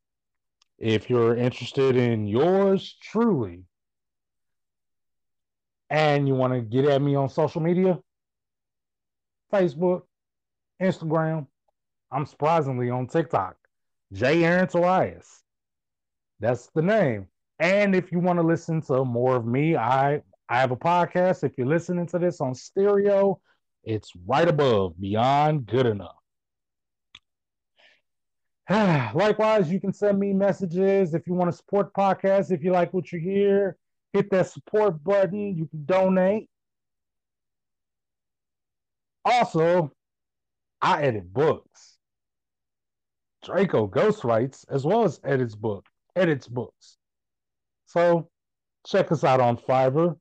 if 0.78 1.08
you're 1.08 1.36
interested 1.36 1.96
in 1.96 2.26
yours 2.26 2.96
truly 3.00 3.62
and 5.90 6.26
you 6.26 6.34
want 6.34 6.52
to 6.52 6.60
get 6.60 6.84
at 6.86 7.00
me 7.00 7.14
on 7.14 7.28
social 7.28 7.60
media, 7.60 7.98
Facebook, 9.52 10.02
Instagram, 10.82 11.46
I'm 12.10 12.26
surprisingly 12.26 12.90
on 12.90 13.06
TikTok. 13.06 13.56
J. 14.12 14.44
Aaron 14.44 14.68
Tobias. 14.68 15.42
That's 16.40 16.68
the 16.74 16.82
name. 16.82 17.26
And 17.58 17.94
if 17.94 18.12
you 18.12 18.18
want 18.18 18.38
to 18.38 18.46
listen 18.46 18.80
to 18.82 19.04
more 19.04 19.36
of 19.36 19.46
me, 19.46 19.76
I 19.76 20.22
I 20.48 20.60
have 20.60 20.72
a 20.72 20.76
podcast. 20.76 21.42
If 21.44 21.56
you're 21.56 21.66
listening 21.66 22.06
to 22.08 22.18
this 22.18 22.40
on 22.40 22.54
stereo, 22.54 23.40
it's 23.82 24.12
right 24.26 24.48
above 24.48 25.00
Beyond 25.00 25.66
Good 25.66 25.86
Enough. 25.86 26.23
Likewise, 29.14 29.70
you 29.70 29.80
can 29.80 29.92
send 29.92 30.18
me 30.18 30.32
messages 30.32 31.14
if 31.14 31.26
you 31.26 31.34
want 31.34 31.50
to 31.50 31.56
support 31.56 31.92
the 31.94 32.00
podcast. 32.00 32.50
If 32.50 32.62
you 32.62 32.72
like 32.72 32.94
what 32.94 33.12
you 33.12 33.18
hear, 33.18 33.76
hit 34.12 34.30
that 34.30 34.48
support 34.48 35.02
button. 35.02 35.56
You 35.56 35.66
can 35.66 35.84
donate. 35.84 36.48
Also, 39.24 39.92
I 40.80 41.02
edit 41.02 41.32
books. 41.32 41.98
Drako 43.44 43.90
ghostwrites 43.90 44.64
as 44.70 44.84
well 44.84 45.04
as 45.04 45.20
edits 45.24 45.54
book 45.54 45.86
edits 46.16 46.48
books. 46.48 46.96
So 47.86 48.28
check 48.86 49.12
us 49.12 49.24
out 49.24 49.40
on 49.40 49.56
Fiverr. 49.56 50.16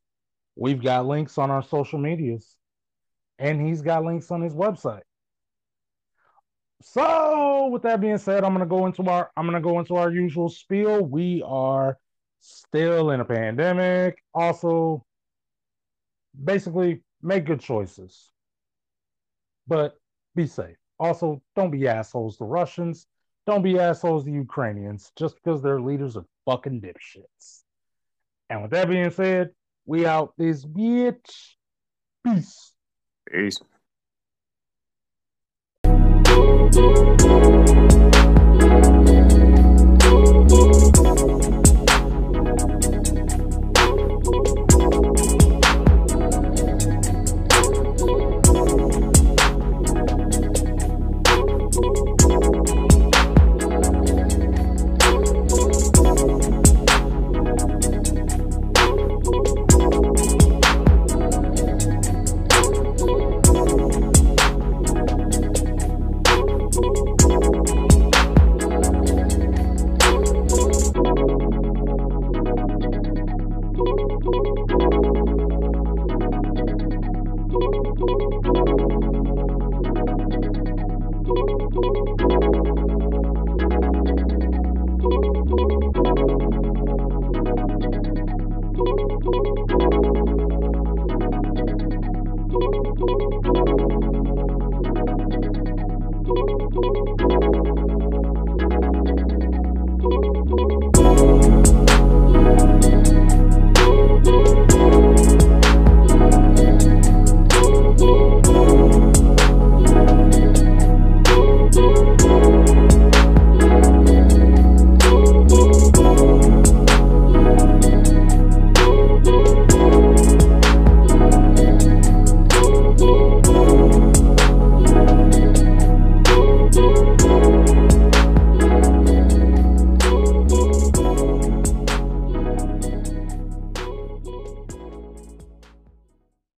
We've 0.56 0.82
got 0.82 1.06
links 1.06 1.38
on 1.38 1.50
our 1.50 1.64
social 1.64 2.00
medias, 2.00 2.56
and 3.40 3.66
he's 3.66 3.82
got 3.82 4.04
links 4.06 4.30
on 4.32 4.42
his 4.42 4.54
website. 4.54 5.02
So, 6.86 7.68
with 7.68 7.84
that 7.84 8.02
being 8.02 8.18
said, 8.18 8.44
I'm 8.44 8.52
gonna 8.52 8.66
go 8.66 8.86
into 8.86 9.04
our 9.04 9.32
I'm 9.38 9.46
gonna 9.46 9.62
go 9.62 9.80
into 9.80 9.96
our 9.96 10.12
usual 10.12 10.50
spiel. 10.50 11.02
We 11.02 11.42
are 11.46 11.98
still 12.42 13.12
in 13.12 13.22
a 13.22 13.26
pandemic. 13.26 14.22
Also, 14.34 15.06
basically, 16.44 17.02
make 17.22 17.46
good 17.46 17.62
choices, 17.62 18.32
but 19.66 19.96
be 20.36 20.46
safe. 20.46 20.76
Also, 21.00 21.42
don't 21.56 21.72
be 21.72 21.88
assholes 21.88 22.38
to 22.38 22.44
Russians. 22.44 23.08
Don't 23.46 23.64
be 23.64 23.80
assholes 23.80 24.26
to 24.26 24.32
Ukrainians 24.32 25.12
just 25.16 25.36
because 25.36 25.62
their 25.62 25.80
leaders 25.80 26.18
are 26.18 26.26
fucking 26.46 26.82
dipshits. 26.82 27.64
And 28.50 28.62
with 28.62 28.72
that 28.72 28.90
being 28.90 29.10
said, 29.10 29.52
we 29.86 30.06
out 30.06 30.34
this 30.38 30.66
bitch. 30.66 31.56
Peace. 32.26 32.74
Peace. 33.32 33.60
Thank 36.76 37.22
you. 38.96 39.03